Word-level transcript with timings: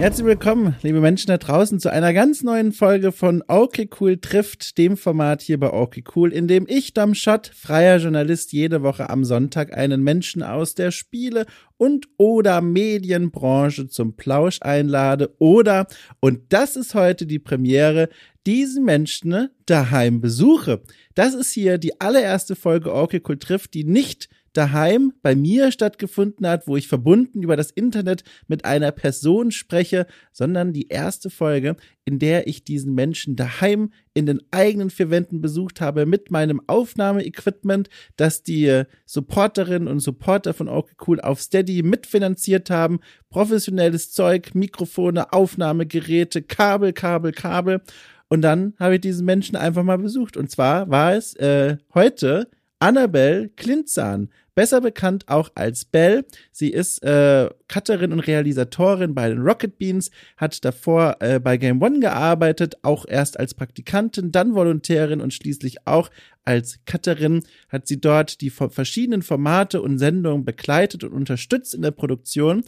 Herzlich 0.00 0.24
willkommen, 0.24 0.76
liebe 0.82 1.02
Menschen 1.02 1.26
da 1.26 1.36
draußen, 1.36 1.78
zu 1.78 1.92
einer 1.92 2.14
ganz 2.14 2.42
neuen 2.42 2.72
Folge 2.72 3.12
von 3.12 3.44
Okay 3.48 3.86
Cool 4.00 4.16
trifft, 4.16 4.78
dem 4.78 4.96
Format 4.96 5.42
hier 5.42 5.60
bei 5.60 5.70
Okay 5.70 6.02
Cool, 6.16 6.32
in 6.32 6.48
dem 6.48 6.64
ich, 6.66 6.94
Dom 6.94 7.14
Schott, 7.14 7.50
freier 7.54 7.98
Journalist, 7.98 8.54
jede 8.54 8.82
Woche 8.82 9.10
am 9.10 9.26
Sonntag 9.26 9.76
einen 9.76 10.02
Menschen 10.02 10.42
aus 10.42 10.74
der 10.74 10.90
Spiele- 10.90 11.44
und 11.76 12.08
oder 12.16 12.62
Medienbranche 12.62 13.88
zum 13.88 14.16
Plausch 14.16 14.60
einlade 14.62 15.34
oder, 15.38 15.86
und 16.20 16.44
das 16.48 16.76
ist 16.76 16.94
heute 16.94 17.26
die 17.26 17.38
Premiere, 17.38 18.08
diesen 18.46 18.86
Menschen 18.86 19.50
daheim 19.66 20.22
besuche. 20.22 20.80
Das 21.14 21.34
ist 21.34 21.52
hier 21.52 21.76
die 21.76 22.00
allererste 22.00 22.56
Folge 22.56 22.90
Cool 22.90 23.38
trifft, 23.38 23.74
die 23.74 23.84
nicht 23.84 24.30
daheim 24.52 25.12
bei 25.22 25.34
mir 25.34 25.70
stattgefunden 25.70 26.46
hat, 26.46 26.66
wo 26.66 26.76
ich 26.76 26.88
verbunden 26.88 27.42
über 27.42 27.56
das 27.56 27.70
Internet 27.70 28.24
mit 28.48 28.64
einer 28.64 28.90
Person 28.90 29.50
spreche, 29.50 30.06
sondern 30.32 30.72
die 30.72 30.88
erste 30.88 31.30
Folge, 31.30 31.76
in 32.04 32.18
der 32.18 32.48
ich 32.48 32.64
diesen 32.64 32.94
Menschen 32.94 33.36
daheim 33.36 33.92
in 34.14 34.26
den 34.26 34.40
eigenen 34.50 34.90
vier 34.90 35.10
Wänden 35.10 35.40
besucht 35.40 35.80
habe 35.80 36.06
mit 36.06 36.30
meinem 36.30 36.60
Aufnahmeequipment, 36.66 37.88
das 38.16 38.42
die 38.42 38.82
Supporterinnen 39.06 39.88
und 39.88 40.00
Supporter 40.00 40.52
von 40.54 40.68
OK 40.68 40.90
Cool 41.06 41.20
auf 41.20 41.40
Steady 41.40 41.82
mitfinanziert 41.82 42.70
haben. 42.70 43.00
Professionelles 43.30 44.12
Zeug, 44.12 44.54
Mikrofone, 44.54 45.32
Aufnahmegeräte, 45.32 46.42
Kabel, 46.42 46.92
Kabel, 46.92 47.32
Kabel. 47.32 47.82
Und 48.28 48.42
dann 48.42 48.74
habe 48.78 48.94
ich 48.94 49.00
diesen 49.00 49.26
Menschen 49.26 49.56
einfach 49.56 49.82
mal 49.82 49.98
besucht. 49.98 50.36
Und 50.36 50.50
zwar 50.50 50.88
war 50.90 51.14
es 51.14 51.34
äh, 51.34 51.76
heute 51.94 52.48
Annabelle 52.80 53.50
Klintzahn, 53.50 54.30
besser 54.54 54.80
bekannt 54.80 55.28
auch 55.28 55.50
als 55.54 55.84
Belle. 55.84 56.24
Sie 56.50 56.70
ist 56.70 57.02
äh, 57.04 57.48
Cutterin 57.68 58.12
und 58.12 58.20
Realisatorin 58.20 59.14
bei 59.14 59.28
den 59.28 59.42
Rocket 59.42 59.78
Beans, 59.78 60.10
hat 60.38 60.64
davor 60.64 61.18
äh, 61.20 61.38
bei 61.38 61.58
Game 61.58 61.82
One 61.82 62.00
gearbeitet, 62.00 62.76
auch 62.82 63.04
erst 63.06 63.38
als 63.38 63.54
Praktikantin, 63.54 64.32
dann 64.32 64.54
Volontärin 64.54 65.20
und 65.20 65.34
schließlich 65.34 65.86
auch 65.86 66.10
als 66.44 66.80
Cutterin 66.86 67.42
hat 67.68 67.86
sie 67.86 68.00
dort 68.00 68.40
die 68.40 68.50
verschiedenen 68.50 69.22
Formate 69.22 69.82
und 69.82 69.98
Sendungen 69.98 70.44
begleitet 70.44 71.04
und 71.04 71.12
unterstützt 71.12 71.74
in 71.74 71.82
der 71.82 71.90
Produktion. 71.90 72.64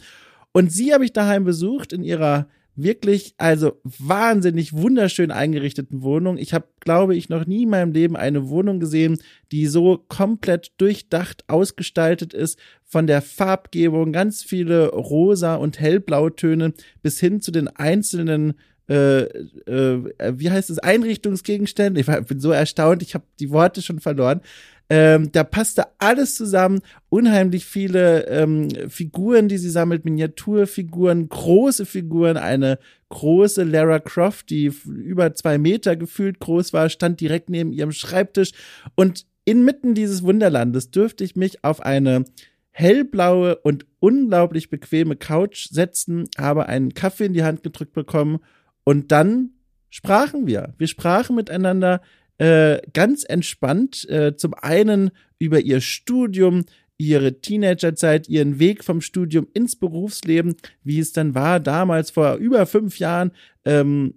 Und 0.51 0.71
sie 0.71 0.93
habe 0.93 1.05
ich 1.05 1.13
daheim 1.13 1.43
besucht 1.43 1.91
in 1.91 2.03
ihrer 2.03 2.47
wirklich, 2.75 3.35
also 3.37 3.79
wahnsinnig 3.83 4.73
wunderschön 4.73 5.31
eingerichteten 5.31 6.01
Wohnung. 6.01 6.37
Ich 6.37 6.53
habe, 6.53 6.67
glaube 6.79 7.15
ich, 7.15 7.29
noch 7.29 7.45
nie 7.45 7.63
in 7.63 7.69
meinem 7.69 7.91
Leben 7.91 8.15
eine 8.15 8.49
Wohnung 8.49 8.79
gesehen, 8.79 9.19
die 9.51 9.67
so 9.67 10.03
komplett 10.07 10.71
durchdacht 10.77 11.43
ausgestaltet 11.47 12.33
ist. 12.33 12.57
Von 12.83 13.07
der 13.07 13.21
Farbgebung, 13.21 14.11
ganz 14.11 14.43
viele 14.43 14.89
rosa 14.89 15.55
und 15.55 15.79
hellblautöne 15.79 16.73
bis 17.01 17.19
hin 17.19 17.41
zu 17.41 17.51
den 17.51 17.67
einzelnen 17.67 18.53
äh, 18.89 19.21
äh, 19.21 20.03
wie 20.35 20.51
heißt 20.51 20.69
es, 20.69 20.77
Einrichtungsgegenstände. 20.77 22.01
Ich 22.01 22.07
bin 22.27 22.39
so 22.41 22.51
erstaunt, 22.51 23.01
ich 23.01 23.13
habe 23.13 23.23
die 23.39 23.49
Worte 23.49 23.81
schon 23.81 24.01
verloren. 24.01 24.41
Ähm, 24.89 25.31
da 25.31 25.43
passte 25.43 25.85
alles 25.97 26.35
zusammen, 26.35 26.81
unheimlich 27.09 27.65
viele 27.65 28.27
ähm, 28.27 28.69
Figuren, 28.89 29.47
die 29.47 29.57
sie 29.57 29.69
sammelt, 29.69 30.05
Miniaturfiguren, 30.05 31.29
große 31.29 31.85
Figuren, 31.85 32.37
eine 32.37 32.79
große 33.09 33.63
Lara 33.63 33.99
Croft, 33.99 34.49
die 34.49 34.71
über 34.85 35.33
zwei 35.35 35.57
Meter 35.57 35.95
gefühlt 35.95 36.39
groß 36.39 36.73
war, 36.73 36.89
stand 36.89 37.21
direkt 37.21 37.49
neben 37.49 37.71
ihrem 37.71 37.91
Schreibtisch. 37.91 38.51
Und 38.95 39.25
inmitten 39.45 39.93
dieses 39.93 40.23
Wunderlandes 40.23 40.91
dürfte 40.91 41.23
ich 41.23 41.35
mich 41.35 41.63
auf 41.63 41.81
eine 41.81 42.25
hellblaue 42.71 43.55
und 43.57 43.85
unglaublich 43.99 44.69
bequeme 44.69 45.15
Couch 45.15 45.69
setzen, 45.69 46.27
habe 46.37 46.65
einen 46.65 46.93
Kaffee 46.93 47.25
in 47.25 47.33
die 47.33 47.43
Hand 47.43 47.63
gedrückt 47.63 47.93
bekommen 47.93 48.39
und 48.83 49.11
dann 49.11 49.51
sprachen 49.89 50.47
wir. 50.47 50.73
Wir 50.77 50.87
sprachen 50.87 51.35
miteinander 51.35 52.01
äh, 52.37 52.79
ganz 52.93 53.23
entspannt. 53.23 54.07
Äh, 54.09 54.35
zum 54.35 54.53
einen 54.53 55.11
über 55.39 55.59
ihr 55.59 55.81
Studium, 55.81 56.65
ihre 56.97 57.41
Teenagerzeit, 57.41 58.29
ihren 58.29 58.59
Weg 58.59 58.83
vom 58.83 59.01
Studium 59.01 59.47
ins 59.53 59.75
Berufsleben, 59.75 60.55
wie 60.83 60.99
es 60.99 61.11
dann 61.11 61.35
war 61.35 61.59
damals 61.59 62.11
vor 62.11 62.35
über 62.35 62.65
fünf 62.65 62.99
Jahren. 62.99 63.31
Ähm, 63.65 64.15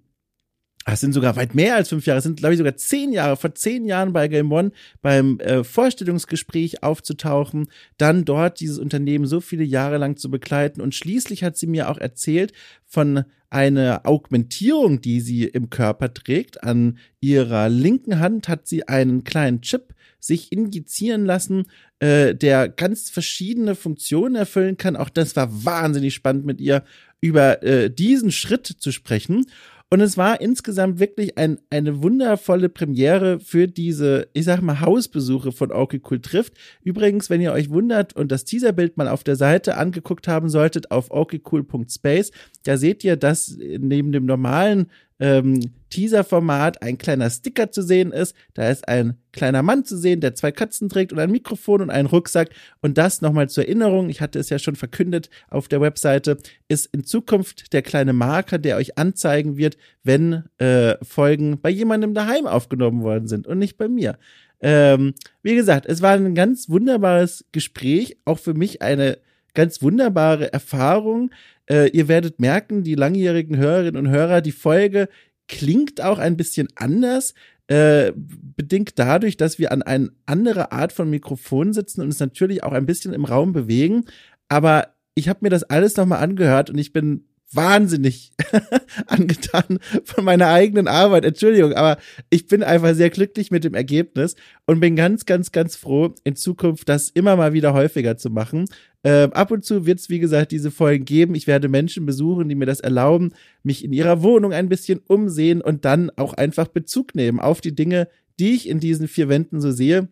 es 0.92 1.00
sind 1.00 1.12
sogar 1.12 1.34
weit 1.36 1.54
mehr 1.54 1.74
als 1.74 1.88
fünf 1.88 2.06
Jahre, 2.06 2.18
es 2.18 2.24
sind, 2.24 2.38
glaube 2.38 2.54
ich, 2.54 2.58
sogar 2.58 2.76
zehn 2.76 3.12
Jahre, 3.12 3.36
vor 3.36 3.54
zehn 3.54 3.84
Jahren 3.86 4.12
bei 4.12 4.28
Game 4.28 4.52
One 4.52 4.70
beim 5.02 5.40
äh, 5.40 5.64
Vorstellungsgespräch 5.64 6.82
aufzutauchen, 6.82 7.68
dann 7.98 8.24
dort 8.24 8.60
dieses 8.60 8.78
Unternehmen 8.78 9.26
so 9.26 9.40
viele 9.40 9.64
Jahre 9.64 9.98
lang 9.98 10.16
zu 10.16 10.30
begleiten 10.30 10.80
und 10.80 10.94
schließlich 10.94 11.42
hat 11.42 11.56
sie 11.56 11.66
mir 11.66 11.90
auch 11.90 11.98
erzählt 11.98 12.52
von 12.84 13.24
einer 13.50 14.02
Augmentierung, 14.04 15.00
die 15.00 15.20
sie 15.20 15.44
im 15.44 15.70
Körper 15.70 16.12
trägt. 16.12 16.62
An 16.62 16.98
ihrer 17.20 17.68
linken 17.68 18.18
Hand 18.18 18.48
hat 18.48 18.66
sie 18.66 18.86
einen 18.86 19.24
kleinen 19.24 19.62
Chip 19.62 19.94
sich 20.18 20.52
injizieren 20.52 21.24
lassen, 21.24 21.66
äh, 22.00 22.34
der 22.34 22.68
ganz 22.68 23.10
verschiedene 23.10 23.74
Funktionen 23.74 24.34
erfüllen 24.34 24.76
kann. 24.76 24.96
Auch 24.96 25.08
das 25.08 25.36
war 25.36 25.64
wahnsinnig 25.64 26.14
spannend 26.14 26.44
mit 26.46 26.60
ihr 26.60 26.84
über 27.20 27.62
äh, 27.62 27.90
diesen 27.90 28.32
Schritt 28.32 28.66
zu 28.66 28.92
sprechen. 28.92 29.46
Und 29.88 30.00
es 30.00 30.16
war 30.16 30.40
insgesamt 30.40 30.98
wirklich 30.98 31.38
ein, 31.38 31.60
eine 31.70 32.02
wundervolle 32.02 32.68
Premiere 32.68 33.38
für 33.38 33.68
diese, 33.68 34.28
ich 34.32 34.44
sag 34.44 34.60
mal, 34.60 34.80
Hausbesuche 34.80 35.52
von 35.52 35.70
Okay 35.70 36.00
Cool 36.10 36.20
trifft. 36.20 36.54
Übrigens, 36.82 37.30
wenn 37.30 37.40
ihr 37.40 37.52
euch 37.52 37.70
wundert 37.70 38.16
und 38.16 38.32
das 38.32 38.44
Teaserbild 38.44 38.96
mal 38.96 39.06
auf 39.06 39.22
der 39.22 39.36
Seite 39.36 39.76
angeguckt 39.76 40.26
haben 40.26 40.48
solltet, 40.48 40.90
auf 40.90 41.12
okcool.space, 41.12 42.32
da 42.64 42.76
seht 42.76 43.04
ihr, 43.04 43.16
dass 43.16 43.56
neben 43.58 44.10
dem 44.10 44.26
normalen 44.26 44.90
ähm, 45.18 45.60
Teaser-Format 45.90 46.82
ein 46.82 46.98
kleiner 46.98 47.30
Sticker 47.30 47.70
zu 47.70 47.82
sehen 47.82 48.12
ist. 48.12 48.34
Da 48.54 48.68
ist 48.68 48.86
ein 48.88 49.16
kleiner 49.32 49.62
Mann 49.62 49.84
zu 49.84 49.96
sehen, 49.96 50.20
der 50.20 50.34
zwei 50.34 50.52
Katzen 50.52 50.88
trägt 50.88 51.12
und 51.12 51.18
ein 51.18 51.30
Mikrofon 51.30 51.80
und 51.80 51.90
einen 51.90 52.08
Rucksack. 52.08 52.50
Und 52.82 52.98
das 52.98 53.22
nochmal 53.22 53.48
zur 53.48 53.64
Erinnerung, 53.64 54.10
ich 54.10 54.20
hatte 54.20 54.38
es 54.38 54.50
ja 54.50 54.58
schon 54.58 54.76
verkündet 54.76 55.30
auf 55.48 55.68
der 55.68 55.80
Webseite, 55.80 56.38
ist 56.68 56.86
in 56.92 57.04
Zukunft 57.04 57.72
der 57.72 57.82
kleine 57.82 58.12
Marker, 58.12 58.58
der 58.58 58.76
euch 58.76 58.98
anzeigen 58.98 59.56
wird, 59.56 59.76
wenn 60.02 60.44
äh, 60.58 60.96
Folgen 61.02 61.60
bei 61.60 61.70
jemandem 61.70 62.14
daheim 62.14 62.46
aufgenommen 62.46 63.02
worden 63.02 63.28
sind 63.28 63.46
und 63.46 63.58
nicht 63.58 63.78
bei 63.78 63.88
mir. 63.88 64.18
Ähm, 64.60 65.14
wie 65.42 65.54
gesagt, 65.54 65.86
es 65.86 66.02
war 66.02 66.12
ein 66.12 66.34
ganz 66.34 66.68
wunderbares 66.68 67.44
Gespräch, 67.52 68.16
auch 68.24 68.38
für 68.38 68.54
mich 68.54 68.82
eine 68.82 69.18
ganz 69.56 69.82
wunderbare 69.82 70.52
Erfahrung. 70.52 71.32
Äh, 71.68 71.90
ihr 71.90 72.06
werdet 72.06 72.38
merken, 72.38 72.84
die 72.84 72.94
langjährigen 72.94 73.56
Hörerinnen 73.56 74.06
und 74.06 74.12
Hörer, 74.12 74.40
die 74.40 74.52
Folge 74.52 75.08
klingt 75.48 76.00
auch 76.00 76.18
ein 76.18 76.36
bisschen 76.36 76.68
anders, 76.76 77.34
äh, 77.66 78.12
bedingt 78.14 78.98
dadurch, 78.98 79.36
dass 79.36 79.58
wir 79.58 79.72
an 79.72 79.82
eine 79.82 80.10
andere 80.26 80.70
Art 80.70 80.92
von 80.92 81.10
Mikrofon 81.10 81.72
sitzen 81.72 82.00
und 82.00 82.08
uns 82.08 82.20
natürlich 82.20 82.62
auch 82.62 82.72
ein 82.72 82.86
bisschen 82.86 83.12
im 83.12 83.24
Raum 83.24 83.52
bewegen. 83.52 84.04
Aber 84.48 84.94
ich 85.14 85.28
habe 85.28 85.40
mir 85.42 85.50
das 85.50 85.64
alles 85.64 85.96
nochmal 85.96 86.22
angehört 86.22 86.70
und 86.70 86.78
ich 86.78 86.92
bin 86.92 87.24
wahnsinnig 87.52 88.32
angetan 89.06 89.78
von 90.04 90.24
meiner 90.24 90.48
eigenen 90.48 90.88
Arbeit. 90.88 91.24
Entschuldigung, 91.24 91.72
aber 91.72 91.98
ich 92.30 92.46
bin 92.46 92.62
einfach 92.62 92.94
sehr 92.94 93.10
glücklich 93.10 93.50
mit 93.50 93.64
dem 93.64 93.74
Ergebnis 93.74 94.36
und 94.66 94.80
bin 94.80 94.96
ganz, 94.96 95.26
ganz, 95.26 95.52
ganz 95.52 95.76
froh, 95.76 96.14
in 96.24 96.36
Zukunft 96.36 96.88
das 96.88 97.10
immer 97.10 97.36
mal 97.36 97.52
wieder 97.52 97.72
häufiger 97.72 98.16
zu 98.16 98.30
machen. 98.30 98.66
Ähm, 99.04 99.32
ab 99.32 99.52
und 99.52 99.64
zu 99.64 99.86
wird 99.86 100.00
es, 100.00 100.10
wie 100.10 100.18
gesagt, 100.18 100.50
diese 100.50 100.70
Folgen 100.70 101.04
geben. 101.04 101.34
Ich 101.34 101.46
werde 101.46 101.68
Menschen 101.68 102.06
besuchen, 102.06 102.48
die 102.48 102.56
mir 102.56 102.66
das 102.66 102.80
erlauben, 102.80 103.32
mich 103.62 103.84
in 103.84 103.92
ihrer 103.92 104.22
Wohnung 104.22 104.52
ein 104.52 104.68
bisschen 104.68 105.00
umsehen 105.06 105.60
und 105.60 105.84
dann 105.84 106.10
auch 106.16 106.34
einfach 106.34 106.68
Bezug 106.68 107.14
nehmen 107.14 107.38
auf 107.38 107.60
die 107.60 107.74
Dinge, 107.74 108.08
die 108.40 108.54
ich 108.54 108.68
in 108.68 108.80
diesen 108.80 109.06
vier 109.08 109.28
Wänden 109.28 109.60
so 109.60 109.70
sehe. 109.70 110.08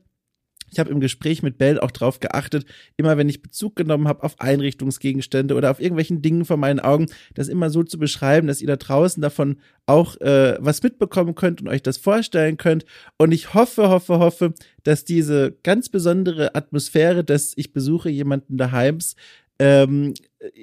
Ich 0.75 0.81
habe 0.81 0.91
im 0.91 0.99
Gespräch 0.99 1.43
mit 1.45 1.57
Bell 1.57 1.79
auch 1.79 1.93
drauf 1.93 2.19
geachtet, 2.19 2.67
immer 2.97 3.17
wenn 3.17 3.29
ich 3.29 3.43
Bezug 3.43 3.77
genommen 3.77 4.09
habe 4.09 4.25
auf 4.25 4.41
Einrichtungsgegenstände 4.41 5.55
oder 5.55 5.71
auf 5.71 5.81
irgendwelchen 5.81 6.21
Dingen 6.21 6.45
vor 6.45 6.57
meinen 6.57 6.81
Augen, 6.81 7.07
das 7.35 7.47
immer 7.47 7.71
so 7.71 7.85
zu 7.85 7.97
beschreiben, 7.97 8.49
dass 8.49 8.61
ihr 8.61 8.67
da 8.67 8.75
draußen 8.75 9.23
davon 9.23 9.59
auch 9.87 10.21
äh, 10.21 10.57
was 10.59 10.83
mitbekommen 10.83 11.37
könnt 11.37 11.61
und 11.61 11.69
euch 11.69 11.83
das 11.83 11.97
vorstellen 11.97 12.57
könnt. 12.57 12.85
Und 13.19 13.31
ich 13.31 13.55
hoffe, 13.55 13.89
hoffe, 13.89 14.19
hoffe, 14.19 14.55
dass 14.83 15.05
diese 15.05 15.57
ganz 15.63 15.89
besondere 15.89 16.57
Atmosphäre, 16.57 17.23
dass 17.23 17.53
ich 17.55 17.73
besuche 17.73 18.11
jemanden 18.11 18.57
daheims, 18.57 19.15
ähm, 19.61 20.15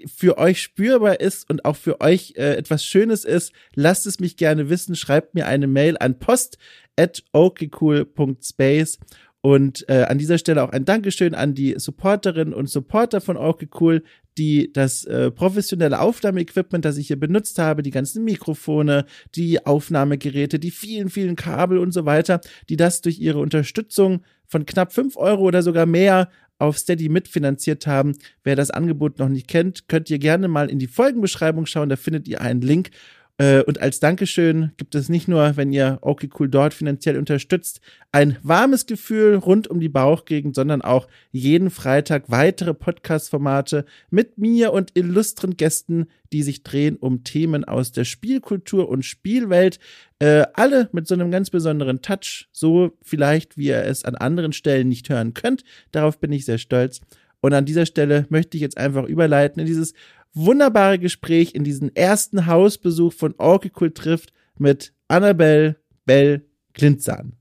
für 0.06 0.38
euch 0.38 0.62
spürbar 0.62 1.22
ist 1.22 1.50
und 1.50 1.64
auch 1.64 1.78
für 1.78 2.02
euch 2.02 2.34
äh, 2.36 2.56
etwas 2.56 2.84
Schönes 2.84 3.24
ist, 3.24 3.54
lasst 3.74 4.06
es 4.06 4.20
mich 4.20 4.36
gerne 4.36 4.70
wissen. 4.70 4.96
Schreibt 4.96 5.34
mir 5.34 5.48
eine 5.48 5.68
Mail 5.68 5.96
an 5.98 6.20
post 6.20 6.58
at 6.98 7.24
okcool.space 7.32 9.00
und 9.42 9.90
äh, 9.90 10.04
an 10.04 10.20
dieser 10.20 10.38
Stelle 10.38 10.64
auch 10.64 10.70
ein 10.70 10.86
Dankeschön 10.86 11.34
an 11.34 11.56
die 11.56 11.74
Supporterinnen 11.78 12.54
und 12.54 12.70
Supporter 12.70 13.22
von 13.22 13.38
Orke 13.38 13.68
Cool, 13.80 14.04
die 14.38 14.72
das 14.72 15.04
äh, 15.06 15.32
professionelle 15.32 16.00
Aufnahmeequipment, 16.00 16.86
das 16.86 16.98
ich 16.98 17.08
hier 17.08 17.20
benutzt 17.20 17.58
habe, 17.58 17.82
die 17.82 17.90
ganzen 17.90 18.24
Mikrofone, 18.24 19.06
die 19.36 19.66
Aufnahmegeräte, 19.66 20.60
die 20.60 20.72
vielen, 20.72 21.10
vielen 21.10 21.36
Kabel 21.36 21.80
und 21.80 21.92
so 21.92 22.06
weiter, 22.06 22.40
die 22.70 22.78
das 22.78 23.02
durch 23.02 23.20
ihre 23.20 23.40
Unterstützung 23.40 24.24
von 24.46 24.66
knapp 24.66 24.94
fünf 24.94 25.18
Euro 25.18 25.44
oder 25.44 25.64
sogar 25.64 25.88
mehr 25.88 26.30
auf 26.60 26.78
Steady 26.78 27.10
mitfinanziert 27.10 27.88
haben. 27.88 28.16
Wer 28.44 28.56
das 28.56 28.70
Angebot 28.70 29.18
noch 29.18 29.30
nicht 29.30 29.48
kennt, 29.48 29.88
könnt 29.88 30.10
ihr 30.12 30.20
gerne 30.20 30.48
mal 30.48 30.70
in 30.70 30.78
die 30.78 30.88
Folgenbeschreibung 30.88 31.66
schauen, 31.66 31.90
da 31.90 31.96
findet 31.96 32.28
ihr 32.28 32.42
einen 32.42 32.62
Link. 32.62 32.92
Äh, 33.42 33.64
und 33.64 33.82
als 33.82 34.00
Dankeschön 34.00 34.72
gibt 34.78 34.94
es 34.94 35.10
nicht 35.10 35.28
nur, 35.28 35.58
wenn 35.58 35.74
ihr 35.74 35.98
okay 36.02 36.30
cool 36.40 36.48
dort 36.48 36.76
finanziell 36.76 37.18
unterstützt, 37.18 37.82
ein 38.12 38.38
warmes 38.44 38.86
Gefühl 38.86 39.36
rund 39.36 39.68
um 39.68 39.80
die 39.80 39.90
Bauchgegend, 39.90 40.54
sondern 40.54 40.84
auch 40.84 41.08
jeden 41.32 41.72
Freitag 41.72 42.26
weitere 42.28 42.76
Podcast-Formate 42.76 43.86
mit 44.12 44.38
mir 44.38 44.74
und 44.74 44.92
illustren 44.94 45.58
Gästen, 45.58 46.06
die 46.32 46.44
sich 46.44 46.62
drehen 46.62 46.98
um 46.98 47.24
Themen 47.24 47.64
aus 47.66 47.92
der 47.92 48.04
Spielkultur 48.04 48.88
und 48.88 49.06
Spielwelt. 49.06 49.80
Äh, 50.20 50.46
alle 50.54 50.90
mit 50.92 51.08
so 51.08 51.16
einem 51.16 51.32
ganz 51.32 51.50
besonderen 51.50 52.04
Touch, 52.04 52.48
so 52.52 52.92
vielleicht, 53.02 53.58
wie 53.58 53.70
ihr 53.70 53.84
es 53.84 54.06
an 54.06 54.14
anderen 54.14 54.54
Stellen 54.54 54.88
nicht 54.88 55.10
hören 55.10 55.34
könnt. 55.34 55.64
Darauf 55.92 56.20
bin 56.20 56.32
ich 56.32 56.46
sehr 56.46 56.60
stolz. 56.60 57.02
Und 57.44 57.56
an 57.56 57.66
dieser 57.66 57.88
Stelle 57.88 58.28
möchte 58.30 58.56
ich 58.56 58.62
jetzt 58.62 58.78
einfach 58.78 59.06
überleiten 59.06 59.60
in 59.60 59.66
dieses 59.66 59.96
wunderbare 60.34 61.00
Gespräch 61.00 61.56
in 61.56 61.64
diesen 61.64 61.96
ersten 61.96 62.46
Hausbesuch 62.48 63.14
von 63.14 63.36
Orkikul 63.38 63.92
trifft 63.92 64.34
mit 64.58 64.94
Annabelle 65.08 65.78
Bell 66.06 66.46
Klintzahn. 66.74 67.34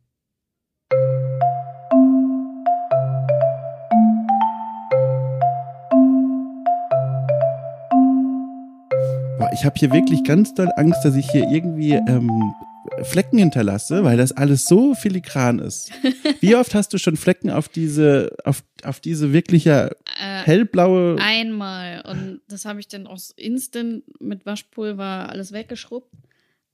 Ich 9.53 9.65
habe 9.65 9.75
hier 9.77 9.93
wirklich 9.93 10.25
ganz 10.25 10.55
doll 10.55 10.71
Angst, 10.77 11.05
dass 11.05 11.17
ich 11.17 11.31
hier 11.31 11.47
irgendwie 11.51 11.93
ähm, 11.93 12.55
Flecken 13.03 13.39
hinterlasse, 13.39 14.05
weil 14.05 14.17
das 14.17 14.33
alles 14.33 14.67
so 14.67 14.95
filigran 14.95 15.59
ist. 15.59 15.91
Wie 16.41 16.55
oft 16.57 16.75
hast 16.75 16.93
du 16.93 16.99
schon 16.99 17.17
Flecken 17.17 17.51
auf 17.51 17.69
diese, 17.69 18.37
auf, 18.45 18.63
auf 18.83 19.01
diese 19.01 19.33
wirkliche 19.33 19.97
äh, 20.19 20.43
hellblaue? 20.43 21.17
Einmal. 21.21 22.03
Und 22.07 22.41
das 22.49 22.65
habe 22.65 22.81
ich 22.81 22.89
dann 22.89 23.07
aus 23.07 23.33
Instant 23.37 24.03
mit 24.21 24.45
Waschpulver 24.47 25.29
alles 25.29 25.53
weggeschrubbt. 25.53 26.13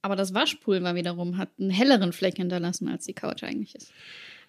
Aber 0.01 0.15
das 0.15 0.33
Waschpulver 0.33 0.95
wiederum 0.95 1.37
hat 1.37 1.49
einen 1.59 1.69
helleren 1.69 2.13
Fleck 2.13 2.37
hinterlassen, 2.37 2.87
als 2.87 3.05
die 3.05 3.13
Couch 3.13 3.43
eigentlich 3.43 3.75
ist. 3.75 3.91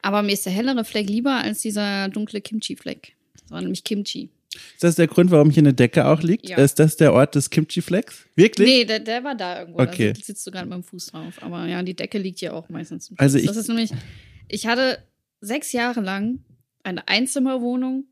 Aber 0.03 0.23
mir 0.23 0.33
ist 0.33 0.47
der 0.47 0.53
hellere 0.53 0.85
Fleck 0.85 1.09
lieber 1.09 1.37
als 1.37 1.61
dieser 1.61 2.09
dunkle 2.09 2.41
Kimchi-Fleck. 2.41 3.17
Das 3.41 3.51
war 3.51 3.61
nämlich 3.61 3.85
Kimchi. 3.85 4.31
Ist 4.55 4.83
das 4.83 4.95
der 4.95 5.07
Grund, 5.07 5.31
warum 5.31 5.51
hier 5.51 5.63
eine 5.63 5.75
Decke 5.75 6.07
auch 6.07 6.23
liegt? 6.23 6.49
Ja. 6.49 6.57
Ist 6.57 6.79
das 6.79 6.97
der 6.97 7.13
Ort 7.13 7.35
des 7.35 7.51
Kimchi-Flecks? 7.51 8.27
Wirklich? 8.35 8.69
Nee, 8.69 8.85
der, 8.85 9.01
der 9.01 9.23
war 9.23 9.35
da 9.35 9.61
irgendwo. 9.61 9.81
Okay. 9.81 10.13
Da 10.15 10.21
sitzt 10.23 10.47
du 10.47 10.51
gerade 10.51 10.67
mit 10.67 10.77
dem 10.77 10.83
Fuß 10.85 11.09
drauf. 11.09 11.43
Aber 11.43 11.67
ja, 11.67 11.83
die 11.83 11.95
Decke 11.95 12.19
liegt 12.19 12.39
hier 12.39 12.55
auch 12.55 12.69
meistens. 12.69 13.13
Also 13.19 13.39
ich, 13.39 13.47
das 13.47 13.57
ist 13.57 13.69
nämlich, 13.69 13.91
ich 14.49 14.67
hatte 14.67 15.03
sechs 15.41 15.73
Jahre 15.73 16.01
lang 16.01 16.45
eine 16.83 17.07
Einzimmerwohnung, 17.09 18.05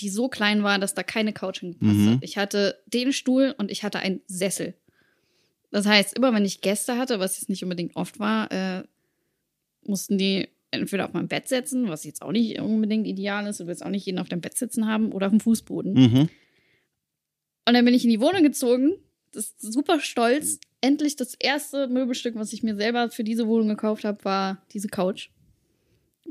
die 0.00 0.08
so 0.08 0.28
klein 0.28 0.62
war, 0.62 0.78
dass 0.78 0.94
da 0.94 1.02
keine 1.02 1.32
Couch 1.32 1.60
hingepasst 1.60 1.92
mhm. 1.92 2.10
hat. 2.12 2.18
Ich 2.22 2.38
hatte 2.38 2.82
den 2.86 3.12
Stuhl 3.12 3.54
und 3.58 3.70
ich 3.70 3.84
hatte 3.84 3.98
einen 3.98 4.22
Sessel. 4.26 4.74
Das 5.70 5.86
heißt, 5.86 6.16
immer 6.16 6.32
wenn 6.32 6.44
ich 6.44 6.62
Gäste 6.62 6.96
hatte, 6.96 7.20
was 7.20 7.36
jetzt 7.38 7.48
nicht 7.48 7.62
unbedingt 7.62 7.96
oft 7.96 8.18
war, 8.18 8.50
äh, 8.50 8.84
mussten 9.82 10.18
die 10.18 10.48
entweder 10.80 11.06
auf 11.06 11.12
meinem 11.12 11.28
Bett 11.28 11.48
setzen, 11.48 11.88
was 11.88 12.04
jetzt 12.04 12.22
auch 12.22 12.32
nicht 12.32 12.60
unbedingt 12.60 13.06
ideal 13.06 13.46
ist, 13.46 13.60
du 13.60 13.66
willst 13.66 13.84
auch 13.84 13.90
nicht 13.90 14.06
jeden 14.06 14.18
auf 14.18 14.28
dem 14.28 14.40
Bett 14.40 14.56
sitzen 14.56 14.86
haben, 14.86 15.12
oder 15.12 15.26
auf 15.26 15.32
dem 15.32 15.40
Fußboden. 15.40 15.94
Mhm. 15.94 16.28
Und 17.66 17.74
dann 17.74 17.84
bin 17.84 17.94
ich 17.94 18.04
in 18.04 18.10
die 18.10 18.20
Wohnung 18.20 18.42
gezogen, 18.42 18.94
das 19.32 19.46
ist 19.46 19.72
super 19.72 20.00
stolz. 20.00 20.58
Endlich 20.80 21.16
das 21.16 21.34
erste 21.34 21.88
Möbelstück, 21.88 22.34
was 22.36 22.52
ich 22.52 22.62
mir 22.62 22.76
selber 22.76 23.10
für 23.10 23.24
diese 23.24 23.48
Wohnung 23.48 23.68
gekauft 23.68 24.04
habe, 24.04 24.24
war 24.24 24.62
diese 24.72 24.88
Couch. 24.88 25.30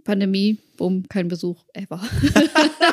Pandemie, 0.04 0.58
bumm, 0.78 1.08
kein 1.10 1.28
Besuch, 1.28 1.64
ever. 1.74 2.02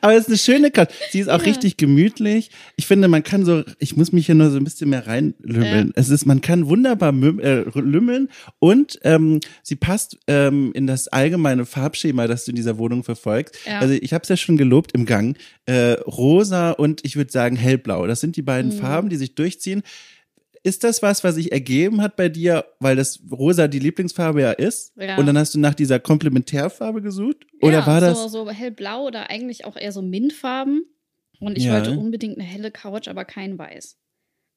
Aber 0.00 0.14
es 0.14 0.20
ist 0.20 0.28
eine 0.28 0.38
schöne 0.38 0.70
Couch. 0.70 0.88
Sie 1.10 1.20
ist 1.20 1.28
auch 1.28 1.40
ja. 1.40 1.44
richtig 1.44 1.76
gemütlich. 1.76 2.50
Ich 2.76 2.86
finde, 2.86 3.08
man 3.08 3.22
kann 3.22 3.44
so, 3.44 3.64
ich 3.78 3.96
muss 3.96 4.12
mich 4.12 4.26
hier 4.26 4.34
nur 4.34 4.50
so 4.50 4.56
ein 4.56 4.64
bisschen 4.64 4.90
mehr 4.90 5.06
reinlümmeln. 5.06 5.88
Ja. 5.88 5.92
Es 5.94 6.10
ist, 6.10 6.26
man 6.26 6.40
kann 6.40 6.68
wunderbar 6.68 7.12
äh, 7.12 7.64
lümmeln 7.74 8.28
und 8.58 8.98
ähm, 9.02 9.40
sie 9.62 9.76
passt 9.76 10.18
ähm, 10.26 10.72
in 10.74 10.86
das 10.86 11.08
allgemeine 11.08 11.66
Farbschema, 11.66 12.26
das 12.26 12.44
du 12.44 12.52
in 12.52 12.56
dieser 12.56 12.78
Wohnung 12.78 13.04
verfolgst. 13.04 13.56
Ja. 13.66 13.80
Also 13.80 13.94
ich 13.94 14.12
habe 14.12 14.22
es 14.22 14.28
ja 14.28 14.36
schon 14.36 14.56
gelobt 14.56 14.92
im 14.92 15.06
Gang. 15.06 15.36
Äh, 15.66 15.92
rosa 16.06 16.72
und 16.72 17.04
ich 17.04 17.16
würde 17.16 17.32
sagen 17.32 17.56
hellblau. 17.56 18.06
Das 18.06 18.20
sind 18.20 18.36
die 18.36 18.42
beiden 18.42 18.74
mhm. 18.74 18.78
Farben, 18.78 19.08
die 19.08 19.16
sich 19.16 19.34
durchziehen 19.34 19.82
ist 20.62 20.84
das 20.84 21.02
was, 21.02 21.24
was 21.24 21.36
sich 21.36 21.52
ergeben 21.52 22.02
hat 22.02 22.16
bei 22.16 22.28
dir, 22.28 22.66
weil 22.80 22.96
das 22.96 23.20
rosa 23.30 23.66
die 23.68 23.78
Lieblingsfarbe 23.78 24.42
ja 24.42 24.52
ist? 24.52 24.92
Ja. 24.96 25.16
Und 25.16 25.26
dann 25.26 25.38
hast 25.38 25.54
du 25.54 25.58
nach 25.58 25.74
dieser 25.74 25.98
Komplementärfarbe 25.98 27.00
gesucht? 27.00 27.46
Oder 27.62 27.80
ja, 27.80 27.86
war 27.86 28.00
das? 28.00 28.20
So, 28.20 28.28
so 28.28 28.50
hellblau 28.50 29.06
oder 29.06 29.30
eigentlich 29.30 29.64
auch 29.64 29.76
eher 29.76 29.92
so 29.92 30.02
Mintfarben. 30.02 30.84
Und 31.40 31.56
ich 31.56 31.64
ja. 31.64 31.72
wollte 31.72 31.98
unbedingt 31.98 32.36
eine 32.36 32.46
helle 32.46 32.70
Couch, 32.70 33.08
aber 33.08 33.24
kein 33.24 33.58
Weiß. 33.58 33.96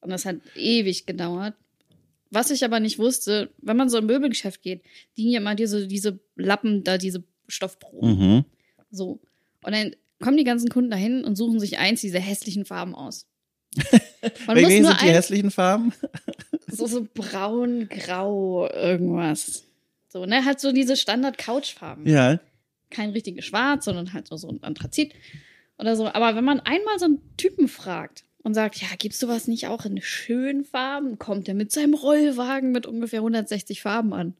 Und 0.02 0.10
das 0.10 0.26
hat 0.26 0.38
ewig 0.56 1.06
gedauert. 1.06 1.56
Was 2.30 2.52
ich 2.52 2.66
aber 2.66 2.80
nicht 2.80 3.00
wusste, 3.00 3.52
wenn 3.60 3.78
man 3.78 3.90
so 3.90 3.98
im 4.00 4.08
Möbelgeschäft 4.08 4.62
geht, 4.62 4.82
dienen 5.18 5.32
ja 5.32 5.40
immer 5.40 5.56
diese, 5.56 5.88
diese 5.88 6.20
Lappen, 6.36 6.84
da 6.84 6.98
diese 6.98 7.24
Stoffproben. 7.48 8.18
Mhm. 8.18 8.46
So. 8.92 9.22
Und 9.64 9.74
dann 9.74 9.96
kommen 10.20 10.38
die 10.38 10.44
ganzen 10.44 10.70
Kunden 10.70 10.92
dahin 10.92 11.24
und 11.24 11.38
suchen 11.38 11.60
sich 11.60 11.78
eins 11.78 12.02
dieser 12.02 12.20
hässlichen 12.20 12.66
Farben 12.66 12.96
aus. 12.96 13.28
Man 14.48 14.56
Welche 14.56 14.84
sind 14.84 15.02
die 15.02 15.08
hässlichen 15.08 15.52
Farben? 15.52 15.94
so, 16.68 16.88
so 16.88 17.08
braun, 17.14 17.90
grau, 17.90 18.70
irgendwas. 18.70 19.64
So, 20.10 20.26
ne? 20.26 20.46
Halt 20.46 20.60
so 20.60 20.72
diese 20.72 20.96
Standard-Couch-Farben. 20.96 22.08
Ja. 22.08 22.40
Kein 22.90 23.10
richtiges 23.10 23.46
Schwarz, 23.46 23.86
sondern 23.86 24.14
halt 24.14 24.28
so, 24.28 24.38
so 24.38 24.50
ein 24.50 24.62
Anthrazit 24.62 25.14
oder 25.78 25.96
so. 25.96 26.08
Aber 26.08 26.36
wenn 26.36 26.46
man 26.46 26.60
einmal 26.60 27.00
so 27.00 27.06
einen 27.06 27.22
Typen 27.38 27.68
fragt 27.68 28.24
und 28.44 28.54
sagt, 28.54 28.82
ja, 28.82 28.88
gibst 28.98 29.24
du 29.24 29.28
was 29.28 29.48
nicht 29.48 29.68
auch 29.68 29.86
in 29.86 30.02
schönen 30.02 30.64
Farben, 30.64 31.18
kommt 31.18 31.48
er 31.48 31.56
mit 31.56 31.72
seinem 31.72 31.94
Rollwagen 31.96 32.72
mit 32.72 32.86
ungefähr 32.86 33.20
160 33.20 33.82
Farben 33.82 34.14
an. 34.14 34.36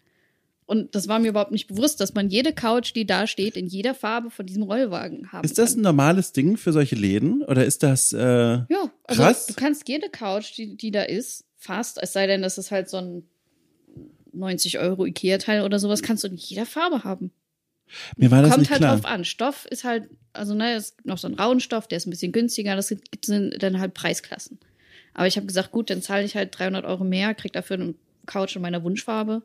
Und 0.66 0.96
das 0.96 1.08
war 1.08 1.20
mir 1.20 1.30
überhaupt 1.30 1.52
nicht 1.52 1.68
bewusst, 1.68 2.00
dass 2.00 2.14
man 2.14 2.30
jede 2.30 2.54
Couch, 2.54 2.94
die 2.96 3.06
da 3.06 3.28
steht, 3.28 3.58
in 3.58 3.68
jeder 3.68 3.94
Farbe 3.94 4.30
von 4.30 4.46
diesem 4.46 4.64
Rollwagen 4.64 5.32
haben 5.32 5.44
Ist 5.44 5.58
das 5.58 5.72
kann. 5.72 5.80
ein 5.80 5.84
normales 5.84 6.32
Ding 6.32 6.56
für 6.58 6.72
solche 6.72 6.96
Läden? 6.96 7.44
Oder 7.44 7.66
ist 7.66 7.84
das 7.84 8.14
äh, 8.14 8.20
Ja, 8.20 8.92
also 9.06 9.24
krass? 9.24 9.46
du 9.48 9.54
kannst 9.54 9.88
jede 9.88 10.10
Couch, 10.10 10.58
die, 10.58 10.76
die 10.76 10.92
da 10.92 11.04
ist, 11.04 11.46
fast, 11.58 12.02
es 12.02 12.14
sei 12.14 12.28
denn, 12.28 12.42
das 12.42 12.58
ist 12.58 12.72
halt 12.72 12.90
so 12.90 12.98
ein 12.98 13.24
90 14.34 14.80
Euro 14.80 15.06
Ikea-Teil 15.06 15.62
oder 15.62 15.80
sowas, 15.80 16.02
kannst 16.02 16.24
du 16.24 16.28
in 16.28 16.36
jeder 16.36 16.66
Farbe 16.66 17.04
haben. 17.04 17.32
Mir 18.18 18.32
war 18.32 18.42
das 18.42 18.52
Kommt 18.52 18.62
nicht 18.62 18.72
halt 18.72 18.82
klar. 18.82 18.96
drauf 18.96 19.06
an. 19.06 19.24
Stoff 19.24 19.66
ist 19.66 19.84
halt, 19.84 20.10
also 20.34 20.54
ne, 20.56 20.74
es 20.74 20.98
gibt 20.98 21.08
noch 21.08 21.18
so 21.18 21.28
einen 21.28 21.36
rauen 21.36 21.60
Stoff, 21.60 21.88
der 21.88 21.98
ist 21.98 22.08
ein 22.08 22.10
bisschen 22.10 22.32
günstiger, 22.32 22.76
das 22.76 22.88
sind 23.24 23.62
dann 23.62 23.80
halt 23.80 23.94
Preisklassen. 23.94 24.60
Aber 25.14 25.28
ich 25.28 25.38
habe 25.38 25.46
gesagt, 25.46 25.72
gut, 25.72 25.90
dann 25.90 26.02
zahle 26.02 26.24
ich 26.24 26.36
halt 26.36 26.58
300 26.58 26.86
Euro 26.86 27.04
mehr, 27.04 27.36
krieg 27.36 27.54
dafür 27.54 27.78
eine 27.78 27.94
Couch 28.26 28.56
in 28.56 28.62
meiner 28.62 28.84
Wunschfarbe 28.84 29.44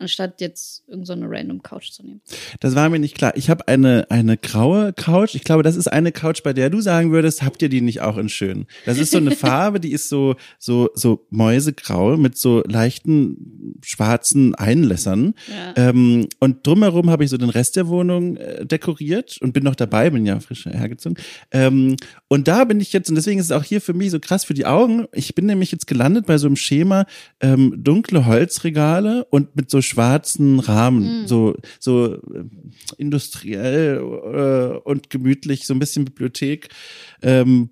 anstatt 0.00 0.40
jetzt 0.40 0.82
irgendeine 0.88 1.26
so 1.26 1.30
random 1.30 1.62
Couch 1.62 1.90
zu 1.90 2.04
nehmen. 2.04 2.20
Das 2.60 2.74
war 2.74 2.88
mir 2.88 2.98
nicht 2.98 3.16
klar. 3.16 3.32
Ich 3.36 3.50
habe 3.50 3.68
eine 3.68 4.10
eine 4.10 4.36
graue 4.36 4.92
Couch. 4.92 5.34
Ich 5.34 5.44
glaube, 5.44 5.62
das 5.62 5.76
ist 5.76 5.88
eine 5.88 6.12
Couch, 6.12 6.42
bei 6.42 6.52
der 6.52 6.70
du 6.70 6.80
sagen 6.80 7.12
würdest, 7.12 7.42
habt 7.42 7.62
ihr 7.62 7.68
die 7.68 7.80
nicht 7.80 8.00
auch 8.00 8.16
in 8.16 8.28
schön? 8.28 8.66
Das 8.86 8.98
ist 8.98 9.12
so 9.12 9.18
eine 9.18 9.30
Farbe, 9.36 9.80
die 9.80 9.92
ist 9.92 10.08
so 10.08 10.36
so 10.58 10.90
so 10.94 11.26
mäusegrau 11.30 12.16
mit 12.16 12.38
so 12.38 12.62
leichten 12.66 13.76
schwarzen 13.82 14.54
Einlässern. 14.54 15.34
Ja. 15.48 15.88
Ähm, 15.88 16.28
und 16.38 16.66
drumherum 16.66 17.10
habe 17.10 17.24
ich 17.24 17.30
so 17.30 17.36
den 17.36 17.50
Rest 17.50 17.76
der 17.76 17.88
Wohnung 17.88 18.36
äh, 18.36 18.64
dekoriert 18.64 19.38
und 19.40 19.52
bin 19.52 19.64
noch 19.64 19.74
dabei, 19.74 20.10
bin 20.10 20.26
ja 20.26 20.40
frisch 20.40 20.64
hergezogen. 20.64 21.18
Ähm, 21.50 21.96
und 22.28 22.48
da 22.48 22.64
bin 22.64 22.80
ich 22.80 22.92
jetzt 22.92 23.08
und 23.08 23.16
deswegen 23.16 23.38
ist 23.38 23.46
es 23.46 23.52
auch 23.52 23.64
hier 23.64 23.80
für 23.80 23.94
mich 23.94 24.10
so 24.10 24.20
krass 24.20 24.44
für 24.44 24.54
die 24.54 24.66
Augen. 24.66 25.06
Ich 25.12 25.34
bin 25.34 25.46
nämlich 25.46 25.72
jetzt 25.72 25.86
gelandet 25.86 26.26
bei 26.26 26.38
so 26.38 26.46
einem 26.46 26.56
Schema 26.56 27.06
ähm, 27.40 27.74
dunkle 27.76 28.26
Holzregale 28.26 29.24
und 29.26 29.54
mit 29.56 29.70
so 29.70 29.82
schwarzen 29.90 30.60
Rahmen, 30.60 31.22
mhm. 31.22 31.26
so, 31.26 31.56
so 31.78 32.14
äh, 32.14 32.18
industriell 32.96 33.98
äh, 33.98 34.78
und 34.88 35.10
gemütlich, 35.10 35.66
so 35.66 35.74
ein 35.74 35.78
bisschen 35.78 36.04
Bibliothek. 36.04 36.68
Ähm, 37.22 37.70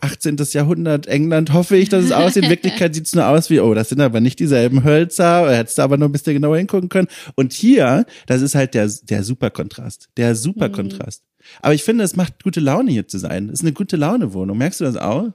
18. 0.00 0.36
Jahrhundert 0.52 1.06
England, 1.06 1.52
hoffe 1.52 1.76
ich, 1.76 1.88
dass 1.88 2.04
es 2.04 2.12
aussieht. 2.12 2.44
In 2.44 2.50
Wirklichkeit 2.50 2.94
sieht 2.94 3.06
es 3.06 3.14
nur 3.14 3.26
aus 3.26 3.50
wie, 3.50 3.60
oh, 3.60 3.74
das 3.74 3.90
sind 3.90 4.00
aber 4.00 4.20
nicht 4.20 4.38
dieselben 4.38 4.84
Hölzer, 4.84 5.54
hättest 5.54 5.78
du 5.78 5.82
aber 5.82 5.96
noch 5.96 6.08
ein 6.08 6.12
bisschen 6.12 6.34
genauer 6.34 6.56
hingucken 6.56 6.88
können. 6.88 7.08
Und 7.36 7.52
hier, 7.52 8.06
das 8.26 8.42
ist 8.42 8.54
halt 8.54 8.74
der, 8.74 8.90
der 9.02 9.22
Superkontrast, 9.22 10.08
der 10.16 10.34
Superkontrast. 10.34 11.22
Mhm. 11.22 11.44
Aber 11.62 11.74
ich 11.74 11.84
finde, 11.84 12.04
es 12.04 12.16
macht 12.16 12.42
gute 12.42 12.60
Laune 12.60 12.90
hier 12.90 13.06
zu 13.06 13.18
sein. 13.18 13.48
Es 13.48 13.60
ist 13.60 13.64
eine 13.64 13.72
gute 13.72 13.96
Laune 13.96 14.32
Wohnung. 14.32 14.58
Merkst 14.58 14.80
du 14.80 14.84
das 14.84 14.96
auch? 14.96 15.32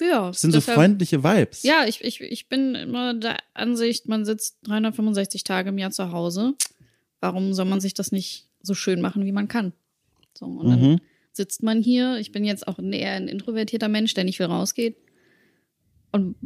Ja. 0.00 0.28
Das 0.28 0.40
sind 0.40 0.54
deshalb, 0.54 0.76
so 0.76 0.80
freundliche 0.80 1.24
Vibes. 1.24 1.62
Ja, 1.62 1.84
ich, 1.86 2.02
ich, 2.04 2.20
ich 2.20 2.48
bin 2.48 2.74
immer 2.74 3.14
der 3.14 3.36
Ansicht, 3.54 4.08
man 4.08 4.24
sitzt 4.24 4.58
365 4.64 5.44
Tage 5.44 5.70
im 5.70 5.78
Jahr 5.78 5.90
zu 5.90 6.12
Hause. 6.12 6.54
Warum 7.20 7.52
soll 7.52 7.66
man 7.66 7.80
sich 7.80 7.94
das 7.94 8.12
nicht 8.12 8.46
so 8.62 8.74
schön 8.74 9.00
machen, 9.00 9.24
wie 9.24 9.32
man 9.32 9.48
kann? 9.48 9.72
So, 10.34 10.46
und 10.46 10.66
mhm. 10.66 10.70
dann 10.70 11.00
sitzt 11.32 11.62
man 11.62 11.82
hier. 11.82 12.18
Ich 12.18 12.32
bin 12.32 12.44
jetzt 12.44 12.68
auch 12.68 12.78
eher 12.78 13.12
ein 13.12 13.28
introvertierter 13.28 13.88
Mensch, 13.88 14.14
der 14.14 14.24
nicht 14.24 14.36
viel 14.36 14.46
rausgeht. 14.46 14.96
Und 16.12 16.36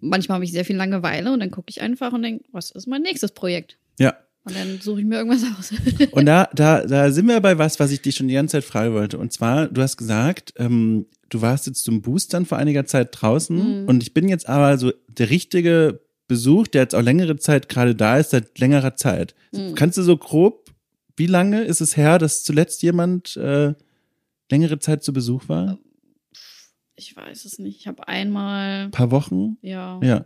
manchmal 0.00 0.36
habe 0.36 0.44
ich 0.44 0.52
sehr 0.52 0.64
viel 0.64 0.76
Langeweile 0.76 1.32
und 1.32 1.40
dann 1.40 1.50
gucke 1.50 1.70
ich 1.70 1.80
einfach 1.80 2.12
und 2.12 2.22
denke, 2.22 2.44
was 2.52 2.70
ist 2.70 2.86
mein 2.86 3.02
nächstes 3.02 3.32
Projekt? 3.32 3.78
Ja. 3.98 4.14
Und 4.44 4.56
dann 4.56 4.80
suche 4.80 5.00
ich 5.00 5.06
mir 5.06 5.16
irgendwas 5.16 5.44
aus. 5.58 5.72
Und 6.12 6.26
da, 6.26 6.48
da, 6.54 6.86
da 6.86 7.10
sind 7.10 7.26
wir 7.26 7.40
bei 7.40 7.58
was, 7.58 7.78
was 7.80 7.90
ich 7.90 8.00
dich 8.00 8.16
schon 8.16 8.28
die 8.28 8.34
ganze 8.34 8.52
Zeit 8.52 8.64
fragen 8.64 8.94
wollte. 8.94 9.18
Und 9.18 9.32
zwar, 9.32 9.68
du 9.68 9.82
hast 9.82 9.96
gesagt, 9.96 10.54
ähm, 10.56 11.06
du 11.30 11.40
warst 11.42 11.66
jetzt 11.66 11.84
zum 11.84 12.00
Boostern 12.02 12.46
vor 12.46 12.58
einiger 12.58 12.86
Zeit 12.86 13.08
draußen 13.12 13.82
Mhm. 13.82 13.88
und 13.88 14.02
ich 14.02 14.14
bin 14.14 14.28
jetzt 14.28 14.48
aber 14.48 14.78
so 14.78 14.92
der 15.08 15.30
richtige 15.30 16.00
Besuch, 16.26 16.66
der 16.68 16.82
jetzt 16.82 16.94
auch 16.94 17.02
längere 17.02 17.36
Zeit 17.36 17.68
gerade 17.68 17.94
da 17.94 18.18
ist, 18.18 18.30
seit 18.30 18.58
längerer 18.58 18.96
Zeit. 18.96 19.34
Mhm. 19.52 19.74
Kannst 19.74 19.96
du 19.98 20.02
so 20.02 20.16
grob, 20.16 20.70
wie 21.16 21.26
lange 21.26 21.62
ist 21.64 21.80
es 21.80 21.96
her, 21.96 22.18
dass 22.18 22.44
zuletzt 22.44 22.82
jemand 22.82 23.36
äh, 23.36 23.74
längere 24.50 24.78
Zeit 24.78 25.02
zu 25.02 25.12
Besuch 25.12 25.48
war? 25.48 25.78
Ich 26.96 27.16
weiß 27.16 27.44
es 27.44 27.58
nicht. 27.58 27.78
Ich 27.80 27.86
habe 27.86 28.06
einmal, 28.08 28.84
Ein 28.86 28.90
paar 28.90 29.10
Wochen? 29.10 29.56
ja, 29.62 30.00
Ja, 30.02 30.24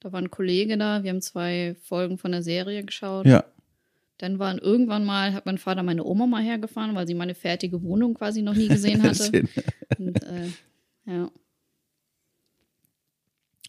da 0.00 0.12
war 0.12 0.20
ein 0.20 0.30
Kollege 0.30 0.78
da. 0.78 1.02
Wir 1.02 1.10
haben 1.10 1.20
zwei 1.22 1.76
Folgen 1.82 2.16
von 2.18 2.32
der 2.32 2.42
Serie 2.42 2.84
geschaut. 2.84 3.26
ja. 3.26 3.44
Dann 4.18 4.38
waren 4.38 4.58
irgendwann 4.58 5.04
mal, 5.04 5.34
hat 5.34 5.46
mein 5.46 5.58
Vater 5.58 5.82
meine 5.82 6.04
Oma 6.04 6.26
mal 6.26 6.42
hergefahren, 6.42 6.94
weil 6.94 7.06
sie 7.06 7.14
meine 7.14 7.34
fertige 7.34 7.82
Wohnung 7.82 8.14
quasi 8.14 8.42
noch 8.42 8.54
nie 8.54 8.68
gesehen 8.68 9.02
hatte. 9.02 9.44
Und, 9.98 10.22
äh, 10.22 10.48
ja. 11.06 11.30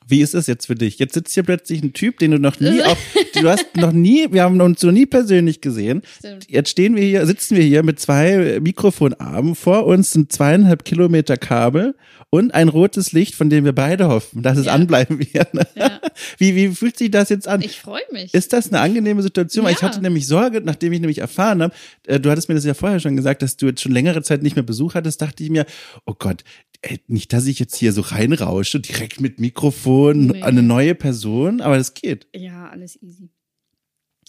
Wie 0.10 0.22
ist 0.22 0.34
es 0.36 0.48
jetzt 0.48 0.68
für 0.68 0.76
dich? 0.76 1.00
Jetzt 1.00 1.14
sitzt 1.16 1.34
hier 1.34 1.44
plötzlich 1.44 1.84
ein 1.84 1.94
Typ, 1.94 2.20
den 2.20 2.32
du 2.32 2.40
noch 2.40 2.60
nie 2.60 2.82
auch, 2.84 2.98
du 3.34 3.50
hast 3.50 3.76
noch 3.76 3.92
nie, 3.92 4.28
wir 4.32 4.44
haben 4.44 4.60
uns 4.62 4.82
noch 4.84 4.92
nie 4.92 5.06
persönlich 5.06 5.62
gesehen. 5.62 6.02
Stimmt. 6.20 6.50
Jetzt 6.50 6.70
stehen 6.70 6.96
wir 6.96 7.04
hier, 7.04 7.26
sitzen 7.26 7.58
wir 7.58 7.64
hier 7.64 7.84
mit 7.84 8.00
zwei 8.00 8.60
Mikrofonarmen. 8.62 9.56
Vor 9.56 9.86
uns 9.86 10.12
sind 10.12 10.32
zweieinhalb 10.32 10.86
Kilometer 10.86 11.36
Kabel 11.38 11.96
und 12.30 12.54
ein 12.54 12.68
rotes 12.68 13.12
Licht, 13.14 13.36
von 13.36 13.50
dem 13.50 13.64
wir 13.66 13.74
beide 13.74 14.08
hoffen, 14.10 14.42
dass 14.44 14.58
es 14.58 14.66
Ja. 14.66 14.74
anbleiben 14.74 15.20
wird. 15.20 15.48
Ja. 15.76 16.00
Wie, 16.38 16.56
wie 16.56 16.70
fühlt 16.70 16.98
sich 16.98 17.12
das 17.12 17.30
jetzt 17.30 17.48
an? 17.48 17.62
Ich 17.62 17.80
freue 17.80 18.02
mich. 18.12 18.34
Ist 18.34 18.52
das 18.54 18.70
eine 18.70 18.80
angenehme 18.82 19.22
Situation? 19.22 19.66
Weil 19.66 19.74
ich 19.74 19.82
Ja. 19.82 19.88
hatte 19.90 20.02
nämlich 20.02 20.26
Sorge, 20.28 20.62
nachdem 20.62 20.92
ich 20.94 21.00
nämlich 21.00 21.20
erfahren 21.20 21.62
habe, 21.64 21.74
äh, 22.08 22.20
du 22.20 22.30
hattest 22.32 22.50
mir 22.50 22.56
das 22.56 22.66
ja 22.66 22.74
vorher 22.74 23.00
schon 23.00 23.16
gesagt, 23.16 23.42
dass 23.42 23.56
du 23.58 23.68
jetzt 23.68 23.82
schon 23.82 23.92
längere 23.92 24.22
Zeit 24.24 24.42
nicht 24.44 24.56
mehr 24.56 24.64
Besuch 24.64 24.96
hattest, 24.96 25.22
dachte 25.22 25.44
ich 25.44 25.50
mir, 25.50 25.66
oh 26.06 26.14
Gott, 26.18 26.44
ey, 26.82 27.00
nicht, 27.08 27.34
dass 27.34 27.46
ich 27.48 27.60
jetzt 27.60 27.76
hier 27.76 27.92
so 27.94 28.02
reinrausche, 28.02 28.80
direkt 28.80 29.20
mit 29.22 29.40
Mikrofon 29.40 30.28
Nee. 30.28 30.42
an 30.42 30.50
eine 30.50 30.64
neue 30.64 30.96
Person, 30.96 31.62
aber 31.62 31.78
das 31.78 31.94
geht. 31.94 32.28
ja, 32.36 32.70
alles 32.70 33.02
easy. 33.02 33.30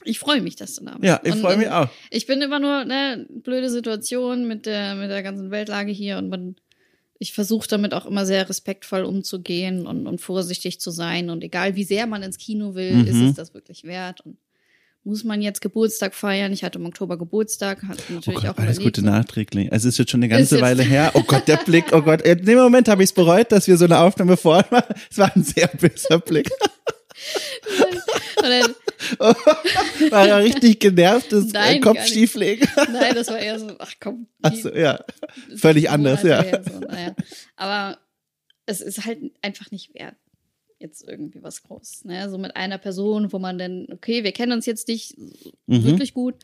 Ich 0.05 0.21
freue 0.21 0.41
mich, 0.41 0.55
dass 0.55 0.77
du 0.77 0.85
da 0.85 0.93
bist. 0.93 1.05
Ja, 1.05 1.21
ich 1.25 1.35
freue 1.35 1.57
mich 1.57 1.67
und 1.67 1.73
auch. 1.73 1.89
Ich 2.11 2.27
bin 2.27 2.41
immer 2.41 2.61
nur, 2.61 2.85
ne, 2.85 3.27
blöde 3.43 3.69
Situation 3.69 4.47
mit 4.47 4.65
der, 4.65 4.95
mit 4.95 5.11
der 5.11 5.23
ganzen 5.25 5.51
Weltlage 5.51 5.91
hier 5.91 6.19
und 6.19 6.29
man, 6.29 6.55
ich 7.19 7.33
versuche 7.33 7.67
damit 7.67 7.93
auch 7.95 8.07
immer 8.07 8.25
sehr 8.25 8.49
respektvoll 8.49 9.03
umzugehen 9.03 9.89
und, 9.89 10.07
und 10.07 10.21
vorsichtig 10.21 10.81
zu 10.81 10.93
sein. 10.93 11.31
Und 11.31 11.43
egal 11.43 11.75
wie 11.75 11.83
sehr 11.83 12.07
man 12.07 12.23
ins 12.23 12.39
Kino 12.39 12.77
will, 12.77 12.95
Mhm. 12.95 13.07
ist 13.09 13.17
es 13.21 13.35
das 13.35 13.55
wirklich 13.55 13.83
wert. 13.85 14.21
Und 14.21 14.37
muss 15.09 15.25
man 15.25 15.41
jetzt 15.41 15.61
Geburtstag 15.61 16.15
feiern? 16.15 16.53
Ich 16.53 16.63
hatte 16.63 16.79
im 16.79 16.87
Oktober 16.87 17.17
Geburtstag, 17.17 17.83
hatte 17.85 18.03
Oh 18.11 18.15
natürlich 18.15 18.43
Gott, 18.43 18.51
auch 18.51 18.59
alles 18.59 18.77
überlegt, 18.77 18.97
Gute 18.97 19.07
nachträglich. 19.07 19.73
Also 19.73 19.89
es 19.89 19.95
ist 19.95 19.99
jetzt 19.99 20.11
schon 20.11 20.21
eine 20.21 20.29
ganze 20.29 20.61
Weile 20.61 20.83
her. 20.85 21.13
Oh 21.15 21.23
Gott, 21.23 21.49
der 21.49 21.57
Blick, 21.57 21.87
oh 21.93 22.03
Gott. 22.03 22.23
In 22.23 22.45
dem 22.45 22.59
Moment 22.59 22.89
habe 22.89 23.03
ich 23.03 23.11
es 23.11 23.15
bereut, 23.15 23.51
dass 23.51 23.67
wir 23.67 23.77
so 23.79 23.87
eine 23.87 23.99
Aufnahme 23.99 24.37
vorhin 24.37 24.67
machen. 24.71 24.95
Es 25.11 25.19
war 25.19 25.35
ein 25.35 25.43
sehr 25.43 25.67
böser 25.69 26.19
Blick. 26.21 26.51
Dann, 28.41 28.75
War 30.11 30.27
ja 30.29 30.37
richtig 30.37 30.79
genervtes 30.81 31.53
Nein, 31.53 31.81
Kopfstieflegen. 31.81 32.69
nein, 32.93 33.15
das 33.15 33.29
war 33.29 33.39
eher 33.39 33.59
so, 33.59 33.75
ach 33.79 33.93
komm. 34.01 34.29
Ach 34.43 34.55
so, 34.55 34.73
ja. 34.73 35.05
Völlig 35.57 35.91
anders, 35.91 36.23
ja. 36.23 36.43
her, 36.43 36.63
so, 36.65 36.79
naja. 36.79 37.15
Aber 37.57 37.99
es 38.67 38.81
ist 38.81 39.05
halt 39.05 39.19
einfach 39.43 39.71
nicht 39.71 39.95
wert, 39.95 40.17
jetzt 40.79 41.07
irgendwie 41.07 41.43
was 41.43 41.63
Großes. 41.63 42.05
Ne? 42.05 42.29
So 42.31 42.39
mit 42.39 42.57
einer 42.57 42.79
Person, 42.79 43.33
wo 43.33 43.39
man 43.39 43.59
dann, 43.59 43.87
okay, 43.93 44.25
wir 44.25 44.33
kennen 44.33 44.53
uns 44.53 44.67
jetzt 44.67 44.89
nicht 44.89 45.17
Mhm. 45.67 45.85
wirklich 45.85 46.15
gut, 46.15 46.37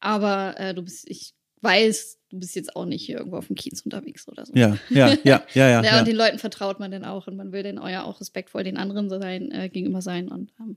aber 0.00 0.58
äh, 0.58 0.74
du 0.74 0.82
bist, 0.82 1.08
ich 1.08 1.34
weiß, 1.60 2.18
du 2.30 2.38
bist 2.38 2.56
jetzt 2.56 2.74
auch 2.74 2.84
nicht 2.86 3.04
hier 3.04 3.18
irgendwo 3.18 3.36
auf 3.36 3.46
dem 3.46 3.56
Kiez 3.56 3.80
unterwegs 3.82 4.26
oder 4.28 4.46
so. 4.46 4.52
Ja, 4.54 4.76
ja, 4.90 5.08
ja, 5.24 5.24
ja, 5.24 5.42
ja. 5.54 5.68
Ja, 5.68 5.82
ja. 5.82 5.98
und 6.00 6.08
den 6.08 6.16
Leuten 6.16 6.38
vertraut 6.38 6.80
man 6.80 6.90
dann 6.90 7.04
auch 7.04 7.26
und 7.26 7.36
man 7.36 7.52
will 7.52 7.62
dann 7.62 7.78
auch 7.78 7.88
ja 7.88 8.04
auch 8.04 8.20
respektvoll 8.20 8.64
den 8.64 8.76
anderen 8.76 9.08
sein, 9.08 9.50
äh, 9.52 9.68
gegenüber 9.68 10.02
sein 10.02 10.28
und 10.28 10.52
ähm, 10.60 10.76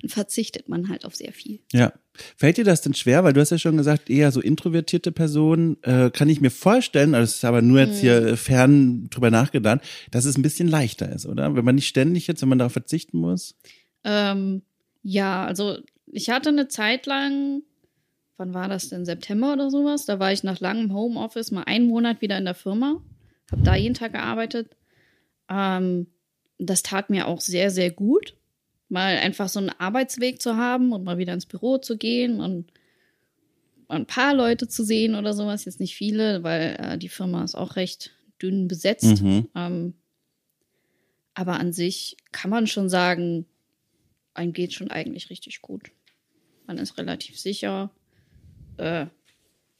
dann 0.00 0.10
verzichtet 0.10 0.68
man 0.68 0.88
halt 0.88 1.04
auf 1.04 1.14
sehr 1.14 1.32
viel. 1.32 1.60
Ja. 1.72 1.92
Fällt 2.36 2.56
dir 2.56 2.64
das 2.64 2.82
denn 2.82 2.94
schwer? 2.94 3.24
Weil 3.24 3.32
du 3.32 3.40
hast 3.40 3.50
ja 3.50 3.58
schon 3.58 3.76
gesagt, 3.76 4.10
eher 4.10 4.32
so 4.32 4.40
introvertierte 4.40 5.12
Personen, 5.12 5.76
äh, 5.82 6.10
kann 6.10 6.28
ich 6.28 6.40
mir 6.40 6.50
vorstellen, 6.50 7.14
also 7.14 7.24
das 7.24 7.36
ist 7.36 7.44
aber 7.44 7.62
nur 7.62 7.80
jetzt 7.80 8.00
hier 8.00 8.36
fern 8.36 9.08
drüber 9.10 9.30
nachgedacht, 9.30 9.80
dass 10.10 10.24
es 10.24 10.36
ein 10.36 10.42
bisschen 10.42 10.68
leichter 10.68 11.10
ist, 11.10 11.26
oder? 11.26 11.54
Wenn 11.54 11.64
man 11.64 11.74
nicht 11.74 11.88
ständig 11.88 12.26
jetzt, 12.26 12.42
wenn 12.42 12.48
man 12.48 12.58
darauf 12.58 12.72
verzichten 12.72 13.18
muss. 13.18 13.56
Ähm, 14.04 14.62
ja, 15.02 15.44
also 15.46 15.78
ich 16.06 16.30
hatte 16.30 16.48
eine 16.50 16.68
Zeit 16.68 17.06
lang, 17.06 17.62
wann 18.36 18.54
war 18.54 18.68
das 18.68 18.88
denn, 18.88 19.04
September 19.04 19.52
oder 19.52 19.70
sowas? 19.70 20.06
Da 20.06 20.18
war 20.18 20.32
ich 20.32 20.44
nach 20.44 20.60
langem 20.60 20.92
Homeoffice 20.92 21.50
mal 21.50 21.64
einen 21.64 21.86
Monat 21.86 22.20
wieder 22.20 22.38
in 22.38 22.44
der 22.44 22.54
Firma, 22.54 23.00
habe 23.50 23.62
da 23.62 23.74
jeden 23.74 23.94
Tag 23.94 24.12
gearbeitet. 24.12 24.76
Ähm, 25.48 26.06
das 26.58 26.82
tat 26.82 27.10
mir 27.10 27.26
auch 27.26 27.40
sehr, 27.40 27.70
sehr 27.70 27.90
gut, 27.90 28.37
mal 28.88 29.16
einfach 29.18 29.48
so 29.48 29.58
einen 29.58 29.70
Arbeitsweg 29.70 30.40
zu 30.40 30.56
haben 30.56 30.92
und 30.92 31.04
mal 31.04 31.18
wieder 31.18 31.34
ins 31.34 31.46
Büro 31.46 31.78
zu 31.78 31.96
gehen 31.96 32.40
und 32.40 32.72
ein 33.88 34.06
paar 34.06 34.34
Leute 34.34 34.68
zu 34.68 34.84
sehen 34.84 35.14
oder 35.14 35.32
sowas. 35.32 35.64
Jetzt 35.64 35.80
nicht 35.80 35.94
viele, 35.94 36.42
weil 36.42 36.76
äh, 36.78 36.98
die 36.98 37.08
Firma 37.08 37.44
ist 37.44 37.54
auch 37.54 37.76
recht 37.76 38.12
dünn 38.40 38.68
besetzt. 38.68 39.22
Mhm. 39.22 39.48
Ähm, 39.54 39.94
aber 41.34 41.58
an 41.58 41.72
sich 41.72 42.16
kann 42.32 42.50
man 42.50 42.66
schon 42.66 42.88
sagen, 42.88 43.46
einem 44.34 44.52
geht 44.52 44.72
schon 44.72 44.90
eigentlich 44.90 45.30
richtig 45.30 45.62
gut. 45.62 45.90
Man 46.66 46.78
ist 46.78 46.98
relativ 46.98 47.38
sicher. 47.38 47.90
Äh, 48.76 49.06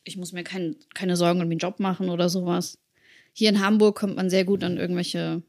ich 0.04 0.16
muss 0.16 0.32
mir 0.32 0.44
kein, 0.44 0.76
keine 0.94 1.16
Sorgen 1.16 1.40
um 1.40 1.50
den 1.50 1.58
Job 1.58 1.80
machen 1.80 2.08
oder 2.08 2.28
sowas. 2.28 2.78
Hier 3.32 3.50
in 3.50 3.60
Hamburg 3.60 3.96
kommt 3.96 4.16
man 4.16 4.30
sehr 4.30 4.44
gut 4.44 4.64
an 4.64 4.78
irgendwelche 4.78 5.42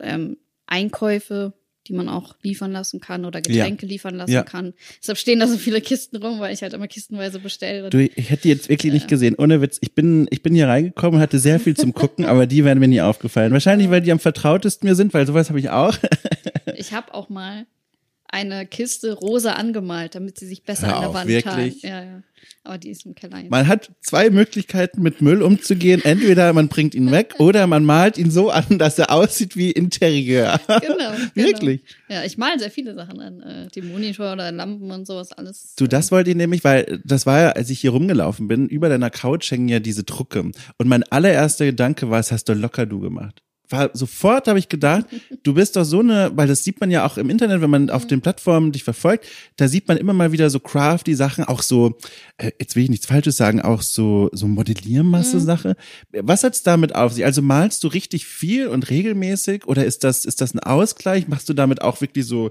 ähm, 0.00 0.36
Einkäufe, 0.66 1.52
die 1.90 1.96
man 1.96 2.08
auch 2.08 2.36
liefern 2.42 2.70
lassen 2.70 3.00
kann 3.00 3.24
oder 3.24 3.40
Getränke 3.40 3.84
liefern 3.84 4.14
lassen 4.14 4.30
Ja. 4.32 4.42
kann. 4.44 4.72
Deshalb 5.02 5.18
stehen 5.18 5.40
da 5.40 5.48
so 5.48 5.58
viele 5.58 5.80
Kisten 5.80 6.16
rum, 6.16 6.38
weil 6.38 6.54
ich 6.54 6.62
halt 6.62 6.72
immer 6.72 6.86
kistenweise 6.86 7.40
bestelle. 7.40 7.90
Du, 7.90 7.98
ich 8.00 8.30
hätte 8.30 8.42
die 8.44 8.48
jetzt 8.50 8.68
wirklich 8.68 8.92
nicht 8.92 9.08
gesehen. 9.08 9.34
Ohne 9.36 9.60
Witz. 9.60 9.78
Ich 9.80 9.94
bin, 9.94 10.28
ich 10.30 10.42
bin 10.42 10.54
hier 10.54 10.68
reingekommen 10.68 11.16
und 11.16 11.20
hatte 11.20 11.38
sehr 11.40 11.58
viel 11.58 11.76
zum 11.76 11.92
Gucken, 11.92 12.24
aber 12.24 12.46
die 12.46 12.64
wären 12.64 12.78
mir 12.78 12.88
nie 12.88 13.00
aufgefallen. 13.00 13.52
Wahrscheinlich, 13.52 13.90
weil 13.90 14.00
die 14.00 14.12
am 14.12 14.20
vertrautesten 14.20 14.88
mir 14.88 14.94
sind, 14.94 15.12
weil 15.12 15.26
sowas 15.26 15.48
habe 15.48 15.58
ich 15.58 15.70
auch. 15.70 15.96
Ich 16.76 16.92
habe 16.92 17.12
auch 17.12 17.28
mal 17.28 17.66
eine 18.32 18.66
Kiste 18.66 19.12
rosa 19.12 19.52
angemalt, 19.52 20.14
damit 20.14 20.38
sie 20.38 20.46
sich 20.46 20.62
besser 20.62 20.88
Hör 20.88 20.96
an 20.96 21.02
der 21.02 21.14
Wand 21.14 21.28
wirklich? 21.28 21.82
Ja, 21.82 22.02
ja. 22.02 22.22
Aber 22.62 22.78
die 22.78 22.90
ist 22.90 23.06
im 23.06 23.14
Keller 23.14 23.38
jetzt. 23.38 23.50
Man 23.50 23.66
hat 23.68 23.90
zwei 24.00 24.30
Möglichkeiten, 24.30 25.02
mit 25.02 25.20
Müll 25.22 25.42
umzugehen. 25.42 26.02
Entweder 26.04 26.52
man 26.52 26.68
bringt 26.68 26.94
ihn 26.94 27.10
weg 27.10 27.34
oder 27.38 27.66
man 27.66 27.84
malt 27.84 28.18
ihn 28.18 28.30
so 28.30 28.50
an, 28.50 28.78
dass 28.78 28.98
er 28.98 29.10
aussieht 29.12 29.56
wie 29.56 29.70
Interieur. 29.70 30.60
Genau, 30.80 31.12
Wirklich? 31.34 31.82
Genau. 31.84 32.20
Ja, 32.20 32.24
ich 32.24 32.38
male 32.38 32.58
sehr 32.58 32.70
viele 32.70 32.94
Sachen 32.94 33.20
an. 33.20 33.40
Äh, 33.40 33.68
die 33.74 33.82
Monitor 33.82 34.32
oder 34.32 34.50
Lampen 34.50 34.90
und 34.90 35.06
sowas, 35.06 35.32
alles. 35.32 35.74
Du, 35.76 35.86
das 35.86 36.10
wollte 36.10 36.30
ich 36.30 36.36
nämlich, 36.36 36.64
weil 36.64 37.00
das 37.04 37.26
war 37.26 37.40
ja, 37.40 37.50
als 37.50 37.70
ich 37.70 37.80
hier 37.80 37.90
rumgelaufen 37.90 38.48
bin, 38.48 38.68
über 38.68 38.88
deiner 38.88 39.10
Couch 39.10 39.50
hängen 39.50 39.68
ja 39.68 39.80
diese 39.80 40.04
Drucke. 40.04 40.40
Und 40.78 40.88
mein 40.88 41.02
allererster 41.04 41.66
Gedanke 41.66 42.10
war, 42.10 42.18
das 42.18 42.32
hast 42.32 42.48
du 42.48 42.54
locker 42.54 42.86
du 42.86 43.00
gemacht. 43.00 43.42
War, 43.70 43.90
sofort 43.92 44.48
habe 44.48 44.58
ich 44.58 44.68
gedacht, 44.68 45.06
du 45.42 45.54
bist 45.54 45.76
doch 45.76 45.84
so 45.84 46.00
eine, 46.00 46.30
weil 46.34 46.48
das 46.48 46.64
sieht 46.64 46.80
man 46.80 46.90
ja 46.90 47.06
auch 47.06 47.16
im 47.16 47.30
Internet, 47.30 47.60
wenn 47.60 47.70
man 47.70 47.88
auf 47.90 48.06
den 48.06 48.20
Plattformen 48.20 48.72
dich 48.72 48.84
verfolgt, 48.84 49.26
da 49.56 49.68
sieht 49.68 49.88
man 49.88 49.96
immer 49.96 50.12
mal 50.12 50.32
wieder 50.32 50.50
so 50.50 50.60
crafty 50.60 51.14
Sachen, 51.14 51.44
auch 51.44 51.62
so, 51.62 51.96
äh, 52.36 52.50
jetzt 52.58 52.76
will 52.76 52.82
ich 52.82 52.90
nichts 52.90 53.06
Falsches 53.06 53.36
sagen, 53.36 53.60
auch 53.60 53.82
so, 53.82 54.28
so 54.32 54.46
Modelliermasse-Sache. 54.48 55.76
Was 56.12 56.44
hat's 56.44 56.62
damit 56.62 56.94
auf 56.94 57.12
sich? 57.12 57.24
Also 57.24 57.42
malst 57.42 57.82
du 57.84 57.88
richtig 57.88 58.26
viel 58.26 58.66
und 58.68 58.90
regelmäßig 58.90 59.66
oder 59.66 59.84
ist 59.84 60.04
das, 60.04 60.24
ist 60.24 60.40
das 60.40 60.54
ein 60.54 60.60
Ausgleich? 60.60 61.28
Machst 61.28 61.48
du 61.48 61.54
damit 61.54 61.82
auch 61.82 62.00
wirklich 62.00 62.26
so, 62.26 62.50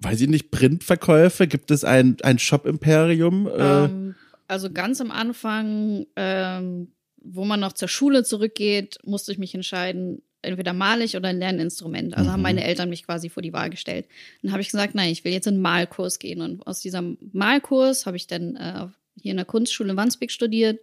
weiß 0.00 0.20
ich 0.20 0.28
nicht, 0.28 0.50
Printverkäufe? 0.50 1.46
Gibt 1.46 1.70
es 1.70 1.84
ein, 1.84 2.16
ein 2.22 2.38
Shop-Imperium? 2.38 3.46
Äh, 3.46 3.84
Ähm, 3.84 4.14
also 4.48 4.70
ganz 4.70 5.00
am 5.00 5.10
Anfang, 5.10 6.06
ähm, 6.16 6.88
wo 7.20 7.44
man 7.44 7.58
noch 7.60 7.72
zur 7.72 7.88
Schule 7.88 8.22
zurückgeht, 8.22 8.98
musste 9.04 9.32
ich 9.32 9.38
mich 9.38 9.54
entscheiden, 9.54 10.22
entweder 10.46 10.72
male 10.72 11.04
ich 11.04 11.16
oder 11.16 11.32
lerne 11.32 11.58
ein 11.58 11.64
Instrument. 11.64 12.16
Also 12.16 12.30
haben 12.30 12.42
meine 12.42 12.64
Eltern 12.64 12.88
mich 12.88 13.04
quasi 13.04 13.28
vor 13.28 13.42
die 13.42 13.52
Wahl 13.52 13.70
gestellt. 13.70 14.06
Dann 14.42 14.52
habe 14.52 14.62
ich 14.62 14.70
gesagt, 14.70 14.94
nein, 14.94 15.10
ich 15.10 15.24
will 15.24 15.32
jetzt 15.32 15.46
in 15.46 15.54
einen 15.54 15.62
Malkurs 15.62 16.18
gehen. 16.18 16.40
Und 16.40 16.66
aus 16.66 16.80
diesem 16.80 17.18
Malkurs 17.32 18.06
habe 18.06 18.16
ich 18.16 18.26
dann 18.26 18.56
äh, 18.56 18.86
hier 19.20 19.32
in 19.32 19.36
der 19.36 19.46
Kunstschule 19.46 19.90
in 19.90 19.96
Wandsbek 19.96 20.30
studiert. 20.30 20.80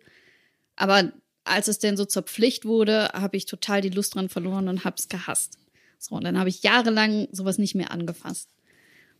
Aber 0.75 1.11
als 1.43 1.67
es 1.67 1.79
denn 1.79 1.97
so 1.97 2.05
zur 2.05 2.23
Pflicht 2.23 2.65
wurde, 2.65 3.09
habe 3.13 3.37
ich 3.37 3.45
total 3.45 3.81
die 3.81 3.89
Lust 3.89 4.15
dran 4.15 4.29
verloren 4.29 4.67
und 4.67 4.85
habe 4.85 4.95
es 4.97 5.09
gehasst. 5.09 5.57
So, 5.97 6.15
und 6.15 6.23
dann 6.23 6.37
habe 6.37 6.49
ich 6.49 6.63
jahrelang 6.63 7.27
sowas 7.31 7.57
nicht 7.57 7.75
mehr 7.75 7.91
angefasst. 7.91 8.49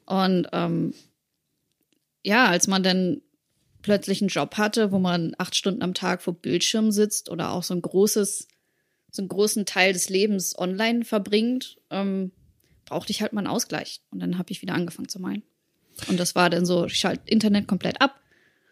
Und 0.06 0.48
ähm, 0.52 0.94
ja, 2.24 2.48
als 2.48 2.68
man 2.68 2.84
dann 2.84 3.22
plötzlich 3.82 4.22
einen 4.22 4.30
Job 4.30 4.58
hatte, 4.58 4.92
wo 4.92 5.00
man 5.00 5.36
acht 5.38 5.56
Stunden 5.56 5.84
am 5.84 5.94
Tag 5.94 6.22
vor 6.22 6.34
Bildschirm 6.34 6.92
sitzt 6.92 7.30
oder 7.30 7.52
auch 7.52 7.64
so 7.64 7.74
ein 7.74 7.82
großes, 7.82 8.48
so 9.16 9.22
einen 9.22 9.30
großen 9.30 9.66
Teil 9.66 9.94
des 9.94 10.10
Lebens 10.10 10.58
online 10.58 11.06
verbringt, 11.06 11.78
ähm, 11.92 12.32
brauchte 12.86 13.12
ich 13.12 13.22
halt 13.22 13.32
mal 13.32 13.42
einen 13.42 13.48
Ausgleich. 13.48 14.02
Und 14.10 14.20
dann 14.20 14.40
habe 14.40 14.52
ich 14.52 14.62
wieder 14.64 14.74
angefangen 14.74 15.08
zu 15.08 15.20
malen. 15.22 15.44
Und 16.08 16.20
das 16.20 16.34
war 16.34 16.50
dann 16.50 16.66
so, 16.66 16.86
ich 16.88 16.98
schalte 16.98 17.30
Internet 17.30 17.68
komplett 17.68 18.02
ab, 18.02 18.20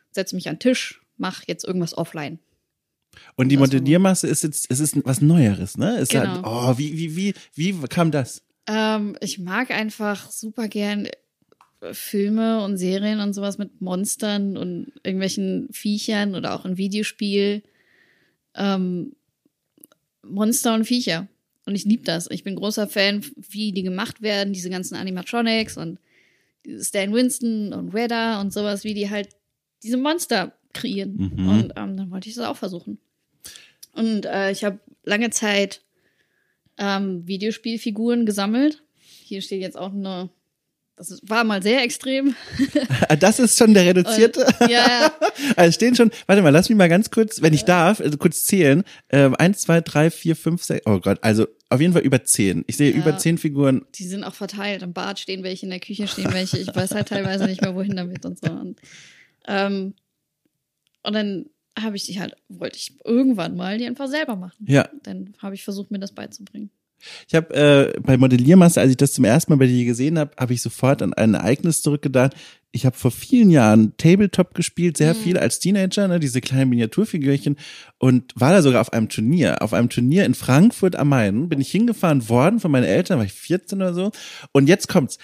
setze 0.10 0.36
mich 0.36 0.50
an 0.50 0.56
den 0.56 0.62
Tisch, 0.62 1.00
mach 1.18 1.44
jetzt 1.48 1.64
irgendwas 1.64 1.96
offline. 1.96 2.40
Und 3.36 3.50
die 3.50 3.58
Modelliermasse 3.58 4.28
ist 4.28 4.42
jetzt, 4.42 4.66
es 4.72 4.80
ist 4.80 5.06
was 5.06 5.22
Neueres, 5.22 5.78
ne? 5.78 6.00
Ist 6.00 6.12
Genau. 6.12 6.26
halt, 6.28 6.42
oh, 6.44 6.78
wie, 6.80 6.98
wie, 6.98 7.16
wie, 7.16 7.36
wie 7.82 7.88
kam 7.88 8.10
das? 8.10 8.42
Ähm, 8.66 9.16
ich 9.22 9.38
mag 9.38 9.70
einfach 9.70 10.32
super 10.32 10.68
gern 10.68 11.06
äh, 11.82 11.94
Filme 11.94 12.64
und 12.64 12.78
Serien 12.78 13.20
und 13.20 13.34
sowas 13.34 13.60
mit 13.60 13.80
Monstern 13.80 14.58
und 14.58 14.92
irgendwelchen 15.04 15.68
Viechern 15.72 16.34
oder 16.34 16.56
auch 16.56 16.66
ein 16.66 16.78
Videospiel. 16.78 17.62
Ähm, 18.56 19.14
Monster 20.24 20.74
und 20.74 20.86
Viecher. 20.86 21.28
Und 21.66 21.76
ich 21.76 21.86
liebe 21.86 22.04
das. 22.04 22.30
Ich 22.32 22.44
bin 22.44 22.56
großer 22.56 22.88
Fan, 22.88 23.24
wie 23.36 23.72
die 23.72 23.84
gemacht 23.84 24.22
werden, 24.22 24.54
diese 24.54 24.70
ganzen 24.70 24.96
Animatronics 24.96 25.78
und 25.78 26.00
Stan 26.80 27.14
Winston 27.14 27.74
und 27.74 27.94
Redda 27.94 28.42
und 28.42 28.54
sowas, 28.54 28.84
wie 28.84 28.94
die 28.94 29.10
halt 29.10 29.30
diese 29.84 29.98
Monster 29.98 30.54
kreieren. 30.74 31.32
Mhm. 31.36 31.50
Und 31.50 31.74
ähm, 31.76 31.98
dann 31.98 32.12
wollte 32.12 32.30
ich 32.30 32.36
das 32.36 32.46
auch 32.46 32.58
versuchen. 32.58 33.00
Und 33.94 34.26
äh, 34.26 34.52
ich 34.52 34.64
habe 34.64 34.80
lange 35.04 35.30
Zeit 35.30 35.82
ähm, 36.78 37.28
Videospielfiguren 37.28 38.26
gesammelt. 38.26 38.84
Hier 39.00 39.42
steht 39.42 39.62
jetzt 39.62 39.78
auch 39.78 39.94
eine, 39.94 40.30
das 41.10 41.20
war 41.24 41.44
mal 41.44 41.62
sehr 41.64 41.82
extrem. 41.84 42.36
Ah, 43.10 43.16
Das 43.16 43.40
ist 43.40 43.58
schon 43.58 43.74
der 43.74 43.86
reduzierte. 43.86 44.46
ja, 44.62 44.68
ja. 44.70 45.12
Also 45.56 45.72
stehen 45.74 45.96
schon, 45.96 46.12
warte 46.28 46.42
mal, 46.42 46.50
lass 46.50 46.70
mich 46.70 46.78
mal 46.78 46.88
ganz 46.90 47.10
kurz, 47.10 47.42
wenn 47.42 47.54
ich 47.54 47.66
darf, 47.66 48.00
also 48.00 48.18
kurz 48.18 48.46
zählen. 48.46 48.84
Ähm, 49.10 49.36
eins, 49.36 49.62
zwei, 49.62 49.82
drei, 49.82 50.12
vier, 50.12 50.36
fünf, 50.36 50.64
sechs, 50.64 50.86
oh 50.86 51.00
Gott, 51.00 51.20
also 51.22 51.48
auf 51.70 51.80
jeden 51.82 51.94
Fall 51.94 52.02
über 52.04 52.24
zehn. 52.24 52.64
Ich 52.68 52.78
sehe 52.78 52.92
Ja. 52.92 52.98
über 52.98 53.18
zehn 53.18 53.38
Figuren. 53.38 53.86
die 53.96 54.04
sind 54.08 54.24
auch 54.24 54.34
verteilt. 54.36 54.82
Im 54.84 54.94
Bad 54.94 55.20
stehen 55.20 55.44
welche, 55.44 55.66
in 55.66 55.70
der 55.72 55.80
Küche 55.80 56.08
stehen 56.08 56.32
welche. 56.34 56.58
Ich 56.58 56.74
weiß 56.76 56.94
halt 56.94 57.08
teilweise 57.08 57.46
nicht 57.46 57.62
mehr, 57.62 57.74
wohin 57.76 57.96
damit 57.96 58.26
und 58.26 58.40
so. 58.40 58.52
Und, 58.52 58.80
ähm, 59.48 59.94
und 61.04 61.14
dann 61.14 61.46
habe 61.80 61.96
ich 61.96 62.04
die 62.04 62.20
halt, 62.20 62.36
wollte 62.50 62.78
ich 62.78 62.94
irgendwann 63.06 63.56
mal 63.56 63.78
die 63.78 63.86
einfach 63.88 64.08
selber 64.10 64.36
machen. 64.36 64.66
Ja. 64.68 64.90
Dann 65.04 65.34
habe 65.40 65.56
ich 65.56 65.64
versucht, 65.64 65.90
mir 65.92 66.00
das 66.00 66.12
beizubringen. 66.12 66.70
Ich 67.28 67.36
habe 67.36 67.54
äh, 67.54 68.00
bei 68.00 68.18
Modelliermasse, 68.18 68.80
als 68.80 68.92
ich 68.92 68.98
das 68.98 69.14
zum 69.14 69.26
ersten 69.26 69.52
Mal 69.52 69.58
bei 69.58 69.68
dir 69.68 69.86
gesehen 69.86 70.20
habe, 70.20 70.32
habe 70.38 70.54
ich 70.54 70.62
sofort 70.62 71.02
an 71.02 71.14
ein 71.14 71.34
Ereignis 71.34 71.82
zurückgedacht. 71.82 72.34
Ich 72.74 72.86
habe 72.86 72.96
vor 72.96 73.12
vielen 73.12 73.50
Jahren 73.50 73.98
Tabletop 73.98 74.54
gespielt, 74.54 74.96
sehr 74.96 75.14
viel 75.14 75.38
als 75.38 75.60
Teenager, 75.60 76.08
ne, 76.08 76.22
diese 76.22 76.40
kleinen 76.40 76.70
Miniaturfigürchen 76.70 77.58
und 77.98 78.32
war 78.36 78.54
da 78.54 78.62
sogar 78.62 78.80
auf 78.80 78.94
einem 78.94 79.10
Turnier. 79.10 79.62
Auf 79.62 79.74
einem 79.74 79.90
Turnier 79.90 80.26
in 80.26 80.36
Frankfurt 80.36 80.96
am 80.96 81.10
Main 81.10 81.50
bin 81.50 81.60
ich 81.60 81.70
hingefahren 81.70 82.30
worden 82.30 82.62
von 82.62 82.72
meinen 82.72 82.86
Eltern, 82.86 83.18
war 83.18 83.26
ich 83.26 83.34
14 83.34 83.78
oder 83.78 83.94
so. 83.94 84.12
Und 84.54 84.68
jetzt 84.68 84.88
kommt's. 84.88 85.18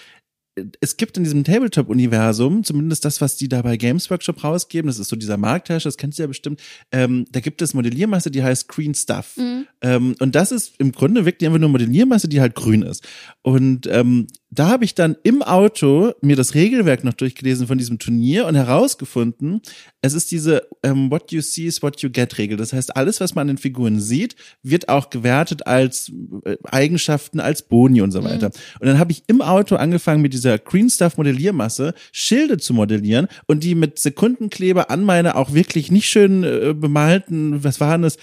Es 0.80 0.98
gibt 0.98 1.18
in 1.18 1.24
diesem 1.24 1.44
Tabletop-Universum, 1.44 2.64
zumindest 2.64 3.06
das, 3.06 3.22
was 3.22 3.38
die 3.38 3.50
da 3.50 3.62
bei 3.62 3.78
Games 3.78 4.10
Workshop 4.10 4.44
rausgeben, 4.44 4.88
das 4.88 5.00
ist 5.00 5.10
so 5.10 5.16
dieser 5.16 5.38
Marktherrscher, 5.38 5.88
das 5.88 5.98
kennst 5.98 6.18
du 6.18 6.24
ja 6.24 6.28
bestimmt, 6.28 6.62
ähm, 6.92 7.26
da 7.32 7.40
gibt 7.40 7.62
es 7.62 7.74
Modelliermasse, 7.74 8.32
die 8.32 8.44
heißt 8.44 8.68
Green 8.68 8.94
Stuff. 8.96 9.36
Ähm, 9.82 10.16
und 10.20 10.36
das 10.36 10.52
ist 10.52 10.76
im 10.80 10.92
Grunde 10.92 11.26
wirklich 11.26 11.48
einfach 11.48 11.60
nur 11.60 11.70
Modelliermasse, 11.70 12.28
die 12.28 12.42
halt 12.42 12.56
grün 12.56 12.82
ist. 12.82 13.08
Und 13.42 13.88
ähm, 13.88 14.28
da 14.50 14.70
habe 14.70 14.86
ich 14.86 14.96
dann 14.96 15.18
im 15.24 15.42
Auto 15.42 16.14
mir 16.22 16.36
das 16.36 16.56
Regelwerk 16.56 17.04
noch 17.04 17.14
durchgelesen 17.14 17.68
von 17.68 17.78
diesem 17.78 18.00
Turnier 18.00 18.46
und 18.48 18.56
herausgefunden, 18.56 19.62
es 20.02 20.14
ist 20.14 20.32
diese 20.32 20.68
ähm, 20.84 21.12
What 21.12 21.32
you 21.32 21.42
see 21.42 21.66
is 21.66 21.84
what 21.84 22.02
you 22.02 22.10
get 22.10 22.38
Regel. 22.38 22.58
Das 22.58 22.72
heißt, 22.72 22.96
alles, 22.96 23.20
was 23.20 23.36
man 23.36 23.44
an 23.44 23.56
den 23.56 23.58
Figuren 23.58 24.00
sieht, 24.00 24.36
wird 24.64 24.88
auch 24.88 25.10
gewertet 25.10 25.68
als 25.68 26.12
äh, 26.46 26.56
Eigenschaften, 26.64 27.40
als 27.40 27.62
Boni 27.62 28.02
und 28.02 28.12
so 28.12 28.24
weiter. 28.24 28.52
Und 28.80 28.88
dann 28.88 29.00
habe 29.00 29.12
ich 29.12 29.24
im 29.28 29.42
Auto 29.42 29.76
angefangen 29.76 30.22
mit 30.22 30.34
dieser 30.34 30.58
Green 30.58 30.90
Stuff 30.90 31.18
Modelliermasse 31.18 31.94
Schilde 32.12 32.58
zu 32.58 32.74
modellieren 32.74 33.28
und 33.48 33.64
die 33.64 33.76
mit 33.76 34.00
Sekundenkleber 34.00 34.90
an 34.90 35.04
meine 35.04 35.36
auch 35.36 35.54
wirklich 35.54 35.92
nicht 35.92 36.10
schön 36.10 36.44
äh, 36.44 36.74
bemalten, 36.74 37.64
was 37.64 37.80
waren 37.82 38.04
das? 38.04 38.18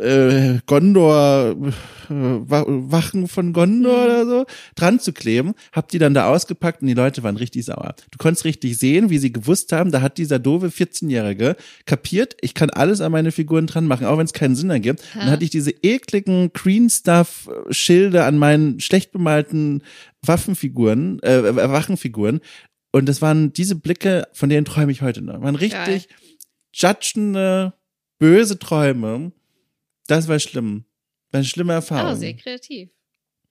Äh, 0.00 0.58
Gondor, 0.66 1.56
äh, 1.58 1.72
Wa- 2.08 2.64
Wachen 2.66 3.28
von 3.28 3.52
Gondor 3.52 4.04
oder 4.04 4.26
so, 4.26 4.44
dran 4.74 5.00
zu 5.00 5.12
kleben, 5.12 5.54
hab 5.72 5.88
die 5.88 5.98
dann 5.98 6.14
da 6.14 6.28
ausgepackt 6.28 6.82
und 6.82 6.88
die 6.88 6.94
Leute 6.94 7.22
waren 7.22 7.36
richtig 7.36 7.64
sauer. 7.64 7.94
Du 8.10 8.18
konntest 8.18 8.44
richtig 8.44 8.78
sehen, 8.78 9.10
wie 9.10 9.18
sie 9.18 9.32
gewusst 9.32 9.72
haben, 9.72 9.90
da 9.90 10.00
hat 10.00 10.18
dieser 10.18 10.38
doofe 10.38 10.66
14-Jährige 10.68 11.56
kapiert, 11.86 12.36
ich 12.40 12.54
kann 12.54 12.70
alles 12.70 13.00
an 13.00 13.12
meine 13.12 13.32
Figuren 13.32 13.66
dran 13.66 13.86
machen, 13.86 14.06
auch 14.06 14.18
wenn 14.18 14.26
es 14.26 14.32
keinen 14.32 14.54
Sinn 14.56 14.70
ergibt. 14.70 15.02
Dann 15.14 15.30
hatte 15.30 15.44
ich 15.44 15.50
diese 15.50 15.70
ekligen 15.82 16.52
Green 16.52 16.88
Stuff 16.90 17.48
Schilde 17.70 18.24
an 18.24 18.38
meinen 18.38 18.80
schlecht 18.80 19.12
bemalten 19.12 19.82
Waffenfiguren, 20.24 21.20
äh, 21.22 21.54
Wachenfiguren 21.56 22.40
und 22.92 23.08
das 23.08 23.22
waren 23.22 23.52
diese 23.52 23.74
Blicke, 23.74 24.26
von 24.32 24.48
denen 24.48 24.64
träume 24.64 24.92
ich 24.92 25.02
heute 25.02 25.22
noch. 25.22 25.40
Waren 25.40 25.56
richtig 25.56 26.08
judgende, 26.74 27.74
böse 28.18 28.58
Träume. 28.58 29.32
Das 30.12 30.28
war 30.28 30.38
schlimm. 30.38 30.84
War 31.30 31.38
eine 31.38 31.46
schlimme 31.46 31.72
Erfahrung. 31.72 32.12
Oh, 32.12 32.14
sehr 32.14 32.34
kreativ. 32.34 32.90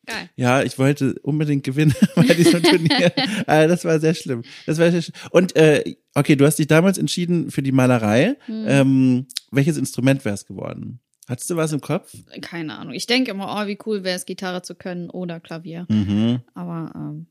Geil. 0.05 0.29
Ja, 0.35 0.61
ich 0.61 0.77
wollte 0.77 1.15
unbedingt 1.23 1.63
gewinnen 1.63 1.95
bei 2.15 2.35
diesem 2.35 2.61
Turnier. 2.61 3.11
Aber 3.47 3.67
das 3.67 3.83
war 3.83 3.99
sehr 3.99 4.13
schlimm. 4.13 4.43
Das 4.67 4.77
war 4.77 4.91
sehr 4.91 5.01
schlimm. 5.01 5.15
Und 5.31 5.55
äh, 5.55 5.95
okay, 6.13 6.35
du 6.35 6.45
hast 6.45 6.59
dich 6.59 6.67
damals 6.67 6.99
entschieden 6.99 7.49
für 7.49 7.63
die 7.63 7.71
Malerei. 7.71 8.37
Hm. 8.45 8.65
Ähm, 8.67 9.27
welches 9.49 9.75
Instrument 9.77 10.23
wäre 10.23 10.35
es 10.35 10.45
geworden? 10.45 10.99
Hattest 11.27 11.49
du 11.49 11.55
was 11.55 11.73
im 11.73 11.81
Kopf? 11.81 12.13
Keine 12.41 12.77
Ahnung. 12.77 12.93
Ich 12.93 13.07
denke 13.07 13.31
immer, 13.31 13.55
oh, 13.55 13.67
wie 13.67 13.79
cool 13.87 14.03
wäre 14.03 14.17
es, 14.17 14.27
Gitarre 14.27 14.61
zu 14.61 14.75
können 14.75 15.09
oder 15.09 15.39
Klavier. 15.39 15.87
Mhm. 15.89 16.41
Aber 16.53 16.91
ähm, 16.93 17.25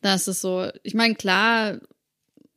das 0.00 0.28
ist 0.28 0.40
so, 0.40 0.70
ich 0.82 0.94
meine, 0.94 1.14
klar, 1.14 1.78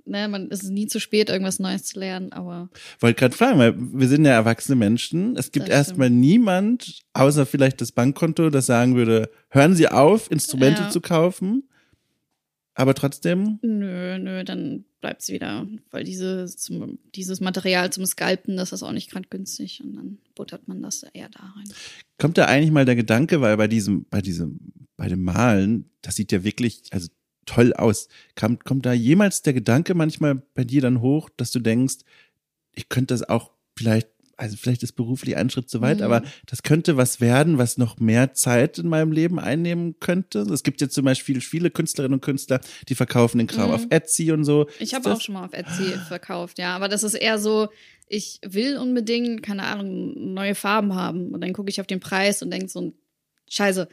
ne, 0.06 0.28
man 0.28 0.50
es 0.52 0.64
ist 0.64 0.70
nie 0.72 0.88
zu 0.88 1.00
spät, 1.00 1.30
irgendwas 1.30 1.60
Neues 1.60 1.84
zu 1.84 2.00
lernen, 2.00 2.32
aber 2.32 2.70
Wollte 3.00 3.20
gerade 3.20 3.36
fragen, 3.36 3.60
weil 3.60 3.74
wir 3.78 4.08
sind 4.08 4.26
ja 4.26 4.32
erwachsene 4.32 4.76
Menschen. 4.76 5.36
Es 5.38 5.52
gibt 5.52 5.70
erstmal 5.70 6.10
niemand, 6.10 7.02
außer 7.14 7.46
vielleicht 7.46 7.82
das 7.82 7.92
Bankkonto, 7.92 8.50
das 8.50 8.66
sagen 8.66 8.96
würde, 8.96 9.30
hören 9.50 9.76
Sie 9.76 9.88
auf, 9.88 10.30
Instrumente 10.32 10.84
Ja. 10.84 10.90
zu 10.90 11.02
kaufen. 11.02 11.64
Aber 12.74 12.94
trotzdem, 12.96 13.60
nö, 13.62 14.18
nö, 14.18 14.44
dann 14.46 14.86
bleibt's 15.02 15.28
wieder, 15.30 15.68
weil 15.92 16.06
diese, 16.06 16.46
zum, 16.46 17.00
dieses 17.14 17.42
Material 17.42 17.92
zum 17.92 18.06
Sculpten, 18.06 18.56
das 18.56 18.72
ist 18.72 18.82
auch 18.82 18.94
nicht 18.94 19.12
gerade 19.12 19.28
günstig 19.30 19.82
und 19.84 19.94
dann 19.96 20.18
buttert 20.36 20.68
man 20.68 20.82
das 20.82 21.04
eher 21.14 21.28
da 21.30 21.54
rein. 21.56 21.68
kommt 22.18 22.38
da 22.38 22.46
eigentlich 22.46 22.72
mal 22.72 22.86
der 22.86 22.96
Gedanke, 22.96 23.42
weil 23.42 23.58
bei 23.58 23.68
diesem, 23.68 24.06
bei 24.10 24.22
diesem, 24.22 24.60
bei 24.96 25.10
dem 25.10 25.22
Malen, 25.24 25.90
das 26.02 26.16
sieht 26.16 26.32
ja 26.32 26.44
wirklich, 26.46 26.84
also 26.92 27.10
toll 27.46 27.74
aus. 27.74 28.08
Kommt, 28.36 28.64
kommt 28.66 28.86
da 28.86 28.94
jemals 28.94 29.42
der 29.42 29.54
Gedanke 29.54 29.94
manchmal 29.94 30.42
bei 30.54 30.64
dir 30.64 30.82
dann 30.82 31.02
hoch, 31.02 31.30
dass 31.38 31.52
du 31.52 31.60
denkst, 31.60 31.98
ich 32.74 32.88
könnte 32.90 33.14
das 33.14 33.28
auch 33.28 33.52
vielleicht, 33.78 34.10
also 34.38 34.58
vielleicht 34.58 34.82
ist 34.84 34.94
beruflich 34.94 35.36
ein 35.38 35.50
Schritt 35.50 35.70
zu 35.70 35.82
weit, 35.82 35.98
Mhm. 36.00 36.04
aber 36.04 36.24
das 36.46 36.64
könnte 36.64 36.98
was 36.98 37.20
werden, 37.22 37.58
was 37.58 37.78
noch 37.78 38.00
mehr 38.00 38.34
Zeit 38.34 38.78
in 38.80 38.88
meinem 38.88 39.12
Leben 39.12 39.40
einnehmen 39.40 40.00
könnte. 40.00 40.40
Es 40.40 40.64
gibt 40.64 40.82
jetzt 40.82 40.94
zum 40.96 41.06
Beispiel 41.06 41.42
viele 41.42 41.70
Künstlerinnen 41.72 42.16
und 42.16 42.22
Künstler, 42.22 42.62
die 42.90 42.96
verkaufen 42.96 43.38
den 43.40 43.48
Kram 43.48 43.70
Mhm. 43.70 43.76
auf 43.76 43.86
Etsy 43.90 44.32
und 44.32 44.44
so. 44.44 44.68
Ich 44.80 44.94
habe 44.94 45.12
auch 45.14 45.22
schon 45.22 45.34
mal 45.34 45.46
auf 45.46 45.54
Etsy 45.54 45.96
verkauft, 46.08 46.58
ja, 46.60 46.76
aber 46.76 46.88
das 46.90 47.04
ist 47.04 47.14
eher 47.16 47.40
so, 47.40 47.70
ich 48.08 48.40
will 48.46 48.78
unbedingt, 48.78 49.42
keine 49.44 49.64
Ahnung, 49.64 50.34
neue 50.34 50.56
Farben 50.56 50.96
haben 50.96 51.30
und 51.34 51.42
dann 51.42 51.54
gucke 51.54 51.70
ich 51.70 51.80
auf 51.82 51.88
den 51.88 52.00
Preis 52.00 52.42
und 52.42 52.52
denke 52.52 52.68
so, 52.68 52.94
Scheiße. 53.50 53.90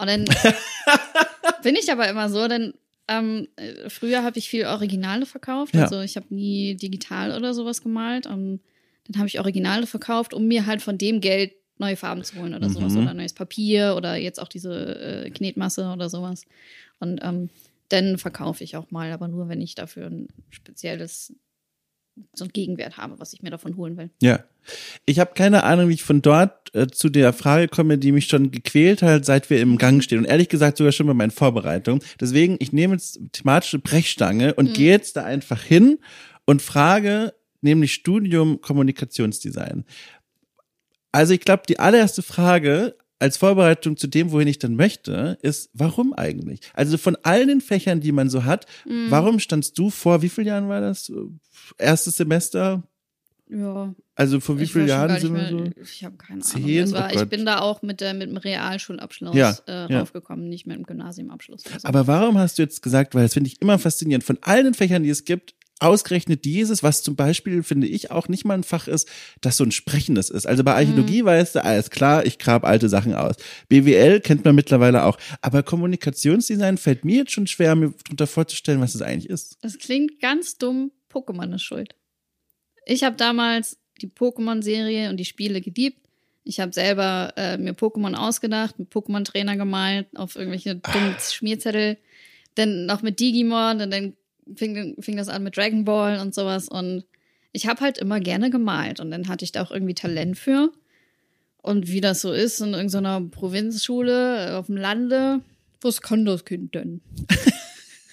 Und 0.00 0.06
dann 0.08 0.24
bin 1.62 1.76
ich 1.76 1.90
aber 1.92 2.08
immer 2.08 2.28
so, 2.28 2.48
denn 2.48 2.74
ähm, 3.08 3.48
äh, 3.56 3.88
früher 3.90 4.22
habe 4.22 4.38
ich 4.38 4.48
viel 4.48 4.66
Originale 4.66 5.26
verkauft, 5.26 5.74
Ja. 5.74 5.82
also 5.82 6.00
ich 6.00 6.16
habe 6.16 6.26
nie 6.34 6.76
digital 6.76 7.36
oder 7.36 7.54
sowas 7.54 7.82
gemalt. 7.82 8.26
Und 8.26 8.60
dann 9.08 9.18
habe 9.18 9.28
ich 9.28 9.38
Originale 9.40 9.86
verkauft, 9.86 10.32
um 10.34 10.46
mir 10.46 10.66
halt 10.66 10.80
von 10.82 10.96
dem 10.98 11.20
Geld 11.20 11.52
neue 11.78 11.96
Farben 11.96 12.22
zu 12.24 12.36
holen 12.36 12.54
oder 12.54 12.68
Mhm. 12.68 12.72
sowas 12.72 12.96
oder 12.96 13.14
neues 13.14 13.32
Papier 13.32 13.94
oder 13.96 14.14
jetzt 14.16 14.40
auch 14.40 14.48
diese 14.48 15.24
äh, 15.26 15.30
Knetmasse 15.30 15.90
oder 15.92 16.08
sowas. 16.10 16.44
Und 16.98 17.20
ähm, 17.22 17.48
dann 17.88 18.18
verkaufe 18.18 18.62
ich 18.62 18.76
auch 18.76 18.90
mal, 18.90 19.10
aber 19.12 19.26
nur 19.28 19.48
wenn 19.48 19.60
ich 19.60 19.74
dafür 19.74 20.06
ein 20.06 20.28
spezielles 20.50 21.32
so 22.34 22.44
einen 22.44 22.52
Gegenwert 22.52 22.96
habe, 22.96 23.18
was 23.18 23.32
ich 23.32 23.42
mir 23.42 23.50
davon 23.50 23.76
holen 23.76 23.96
will. 23.96 24.10
Ja. 24.20 24.44
Ich 25.06 25.18
habe 25.18 25.32
keine 25.34 25.64
Ahnung, 25.64 25.88
wie 25.88 25.94
ich 25.94 26.02
von 26.02 26.22
dort 26.22 26.74
äh, 26.74 26.86
zu 26.86 27.08
der 27.08 27.32
Frage 27.32 27.68
komme, 27.68 27.98
die 27.98 28.12
mich 28.12 28.26
schon 28.26 28.50
gequält 28.50 29.02
hat, 29.02 29.24
seit 29.24 29.50
wir 29.50 29.60
im 29.60 29.78
Gang 29.78 30.02
stehen. 30.02 30.18
Und 30.18 30.24
ehrlich 30.26 30.48
gesagt 30.48 30.76
sogar 30.76 30.92
schon 30.92 31.06
bei 31.06 31.14
meinen 31.14 31.30
Vorbereitungen. 31.30 32.02
Deswegen, 32.20 32.56
ich 32.60 32.72
nehme 32.72 32.94
jetzt 32.94 33.20
thematische 33.32 33.78
Brechstange 33.78 34.54
und 34.54 34.74
gehe 34.74 34.90
jetzt 34.90 35.16
da 35.16 35.24
einfach 35.24 35.62
hin 35.62 35.98
und 36.44 36.62
frage, 36.62 37.34
nämlich 37.62 37.94
Studium 37.94 38.60
Kommunikationsdesign. 38.60 39.84
Also 41.12 41.34
ich 41.34 41.40
glaube, 41.40 41.62
die 41.68 41.78
allererste 41.78 42.22
Frage 42.22 42.96
als 43.20 43.36
Vorbereitung 43.36 43.96
zu 43.96 44.06
dem, 44.08 44.32
wohin 44.32 44.48
ich 44.48 44.58
dann 44.58 44.74
möchte, 44.74 45.38
ist, 45.42 45.70
warum 45.74 46.12
eigentlich? 46.14 46.60
Also 46.74 46.98
von 46.98 47.16
allen 47.22 47.48
den 47.48 47.60
Fächern, 47.60 48.00
die 48.00 48.12
man 48.12 48.28
so 48.30 48.44
hat, 48.44 48.66
warum 49.08 49.38
standst 49.38 49.78
du 49.78 49.90
vor, 49.90 50.22
wie 50.22 50.28
vielen 50.28 50.48
Jahren 50.48 50.68
war 50.68 50.80
das? 50.80 51.12
Erstes 51.78 52.16
Semester? 52.16 52.82
Ja. 53.48 53.94
Also 54.14 54.38
vor 54.38 54.60
wie 54.60 54.66
vielen 54.66 54.86
Jahren 54.86 55.18
sind 55.18 55.34
wir 55.34 55.48
so? 55.48 55.64
Ich 55.82 56.04
habe 56.04 56.16
keine 56.16 56.40
Zehn? 56.40 56.62
Ahnung. 56.62 56.76
Das 56.78 56.92
war, 56.92 57.10
Oh 57.12 57.22
ich 57.22 57.28
bin 57.28 57.44
da 57.44 57.58
auch 57.60 57.82
mit, 57.82 58.00
der, 58.00 58.14
mit 58.14 58.28
dem 58.30 58.36
Realschulabschluss 58.36 59.34
Ja, 59.34 59.56
äh, 59.66 59.92
ja. 59.92 60.00
raufgekommen, 60.00 60.48
nicht 60.48 60.66
mit 60.66 60.76
dem 60.76 60.84
Gymnasiumabschluss. 60.84 61.66
oder 61.66 61.80
so. 61.80 61.88
Aber 61.88 62.06
warum 62.06 62.38
hast 62.38 62.58
du 62.58 62.62
jetzt 62.62 62.80
gesagt, 62.82 63.14
weil 63.14 63.24
das 63.24 63.34
finde 63.34 63.48
ich 63.48 63.60
immer 63.60 63.78
faszinierend, 63.78 64.24
von 64.24 64.38
allen 64.42 64.64
den 64.66 64.74
Fächern, 64.74 65.02
die 65.02 65.10
es 65.10 65.24
gibt, 65.24 65.54
ausgerechnet 65.80 66.44
dieses, 66.44 66.82
was 66.82 67.02
zum 67.02 67.16
Beispiel, 67.16 67.62
finde 67.62 67.86
ich, 67.86 68.10
auch 68.10 68.28
nicht 68.28 68.44
mal 68.44 68.54
ein 68.54 68.64
Fach 68.64 68.86
ist, 68.86 69.08
das 69.40 69.56
so 69.56 69.64
ein 69.64 69.72
sprechendes 69.72 70.30
ist. 70.30 70.46
Also 70.46 70.62
bei 70.62 70.74
Archäologie 70.74 71.24
weißt 71.24 71.56
du, 71.56 71.64
alles 71.64 71.90
klar, 71.90 72.24
ich 72.26 72.38
grab 72.38 72.64
alte 72.64 72.88
Sachen 72.88 73.14
aus. 73.14 73.36
BWL 73.68 74.20
kennt 74.20 74.44
man 74.44 74.54
mittlerweile 74.54 75.04
auch. 75.04 75.18
Aber 75.40 75.62
Kommunikationsdesign 75.62 76.76
fällt 76.78 77.04
mir 77.04 77.18
jetzt 77.18 77.32
schon 77.32 77.46
schwer, 77.46 77.74
mir 77.74 77.92
darunter 78.04 78.26
vorzustellen, 78.26 78.80
was 78.80 78.94
es 78.94 79.02
eigentlich 79.02 79.30
ist. 79.30 79.58
Das 79.62 79.78
klingt 79.78 80.20
ganz 80.20 80.58
dumm. 80.58 80.92
Pokémon 81.10 81.54
ist 81.54 81.62
schuld. 81.62 81.96
Ich 82.86 83.02
habe 83.02 83.16
damals 83.16 83.78
die 84.00 84.08
Pokémon-Serie 84.08 85.10
und 85.10 85.16
die 85.16 85.24
Spiele 85.24 85.60
geliebt. 85.60 85.98
Ich 86.44 86.60
habe 86.60 86.72
selber 86.72 87.32
äh, 87.36 87.58
mir 87.58 87.74
Pokémon 87.74 88.14
ausgedacht, 88.14 88.76
einen 88.78 88.88
Pokémon-Trainer 88.88 89.56
gemalt 89.56 90.06
auf 90.16 90.36
irgendwelche 90.36 90.76
dummen 90.76 91.16
Schmierzettel. 91.18 91.98
Dann 92.54 92.86
noch 92.86 93.02
mit 93.02 93.20
Digimon 93.20 93.80
und 93.80 93.90
dann 93.90 94.14
fing, 94.56 94.96
fing 95.00 95.16
das 95.16 95.28
an 95.28 95.42
mit 95.42 95.56
Dragon 95.56 95.84
Ball 95.84 96.20
und 96.20 96.34
sowas. 96.34 96.68
Und 96.68 97.04
ich 97.52 97.66
habe 97.66 97.80
halt 97.80 97.98
immer 97.98 98.20
gerne 98.20 98.50
gemalt. 98.50 99.00
Und 99.00 99.10
dann 99.10 99.28
hatte 99.28 99.44
ich 99.44 99.52
da 99.52 99.62
auch 99.62 99.70
irgendwie 99.70 99.94
Talent 99.94 100.38
für. 100.38 100.72
Und 101.62 101.88
wie 101.88 102.00
das 102.00 102.20
so 102.20 102.32
ist 102.32 102.60
in 102.60 102.72
irgendeiner 102.72 103.20
Provinzschule 103.20 104.50
äh, 104.50 104.52
auf 104.52 104.66
dem 104.66 104.76
Lande, 104.76 105.40
was 105.80 106.00
kann 106.00 106.24
das 106.24 106.44
Kind 106.44 106.74
denn? 106.74 107.00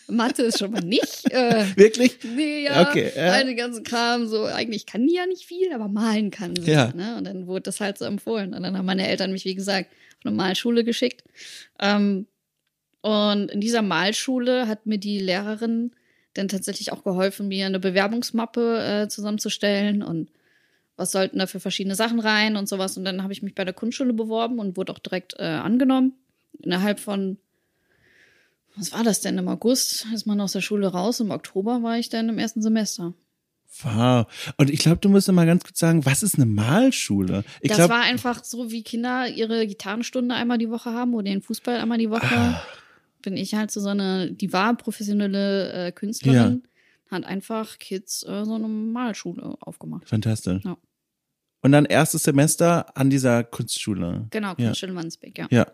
Mathe 0.09 0.43
ist 0.43 0.59
schon 0.59 0.71
mal 0.71 0.81
nicht. 0.81 1.31
Äh, 1.31 1.65
Wirklich? 1.75 2.19
Nee, 2.23 2.63
ja. 2.63 2.89
Okay, 2.89 3.11
ja. 3.15 3.33
All 3.33 3.45
den 3.45 3.57
ganzen 3.57 3.83
Kram, 3.83 4.27
so, 4.27 4.45
eigentlich 4.45 4.85
kann 4.85 5.05
die 5.05 5.15
ja 5.15 5.25
nicht 5.25 5.45
viel, 5.45 5.71
aber 5.73 5.87
malen 5.87 6.31
kann 6.31 6.55
sie. 6.55 6.71
Ja. 6.71 6.93
Ne? 6.93 7.17
Und 7.17 7.25
dann 7.25 7.47
wurde 7.47 7.63
das 7.63 7.81
halt 7.81 7.97
so 7.97 8.05
empfohlen. 8.05 8.53
Und 8.53 8.63
dann 8.63 8.77
haben 8.77 8.85
meine 8.85 9.07
Eltern 9.07 9.31
mich, 9.31 9.43
wie 9.43 9.55
gesagt, 9.55 9.89
auf 10.19 10.25
eine 10.25 10.35
Malschule 10.35 10.83
geschickt. 10.83 11.23
Ähm, 11.79 12.27
und 13.01 13.51
in 13.51 13.61
dieser 13.61 13.81
Malschule 13.81 14.67
hat 14.67 14.85
mir 14.85 14.97
die 14.97 15.19
Lehrerin 15.19 15.91
dann 16.37 16.47
tatsächlich 16.47 16.91
auch 16.91 17.03
geholfen, 17.03 17.47
mir 17.47 17.65
eine 17.65 17.79
Bewerbungsmappe 17.79 19.03
äh, 19.03 19.07
zusammenzustellen 19.07 20.03
und 20.03 20.29
was 20.95 21.11
sollten 21.11 21.39
da 21.39 21.47
für 21.47 21.59
verschiedene 21.59 21.95
Sachen 21.95 22.19
rein 22.19 22.55
und 22.55 22.67
sowas. 22.67 22.97
Und 22.97 23.05
dann 23.05 23.21
habe 23.21 23.31
ich 23.31 23.43
mich 23.43 23.53
bei 23.53 23.63
der 23.63 23.73
Kunstschule 23.73 24.13
beworben 24.13 24.59
und 24.59 24.77
wurde 24.77 24.91
auch 24.91 24.99
direkt 24.99 25.35
äh, 25.37 25.43
angenommen. 25.43 26.13
Innerhalb 26.63 26.99
von 26.99 27.37
was 28.77 28.93
war 28.93 29.03
das 29.03 29.21
denn? 29.21 29.37
Im 29.37 29.47
August 29.47 30.05
ist 30.13 30.27
man 30.27 30.39
aus 30.39 30.51
der 30.51 30.61
Schule 30.61 30.87
raus. 30.87 31.19
Im 31.19 31.31
Oktober 31.31 31.81
war 31.81 31.97
ich 31.97 32.09
dann 32.09 32.29
im 32.29 32.37
ersten 32.37 32.61
Semester. 32.61 33.13
Wow. 33.81 34.27
Und 34.57 34.69
ich 34.69 34.79
glaube, 34.79 34.97
du 34.97 35.09
musst 35.09 35.31
mal 35.31 35.45
ganz 35.45 35.63
kurz 35.63 35.79
sagen, 35.79 36.05
was 36.05 36.23
ist 36.23 36.35
eine 36.35 36.45
Malschule? 36.45 37.43
Ich 37.61 37.69
das 37.69 37.77
glaube, 37.77 37.95
war 37.95 38.01
einfach 38.01 38.43
so, 38.43 38.71
wie 38.71 38.83
Kinder 38.83 39.27
ihre 39.27 39.65
Gitarrenstunde 39.67 40.35
einmal 40.35 40.57
die 40.57 40.69
Woche 40.69 40.93
haben 40.93 41.13
oder 41.15 41.23
den 41.23 41.41
Fußball 41.41 41.77
einmal 41.77 41.97
die 41.97 42.09
Woche. 42.09 42.35
Ah. 42.35 42.61
Bin 43.27 43.35
ich 43.35 43.55
halt 43.55 43.71
so, 43.71 43.81
so 43.81 43.89
eine, 43.89 44.31
die 44.31 44.53
war 44.53 44.77
professionelle 44.77 45.87
äh, 45.87 45.91
Künstlerin, 45.91 46.63
hat 47.11 47.25
einfach 47.25 47.77
Kids 47.77 48.23
äh, 48.23 48.45
so 48.45 48.53
eine 48.53 48.69
Malschule 48.69 49.57
aufgemacht. 49.59 50.07
fantastisch. 50.07 50.63
Ja. 50.63 50.77
Und 51.61 51.73
dann 51.73 51.83
erstes 51.83 52.23
Semester 52.23 52.95
an 52.97 53.09
dieser 53.09 53.43
Kunstschule. 53.43 54.27
Genau, 54.29 54.49
Ja. 54.51 54.67
Kunstschule 54.67 54.95
Wandsbek, 54.95 55.37
ja. 55.39 55.47
Ja. 55.51 55.67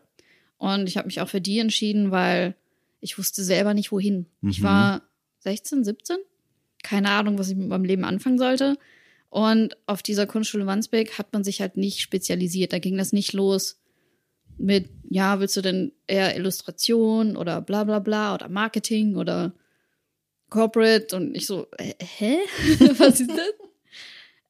Und 0.58 0.88
ich 0.90 0.98
habe 0.98 1.06
mich 1.06 1.22
auch 1.22 1.30
für 1.30 1.42
die 1.42 1.60
entschieden, 1.60 2.10
weil 2.10 2.56
ich 3.02 3.20
wusste 3.20 3.44
selber 3.44 3.76
nicht, 3.76 3.92
wohin. 3.92 4.26
Ich 4.42 4.60
Mhm. 4.62 4.64
war 4.64 5.02
16, 5.42 5.84
17, 5.84 6.18
keine 6.82 7.12
Ahnung, 7.12 7.38
was 7.38 7.50
ich 7.50 7.56
mit 7.56 7.68
meinem 7.68 7.86
Leben 7.86 8.04
anfangen 8.04 8.40
sollte. 8.40 8.78
Und 9.30 9.78
auf 9.86 10.02
dieser 10.02 10.26
Kunstschule 10.26 10.66
Wandsbek 10.66 11.20
hat 11.20 11.34
man 11.34 11.44
sich 11.44 11.62
halt 11.62 11.78
nicht 11.78 12.00
spezialisiert. 12.02 12.74
Da 12.74 12.80
ging 12.80 12.98
das 12.98 13.14
nicht 13.14 13.34
los 13.34 13.80
mit, 14.58 14.90
ja, 15.10 15.40
willst 15.40 15.58
du 15.58 15.62
denn 15.62 15.92
eher 16.08 16.36
Illustration 16.36 17.36
oder 17.36 17.62
bla 17.62 17.84
bla 17.84 18.00
bla 18.00 18.36
oder 18.36 18.50
Marketing 18.50 19.16
oder 19.16 19.54
Corporate? 20.50 21.16
Und 21.16 21.36
ich 21.36 21.46
so, 21.46 21.68
hä? 21.80 22.38
was 22.98 23.20
ist 23.20 23.32
das? 23.32 23.54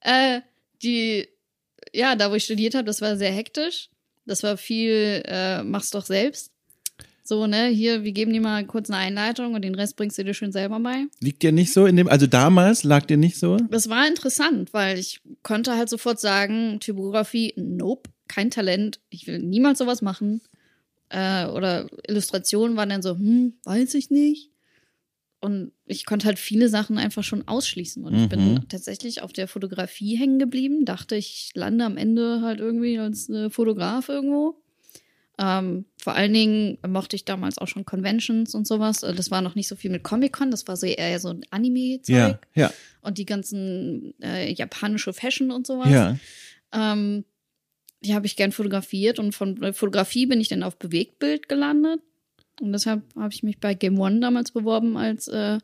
äh, 0.00 0.40
die, 0.82 1.28
ja, 1.92 2.16
da 2.16 2.30
wo 2.30 2.34
ich 2.34 2.44
studiert 2.44 2.74
habe, 2.74 2.84
das 2.84 3.00
war 3.00 3.16
sehr 3.16 3.32
hektisch. 3.32 3.90
Das 4.26 4.42
war 4.42 4.56
viel, 4.56 5.22
äh, 5.26 5.62
mach's 5.62 5.90
doch 5.90 6.06
selbst. 6.06 6.50
So, 7.26 7.46
ne, 7.46 7.68
hier, 7.68 8.04
wir 8.04 8.12
geben 8.12 8.34
dir 8.34 8.42
mal 8.42 8.66
kurz 8.66 8.90
eine 8.90 8.98
Einleitung 8.98 9.54
und 9.54 9.62
den 9.62 9.74
Rest 9.74 9.96
bringst 9.96 10.18
du 10.18 10.24
dir 10.24 10.34
schön 10.34 10.52
selber 10.52 10.78
bei. 10.80 11.06
Liegt 11.20 11.42
dir 11.42 11.52
nicht 11.52 11.72
so 11.72 11.86
in 11.86 11.96
dem, 11.96 12.06
also 12.06 12.26
damals 12.26 12.84
lag 12.84 13.06
dir 13.06 13.16
nicht 13.16 13.38
so? 13.38 13.56
Das 13.56 13.88
war 13.88 14.06
interessant, 14.06 14.74
weil 14.74 14.98
ich 14.98 15.22
konnte 15.42 15.74
halt 15.74 15.88
sofort 15.88 16.20
sagen, 16.20 16.80
Typografie, 16.80 17.54
nope, 17.56 18.10
kein 18.34 18.50
Talent, 18.50 19.00
ich 19.10 19.26
will 19.26 19.38
niemals 19.38 19.78
sowas 19.78 20.02
machen. 20.02 20.40
Äh, 21.10 21.46
oder 21.46 21.86
Illustrationen 22.08 22.76
waren 22.76 22.88
dann 22.88 23.02
so, 23.02 23.10
hm, 23.16 23.54
weiß 23.64 23.94
ich 23.94 24.10
nicht. 24.10 24.50
Und 25.40 25.72
ich 25.84 26.06
konnte 26.06 26.26
halt 26.26 26.38
viele 26.38 26.70
Sachen 26.70 26.96
einfach 26.96 27.22
schon 27.22 27.46
ausschließen. 27.46 28.02
Und 28.04 28.14
ich 28.14 28.28
bin 28.30 28.54
Mhm. 28.54 28.68
tatsächlich 28.68 29.20
auf 29.20 29.32
der 29.34 29.46
Fotografie 29.46 30.16
hängen 30.16 30.38
geblieben. 30.38 30.86
Dachte, 30.86 31.16
ich 31.16 31.50
lande 31.54 31.84
am 31.84 31.98
Ende 31.98 32.40
halt 32.40 32.60
irgendwie 32.60 32.98
als 32.98 33.28
äh, 33.28 33.50
Fotograf 33.50 34.08
irgendwo. 34.08 34.56
Ähm, 35.36 35.84
vor 35.98 36.14
allen 36.14 36.32
Dingen 36.32 36.78
mochte 36.86 37.16
ich 37.16 37.24
damals 37.26 37.58
auch 37.58 37.66
schon 37.68 37.84
Conventions 37.84 38.54
und 38.54 38.66
sowas. 38.66 39.02
Äh, 39.02 39.12
Das 39.14 39.30
war 39.30 39.42
noch 39.42 39.54
nicht 39.56 39.68
so 39.68 39.76
viel 39.76 39.90
mit 39.90 40.02
Comic-Con, 40.04 40.50
das 40.50 40.66
war 40.68 40.76
so 40.76 40.86
eher 40.86 41.18
so 41.20 41.28
ein 41.28 41.44
Anime-Zeug 41.50 42.14
Ja, 42.16 42.38
ja, 42.54 42.72
und 43.02 43.18
die 43.18 43.26
ganzen 43.26 44.14
äh, 44.22 44.50
japanische 44.52 45.12
Fashion 45.12 45.50
und 45.50 45.66
sowas. 45.66 45.90
ja. 45.90 46.16
Ähm, 46.72 47.24
die 48.04 48.14
habe 48.14 48.26
ich 48.26 48.36
gern 48.36 48.52
fotografiert 48.52 49.18
und 49.18 49.32
von 49.34 49.62
äh, 49.62 49.72
Fotografie 49.72 50.26
bin 50.26 50.40
ich 50.40 50.48
dann 50.48 50.62
auf 50.62 50.76
Bewegtbild 50.78 51.48
gelandet. 51.48 52.00
Und 52.60 52.72
deshalb 52.72 53.02
habe 53.16 53.32
ich 53.32 53.42
mich 53.42 53.58
bei 53.58 53.74
Game 53.74 53.98
One 53.98 54.20
damals 54.20 54.52
beworben 54.52 54.96
als 54.96 55.26
äh, 55.28 55.58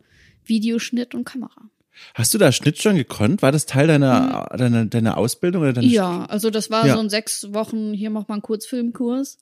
Videoschnitt 0.44 1.14
und 1.14 1.24
Kamera. 1.24 1.70
Hast 2.14 2.32
du 2.32 2.38
da 2.38 2.50
Schnitt 2.50 2.78
schon 2.78 2.96
gekonnt? 2.96 3.42
War 3.42 3.52
das 3.52 3.66
Teil 3.66 3.86
deiner, 3.86 4.48
deiner, 4.56 4.86
deiner 4.86 5.18
Ausbildung 5.18 5.62
oder 5.62 5.72
deiner 5.72 5.86
Mhm. 5.86 5.92
Ja, 5.92 6.24
also 6.26 6.50
das 6.50 6.70
war 6.70 6.86
Ja. 6.86 6.94
so 6.94 7.00
ein 7.00 7.10
sechs 7.10 7.52
Wochen, 7.52 7.92
hier 7.92 8.10
macht 8.10 8.28
man 8.28 8.36
einen 8.36 8.42
Kurzfilmkurs. 8.42 9.38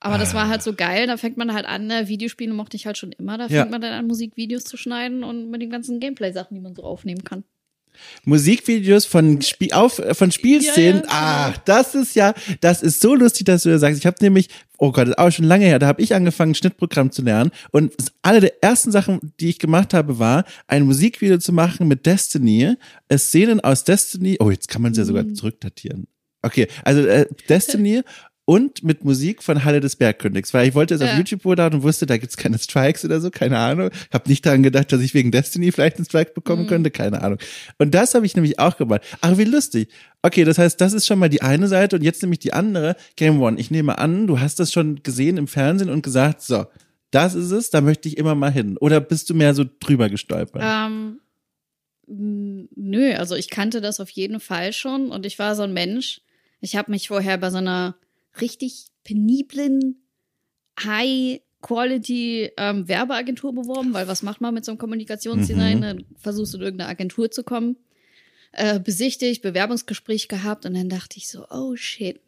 Aber 0.00 0.16
das 0.16 0.32
war 0.32 0.48
halt 0.48 0.62
so 0.62 0.74
geil, 0.74 1.08
da 1.08 1.16
fängt 1.16 1.36
man 1.38 1.52
halt 1.52 1.66
an, 1.66 1.88
ne? 1.88 2.06
Videospiele 2.06 2.52
mochte 2.54 2.76
ich 2.76 2.86
halt 2.86 2.96
schon 2.96 3.10
immer, 3.10 3.36
da 3.36 3.46
Ja. 3.48 3.62
fängt 3.62 3.72
man 3.72 3.80
dann 3.80 3.92
an, 3.92 4.06
Musikvideos 4.06 4.62
zu 4.62 4.76
schneiden 4.76 5.24
und 5.24 5.50
mit 5.50 5.60
den 5.60 5.70
ganzen 5.70 5.98
Gameplay-Sachen, 5.98 6.54
die 6.54 6.60
man 6.60 6.76
so 6.76 6.84
aufnehmen 6.84 7.24
kann. 7.24 7.42
Musikvideos 8.24 9.04
von 9.06 9.40
Spiel 9.42 9.72
auf 9.72 10.00
von 10.12 10.30
Spielszenen. 10.30 11.02
Ja, 11.02 11.02
ja, 11.02 11.52
Ach, 11.54 11.56
das 11.64 11.94
ist 11.94 12.14
ja, 12.14 12.34
das 12.60 12.82
ist 12.82 13.00
so 13.00 13.14
lustig, 13.14 13.46
dass 13.46 13.62
du 13.62 13.70
das 13.70 13.80
sagst. 13.80 13.98
Ich 13.98 14.06
habe 14.06 14.16
nämlich, 14.20 14.48
oh 14.78 14.92
Gott, 14.92 15.04
das 15.08 15.10
ist 15.10 15.18
auch 15.18 15.30
schon 15.30 15.44
lange 15.46 15.64
her, 15.64 15.78
da 15.78 15.86
habe 15.86 16.02
ich 16.02 16.14
angefangen 16.14 16.54
Schnittprogramm 16.54 17.10
zu 17.10 17.22
lernen 17.22 17.50
und 17.70 17.94
eine 18.22 18.40
der 18.40 18.62
ersten 18.62 18.90
Sachen, 18.92 19.32
die 19.40 19.48
ich 19.48 19.58
gemacht 19.58 19.94
habe, 19.94 20.18
war 20.18 20.44
ein 20.66 20.84
Musikvideo 20.84 21.38
zu 21.38 21.52
machen 21.52 21.88
mit 21.88 22.06
Destiny, 22.06 22.74
äh, 23.08 23.18
Szenen 23.18 23.60
aus 23.60 23.84
Destiny. 23.84 24.36
Oh, 24.40 24.50
jetzt 24.50 24.68
kann 24.68 24.82
man 24.82 24.92
es 24.92 24.98
ja 24.98 25.04
sogar 25.04 25.24
Mhm. 25.24 25.34
zurückdatieren. 25.34 26.06
Okay, 26.42 26.68
also 26.84 27.00
äh, 27.00 27.26
Destiny 27.48 28.02
und 28.48 28.82
mit 28.82 29.04
Musik 29.04 29.42
von 29.42 29.62
Halle 29.66 29.80
des 29.80 29.96
Bergkönigs, 29.96 30.54
weil 30.54 30.66
ich 30.66 30.74
wollte 30.74 30.94
es 30.94 31.02
auf 31.02 31.08
Ja. 31.08 31.18
YouTube 31.18 31.44
hochladen 31.44 31.80
und 31.80 31.84
wusste, 31.84 32.06
da 32.06 32.16
gibt's 32.16 32.38
keine 32.38 32.58
Strikes 32.58 33.04
oder 33.04 33.20
so, 33.20 33.28
keine 33.30 33.58
Ahnung. 33.58 33.90
Hab 34.10 34.26
nicht 34.26 34.46
daran 34.46 34.62
gedacht, 34.62 34.90
dass 34.90 35.02
ich 35.02 35.12
wegen 35.12 35.30
Destiny 35.30 35.70
vielleicht 35.70 35.96
einen 35.96 36.06
Strike 36.06 36.32
bekommen 36.32 36.62
Mhm. 36.62 36.66
könnte, 36.68 36.90
keine 36.90 37.20
Ahnung. 37.20 37.38
Und 37.76 37.92
das 37.94 38.14
habe 38.14 38.24
ich 38.24 38.34
nämlich 38.36 38.58
auch 38.58 38.78
gemacht. 38.78 39.02
Ach, 39.20 39.36
wie 39.36 39.44
lustig. 39.44 39.90
Okay, 40.22 40.44
das 40.44 40.56
heißt, 40.56 40.80
das 40.80 40.94
ist 40.94 41.06
schon 41.06 41.18
mal 41.18 41.28
die 41.28 41.42
eine 41.42 41.68
Seite 41.68 41.96
und 41.96 42.02
jetzt 42.02 42.22
nämlich 42.22 42.38
die 42.38 42.54
andere. 42.54 42.96
Game 43.16 43.38
One, 43.42 43.60
ich 43.60 43.70
nehme 43.70 43.98
an, 43.98 44.26
du 44.26 44.40
hast 44.40 44.58
das 44.60 44.72
schon 44.72 45.02
gesehen 45.02 45.36
im 45.36 45.46
Fernsehen 45.46 45.90
und 45.90 46.00
gesagt, 46.02 46.40
so, 46.40 46.64
das 47.10 47.34
ist 47.34 47.50
es, 47.50 47.68
da 47.68 47.82
möchte 47.82 48.08
ich 48.08 48.16
immer 48.16 48.34
mal 48.34 48.50
hin. 48.50 48.78
Oder 48.78 49.02
bist 49.02 49.28
du 49.28 49.34
mehr 49.34 49.52
so 49.52 49.66
drüber 49.78 50.08
gestolpert? 50.08 50.62
Ähm, 50.64 51.18
nö, 52.06 53.12
also 53.12 53.34
ich 53.34 53.50
kannte 53.50 53.82
das 53.82 54.00
auf 54.00 54.08
jeden 54.08 54.40
Fall 54.40 54.72
schon 54.72 55.10
und 55.10 55.26
ich 55.26 55.38
war 55.38 55.54
so 55.54 55.64
ein 55.64 55.74
Mensch. 55.74 56.22
Ich 56.62 56.76
habe 56.76 56.90
mich 56.90 57.08
vorher 57.08 57.36
bei 57.36 57.50
so 57.50 57.58
einer 57.58 57.94
richtig 58.40 58.86
peniblen 59.04 60.02
High-Quality 60.82 62.50
ähm, 62.56 62.88
Werbeagentur 62.88 63.54
beworben, 63.54 63.92
weil 63.94 64.08
was 64.08 64.22
macht 64.22 64.40
man 64.40 64.54
mit 64.54 64.64
so 64.64 64.72
einem 64.72 64.78
Kommunikationsdesign? 64.78 65.78
Mhm. 65.78 65.82
Dann 65.82 66.04
versuchst 66.16 66.54
du 66.54 66.58
in 66.58 66.64
irgendeine 66.64 66.90
Agentur 66.90 67.30
zu 67.30 67.42
kommen. 67.42 67.76
Äh, 68.52 68.80
besichtigt, 68.80 69.42
Bewerbungsgespräch 69.42 70.28
gehabt 70.28 70.64
und 70.64 70.74
dann 70.74 70.88
dachte 70.88 71.18
ich 71.18 71.28
so, 71.28 71.46
oh 71.50 71.76
shit. 71.76 72.20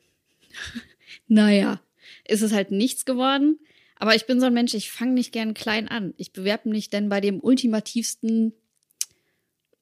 naja, 1.28 1.80
ist 2.28 2.42
es 2.42 2.52
halt 2.52 2.70
nichts 2.70 3.04
geworden. 3.04 3.58
Aber 3.96 4.14
ich 4.14 4.26
bin 4.26 4.40
so 4.40 4.46
ein 4.46 4.54
Mensch, 4.54 4.74
ich 4.74 4.90
fange 4.90 5.12
nicht 5.12 5.32
gern 5.32 5.54
klein 5.54 5.88
an. 5.88 6.14
Ich 6.16 6.32
bewerbe 6.32 6.68
mich 6.70 6.88
dann 6.90 7.08
bei 7.08 7.20
dem 7.20 7.40
ultimativsten 7.40 8.52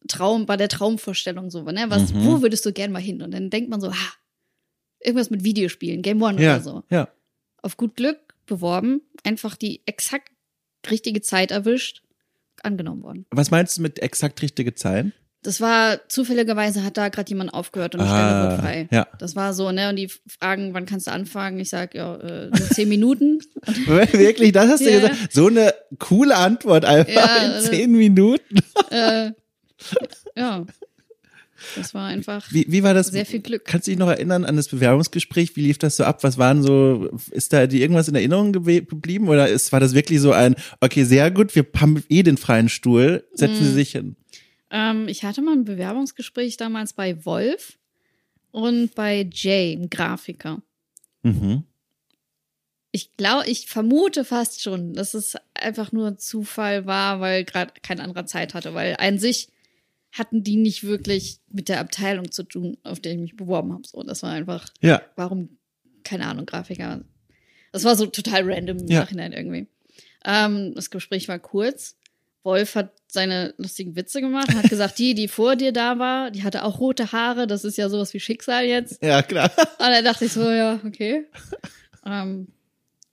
Traum, 0.08 0.46
bei 0.46 0.56
der 0.56 0.68
Traumvorstellung 0.68 1.50
so, 1.50 1.62
ne? 1.64 1.86
Was, 1.88 2.12
Mhm. 2.12 2.24
wo 2.24 2.42
würdest 2.42 2.64
du 2.66 2.72
gern 2.72 2.92
mal 2.92 3.02
hin? 3.02 3.20
Und 3.22 3.32
dann 3.32 3.50
denkt 3.50 3.68
man 3.70 3.80
so, 3.80 3.92
ha, 3.92 4.12
irgendwas 5.00 5.30
mit 5.30 5.44
Videospielen, 5.44 6.02
Game 6.02 6.22
One 6.22 6.40
ja, 6.42 6.54
oder 6.56 6.62
so. 6.62 6.82
ja. 6.90 7.08
Auf 7.62 7.76
gut 7.76 7.96
Glück 7.96 8.18
beworben, 8.46 9.02
einfach 9.24 9.56
die 9.56 9.82
exakt 9.86 10.30
richtige 10.90 11.20
Zeit 11.20 11.50
erwischt, 11.50 12.02
angenommen 12.62 13.02
worden. 13.02 13.26
Was 13.30 13.50
meinst 13.50 13.76
du 13.78 13.82
mit 13.82 13.98
exakt 14.00 14.40
richtige 14.42 14.74
Zeit? 14.74 15.06
Das 15.42 15.60
war 15.60 16.08
zufälligerweise 16.08 16.82
hat 16.82 16.96
da 16.96 17.08
gerade 17.10 17.28
jemand 17.28 17.54
aufgehört 17.54 17.94
und 17.94 18.00
die 18.02 18.08
Ah, 18.08 18.10
Stelle 18.28 18.50
wird 18.50 18.60
frei. 18.60 18.88
ja. 18.90 19.06
Das 19.20 19.36
war 19.36 19.54
so, 19.54 19.70
ne? 19.70 19.88
Und 19.88 19.94
die 19.96 20.08
fragen, 20.26 20.74
wann 20.74 20.84
kannst 20.84 21.06
du 21.06 21.12
anfangen? 21.12 21.60
Ich 21.60 21.68
sag, 21.68 21.94
ja, 21.94 22.16
äh, 22.16 22.48
nur 22.48 22.68
zehn 22.70 22.88
Minuten. 22.88 23.38
Wirklich, 23.86 24.50
das 24.52 24.68
hast 24.68 24.80
du 24.84 24.90
Ja. 24.90 24.98
gesagt. 25.00 25.32
So 25.32 25.46
eine 25.46 25.74
coole 26.00 26.36
Antwort 26.36 26.84
einfach 26.84 27.12
Ja, 27.14 27.44
in 27.44 27.50
also- 27.52 27.70
zehn 27.70 27.92
Minuten. 27.92 28.58
äh, 28.90 29.30
ja. 30.36 30.66
Das 31.76 31.94
war 31.94 32.06
einfach 32.06 32.46
Wie, 32.52 32.66
wie 32.68 32.82
war 32.82 32.94
das? 32.94 33.08
sehr 33.08 33.26
viel 33.26 33.40
Glück. 33.40 33.64
Kannst 33.64 33.86
du 33.86 33.90
dich 33.90 33.98
noch 33.98 34.08
erinnern 34.08 34.44
an 34.44 34.56
das 34.56 34.68
Bewerbungsgespräch? 34.68 35.56
Wie 35.56 35.62
lief 35.62 35.78
das 35.78 35.96
so 35.96 36.04
ab? 36.04 36.22
Was 36.22 36.38
waren 36.38 36.62
so, 36.62 37.10
ist 37.30 37.52
da 37.52 37.66
dir 37.66 37.80
irgendwas 37.80 38.08
in 38.08 38.14
Erinnerung 38.14 38.52
geblieben? 38.52 39.28
Oder 39.28 39.48
ist, 39.48 39.72
war 39.72 39.80
das 39.80 39.94
wirklich 39.94 40.20
so 40.20 40.32
ein, 40.32 40.54
okay, 40.80 41.04
sehr 41.04 41.30
gut, 41.30 41.54
wir 41.54 41.66
haben 41.76 42.02
eh 42.08 42.22
den 42.22 42.36
freien 42.36 42.68
Stuhl, 42.68 43.24
setzen. 43.32 43.64
Sie 43.64 43.72
sich 43.72 43.92
hin. 43.92 44.16
Ähm, 44.70 45.08
ich 45.08 45.24
hatte 45.24 45.42
mal 45.42 45.54
ein 45.54 45.64
Bewerbungsgespräch 45.64 46.56
damals 46.56 46.92
bei 46.92 47.24
Wolf 47.24 47.78
und 48.50 48.94
bei 48.94 49.28
Jay, 49.32 49.72
einem 49.72 49.90
Grafiker. 49.90 50.62
Mhm. 51.22 51.64
Ich 52.90 53.16
glaube, 53.16 53.48
ich 53.48 53.66
vermute 53.66 54.24
fast 54.24 54.62
schon, 54.62 54.94
dass 54.94 55.14
es 55.14 55.36
einfach 55.54 55.92
nur 55.92 56.16
Zufall 56.16 56.86
war, 56.86 57.20
weil 57.20 57.44
gerade 57.44 57.72
kein 57.82 58.00
anderer 58.00 58.26
Zeit 58.26 58.54
hatte, 58.54 58.74
weil 58.74 58.96
an 58.98 59.18
sich 59.18 59.48
hatten 60.18 60.42
die 60.42 60.56
nicht 60.56 60.84
wirklich 60.84 61.38
mit 61.50 61.68
der 61.68 61.80
Abteilung 61.80 62.30
zu 62.30 62.42
tun, 62.42 62.76
auf 62.82 63.00
der 63.00 63.12
ich 63.12 63.18
mich 63.18 63.36
beworben 63.36 63.72
habe. 63.72 63.82
So, 63.86 64.02
das 64.02 64.22
war 64.22 64.32
einfach, 64.32 64.68
Ja. 64.80 65.02
warum, 65.16 65.58
keine 66.04 66.26
Ahnung, 66.26 66.46
Grafiker. 66.46 67.04
Das 67.72 67.84
war 67.84 67.96
so 67.96 68.06
total 68.06 68.50
random 68.50 68.78
im 68.78 68.88
Ja. 68.88 69.00
Nachhinein 69.00 69.32
irgendwie. 69.32 69.66
Ähm, 70.24 70.74
das 70.74 70.90
Gespräch 70.90 71.28
war 71.28 71.38
kurz. 71.38 71.96
Wolf 72.42 72.74
hat 72.76 72.92
seine 73.08 73.52
lustigen 73.58 73.94
Witze 73.96 74.20
gemacht, 74.20 74.54
hat 74.54 74.70
gesagt, 74.70 74.98
die, 74.98 75.14
die 75.14 75.28
vor 75.28 75.56
dir 75.56 75.72
da 75.72 75.98
war, 75.98 76.30
die 76.30 76.44
hatte 76.44 76.64
auch 76.64 76.78
rote 76.80 77.12
Haare, 77.12 77.46
das 77.46 77.64
ist 77.64 77.76
ja 77.76 77.88
sowas 77.90 78.14
wie 78.14 78.20
Schicksal 78.20 78.64
jetzt. 78.64 79.02
Ja, 79.02 79.22
klar. 79.22 79.50
Und 79.58 79.78
dann 79.80 80.04
dachte 80.04 80.24
ich 80.24 80.32
so, 80.32 80.48
ja, 80.50 80.80
okay. 80.86 81.26
ähm, 82.06 82.48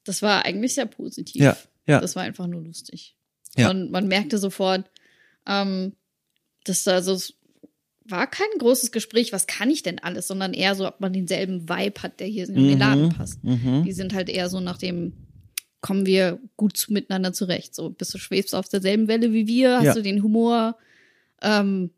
das 0.06 0.22
war 0.22 0.46
eigentlich 0.46 0.76
sehr 0.76 0.86
positiv. 0.86 1.42
Ja, 1.42 1.58
ja. 1.88 2.00
Das 2.00 2.16
war 2.16 2.24
einfach 2.24 2.48
nur 2.48 2.62
lustig. 2.62 3.16
Ja. 3.58 3.70
Und 3.72 3.92
man 3.92 4.08
merkte 4.08 4.38
sofort, 4.38 4.90
ähm, 5.48 5.94
dass 6.66 6.84
da 6.84 7.02
so 7.02 7.14
es 7.14 7.34
war 8.08 8.28
kein 8.28 8.46
großes 8.60 8.92
Gespräch, 8.92 9.34
was 9.34 9.48
kann 9.48 9.72
ich 9.72 9.82
denn 9.82 9.98
alles, 9.98 10.28
sondern 10.28 10.54
eher 10.54 10.76
so, 10.76 10.88
ob 10.88 11.00
man 11.02 11.12
denselben 11.14 11.68
Vibe 11.68 12.04
hat, 12.04 12.20
der 12.20 12.28
hier 12.28 12.48
in 12.48 12.68
den 12.68 12.78
Laden 12.78 13.10
passt. 13.10 13.44
Mhm. 13.44 13.84
Die 13.84 13.94
sind 13.94 14.14
halt 14.14 14.30
eher 14.30 14.48
so 14.50 14.60
nach 14.60 14.78
dem, 14.78 15.14
kommen 15.82 16.06
wir 16.06 16.40
gut 16.56 16.86
miteinander 16.90 17.34
zurecht. 17.34 17.74
So, 17.74 17.90
bist 17.90 18.14
du 18.14 18.20
schwebst 18.20 18.54
auf 18.54 18.68
derselben 18.70 19.08
Welle 19.08 19.34
wie 19.34 19.48
wir, 19.48 19.78
hast 19.78 19.86
Ja. 19.86 19.94
du 19.96 20.04
den 20.04 20.22
Humor, 20.22 20.78
ähm, 21.42 21.90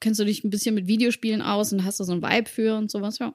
kennst 0.00 0.20
du 0.20 0.24
dich 0.24 0.44
ein 0.44 0.50
bisschen 0.50 0.76
mit 0.76 0.86
Videospielen 0.86 1.42
aus 1.42 1.72
und 1.72 1.84
hast 1.84 1.98
du 1.98 2.04
so 2.04 2.12
ein 2.12 2.22
Vibe 2.22 2.48
für 2.48 2.76
und 2.76 2.88
sowas, 2.90 3.18
ja. 3.18 3.34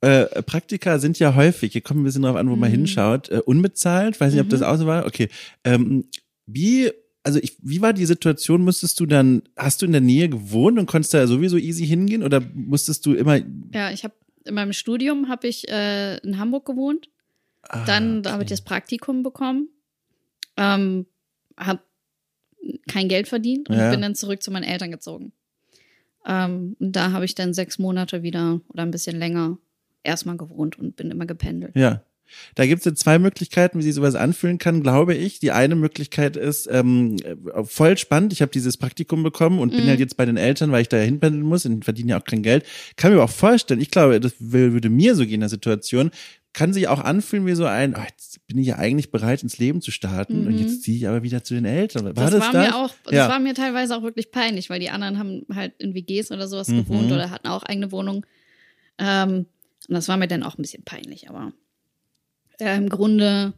Äh, 0.00 0.42
Praktika 0.42 0.98
sind 0.98 1.18
ja 1.18 1.34
häufig, 1.34 1.72
hier 1.72 1.80
kommt 1.82 2.00
ein 2.00 2.04
bisschen 2.04 2.22
drauf 2.22 2.36
an, 2.36 2.48
wo 2.50 2.56
man 2.56 2.70
Mhm. 2.70 2.74
hinschaut, 2.76 3.28
äh, 3.28 3.40
unbezahlt, 3.44 4.18
weiß 4.18 4.32
nicht, 4.32 4.42
ob 4.42 4.48
das 4.48 4.60
Mhm. 4.60 4.66
auch 4.66 4.76
so 4.76 4.86
war. 4.86 5.06
Okay. 5.06 5.28
Ähm, 5.64 6.06
wie, 6.46 6.90
also 7.24 7.40
ich, 7.42 7.56
wie 7.62 7.80
war 7.80 7.92
die 7.92 8.04
Situation? 8.06 8.62
Musstest 8.62 9.00
du 9.00 9.06
dann, 9.06 9.42
hast 9.56 9.82
du 9.82 9.86
in 9.86 9.92
der 9.92 10.00
Nähe 10.00 10.28
gewohnt 10.28 10.78
und 10.78 10.86
konntest 10.86 11.14
da 11.14 11.26
sowieso 11.26 11.56
easy 11.56 11.86
hingehen 11.86 12.22
oder 12.22 12.40
musstest 12.54 13.04
du 13.06 13.14
immer. 13.14 13.40
Ja, 13.72 13.90
ich 13.90 14.04
habe 14.04 14.14
in 14.44 14.54
meinem 14.54 14.72
Studium 14.74 15.28
habe 15.28 15.48
ich 15.48 15.66
äh, 15.68 16.18
in 16.18 16.38
Hamburg 16.38 16.66
gewohnt. 16.66 17.08
Ah, 17.62 17.84
Dann 17.86 18.22
da 18.22 18.32
habe 18.32 18.42
ich 18.42 18.48
okay. 18.48 18.52
das 18.52 18.60
Praktikum 18.60 19.22
bekommen. 19.22 19.70
Ähm, 20.58 21.06
habe 21.56 21.80
kein 22.88 23.08
Geld 23.08 23.26
verdient 23.26 23.68
und 23.70 23.76
Ja. 23.76 23.90
bin 23.90 24.02
dann 24.02 24.14
zurück 24.14 24.42
zu 24.42 24.50
meinen 24.50 24.64
Eltern 24.64 24.90
gezogen. 24.90 25.32
Ähm, 26.26 26.76
und 26.78 26.92
da 26.94 27.12
habe 27.12 27.24
ich 27.24 27.34
dann 27.34 27.54
sechs 27.54 27.78
Monate 27.78 28.22
wieder 28.22 28.60
oder 28.68 28.82
ein 28.82 28.90
bisschen 28.90 29.18
länger 29.18 29.58
erstmal 30.02 30.36
gewohnt 30.36 30.78
und 30.78 30.96
bin 30.96 31.10
immer 31.10 31.26
gependelt. 31.26 31.74
Ja. 31.74 32.02
Da 32.54 32.66
gibt 32.66 32.80
es 32.80 32.84
ja 32.84 32.94
zwei 32.94 33.18
Möglichkeiten, 33.18 33.78
wie 33.78 33.82
sie 33.82 33.92
sowas 33.92 34.14
anfühlen 34.14 34.58
kann, 34.58 34.82
glaube 34.82 35.14
ich. 35.14 35.38
Die 35.40 35.52
eine 35.52 35.76
Möglichkeit 35.76 36.36
ist 36.36 36.68
ähm, 36.70 37.16
äh, 37.24 37.64
voll 37.64 37.96
spannend. 37.98 38.32
Ich 38.32 38.42
habe 38.42 38.50
dieses 38.52 38.76
Praktikum 38.76 39.22
bekommen 39.22 39.58
und 39.58 39.70
bin 39.76 39.84
Mhm. 39.84 39.88
halt 39.90 40.00
jetzt 40.00 40.16
bei 40.16 40.24
den 40.26 40.36
Eltern, 40.36 40.72
weil 40.72 40.82
ich 40.82 40.88
da 40.88 40.96
ja 40.96 41.04
hinpendeln 41.04 41.44
muss 41.44 41.64
und 41.66 41.84
verdiene 41.84 42.10
ja 42.12 42.20
auch 42.20 42.24
kein 42.24 42.42
Geld. 42.42 42.64
Kann 42.96 43.12
mir 43.12 43.18
aber 43.18 43.24
auch 43.24 43.30
vorstellen, 43.34 43.80
ich 43.80 43.90
glaube, 43.90 44.18
das 44.20 44.34
würde 44.38 44.90
mir 44.90 45.14
so 45.14 45.24
gehen 45.24 45.34
in 45.34 45.40
der 45.40 45.48
Situation, 45.48 46.10
kann 46.52 46.72
sich 46.72 46.86
auch 46.88 47.00
anfühlen 47.00 47.46
wie 47.46 47.54
so 47.54 47.64
ein, 47.66 47.96
oh, 47.96 48.02
jetzt 48.06 48.46
bin 48.46 48.58
ich 48.58 48.68
ja 48.68 48.76
eigentlich 48.76 49.10
bereit, 49.10 49.42
ins 49.42 49.58
Leben 49.58 49.80
zu 49.80 49.90
starten 49.90 50.46
und 50.46 50.52
Mhm. 50.54 50.58
jetzt 50.60 50.82
ziehe 50.82 50.96
ich 50.96 51.08
aber 51.08 51.22
wieder 51.24 51.42
zu 51.42 51.54
den 51.54 51.64
Eltern. 51.64 52.04
War 52.04 52.12
das, 52.14 52.30
das, 52.30 52.40
war 52.40 52.52
das? 52.52 52.62
mir 52.68 52.76
auch, 52.76 52.94
das 53.04 53.14
Ja. 53.14 53.28
war 53.28 53.40
mir 53.40 53.54
teilweise 53.54 53.96
auch 53.96 54.02
wirklich 54.02 54.30
peinlich, 54.30 54.70
weil 54.70 54.78
die 54.80 54.90
anderen 54.90 55.18
haben 55.18 55.42
halt 55.52 55.72
in 55.78 55.94
WGs 55.94 56.30
oder 56.30 56.46
sowas 56.46 56.68
Mhm. 56.68 56.76
gewohnt 56.78 57.10
oder 57.12 57.30
hatten 57.30 57.48
auch 57.48 57.64
eigene 57.64 57.90
Wohnungen. 57.90 58.24
Ähm, 58.98 59.46
und 59.88 59.94
das 59.94 60.08
war 60.08 60.16
mir 60.16 60.28
dann 60.28 60.42
auch 60.44 60.56
ein 60.56 60.62
bisschen 60.62 60.84
peinlich, 60.84 61.28
aber 61.28 61.52
äh, 62.60 62.76
im 62.76 62.88
Grunde 62.88 63.52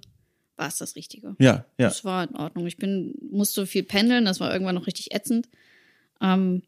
war 0.56 0.68
es 0.68 0.78
das 0.78 0.96
Richtige. 0.96 1.36
ja, 1.38 1.64
ja. 1.78 1.88
Das 1.88 2.04
war 2.04 2.28
in 2.28 2.34
Ordnung. 2.36 2.66
Ich 2.66 2.76
bin, 2.78 3.14
musste 3.30 3.66
viel 3.66 3.82
pendeln, 3.82 4.24
das 4.24 4.40
war 4.40 4.52
irgendwann 4.52 4.74
noch 4.74 4.86
richtig 4.86 5.12
ätzend. 5.14 5.48
Ähm, 6.22 6.62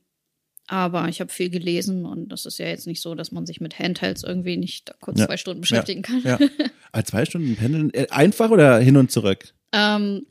aber 0.67 1.09
ich 1.09 1.21
habe 1.23 1.33
viel 1.33 1.49
gelesen 1.49 2.05
und 2.05 2.29
das 2.29 2.45
ist 2.45 2.59
ja 2.59 2.67
jetzt 2.67 2.87
nicht 2.87 3.01
so, 3.01 3.14
dass 3.14 3.33
man 3.33 3.47
sich 3.47 3.61
mit 3.62 3.79
Handhelds 3.79 4.23
irgendwie 4.23 4.59
nicht 4.59 4.91
da 4.91 4.95
kurz 5.01 5.19
Ja. 5.19 5.27
zwei 5.27 5.38
Stunden 5.38 5.62
beschäftigen 5.62 6.03
kann. 6.03 6.23
Ja. 6.23 6.38
Ah, 6.93 7.03
zwei 7.05 7.27
Stunden 7.27 7.55
pendeln, 7.55 7.93
äh, 7.93 8.07
einfach 8.11 8.51
oder 8.51 8.79
hin 8.79 8.97
und 8.97 9.11
zurück? 9.12 9.53
Ähm, 9.73 10.25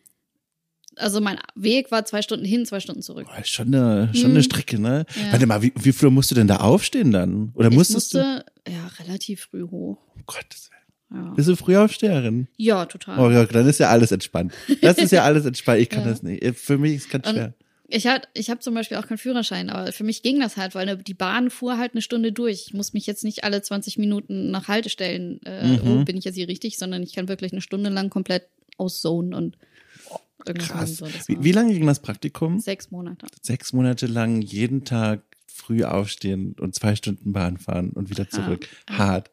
also 0.96 1.22
mein 1.22 1.38
Weg 1.54 1.92
war 1.92 2.04
zwei 2.06 2.24
Stunden 2.24 2.46
hin, 2.46 2.66
zwei 2.66 2.80
Stunden 2.80 3.04
zurück. 3.04 3.28
Boah, 3.28 3.44
schon 3.46 3.68
eine, 3.74 4.10
schon 4.16 4.32
eine 4.32 4.40
Mhm. 4.40 4.44
Strecke, 4.44 4.80
ne? 4.82 5.06
Ja. 5.16 5.32
Warte 5.32 5.46
mal, 5.46 5.62
wie, 5.62 5.72
wie 5.76 5.92
früh 5.92 6.10
musst 6.10 6.32
du 6.32 6.36
denn 6.36 6.48
da 6.48 6.58
aufstehen 6.58 7.12
dann? 7.12 7.52
Oder 7.54 7.70
Ich 7.70 7.76
musstest 7.76 8.14
du? 8.16 8.18
musste 8.18 8.46
ja 8.68 8.88
relativ 9.04 9.42
früh 9.52 9.64
hoch. 9.70 9.98
Oh 10.18 10.22
Gottes 10.26 10.72
Willen. 10.72 10.77
Ja, 11.10 11.34
Bist 11.36 11.48
du 11.48 11.56
Frühaufsteherin? 11.56 12.48
ja 12.58 12.86
total. 12.86 13.20
Oh 13.20 13.30
ja, 13.32 13.46
dann 13.46 13.66
ist 13.68 13.80
ja 13.80 13.90
alles 13.90 14.12
entspannt. 14.12 14.54
Das 14.82 14.98
ist 14.98 15.12
ja 15.12 15.24
alles 15.24 15.46
entspannt. 15.46 15.80
Ich 15.82 15.90
kann 15.90 16.04
Ja. 16.06 16.10
das 16.10 16.22
nicht. 16.24 16.44
Für 16.58 16.78
mich 16.78 16.96
ist 16.96 17.06
es 17.06 17.10
ganz 17.10 17.30
schwer. 17.30 17.54
Ich 17.90 18.06
hab, 18.06 18.28
ich 18.34 18.50
habe 18.50 18.60
zum 18.60 18.74
Beispiel 18.74 18.98
auch 18.98 19.08
keinen 19.08 19.18
Führerschein, 19.18 19.70
aber 19.70 19.94
für 19.94 20.04
mich 20.04 20.22
ging 20.22 20.42
das 20.42 20.58
halt, 20.58 20.76
weil 20.76 20.86
ne, 20.86 20.98
die 20.98 21.14
Bahn 21.14 21.50
fuhr 21.50 21.78
halt 21.78 21.94
eine 21.94 22.02
Stunde 22.02 22.34
durch. 22.34 22.66
Ich 22.68 22.74
muss 22.74 22.92
mich 22.92 23.08
jetzt 23.08 23.24
nicht 23.24 23.46
alle 23.46 23.62
20 23.62 23.98
Minuten 23.98 24.52
nach 24.52 24.68
Haltestellen, 24.68 25.40
äh, 25.46 25.78
Mhm. 25.78 25.80
oh, 26.02 26.04
bin 26.04 26.18
ich 26.18 26.26
jetzt 26.26 26.36
hier 26.36 26.50
richtig, 26.50 26.78
sondern 26.78 27.02
ich 27.02 27.14
kann 27.14 27.30
wirklich 27.30 27.54
eine 27.54 27.62
Stunde 27.62 27.90
lang 27.90 28.10
komplett 28.10 28.44
auszonen 28.78 29.34
und 29.34 29.58
irgendwas 30.46 30.70
machen. 30.70 30.80
Krass. 30.80 30.98
So, 30.98 31.06
das 31.06 31.30
Wie, 31.30 31.42
wie 31.42 31.54
lange 31.54 31.74
ging 31.74 31.88
das 31.88 32.02
Praktikum? 32.02 32.60
Sechs 32.60 32.92
Monate. 32.92 33.26
Sechs 33.42 33.72
Monate 33.72 34.06
lang 34.08 34.42
jeden 34.42 34.84
Tag 34.84 35.22
früh 35.48 35.86
aufstehen 35.86 36.56
und 36.60 36.76
zwei 36.76 36.96
Stunden 36.96 37.32
Bahn 37.32 37.58
fahren 37.58 37.92
und 37.92 38.10
wieder 38.10 38.30
zurück. 38.30 38.68
Ja. 38.90 38.98
Hart. 38.98 39.32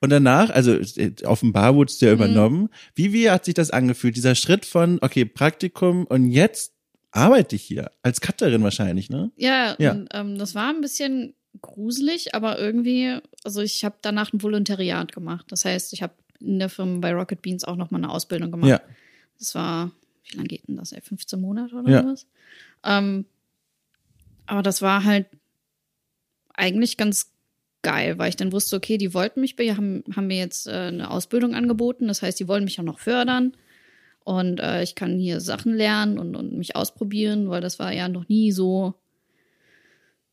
Und 0.00 0.10
danach, 0.10 0.50
also 0.50 0.78
offenbar 1.24 1.74
wurdest 1.74 2.00
du 2.02 2.06
ja 2.06 2.12
Mhm. 2.12 2.18
übernommen. 2.18 2.68
Wie, 2.94 3.12
wie 3.12 3.30
hat 3.30 3.44
sich 3.44 3.54
das 3.54 3.70
angefühlt? 3.70 4.16
Dieser 4.16 4.34
Schritt 4.34 4.64
von, 4.66 4.98
okay, 5.02 5.24
Praktikum 5.24 6.04
und 6.06 6.30
jetzt 6.30 6.72
arbeite 7.10 7.56
ich 7.56 7.62
hier. 7.62 7.90
Als 8.02 8.20
Cutterin 8.20 8.62
wahrscheinlich, 8.62 9.08
ne? 9.10 9.30
Ja, 9.36 9.74
Ja. 9.78 9.92
Und, 9.92 10.08
ähm, 10.12 10.36
das 10.38 10.54
war 10.54 10.68
ein 10.68 10.80
bisschen 10.82 11.34
gruselig, 11.62 12.34
aber 12.34 12.58
irgendwie, 12.58 13.18
also 13.44 13.62
ich 13.62 13.84
habe 13.84 13.96
danach 14.02 14.32
ein 14.32 14.42
Volontariat 14.42 15.12
gemacht. 15.12 15.46
Das 15.48 15.64
heißt, 15.64 15.92
ich 15.94 16.02
habe 16.02 16.12
in 16.40 16.58
der 16.58 16.68
Firma 16.68 16.98
bei 17.00 17.14
Rocket 17.14 17.40
Beans 17.40 17.64
auch 17.64 17.76
nochmal 17.76 18.02
eine 18.02 18.10
Ausbildung 18.10 18.50
gemacht. 18.50 18.68
Ja. 18.68 18.80
Das 19.38 19.54
war, 19.54 19.90
wie 20.28 20.36
lange 20.36 20.48
geht 20.48 20.68
denn 20.68 20.76
das? 20.76 20.92
ey? 20.92 21.00
15 21.00 21.40
Monate 21.40 21.74
oder 21.76 21.90
Ja. 21.90 22.02
sowas? 22.02 22.26
Ähm, 22.84 23.24
aber 24.44 24.62
das 24.62 24.82
war 24.82 25.04
halt 25.04 25.26
eigentlich 26.54 26.96
ganz 26.96 27.32
geil, 27.82 28.18
weil 28.18 28.28
ich 28.28 28.36
dann 28.36 28.52
wusste, 28.52 28.76
okay, 28.76 28.98
die 28.98 29.14
wollten 29.14 29.40
mich, 29.40 29.56
haben, 29.58 30.02
haben 30.14 30.26
mir 30.26 30.38
jetzt 30.38 30.66
äh, 30.66 30.72
eine 30.72 31.10
Ausbildung 31.10 31.54
angeboten. 31.54 32.08
Das 32.08 32.22
heißt, 32.22 32.38
die 32.40 32.48
wollen 32.48 32.64
mich 32.64 32.78
auch 32.80 32.84
noch 32.84 32.98
fördern. 32.98 33.52
Und 34.24 34.58
äh, 34.58 34.82
ich 34.82 34.96
kann 34.96 35.18
hier 35.18 35.40
Sachen 35.40 35.74
lernen 35.74 36.18
und, 36.18 36.34
und 36.34 36.52
mich 36.58 36.74
ausprobieren, 36.74 37.48
weil 37.48 37.60
das 37.60 37.78
war 37.78 37.92
ja 37.92 38.08
noch 38.08 38.28
nie 38.28 38.50
so, 38.50 38.94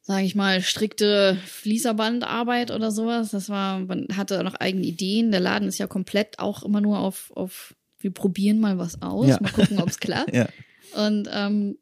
sage 0.02 0.26
ich 0.26 0.34
mal, 0.34 0.62
strikte 0.62 1.38
Fließerbandarbeit 1.46 2.72
oder 2.72 2.90
sowas. 2.90 3.30
Das 3.32 3.50
war, 3.50 3.80
man 3.80 4.08
hatte 4.18 4.44
noch 4.44 4.56
eigene 4.56 4.86
Ideen. 4.86 5.32
Der 5.32 5.40
Laden 5.40 5.68
ist 5.68 5.78
ja 5.78 5.86
komplett 5.88 6.40
auch 6.40 6.64
immer 6.64 6.82
nur 6.82 6.98
auf, 7.00 7.32
auf 7.36 7.76
wir 8.00 8.12
probieren 8.12 8.60
mal 8.60 8.80
was 8.80 9.02
aus, 9.02 9.28
Ja. 9.28 9.38
mal 9.40 9.52
gucken, 9.52 9.80
ob 9.80 9.90
es 9.90 10.00
klappt. 10.00 10.34
Ja. 10.34 10.48
Und 10.96 11.30
ähm, 11.32 11.78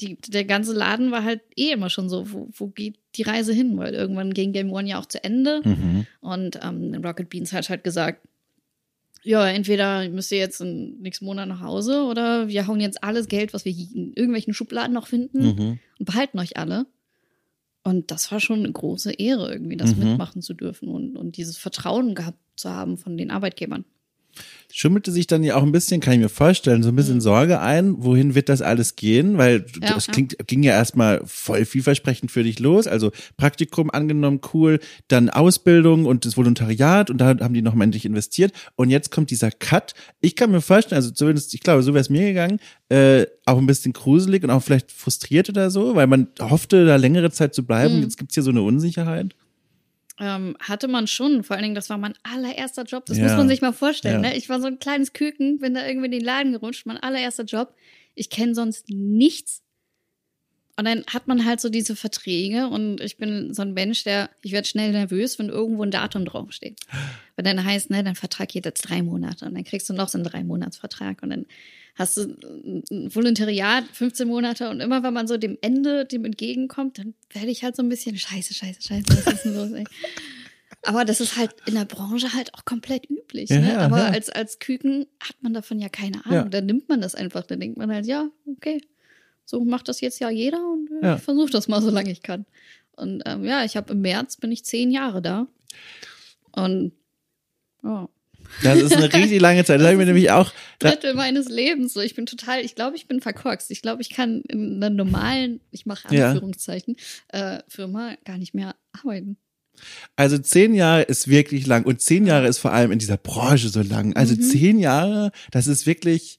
die, 0.00 0.16
der 0.16 0.44
ganze 0.44 0.72
Laden 0.72 1.10
war 1.10 1.22
halt 1.24 1.40
eh 1.56 1.72
immer 1.72 1.90
schon 1.90 2.08
so, 2.08 2.32
wo, 2.32 2.48
wo 2.52 2.66
geht 2.68 2.98
die 3.16 3.22
Reise 3.22 3.52
hin? 3.52 3.76
Weil 3.78 3.94
irgendwann 3.94 4.32
ging 4.34 4.52
Game 4.52 4.72
One 4.72 4.88
ja 4.88 4.98
auch 4.98 5.06
zu 5.06 5.22
Ende. 5.22 5.60
Mhm. 5.64 6.06
Und 6.20 6.58
ähm, 6.62 6.94
Rocket 7.04 7.28
Beans 7.28 7.52
hat 7.52 7.68
halt 7.68 7.84
gesagt, 7.84 8.26
ja, 9.22 9.46
entweder 9.48 10.08
müsst 10.08 10.32
ihr 10.32 10.38
jetzt 10.38 10.60
in 10.62 10.98
nächsten 11.00 11.26
Monat 11.26 11.46
nach 11.48 11.60
Hause 11.60 12.04
oder 12.04 12.48
wir 12.48 12.66
hauen 12.66 12.80
jetzt 12.80 13.04
alles 13.04 13.28
Geld, 13.28 13.52
was 13.52 13.66
wir 13.66 13.72
hier 13.72 13.94
in 13.94 14.12
irgendwelchen 14.14 14.54
Schubladen 14.54 14.94
noch 14.94 15.06
finden 15.06 15.40
Mhm. 15.42 15.78
und 15.98 16.04
behalten 16.06 16.38
euch 16.38 16.56
alle. 16.56 16.86
Und 17.82 18.10
das 18.10 18.30
war 18.32 18.40
schon 18.40 18.60
eine 18.60 18.72
große 18.72 19.12
Ehre, 19.12 19.52
irgendwie 19.52 19.76
das 19.76 19.94
Mhm. 19.96 20.10
mitmachen 20.10 20.40
zu 20.42 20.54
dürfen 20.54 20.88
und, 20.88 21.16
und 21.16 21.36
dieses 21.36 21.58
Vertrauen 21.58 22.14
gehabt 22.14 22.38
zu 22.56 22.70
haben 22.70 22.96
von 22.98 23.16
den 23.18 23.30
Arbeitgebern. 23.30 23.84
Schummelte 24.72 25.12
sich 25.12 25.26
dann 25.26 25.44
ja 25.44 25.56
auch 25.56 25.62
ein 25.62 25.72
bisschen, 25.72 26.00
kann 26.00 26.14
ich 26.14 26.20
mir 26.20 26.28
vorstellen, 26.28 26.82
so 26.82 26.90
ein 26.90 26.96
bisschen 26.96 27.20
Sorge 27.20 27.60
ein, 27.60 27.94
wohin 27.98 28.34
wird 28.34 28.48
das 28.48 28.62
alles 28.62 28.96
gehen? 28.96 29.38
Weil 29.38 29.60
Mhm. 29.60 29.82
Ja, 29.82 29.94
das 29.94 30.06
ja. 30.06 30.12
klingt, 30.12 30.36
ging 30.46 30.62
ja 30.62 30.72
erstmal 30.72 31.22
voll 31.24 31.64
vielversprechend 31.64 32.30
für 32.30 32.42
dich 32.42 32.58
los. 32.58 32.86
Also 32.86 33.10
Praktikum 33.36 33.90
angenommen, 33.90 34.40
cool, 34.52 34.80
dann 35.08 35.30
Ausbildung 35.30 36.06
und 36.06 36.24
das 36.24 36.36
Volontariat 36.36 37.10
und 37.10 37.18
da 37.18 37.28
haben 37.28 37.54
die 37.54 37.62
nochmal 37.62 37.84
endlich 37.84 38.04
investiert. 38.04 38.52
Und 38.76 38.90
jetzt 38.90 39.10
kommt 39.10 39.30
dieser 39.30 39.50
Cut. 39.50 39.94
Ich 40.20 40.36
kann 40.36 40.50
mir 40.50 40.60
vorstellen, 40.60 40.96
also 40.96 41.10
zumindest, 41.10 41.54
ich 41.54 41.60
glaube, 41.60 41.82
so 41.82 41.92
wäre 41.94 42.02
es 42.02 42.10
mir 42.10 42.26
gegangen, 42.26 42.58
äh, 42.88 43.26
auch 43.46 43.58
ein 43.58 43.66
bisschen 43.66 43.92
gruselig 43.92 44.42
und 44.44 44.50
auch 44.50 44.62
vielleicht 44.62 44.92
frustriert 44.92 45.48
oder 45.48 45.70
so, 45.70 45.94
weil 45.94 46.06
man 46.06 46.28
hoffte, 46.40 46.86
da 46.86 46.96
längere 46.96 47.30
Zeit 47.30 47.54
zu 47.54 47.64
bleiben. 47.64 47.96
Mhm. 47.96 48.02
Jetzt 48.02 48.18
gibt's 48.18 48.34
hier 48.34 48.42
so 48.42 48.50
eine 48.50 48.62
Unsicherheit. 48.62 49.34
Ähm, 50.20 50.54
hatte 50.60 50.86
man 50.86 51.06
schon, 51.06 51.42
vor 51.42 51.56
allen 51.56 51.62
Dingen, 51.62 51.74
das 51.74 51.88
war 51.88 51.96
mein 51.98 52.12
allererster 52.22 52.84
Job. 52.84 53.06
Das 53.06 53.16
Ja. 53.16 53.24
muss 53.24 53.32
man 53.36 53.48
sich 53.48 53.62
mal 53.62 53.72
vorstellen. 53.72 54.22
Ja. 54.22 54.30
Ne? 54.30 54.36
Ich 54.36 54.48
war 54.50 54.60
so 54.60 54.66
ein 54.66 54.78
kleines 54.78 55.14
Küken, 55.14 55.58
bin 55.58 55.72
da 55.74 55.86
irgendwie 55.86 56.06
in 56.06 56.12
den 56.12 56.20
Laden 56.24 56.52
gerutscht, 56.52 56.84
mein 56.86 56.98
allererster 56.98 57.44
Job. 57.44 57.74
Ich 58.14 58.28
kenne 58.28 58.54
sonst 58.54 58.90
nichts. 58.90 59.62
Und 60.76 60.84
dann 60.84 61.04
hat 61.12 61.26
man 61.26 61.44
halt 61.44 61.60
so 61.60 61.68
diese 61.68 61.94
Verträge 61.96 62.68
und 62.68 63.00
ich 63.02 63.16
bin 63.18 63.52
so 63.52 63.60
ein 63.62 63.74
Mensch, 63.74 64.04
der, 64.04 64.30
ich 64.42 64.52
werde 64.52 64.66
schnell 64.68 64.92
nervös, 64.92 65.38
wenn 65.38 65.48
irgendwo 65.50 65.82
ein 65.82 65.90
Datum 65.90 66.24
draufsteht. 66.24 66.78
Weil 67.36 67.42
dann 67.44 67.62
heißt, 67.64 67.90
ne, 67.90 68.02
dein 68.04 68.14
Vertrag 68.14 68.48
geht 68.48 68.64
jetzt 68.64 68.82
drei 68.82 69.02
Monate 69.02 69.44
und 69.46 69.54
dann 69.54 69.64
kriegst 69.64 69.88
du 69.90 69.94
noch 69.94 70.08
so 70.08 70.16
einen 70.16 70.24
drei 70.26 70.42
Monatsvertrag 70.44 71.22
und 71.22 71.30
dann 71.30 71.46
hast 72.00 72.16
du 72.16 72.22
ein 72.90 73.14
Volontariat 73.14 73.84
15 73.92 74.26
Monate 74.26 74.70
und 74.70 74.80
immer 74.80 75.02
wenn 75.02 75.14
man 75.14 75.28
so 75.28 75.36
dem 75.36 75.58
Ende 75.60 76.04
dem 76.06 76.24
entgegenkommt, 76.24 76.98
dann 76.98 77.14
werde 77.32 77.50
ich 77.50 77.62
halt 77.62 77.76
so 77.76 77.82
ein 77.82 77.88
bisschen 77.88 78.16
scheiße, 78.16 78.54
scheiße, 78.54 78.82
scheiße, 78.82 79.04
was 79.08 79.34
ist 79.34 79.44
denn 79.44 79.54
los, 79.54 79.72
ey? 79.72 79.84
Aber 80.82 81.04
das 81.04 81.20
ist 81.20 81.36
halt 81.36 81.54
in 81.66 81.74
der 81.74 81.84
Branche 81.84 82.32
halt 82.32 82.54
auch 82.54 82.64
komplett 82.64 83.08
üblich. 83.10 83.50
Ja, 83.50 83.60
ne? 83.60 83.78
Aber 83.78 83.98
ja. 83.98 84.08
als, 84.08 84.30
als 84.30 84.58
Küken 84.58 85.06
hat 85.20 85.36
man 85.42 85.52
davon 85.52 85.78
ja 85.78 85.90
keine 85.90 86.24
Ahnung. 86.24 86.44
Ja. 86.44 86.48
Dann 86.48 86.64
nimmt 86.64 86.88
man 86.88 87.02
das 87.02 87.14
einfach. 87.14 87.44
Dann 87.44 87.60
denkt 87.60 87.76
man 87.76 87.92
halt, 87.92 88.06
ja, 88.06 88.30
okay, 88.46 88.80
so 89.44 89.62
macht 89.62 89.88
das 89.88 90.00
jetzt 90.00 90.20
ja 90.20 90.30
jeder 90.30 90.64
und 90.66 90.88
ich 91.02 91.22
versuche 91.22 91.50
das 91.50 91.68
mal, 91.68 91.82
solange 91.82 92.10
ich 92.10 92.22
kann. 92.22 92.46
Und 92.96 93.22
ähm, 93.26 93.44
ja, 93.44 93.64
ich 93.64 93.76
habe 93.76 93.92
im 93.92 94.00
März 94.00 94.38
bin 94.38 94.52
ich 94.52 94.64
zehn 94.64 94.90
Jahre 94.90 95.20
da. 95.20 95.46
Und 96.52 96.92
ja, 97.82 98.08
Das 98.62 98.78
ist 98.80 98.94
eine 98.94 99.12
richtig 99.12 99.40
lange 99.40 99.64
Zeit. 99.64 99.80
Das 99.80 99.84
habe 99.86 99.94
ich 99.94 99.98
mir 99.98 100.06
nämlich 100.06 100.30
auch, 100.30 100.52
Drittel 100.78 101.14
meines 101.14 101.48
Lebens. 101.48 101.92
So, 101.94 102.00
ich 102.00 102.14
bin 102.14 102.26
total, 102.26 102.60
ich 102.64 102.74
glaube, 102.74 102.96
ich 102.96 103.06
bin 103.06 103.20
verkorkst. 103.20 103.70
Ich 103.70 103.82
glaube, 103.82 104.02
ich 104.02 104.10
kann 104.10 104.42
in 104.48 104.76
einer 104.76 104.90
normalen, 104.90 105.60
ich 105.70 105.86
mache 105.86 106.14
Ja. 106.14 106.28
Anführungszeichen, 106.30 106.96
äh, 107.28 107.60
Firma 107.68 108.14
gar 108.24 108.38
nicht 108.38 108.54
mehr 108.54 108.74
arbeiten. 108.92 109.36
Also 110.16 110.36
zehn 110.36 110.74
Jahre 110.74 111.02
ist 111.02 111.28
wirklich 111.28 111.66
lang 111.66 111.84
und 111.84 112.02
zehn 112.02 112.26
Jahre 112.26 112.48
ist 112.48 112.58
vor 112.58 112.72
allem 112.72 112.92
in 112.92 112.98
dieser 112.98 113.16
Branche 113.16 113.68
so 113.70 113.80
lang. 113.82 114.14
Also 114.14 114.34
Mhm. 114.34 114.42
zehn 114.42 114.78
Jahre, 114.78 115.30
das 115.52 115.66
ist 115.66 115.86
wirklich, 115.86 116.38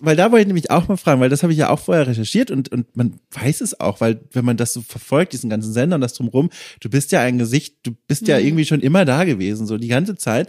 weil 0.00 0.16
da 0.16 0.30
wollte 0.30 0.42
ich 0.42 0.46
nämlich 0.46 0.70
auch 0.70 0.88
mal 0.88 0.96
fragen, 0.96 1.20
weil 1.20 1.28
das 1.30 1.42
habe 1.42 1.52
ich 1.52 1.58
ja 1.58 1.70
auch 1.70 1.78
vorher 1.78 2.06
recherchiert 2.06 2.50
und, 2.50 2.70
und 2.70 2.96
man 2.96 3.18
weiß 3.30 3.60
es 3.60 3.78
auch, 3.80 4.00
weil 4.00 4.20
wenn 4.32 4.44
man 4.44 4.56
das 4.56 4.72
so 4.72 4.82
verfolgt, 4.82 5.32
diesen 5.32 5.50
ganzen 5.50 5.72
Sender 5.72 5.94
und 5.96 6.00
das 6.02 6.14
drumherum, 6.14 6.50
du 6.80 6.90
bist 6.90 7.10
ja 7.12 7.20
ein 7.22 7.38
Gesicht, 7.38 7.76
du 7.84 7.92
bist 8.06 8.28
ja 8.28 8.38
Mhm. 8.38 8.46
irgendwie 8.46 8.64
schon 8.64 8.80
immer 8.80 9.04
da 9.04 9.24
gewesen, 9.24 9.66
so 9.66 9.78
die 9.78 9.88
ganze 9.88 10.14
Zeit. 10.16 10.48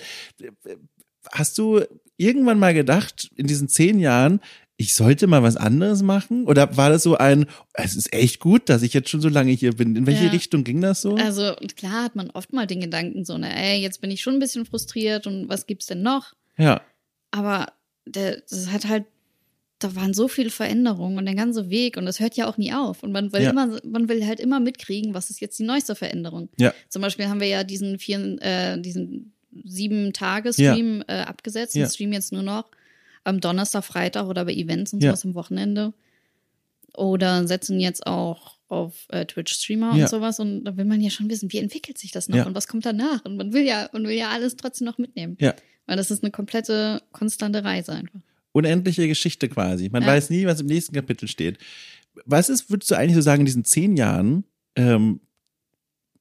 Hast 1.31 1.57
du 1.57 1.81
irgendwann 2.17 2.59
mal 2.59 2.73
gedacht, 2.73 3.29
in 3.35 3.47
diesen 3.47 3.67
zehn 3.69 3.99
Jahren, 3.99 4.39
ich 4.77 4.93
sollte 4.95 5.27
mal 5.27 5.43
was 5.43 5.57
anderes 5.57 6.01
machen? 6.01 6.45
Oder 6.45 6.77
war 6.77 6.89
das 6.89 7.03
so 7.03 7.17
ein, 7.17 7.45
es 7.73 7.95
ist 7.97 8.13
echt 8.13 8.39
gut, 8.39 8.69
dass 8.69 8.81
ich 8.81 8.93
jetzt 8.93 9.09
schon 9.09 9.19
so 9.21 9.27
lange 9.29 9.51
hier 9.51 9.73
bin? 9.73 9.95
In 9.95 10.07
welche 10.07 10.25
Ja. 10.25 10.31
Richtung 10.31 10.63
ging 10.63 10.79
das 10.81 11.01
so? 11.01 11.15
Also 11.15 11.53
klar 11.75 12.03
hat 12.05 12.15
man 12.15 12.29
oft 12.31 12.53
mal 12.53 12.65
den 12.65 12.79
Gedanken 12.79 13.25
so, 13.25 13.37
ne, 13.37 13.53
ey, 13.53 13.81
jetzt 13.81 13.99
bin 14.01 14.09
ich 14.09 14.21
schon 14.21 14.35
ein 14.35 14.39
bisschen 14.39 14.65
frustriert 14.65 15.27
und 15.27 15.49
was 15.49 15.67
gibt's 15.67 15.85
denn 15.87 16.01
noch? 16.01 16.33
ja. 16.57 16.81
Aber 17.31 17.67
der, 18.07 18.41
das 18.49 18.71
hat 18.71 18.87
halt, 18.87 19.05
da 19.79 19.95
waren 19.95 20.13
so 20.13 20.27
viele 20.27 20.49
Veränderungen 20.49 21.17
und 21.17 21.25
der 21.25 21.35
ganze 21.35 21.69
Weg 21.69 21.95
und 21.97 22.05
das 22.05 22.19
hört 22.19 22.35
ja 22.35 22.47
auch 22.47 22.57
nie 22.57 22.73
auf. 22.73 23.01
Und 23.01 23.11
man 23.13 23.31
will 23.31 23.41
Ja. 23.41 23.51
immer, 23.51 23.79
man 23.85 24.09
will 24.09 24.25
halt 24.25 24.39
immer 24.41 24.59
mitkriegen, 24.59 25.13
was 25.13 25.29
ist 25.29 25.39
jetzt 25.39 25.57
die 25.57 25.63
neueste 25.63 25.95
Veränderung. 25.95 26.49
Ja. 26.59 26.73
Zum 26.89 27.01
Beispiel 27.01 27.27
haben 27.27 27.39
wir 27.39 27.47
ja 27.47 27.63
diesen 27.63 27.97
vier, 27.97 28.37
äh, 28.41 28.79
diesen 28.81 29.31
sieben 29.63 30.11
Tage 30.13 30.51
Stream 30.53 31.03
äh, 31.07 31.21
abgesetzt 31.21 31.75
Ja. 31.75 31.85
und 31.85 31.91
streamen 31.93 32.13
jetzt 32.13 32.31
nur 32.33 32.43
noch 32.43 32.65
am 33.23 33.39
Donnerstag, 33.39 33.83
Freitag 33.85 34.27
oder 34.27 34.45
bei 34.45 34.53
Events 34.53 34.93
und 34.93 35.01
Ja. 35.01 35.11
sowas 35.11 35.25
am 35.25 35.33
Wochenende. 35.35 35.93
Oder 36.95 37.47
setzen 37.47 37.79
jetzt 37.79 38.05
auch 38.07 38.57
auf 38.67 39.05
äh, 39.09 39.25
Twitch 39.25 39.53
Streamer 39.53 39.95
Ja. 39.95 40.03
und 40.03 40.09
sowas 40.09 40.39
und 40.39 40.65
da 40.65 40.75
will 40.77 40.85
man 40.85 41.01
ja 41.01 41.09
schon 41.09 41.29
wissen, 41.29 41.51
wie 41.51 41.57
entwickelt 41.59 41.97
sich 41.97 42.11
das 42.11 42.27
noch 42.29 42.37
Ja. 42.37 42.45
und 42.45 42.55
was 42.55 42.67
kommt 42.67 42.85
danach 42.85 43.23
und 43.25 43.37
man 43.37 43.53
will 43.53 43.63
ja 43.63 43.89
man 43.93 44.03
will 44.03 44.15
ja 44.15 44.29
alles 44.29 44.55
trotzdem 44.57 44.85
noch 44.85 44.97
mitnehmen. 44.97 45.37
Ja. 45.39 45.53
Weil 45.87 45.97
das 45.97 46.11
ist 46.11 46.23
eine 46.23 46.31
komplette 46.31 47.01
konstante 47.11 47.63
Reise 47.63 47.93
einfach. 47.93 48.19
Unendliche 48.59 49.07
Geschichte 49.07 49.49
quasi. 49.49 49.89
Man 49.89 50.03
Ja. 50.03 50.09
weiß 50.09 50.29
nie, 50.29 50.45
was 50.45 50.61
im 50.61 50.67
nächsten 50.67 50.93
Kapitel 50.95 51.27
steht. 51.27 51.57
Was 52.25 52.49
ist, 52.49 52.69
würdest 52.69 52.91
du 52.91 52.95
eigentlich 52.95 53.15
so 53.15 53.21
sagen, 53.21 53.41
in 53.41 53.45
diesen 53.45 53.65
zehn 53.65 53.95
Jahren, 53.97 54.43
ähm, 54.75 55.19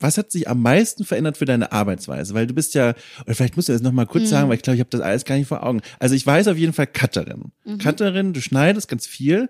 was 0.01 0.17
hat 0.17 0.31
sich 0.31 0.49
am 0.49 0.63
meisten 0.63 1.05
verändert 1.05 1.37
für 1.39 1.45
deine 1.45 1.73
Arbeitsweise? 1.73 2.33
Weil 2.33 2.47
du 2.47 2.55
bist 2.55 2.75
ja, 2.75 2.95
oder 3.25 3.35
vielleicht 3.35 3.57
musst 3.57 3.69
du 3.69 3.73
das 3.73 3.83
nochmal 3.83 4.07
kurz 4.07 4.25
Mhm. 4.25 4.29
sagen, 4.29 4.49
weil 4.49 4.57
ich 4.57 4.63
glaube, 4.63 4.77
ich 4.77 4.81
habe 4.81 4.91
das 4.91 5.01
alles 5.01 5.25
gar 5.25 5.37
nicht 5.37 5.49
vor 5.49 5.65
Augen. 5.67 5.81
Also 5.99 6.15
ich 6.15 6.25
weiß 6.25 6.47
auf 6.49 6.57
jeden 6.57 6.73
Fall 6.73 6.87
Cutterin. 6.87 7.51
Mhm. 7.65 7.79
Cutterin, 7.79 8.33
du 8.33 8.41
schneidest 8.41 8.87
ganz 8.89 9.07
viel, 9.09 9.49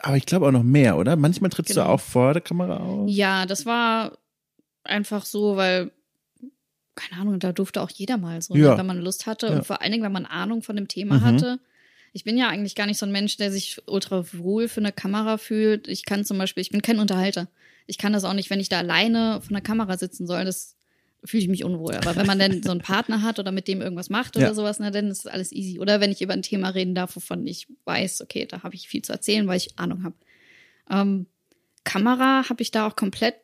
aber 0.00 0.16
ich 0.16 0.26
glaube 0.26 0.46
auch 0.48 0.52
noch 0.52 0.64
mehr, 0.64 0.96
oder? 0.98 1.14
Manchmal 1.14 1.50
trittst 1.50 1.74
Genau. 1.74 1.84
du 1.86 1.90
auch 1.92 2.00
vor 2.00 2.32
der 2.32 2.42
Kamera 2.42 2.78
auf. 2.78 3.08
Ja, 3.08 3.46
das 3.46 3.66
war 3.66 4.18
einfach 4.82 5.24
so, 5.24 5.54
weil, 5.56 5.92
keine 6.96 7.20
Ahnung, 7.20 7.38
da 7.38 7.52
durfte 7.52 7.80
auch 7.80 7.90
jeder 7.90 8.16
mal 8.18 8.42
so, 8.42 8.56
Ja. 8.56 8.72
ne, 8.72 8.78
wenn 8.78 8.86
man 8.86 8.98
Lust 9.00 9.26
hatte. 9.26 9.46
Ja. 9.46 9.52
Und 9.56 9.66
vor 9.66 9.80
allen 9.80 9.92
Dingen, 9.92 10.02
wenn 10.02 10.12
man 10.12 10.26
Ahnung 10.26 10.62
von 10.62 10.74
dem 10.74 10.88
Thema 10.88 11.16
Mhm. 11.18 11.24
hatte. 11.24 11.60
Ich 12.14 12.22
bin 12.22 12.38
ja 12.38 12.48
eigentlich 12.48 12.76
gar 12.76 12.86
nicht 12.86 12.98
so 12.98 13.04
ein 13.06 13.12
Mensch, 13.12 13.36
der 13.36 13.50
sich 13.50 13.82
ultra 13.86 14.24
wohl 14.32 14.68
für 14.68 14.80
eine 14.80 14.92
Kamera 14.92 15.36
fühlt. 15.36 15.88
Ich 15.88 16.04
kann 16.04 16.24
zum 16.24 16.38
Beispiel, 16.38 16.60
ich 16.60 16.70
bin 16.70 16.80
kein 16.80 17.00
Unterhalter. 17.00 17.48
Ich 17.86 17.98
kann 17.98 18.12
das 18.12 18.22
auch 18.24 18.32
nicht, 18.32 18.50
wenn 18.50 18.60
ich 18.60 18.68
da 18.68 18.78
alleine 18.78 19.40
vor 19.42 19.52
der 19.52 19.60
Kamera 19.60 19.98
sitzen 19.98 20.26
soll, 20.26 20.44
das 20.44 20.76
fühle 21.24 21.42
ich 21.42 21.48
mich 21.48 21.64
unwohl. 21.64 21.94
Aber 21.96 22.14
wenn 22.14 22.26
man 22.26 22.38
dann 22.38 22.62
so 22.62 22.70
einen 22.70 22.80
Partner 22.80 23.22
hat 23.22 23.40
oder 23.40 23.50
mit 23.50 23.66
dem 23.66 23.82
irgendwas 23.82 24.10
macht 24.10 24.36
oder 24.36 24.46
Ja. 24.46 24.54
sowas, 24.54 24.78
na, 24.78 24.90
dann 24.92 25.08
ist 25.08 25.28
alles 25.28 25.50
easy. 25.50 25.80
Oder 25.80 26.00
wenn 26.00 26.12
ich 26.12 26.22
über 26.22 26.34
ein 26.34 26.42
Thema 26.42 26.68
reden 26.68 26.94
darf, 26.94 27.16
wovon 27.16 27.46
ich 27.48 27.66
weiß, 27.84 28.20
okay, 28.22 28.46
da 28.46 28.62
habe 28.62 28.76
ich 28.76 28.88
viel 28.88 29.02
zu 29.02 29.12
erzählen, 29.12 29.46
weil 29.48 29.56
ich 29.56 29.76
Ahnung 29.78 30.04
habe. 30.04 30.14
Ähm, 30.88 31.26
Kamera 31.82 32.48
habe 32.48 32.62
ich 32.62 32.70
da 32.70 32.86
auch 32.86 32.94
komplett 32.94 33.34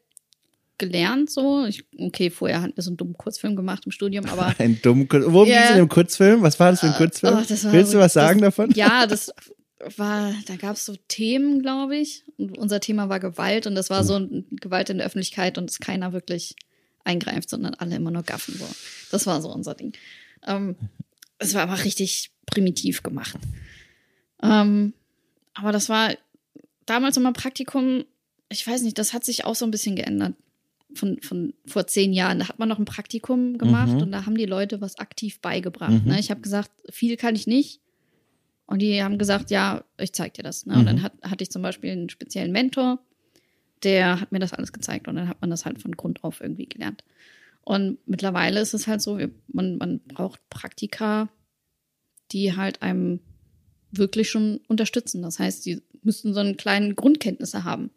gelernt, 0.80 1.30
so. 1.30 1.64
Ich, 1.66 1.84
okay, 1.96 2.30
vorher 2.30 2.60
hatten 2.62 2.76
wir 2.76 2.82
so 2.82 2.90
einen 2.90 2.96
dummen 2.96 3.14
Kurzfilm 3.16 3.54
gemacht 3.54 3.84
im 3.86 3.92
Studium, 3.92 4.24
aber 4.26 4.52
Ein 4.58 4.80
dummen 4.82 5.06
Kur 5.08 5.32
Worum 5.32 5.46
Ja. 5.48 5.54
ging 5.58 5.64
es 5.64 5.70
in 5.70 5.76
dem 5.76 5.88
Kurzfilm? 5.88 6.42
Was 6.42 6.58
war 6.58 6.72
das 6.72 6.80
für 6.80 6.86
ein 6.88 6.94
Kurzfilm? 6.94 7.34
Oh, 7.38 7.44
das 7.48 7.70
Willst 7.72 7.94
du 7.94 7.98
was 7.98 8.12
das- 8.14 8.24
sagen 8.24 8.40
davon? 8.40 8.72
Ja, 8.72 9.06
das 9.08 9.32
war, 9.96 10.34
da 10.46 10.56
gab 10.56 10.74
es 10.76 10.84
so 10.84 10.96
Themen, 11.08 11.62
glaube 11.62 11.96
ich. 11.96 12.24
Und 12.36 12.58
unser 12.58 12.80
Thema 12.80 13.08
war 13.08 13.20
Gewalt 13.20 13.66
und 13.68 13.74
das 13.76 13.88
war 13.90 14.02
so 14.04 14.16
ein 14.18 14.44
Gewalt 14.50 14.90
in 14.90 14.98
der 14.98 15.06
Öffentlichkeit 15.06 15.56
und 15.56 15.70
dass 15.70 15.78
keiner 15.78 16.12
wirklich 16.12 16.56
eingreift, 17.04 17.48
sondern 17.48 17.74
alle 17.74 17.96
immer 17.96 18.10
nur 18.10 18.22
gaffen. 18.24 18.54
So. 18.58 18.66
Das 19.10 19.26
war 19.26 19.40
so 19.40 19.50
unser 19.52 19.74
Ding. 19.74 19.92
Ähm, 20.46 20.76
es 21.38 21.54
war 21.54 21.62
aber 21.62 21.82
richtig 21.84 22.30
primitiv 22.46 23.02
gemacht. 23.02 23.34
Ähm, 24.42 24.92
aber 25.54 25.72
das 25.72 25.88
war 25.88 26.12
damals 26.86 27.16
in 27.16 27.22
meinem 27.22 27.32
Praktikum, 27.34 28.04
ich 28.50 28.66
weiß 28.66 28.82
nicht, 28.82 28.98
das 28.98 29.12
hat 29.12 29.24
sich 29.24 29.44
auch 29.44 29.54
so 29.54 29.64
ein 29.64 29.70
bisschen 29.70 29.96
geändert. 29.96 30.34
Von, 30.94 31.20
von 31.22 31.55
vor 31.66 31.87
zehn 31.87 32.12
Jahren. 32.12 32.40
Da 32.40 32.48
hat 32.48 32.59
man 32.59 32.68
noch 32.68 32.79
ein 32.79 32.85
Praktikum 32.85 33.59
gemacht 33.59 33.92
Mhm. 33.92 34.03
und 34.03 34.12
da 34.12 34.26
haben 34.26 34.37
die 34.37 34.46
Leute 34.46 34.81
was 34.81 34.98
aktiv 34.98 35.40
beigebracht. 35.40 36.05
Mhm. 36.05 36.11
Ne? 36.11 36.18
Ich 36.18 36.31
habe 36.31 36.40
gesagt, 36.40 36.70
viel 36.90 37.16
kann 37.16 37.37
ich 37.37 37.46
nicht. 37.46 37.81
Und 38.66 38.81
die 38.83 39.03
haben 39.03 39.18
gesagt, 39.18 39.50
ja, 39.50 39.85
ich 39.98 40.12
zeig 40.12 40.35
dir 40.35 40.42
das. 40.42 40.66
Ne? 40.66 40.74
Mhm. 40.74 40.81
Und 40.81 40.87
dann 40.87 41.03
hat, 41.03 41.12
hatte 41.22 41.42
ich 41.42 41.50
zum 41.50 41.62
Beispiel 41.62 41.90
einen 41.90 42.09
speziellen 42.09 42.53
Mentor, 42.53 43.00
der 43.83 44.20
hat 44.20 44.33
mir 44.33 44.38
das 44.40 44.53
alles 44.53 44.72
gezeigt 44.72 45.09
und 45.09 45.16
dann 45.16 45.29
hat 45.29 45.40
man 45.40 45.50
das 45.50 45.64
halt 45.64 45.81
von 45.81 45.92
Grund 45.96 46.22
auf 46.24 46.40
irgendwie 46.40 46.66
gelernt. 46.66 47.03
Und 47.62 47.98
mittlerweile 48.07 48.61
ist 48.61 48.74
es 48.74 48.87
halt 48.87 49.00
so, 49.00 49.18
man, 49.48 49.76
man 49.79 50.00
braucht 50.00 50.40
Praktika, 50.50 51.29
die 52.33 52.57
halt 52.57 52.83
einem 52.83 53.20
wirklich 53.92 54.29
schon 54.31 54.61
unterstützen. 54.68 55.22
Das 55.22 55.38
heißt, 55.38 55.66
die 55.66 55.83
müssten 56.03 56.33
so 56.35 56.40
einen 56.40 56.57
kleinen 56.57 56.94
Grundkenntnisse 56.96 57.64
haben. 57.64 57.90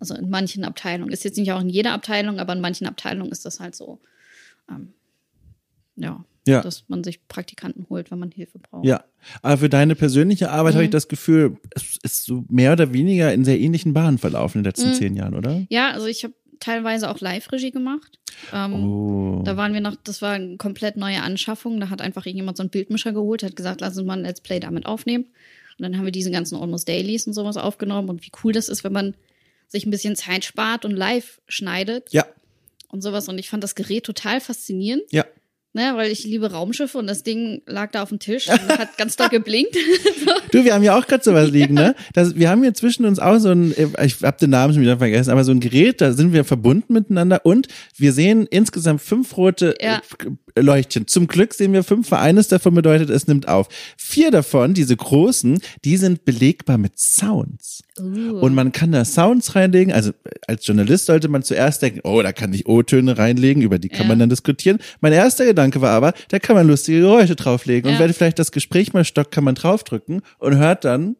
Also 0.00 0.14
in 0.14 0.30
manchen 0.30 0.64
Abteilungen. 0.64 1.12
Ist 1.12 1.24
jetzt 1.24 1.38
nicht 1.38 1.52
auch 1.52 1.60
in 1.60 1.68
jeder 1.68 1.92
Abteilung, 1.92 2.38
aber 2.38 2.52
in 2.52 2.60
manchen 2.60 2.86
Abteilungen 2.86 3.32
ist 3.32 3.44
das 3.44 3.58
halt 3.60 3.74
so. 3.74 3.98
Ähm, 4.70 4.92
ja, 5.96 6.24
Ja. 6.46 6.62
dass 6.62 6.84
man 6.88 7.02
sich 7.04 7.26
Praktikanten 7.28 7.86
holt, 7.90 8.10
wenn 8.10 8.18
man 8.18 8.30
Hilfe 8.30 8.58
braucht. 8.58 8.86
Ja, 8.86 9.04
aber 9.42 9.58
für 9.58 9.68
deine 9.68 9.94
persönliche 9.96 10.50
Arbeit 10.50 10.74
habe 10.74 10.84
ich 10.84 10.90
Mhm. 10.90 10.92
das 10.92 11.08
Gefühl, 11.08 11.56
es 11.74 11.98
ist 12.02 12.24
so 12.24 12.44
mehr 12.48 12.72
oder 12.72 12.92
weniger 12.92 13.32
in 13.34 13.44
sehr 13.44 13.58
ähnlichen 13.58 13.92
Bahnen 13.92 14.18
verlaufen 14.18 14.58
in 14.58 14.62
den 14.64 14.68
letzten 14.70 14.90
Mhm. 14.90 14.94
zehn 14.94 15.16
Jahren, 15.16 15.34
oder? 15.34 15.66
Ja, 15.68 15.90
also 15.90 16.06
ich 16.06 16.22
habe 16.24 16.34
teilweise 16.60 17.10
auch 17.10 17.20
Live-Regie 17.20 17.70
gemacht. 17.72 18.18
Ähm, 18.52 18.74
Oh. 18.84 19.42
Da 19.44 19.56
waren 19.56 19.72
wir 19.74 19.80
noch, 19.80 19.96
das 19.96 20.22
war 20.22 20.32
eine 20.32 20.56
komplett 20.56 20.96
neue 20.96 21.22
Anschaffung. 21.22 21.80
Da 21.80 21.90
hat 21.90 22.00
einfach 22.00 22.24
irgendjemand 22.26 22.56
so 22.56 22.62
einen 22.62 22.70
Bildmischer 22.70 23.12
geholt, 23.12 23.42
hat 23.42 23.56
gesagt, 23.56 23.80
lass 23.80 23.96
uns 23.98 24.06
mal 24.06 24.16
ein 24.18 24.24
Let's 24.24 24.40
Play 24.40 24.60
damit 24.60 24.86
aufnehmen. 24.86 25.24
Und 25.78 25.82
dann 25.82 25.96
haben 25.96 26.04
wir 26.04 26.12
diese 26.12 26.30
ganzen 26.30 26.56
Almost 26.56 26.88
Dailies 26.88 27.26
und 27.26 27.32
sowas 27.32 27.56
aufgenommen. 27.56 28.08
Und 28.08 28.24
wie 28.24 28.30
cool 28.44 28.52
das 28.52 28.68
ist, 28.68 28.82
wenn 28.84 28.92
man 28.92 29.14
sich 29.68 29.86
ein 29.86 29.90
bisschen 29.90 30.16
Zeit 30.16 30.44
spart 30.44 30.84
und 30.84 30.92
live 30.92 31.40
schneidet 31.48 32.08
Ja, 32.12 32.26
und 32.88 33.02
sowas. 33.02 33.28
Und 33.28 33.38
ich 33.38 33.48
fand 33.50 33.62
das 33.62 33.74
Gerät 33.74 34.04
total 34.04 34.40
faszinierend. 34.40 35.02
ja. 35.10 35.24
Ne, 35.74 35.92
weil 35.96 36.10
ich 36.10 36.24
liebe 36.24 36.50
Raumschiffe 36.50 36.96
und 36.96 37.06
das 37.06 37.22
Ding 37.24 37.60
lag 37.66 37.92
da 37.92 38.02
auf 38.02 38.08
dem 38.08 38.18
Tisch 38.18 38.48
und 38.48 38.58
hat 38.78 38.96
ganz 38.96 39.16
doll 39.16 39.28
geblinkt. 39.28 39.76
Du, 40.50 40.64
wir 40.64 40.72
haben 40.72 40.82
ja 40.82 40.98
auch 40.98 41.06
gerade 41.06 41.22
sowas 41.22 41.50
liegen, 41.50 41.74
ne? 41.74 41.94
Das, 42.14 42.34
wir 42.36 42.48
haben 42.48 42.62
hier 42.62 42.72
zwischen 42.72 43.04
uns 43.04 43.18
auch 43.18 43.38
so 43.38 43.50
ein, 43.50 43.74
ich 44.02 44.22
habe 44.22 44.38
den 44.40 44.48
Namen 44.48 44.72
schon 44.72 44.80
wieder 44.82 44.96
vergessen, 44.96 45.30
aber 45.30 45.44
so 45.44 45.52
ein 45.52 45.60
Gerät, 45.60 46.00
da 46.00 46.14
sind 46.14 46.32
wir 46.32 46.46
verbunden 46.46 46.94
miteinander 46.94 47.44
und 47.44 47.68
wir 47.98 48.14
sehen 48.14 48.46
insgesamt 48.50 49.02
fünf 49.02 49.36
rote 49.36 49.74
Ja. 49.78 50.00
äh, 50.54 50.62
Leuchtchen. 50.62 51.06
Zum 51.06 51.26
Glück 51.28 51.52
sehen 51.52 51.74
wir 51.74 51.84
fünf, 51.84 52.10
weil 52.12 52.20
eines 52.20 52.48
davon 52.48 52.74
bedeutet, 52.74 53.10
es 53.10 53.26
nimmt 53.26 53.46
auf. 53.46 53.68
Vier 53.98 54.30
davon, 54.30 54.72
diese 54.72 54.96
großen, 54.96 55.60
die 55.84 55.98
sind 55.98 56.24
belegbar 56.24 56.78
mit 56.78 56.98
Sounds. 56.98 57.82
Uh. 58.00 58.38
Und 58.40 58.54
man 58.54 58.72
kann 58.72 58.92
da 58.92 59.04
Sounds 59.04 59.54
reinlegen. 59.54 59.92
Also 59.92 60.10
äh, 60.10 60.30
als 60.46 60.66
Journalist 60.66 61.06
sollte 61.06 61.28
man 61.28 61.42
zuerst 61.42 61.82
denken, 61.82 62.00
oh, 62.04 62.20
da 62.22 62.32
kann 62.32 62.52
ich 62.52 62.66
O-Töne 62.68 63.18
reinlegen, 63.18 63.62
über 63.62 63.78
die 63.78 63.88
kann 63.88 64.02
Ja. 64.02 64.08
man 64.08 64.18
dann 64.18 64.28
diskutieren. 64.30 64.78
Mein 65.00 65.12
erster 65.12 65.44
Gedanke 65.44 65.80
war 65.80 65.90
aber, 65.90 66.12
da 66.28 66.38
kann 66.38 66.56
man 66.56 66.66
lustige 66.66 67.00
Geräusche 67.00 67.36
drauflegen. 67.36 67.88
Und 67.90 67.94
Ja. 67.94 68.00
wenn 68.00 68.12
vielleicht 68.12 68.38
das 68.38 68.52
Gespräch 68.52 68.92
mal 68.92 69.04
stockt, 69.04 69.30
kann 69.32 69.44
man 69.44 69.54
draufdrücken 69.54 70.22
und 70.38 70.56
hört 70.56 70.84
dann, 70.84 71.16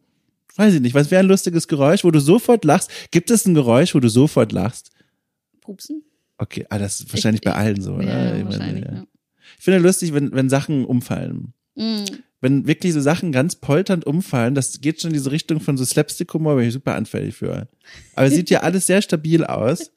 weiß 0.55 0.73
ich 0.73 0.81
nicht, 0.81 0.93
was 0.95 1.09
wäre 1.11 1.21
ein 1.23 1.27
lustiges 1.27 1.67
Geräusch, 1.67 2.03
wo 2.03 2.11
du 2.11 2.19
sofort 2.19 2.65
lachst? 2.65 2.89
Gibt 3.11 3.31
es 3.31 3.45
ein 3.45 3.53
Geräusch, 3.53 3.95
wo 3.95 3.99
du 3.99 4.09
sofort 4.09 4.51
lachst? 4.51 4.91
Pupsen? 5.61 6.03
Okay, 6.37 6.65
ah, 6.69 6.77
das 6.79 6.99
ist 7.01 7.13
wahrscheinlich 7.13 7.41
Ich- 7.41 7.45
bei 7.45 7.53
allen 7.53 7.81
so, 7.81 7.93
oder? 7.95 8.05
Ja, 8.05 8.25
Ich 8.37 8.43
meine, 8.43 8.45
wahrscheinlich, 8.45 8.85
ja. 8.85 8.91
ja. 8.93 9.03
Ich 9.57 9.63
finde 9.65 9.79
lustig, 9.79 10.13
wenn, 10.13 10.31
wenn 10.33 10.49
Sachen 10.49 10.85
umfallen. 10.85 11.53
Mm. 11.75 12.03
Wenn 12.41 12.67
wirklich 12.67 12.93
so 12.93 13.01
Sachen 13.01 13.31
ganz 13.31 13.55
polternd 13.55 14.05
umfallen, 14.05 14.55
das 14.55 14.79
geht 14.81 15.01
schon 15.01 15.09
in 15.11 15.15
diese 15.15 15.31
Richtung 15.31 15.59
von 15.59 15.77
so 15.77 15.83
Slapstick-Humor, 15.83 16.55
bin 16.55 16.67
ich 16.67 16.73
super 16.73 16.95
anfällig 16.95 17.35
für. 17.35 17.67
Aber 18.15 18.27
es 18.27 18.33
sieht 18.33 18.49
ja 18.49 18.61
alles 18.61 18.85
sehr 18.85 19.01
stabil 19.01 19.43
aus. 19.43 19.91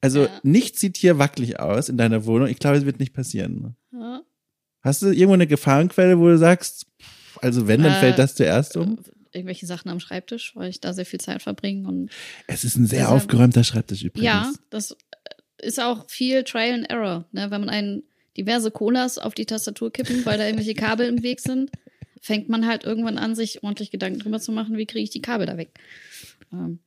Also 0.00 0.24
Ja. 0.24 0.40
nichts 0.42 0.80
sieht 0.80 0.96
hier 0.96 1.18
wackelig 1.18 1.60
aus 1.60 1.88
in 1.88 1.96
deiner 1.98 2.24
Wohnung. 2.24 2.48
Ich 2.48 2.58
glaube, 2.58 2.76
es 2.78 2.84
wird 2.86 3.00
nicht 3.00 3.12
passieren. 3.12 3.74
Ja. 3.92 4.22
Hast 4.80 5.02
du 5.02 5.08
irgendwo 5.08 5.34
eine 5.34 5.46
Gefahrenquelle, 5.46 6.18
wo 6.18 6.28
du 6.28 6.38
sagst, 6.38 6.86
also 7.42 7.66
wenn, 7.68 7.82
dann 7.82 7.92
Äh, 7.92 8.00
fällt 8.00 8.18
das 8.18 8.34
zuerst 8.34 8.76
um? 8.76 8.98
Irgendwelche 9.32 9.66
Sachen 9.66 9.90
am 9.90 10.00
Schreibtisch, 10.00 10.52
weil 10.56 10.70
ich 10.70 10.80
da 10.80 10.94
sehr 10.94 11.04
viel 11.04 11.20
Zeit 11.20 11.42
verbringe 11.42 11.86
und 11.86 12.10
Es 12.46 12.64
ist 12.64 12.76
ein 12.76 12.86
sehr 12.86 13.00
deshalb- 13.00 13.16
aufgeräumter 13.16 13.62
Schreibtisch 13.64 14.02
übrigens. 14.04 14.24
Ja, 14.24 14.52
das 14.70 14.92
äh, 14.92 15.66
ist 15.66 15.80
auch 15.80 16.08
viel 16.08 16.44
Trial 16.44 16.72
and 16.74 16.88
Error, 16.88 17.26
ne? 17.32 17.50
Wenn 17.50 17.60
man 17.60 17.68
einen 17.68 18.04
diverse 18.38 18.70
Colas 18.70 19.18
auf 19.18 19.34
die 19.34 19.46
Tastatur 19.46 19.92
kippen, 19.92 20.24
weil 20.24 20.38
da 20.38 20.44
irgendwelche 20.46 20.74
Kabel 20.74 21.08
im 21.08 21.22
Weg 21.22 21.40
sind, 21.40 21.70
fängt 22.20 22.48
man 22.48 22.66
halt 22.66 22.84
irgendwann 22.84 23.18
an, 23.18 23.34
sich 23.34 23.62
ordentlich 23.62 23.90
Gedanken 23.90 24.20
drüber 24.20 24.40
zu 24.40 24.52
machen, 24.52 24.76
wie 24.76 24.86
kriege 24.86 25.04
ich 25.04 25.10
die 25.10 25.22
Kabel 25.22 25.46
da 25.46 25.56
weg. 25.56 25.70
Ähm, 26.52 26.78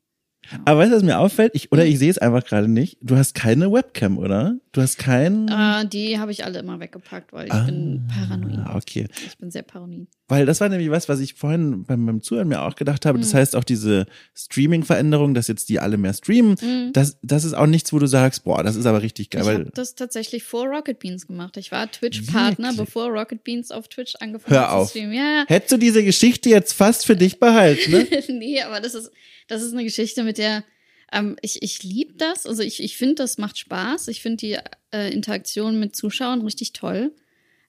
Aber 0.66 0.80
weißt 0.80 0.92
du, 0.92 0.96
was 0.98 1.04
mir 1.04 1.20
auffällt? 1.20 1.52
Ich, 1.56 1.72
oder 1.72 1.86
ich 1.86 1.98
sehe 2.00 2.10
es 2.10 2.18
einfach 2.18 2.44
gerade 2.44 2.68
nicht. 2.68 2.98
Du 3.02 3.16
hast 3.18 3.34
keine 3.36 3.72
Webcam, 3.72 4.18
oder? 4.18 4.58
Du 4.72 4.82
hast 4.82 4.98
kein. 4.98 5.48
äh, 5.50 5.86
die 5.88 6.18
habe 6.20 6.32
ich 6.32 6.46
alle 6.46 6.60
immer 6.60 6.80
weggepackt, 6.80 7.34
weil 7.34 7.48
ich 7.48 7.66
bin 7.66 8.08
paranoid. 8.08 8.58
Ah, 8.66 8.76
okay. 8.78 9.08
Ich 9.28 9.38
bin 9.38 9.52
sehr 9.52 9.64
paranoid. 9.64 10.08
Weil 10.28 10.46
das 10.46 10.62
war 10.62 10.70
nämlich 10.70 10.90
was, 10.90 11.10
was 11.10 11.20
ich 11.20 11.34
vorhin 11.34 11.84
beim, 11.84 12.06
beim 12.06 12.22
Zuhören 12.22 12.48
mir 12.48 12.62
auch 12.62 12.76
gedacht 12.76 13.06
habe. 13.06 13.18
Mhm. 13.18 13.22
Das 13.24 13.34
heißt 13.34 13.56
auch 13.56 13.66
diese 13.66 14.06
Streaming-Veränderung, 14.34 15.34
dass 15.34 15.48
jetzt 15.48 15.70
die 15.70 15.80
alle 15.80 15.98
mehr 15.98 16.14
streamen, 16.14 16.56
Mhm. 16.62 16.94
das, 16.94 17.18
das 17.22 17.44
ist 17.44 17.54
auch 17.54 17.66
nichts, 17.68 17.92
wo 17.94 18.00
du 18.00 18.06
sagst, 18.08 18.44
boah, 18.44 18.64
das 18.64 18.76
ist 18.76 18.86
aber 18.86 19.02
richtig 19.02 19.30
geil. 19.30 19.42
Ich 19.44 19.50
habe 19.50 19.72
das 19.74 19.96
tatsächlich 19.96 20.44
vor 20.44 20.68
Rocket 20.68 21.00
Beans 21.00 21.28
gemacht. 21.28 21.58
Ich 21.58 21.72
war 21.72 21.90
Twitch-Partner, 21.92 22.74
bevor 22.78 23.08
Rocket 23.10 23.44
Beans 23.44 23.72
auf 23.72 23.88
Twitch 23.88 24.16
angefangen 24.20 24.56
Hör 24.56 24.68
hat 24.68 24.72
auf. 24.72 24.88
zu 24.92 24.98
streamen. 24.98 25.14
Ja, 25.16 25.46
hättest 25.48 25.72
du 25.74 25.78
diese 25.78 26.04
Geschichte 26.04 26.50
jetzt 26.50 26.74
fast 26.74 27.06
für 27.06 27.16
dich 27.16 27.40
behalten, 27.40 27.92
ne? 27.92 28.08
nee, 28.30 28.62
aber 28.62 28.80
das 28.80 28.94
ist, 28.96 29.12
das 29.48 29.62
ist 29.62 29.74
eine 29.74 29.84
Geschichte, 29.84 30.24
mit 30.24 30.38
der 30.38 30.64
ähm, 31.12 31.36
ich, 31.42 31.62
ich 31.62 31.84
liebe 31.84 32.14
das. 32.14 32.46
Also 32.46 32.64
ich, 32.64 32.82
ich 32.82 32.96
finde, 32.98 33.16
das 33.16 33.38
macht 33.38 33.58
Spaß. 33.58 34.08
Ich 34.08 34.22
finde 34.22 34.38
die 34.38 34.58
äh, 34.94 35.12
Interaktion 35.14 35.80
mit 35.80 35.96
Zuschauern 35.96 36.42
richtig 36.42 36.72
toll. 36.74 37.12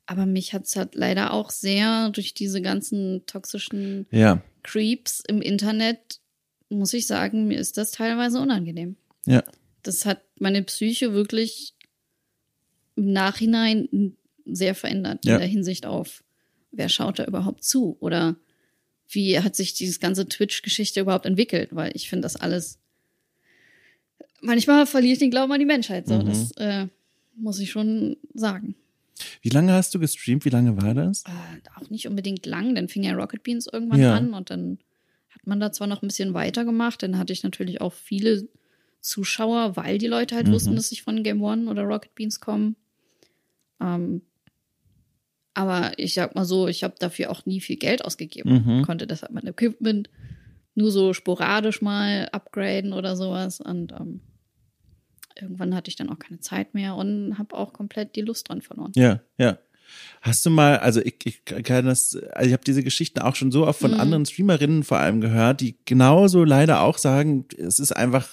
Aber 0.06 0.26
mich 0.26 0.52
hat 0.52 0.64
es 0.64 0.76
halt 0.76 0.94
leider 0.94 1.32
auch 1.32 1.50
sehr 1.50 2.10
durch 2.10 2.34
diese 2.34 2.60
ganzen 2.62 3.24
toxischen 3.26 4.06
ja, 4.10 4.42
Creeps 4.62 5.22
im 5.26 5.40
Internet, 5.42 6.20
muss 6.68 6.92
ich 6.92 7.06
sagen, 7.06 7.46
mir 7.48 7.58
ist 7.58 7.78
das 7.78 7.90
teilweise 7.92 8.40
unangenehm. 8.40 8.96
ja. 9.26 9.42
Das 9.84 10.06
hat 10.06 10.22
meine 10.38 10.62
Psyche 10.62 11.12
wirklich 11.12 11.74
im 12.94 13.12
Nachhinein 13.12 14.16
sehr 14.44 14.76
verändert 14.76 15.24
Ja. 15.24 15.34
in 15.34 15.40
der 15.40 15.48
Hinsicht 15.48 15.86
auf, 15.86 16.22
wer 16.70 16.88
schaut 16.88 17.18
da 17.18 17.24
überhaupt 17.24 17.64
zu 17.64 17.96
oder 17.98 18.36
wie 19.14 19.38
hat 19.40 19.54
sich 19.56 19.74
dieses 19.74 20.00
ganze 20.00 20.28
Twitch-Geschichte 20.28 21.00
überhaupt 21.00 21.26
entwickelt, 21.26 21.70
weil 21.72 21.92
ich 21.94 22.08
finde 22.08 22.22
das 22.22 22.36
alles 22.36 22.78
manchmal 24.40 24.86
verliere 24.86 25.12
ich 25.14 25.18
den 25.18 25.30
Glauben 25.30 25.52
an 25.52 25.60
die 25.60 25.66
Menschheit, 25.66 26.06
so 26.08 26.14
Mhm. 26.20 26.26
das 26.26 26.50
äh, 26.52 26.86
muss 27.36 27.58
ich 27.60 27.70
schon 27.70 28.16
sagen. 28.34 28.74
Wie 29.40 29.50
lange 29.50 29.72
hast 29.72 29.94
du 29.94 29.98
gestreamt? 30.00 30.44
Wie 30.44 30.48
lange 30.50 30.80
war 30.82 30.94
das? 30.94 31.22
Äh, 31.24 31.30
auch 31.80 31.90
nicht 31.90 32.08
unbedingt 32.08 32.44
lang, 32.46 32.74
dann 32.74 32.88
fing 32.88 33.04
ja 33.04 33.12
Rocket 33.14 33.42
Beans 33.42 33.68
irgendwann 33.72 34.00
Ja. 34.00 34.16
an 34.16 34.34
und 34.34 34.50
dann 34.50 34.78
hat 35.30 35.46
man 35.46 35.60
da 35.60 35.72
zwar 35.72 35.86
noch 35.86 36.02
ein 36.02 36.08
bisschen 36.08 36.34
weitergemacht, 36.34 37.02
dann 37.02 37.18
hatte 37.18 37.32
ich 37.32 37.42
natürlich 37.42 37.80
auch 37.80 37.92
viele 37.92 38.48
Zuschauer, 39.00 39.76
weil 39.76 39.98
die 39.98 40.06
Leute 40.06 40.34
halt 40.34 40.48
Mhm. 40.48 40.52
wussten, 40.52 40.76
dass 40.76 40.92
ich 40.92 41.02
von 41.02 41.22
Game 41.22 41.42
One 41.42 41.70
oder 41.70 41.82
Rocket 41.82 42.14
Beans 42.14 42.40
komme. 42.40 42.74
Ähm, 43.80 44.22
aber 45.54 45.92
ich 45.98 46.14
sag 46.14 46.34
mal 46.34 46.44
so, 46.44 46.68
ich 46.68 46.84
habe 46.84 46.94
dafür 46.98 47.30
auch 47.30 47.44
nie 47.46 47.60
viel 47.60 47.76
Geld 47.76 48.04
ausgegeben. 48.04 48.64
Mhm. 48.64 48.82
Konnte 48.82 49.06
deshalb 49.06 49.32
mein 49.32 49.46
Equipment 49.46 50.08
nur 50.74 50.90
so 50.90 51.12
sporadisch 51.12 51.82
mal 51.82 52.28
upgraden 52.32 52.92
oder 52.92 53.16
sowas. 53.16 53.60
Und 53.60 53.92
ähm, 53.92 54.20
irgendwann 55.40 55.74
hatte 55.74 55.90
ich 55.90 55.96
dann 55.96 56.08
auch 56.08 56.18
keine 56.18 56.40
Zeit 56.40 56.74
mehr 56.74 56.94
und 56.96 57.38
habe 57.38 57.54
auch 57.56 57.72
komplett 57.72 58.16
die 58.16 58.22
Lust 58.22 58.48
dran 58.48 58.62
verloren. 58.62 58.92
Ja, 58.94 59.20
ja. 59.38 59.58
Hast 60.22 60.46
du 60.46 60.50
mal, 60.50 60.78
also 60.78 61.02
ich, 61.02 61.16
ich 61.24 61.44
kann 61.44 61.84
das, 61.84 62.16
also 62.32 62.46
ich 62.46 62.52
habe 62.54 62.64
diese 62.64 62.82
Geschichten 62.82 63.18
auch 63.20 63.36
schon 63.36 63.52
so 63.52 63.66
oft 63.66 63.78
von 63.80 63.90
Mhm. 63.90 64.00
anderen 64.00 64.24
Streamerinnen 64.24 64.84
vor 64.84 64.98
allem 64.98 65.20
gehört, 65.20 65.60
die 65.60 65.76
genauso 65.84 66.44
leider 66.44 66.80
auch 66.80 66.96
sagen, 66.96 67.44
es 67.58 67.78
ist 67.78 67.92
einfach 67.92 68.28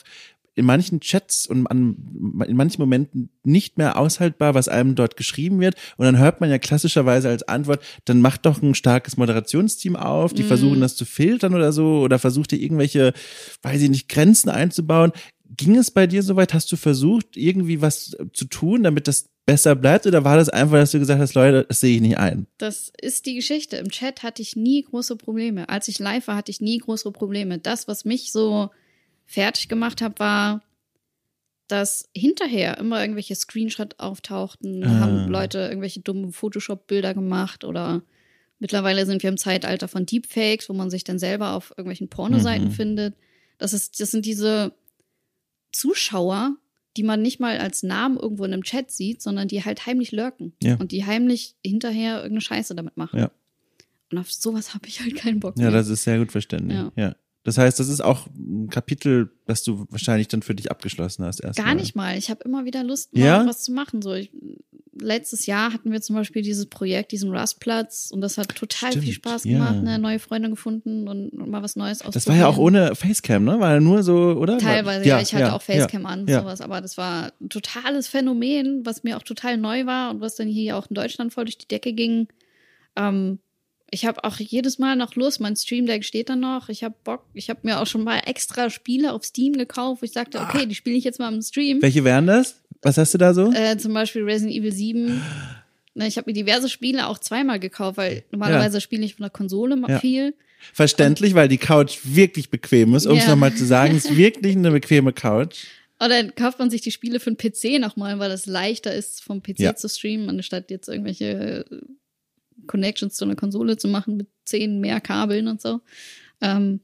in 0.60 0.66
manchen 0.66 1.00
Chats 1.00 1.48
und 1.48 1.66
an, 1.68 1.96
in 2.48 2.56
manchen 2.56 2.82
Momenten 2.82 3.30
nicht 3.44 3.78
mehr 3.78 3.98
aushaltbar, 3.98 4.54
was 4.54 4.68
einem 4.68 4.94
dort 4.96 5.18
geschrieben 5.18 5.60
wird. 5.60 5.76
Und 5.98 6.06
dann 6.06 6.20
hört 6.20 6.42
man 6.42 6.50
ja 6.50 6.60
klassischerweise 6.60 7.30
als 7.30 7.44
Antwort, 7.44 7.82
dann 8.06 8.22
macht 8.22 8.46
doch 8.46 8.62
ein 8.62 8.76
starkes 8.76 9.18
Moderationsteam 9.18 9.96
auf, 9.96 10.34
die 10.34 10.44
Mhm. 10.44 10.48
versuchen 10.48 10.82
das 10.82 10.96
zu 10.96 11.06
filtern 11.06 11.56
oder 11.56 11.72
so, 11.72 12.02
oder 12.02 12.20
versucht 12.20 12.52
ihr 12.52 12.60
irgendwelche, 12.62 13.14
weiß 13.64 13.82
ich 13.82 13.90
nicht, 13.90 14.10
Grenzen 14.10 14.50
einzubauen. 14.50 15.12
Ging 15.58 15.76
es 15.78 15.90
bei 15.90 16.06
dir 16.06 16.22
soweit? 16.22 16.54
Hast 16.54 16.72
du 16.72 16.76
versucht, 16.78 17.36
irgendwie 17.36 17.82
was 17.82 18.16
zu 18.34 18.46
tun, 18.46 18.84
damit 18.84 19.08
das 19.08 19.26
besser 19.46 19.76
bleibt? 19.76 20.06
Oder 20.06 20.24
war 20.24 20.38
das 20.38 20.48
einfach, 20.48 20.78
dass 20.78 20.92
du 20.92 21.00
gesagt 21.00 21.20
hast, 21.20 21.34
Leute, 21.34 21.66
das 21.68 21.80
sehe 21.80 21.96
ich 21.96 22.02
nicht 22.02 22.18
ein? 22.20 22.46
Das 22.60 22.92
ist 23.02 23.26
die 23.26 23.34
Geschichte. 23.34 23.78
Im 23.78 23.90
Chat 23.90 24.22
hatte 24.22 24.42
ich 24.44 24.56
nie 24.56 24.84
große 24.84 25.16
Probleme. 25.16 25.68
Als 25.68 25.88
ich 25.88 25.98
live 25.98 26.28
war, 26.28 26.36
hatte 26.36 26.52
ich 26.52 26.62
nie 26.62 26.78
große 26.78 27.12
Probleme. 27.12 27.58
Das, 27.58 27.88
was 27.88 28.06
mich 28.06 28.32
so 28.32 28.70
fertig 29.30 29.68
gemacht 29.70 30.02
hat, 30.02 30.20
war, 30.20 30.62
dass 31.68 32.10
hinterher 32.16 32.80
immer 32.80 33.00
irgendwelche 33.00 33.36
Screenshots 33.36 34.00
auftauchten, 34.00 34.84
Ah. 34.84 35.00
haben 35.02 35.28
Leute 35.30 35.60
irgendwelche 35.60 36.00
dummen 36.00 36.32
Photoshop-Bilder 36.32 37.14
gemacht 37.14 37.64
oder 37.64 38.02
mittlerweile 38.58 39.06
sind 39.06 39.22
wir 39.22 39.30
im 39.30 39.38
Zeitalter 39.38 39.88
von 39.88 40.08
Deepfakes, 40.08 40.68
wo 40.68 40.74
man 40.74 40.90
sich 40.90 41.04
dann 41.04 41.20
selber 41.20 41.54
auf 41.54 41.70
irgendwelchen 41.72 42.10
Pornoseiten 42.10 42.70
Mhm. 42.70 42.72
findet. 42.72 43.16
Das 43.60 43.74
ist, 43.74 44.00
das 44.00 44.10
sind 44.10 44.26
diese 44.26 44.74
Zuschauer, 45.72 46.56
die 46.98 47.04
man 47.04 47.22
nicht 47.22 47.40
mal 47.40 47.60
als 47.60 47.84
Namen 47.84 48.18
irgendwo 48.18 48.46
in 48.46 48.54
einem 48.54 48.64
Chat 48.64 48.90
sieht, 48.92 49.22
sondern 49.22 49.48
die 49.48 49.64
halt 49.64 49.86
heimlich 49.86 50.12
lurken 50.12 50.54
Ja. 50.64 50.76
und 50.78 50.92
die 50.92 51.06
heimlich 51.06 51.54
hinterher 51.64 52.16
irgendeine 52.18 52.42
Scheiße 52.42 52.74
damit 52.74 52.98
machen. 52.98 53.20
Ja. 53.20 53.32
Und 54.12 54.18
auf 54.18 54.32
sowas 54.34 54.74
habe 54.74 54.88
ich 54.88 55.02
halt 55.02 55.16
keinen 55.16 55.40
Bock 55.40 55.56
Ja, 55.58 55.66
mehr. 55.66 55.72
das 55.72 55.88
ist 55.90 56.04
sehr 56.04 56.18
gut 56.18 56.32
verständlich. 56.32 56.76
Ja. 56.80 56.92
Ja. 56.96 57.16
Das 57.50 57.58
heißt, 57.58 57.80
das 57.80 57.88
ist 57.90 58.02
auch 58.02 58.28
ein 58.28 58.70
Kapitel, 58.70 59.32
das 59.48 59.64
du 59.64 59.88
wahrscheinlich 59.90 60.28
dann 60.28 60.44
für 60.44 60.54
dich 60.54 60.70
abgeschlossen 60.70 61.26
hast 61.26 61.40
erstmal. 61.40 61.66
Gar 61.66 61.74
nicht 61.74 61.96
mal. 61.96 62.16
Ich 62.16 62.30
habe 62.30 62.44
immer 62.44 62.64
wieder 62.64 62.84
Lust, 62.84 63.12
mal 63.16 63.26
Ja? 63.26 63.48
was 63.48 63.64
zu 63.64 63.72
machen. 63.72 64.04
So, 64.04 64.14
ich, 64.14 64.30
letztes 64.94 65.48
Jahr 65.48 65.74
hatten 65.74 65.92
wir 65.92 66.00
zum 66.00 66.16
Beispiel 66.16 66.44
dieses 66.44 66.68
Projekt, 66.68 67.12
diesen 67.12 67.36
Rustplatz, 67.36 68.12
und 68.14 68.22
das 68.22 68.38
hat 68.38 68.54
total 68.54 68.92
Stimmt, 68.92 69.06
viel 69.06 69.14
Spaß 69.14 69.46
ja. 69.46 69.54
gemacht, 69.54 69.82
ne? 69.82 69.98
neue 69.98 70.20
Freunde 70.20 70.52
gefunden 70.52 71.08
und, 71.08 71.34
mal 71.34 71.64
was 71.64 71.76
Neues 71.76 72.02
ausprobieren. 72.02 72.14
Das 72.14 72.28
war 72.28 72.36
ja 72.36 72.46
auch 72.46 72.60
ohne 72.60 72.94
Facecam, 72.94 73.46
ne? 73.46 73.60
War 73.60 73.74
ja 73.74 73.80
nur 73.80 74.04
so, 74.04 74.14
oder? 74.16 74.60
Teilweise, 74.60 75.08
ja, 75.08 75.20
ich 75.20 75.34
hatte 75.34 75.52
auch 75.54 75.64
Facecam 75.64 76.06
an 76.06 76.22
und 76.22 76.30
ja. 76.30 76.42
sowas, 76.42 76.62
aber 76.62 76.82
das 76.82 76.98
war 76.98 77.32
ein 77.42 77.50
totales 77.50 78.08
Phänomen, 78.08 78.86
was 78.86 79.02
mir 79.04 79.18
auch 79.18 79.24
total 79.24 79.58
neu 79.58 79.88
war 79.88 80.12
und 80.12 80.22
was 80.22 80.36
dann 80.36 80.48
hier 80.48 80.78
auch 80.78 80.88
in 80.88 80.94
Deutschland 80.94 81.34
voll 81.34 81.46
durch 81.46 81.58
die 81.58 81.68
Decke 81.68 81.94
ging. 81.94 82.28
Ähm, 82.96 83.40
ich 83.92 84.06
habe 84.06 84.24
auch 84.24 84.38
jedes 84.40 84.78
Mal 84.80 84.96
noch 84.96 85.16
Lust, 85.16 85.40
mein 85.40 85.56
Stream 85.56 85.86
Deck 85.86 86.04
steht 86.04 86.30
dann 86.30 86.40
noch. 86.42 86.70
Ich 86.70 86.84
habe 86.84 86.96
Bock, 87.04 87.24
ich 87.34 87.50
habe 87.50 87.60
mir 87.64 87.80
auch 87.80 87.88
schon 87.88 88.04
mal 88.04 88.20
extra 88.26 88.70
Spiele 88.70 89.14
auf 89.14 89.24
Steam 89.24 89.54
gekauft, 89.54 90.02
wo 90.02 90.06
ich 90.06 90.12
sagte, 90.12 90.40
okay, 90.40 90.66
die 90.66 90.76
spiele 90.76 90.96
ich 90.96 91.04
jetzt 91.04 91.20
mal 91.20 91.34
im 91.34 91.42
Stream. 91.42 91.82
Welche 91.82 92.04
wären 92.04 92.28
das? 92.28 92.62
Was 92.82 92.98
hast 92.98 93.14
du 93.14 93.18
da 93.18 93.34
so? 93.34 93.52
Äh, 93.52 93.78
zum 93.78 93.94
Beispiel 93.94 94.24
Resident 94.24 94.56
Evil 94.58 94.72
7. 94.72 95.22
Ne, 95.96 96.08
Ich 96.08 96.18
habe 96.18 96.30
mir 96.30 96.34
diverse 96.34 96.70
Spiele 96.70 97.08
auch 97.08 97.18
zweimal 97.20 97.60
gekauft, 97.60 97.98
weil 97.98 98.24
normalerweise 98.32 98.80
spiele 98.80 99.04
ich 99.04 99.16
von 99.16 99.24
der 99.24 99.32
Konsole 99.32 99.76
mal 99.76 99.90
Ja. 99.92 100.00
viel. 100.00 100.34
Verständlich, 100.74 101.36
weil 101.36 101.48
die 101.48 101.58
Couch 101.58 102.00
wirklich 102.04 102.50
bequem 102.50 102.94
ist. 102.96 103.06
Um 103.06 103.18
es 103.18 103.26
Ja. 103.26 103.32
nochmal 103.32 103.54
zu 103.56 103.66
sagen, 103.66 103.96
ist 103.96 104.14
wirklich 104.16 104.56
eine 104.56 104.72
bequeme 104.72 105.14
Couch. 105.14 105.66
Und 106.02 106.10
dann 106.10 106.36
kauft 106.36 106.60
man 106.60 106.70
sich 106.70 106.82
die 106.82 106.92
Spiele 106.92 107.20
für 107.20 107.32
den 107.34 107.38
PC 107.38 107.80
nochmal, 107.80 108.20
weil 108.20 108.30
das 108.30 108.46
leichter 108.46 108.94
ist, 108.94 109.22
vom 109.24 109.42
PC 109.42 109.60
Ja. 109.60 109.76
zu 109.76 109.90
streamen, 109.90 110.30
anstatt 110.30 110.70
jetzt 110.72 110.88
irgendwelche 110.88 111.66
Connections 112.70 113.16
zu 113.16 113.26
einer 113.26 113.36
Konsole 113.36 113.76
zu 113.76 113.88
machen 113.88 114.16
mit 114.16 114.28
zehn 114.46 114.80
mehr 114.80 115.02
Kabeln 115.02 115.48
und 115.48 115.60
so. 115.60 115.82
Ähm, 116.40 116.80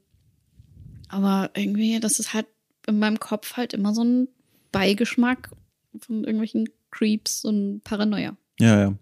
aber 1.08 1.50
irgendwie, 1.54 2.00
das 2.00 2.18
ist 2.18 2.34
halt 2.34 2.46
in 2.86 2.98
meinem 2.98 3.20
Kopf 3.20 3.56
halt 3.56 3.72
immer 3.72 3.94
so 3.94 4.02
ein 4.02 4.28
Beigeschmack 4.72 5.50
von 5.98 6.24
irgendwelchen 6.24 6.68
Creeps 6.90 7.44
und 7.44 7.82
Paranoia. 7.84 8.36
Ja, 8.58 8.80
ja, 8.80 8.94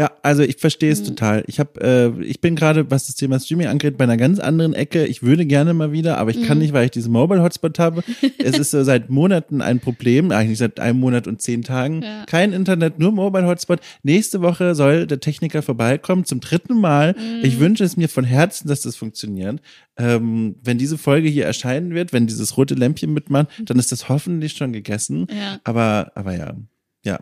ja. 0.00 0.10
Also 0.22 0.42
ich 0.42 0.56
verstehe 0.56 0.90
es 0.90 1.00
Mhm. 1.02 1.04
total. 1.06 1.44
Ich 1.46 1.60
habe, 1.60 1.80
äh, 2.18 2.24
ich 2.24 2.40
bin 2.40 2.56
gerade, 2.56 2.90
was 2.90 3.06
das 3.06 3.16
Thema 3.16 3.38
Streaming 3.38 3.66
angeht, 3.68 3.98
bei 3.98 4.04
einer 4.04 4.16
ganz 4.16 4.38
anderen 4.38 4.72
Ecke. 4.74 5.06
Ich 5.06 5.22
würde 5.22 5.44
gerne 5.46 5.74
mal 5.74 5.92
wieder, 5.92 6.18
aber 6.18 6.30
ich 6.30 6.42
kann 6.42 6.56
Mhm. 6.58 6.62
nicht, 6.62 6.72
weil 6.72 6.86
ich 6.86 6.90
diesen 6.90 7.12
Mobile 7.12 7.42
Hotspot 7.42 7.78
habe. 7.78 8.02
es 8.38 8.58
ist 8.58 8.70
so 8.70 8.82
seit 8.82 9.10
Monaten 9.10 9.60
ein 9.60 9.78
Problem, 9.80 10.30
eigentlich 10.30 10.58
seit 10.58 10.80
einem 10.80 10.98
Monat 11.00 11.26
und 11.26 11.42
zehn 11.42 11.62
Tagen. 11.62 12.02
Ja. 12.02 12.24
Kein 12.26 12.52
Internet, 12.52 12.98
nur 12.98 13.12
Mobile 13.12 13.46
Hotspot. 13.46 13.80
Nächste 14.02 14.40
Woche 14.40 14.74
soll 14.74 15.06
der 15.06 15.20
Techniker 15.20 15.62
vorbeikommen, 15.62 16.24
zum 16.24 16.40
dritten 16.40 16.80
Mal. 16.80 17.14
Mhm. 17.14 17.44
Ich 17.44 17.60
wünsche 17.60 17.84
es 17.84 17.96
mir 17.96 18.08
von 18.08 18.24
Herzen, 18.24 18.68
dass 18.68 18.80
das 18.80 18.96
funktioniert. 18.96 19.60
Ähm, 19.98 20.56
wenn 20.62 20.78
diese 20.78 20.96
Folge 20.96 21.28
hier 21.28 21.44
erscheinen 21.44 21.94
wird, 21.94 22.12
wenn 22.14 22.26
dieses 22.26 22.56
rote 22.56 22.74
Lämpchen 22.74 23.12
mitmacht, 23.12 23.48
dann 23.66 23.78
ist 23.78 23.92
das 23.92 24.08
hoffentlich 24.08 24.54
schon 24.54 24.72
gegessen. 24.72 25.26
Ja. 25.30 25.60
Aber, 25.64 26.12
aber 26.14 26.34
ja, 26.36 26.54
ja. 27.04 27.18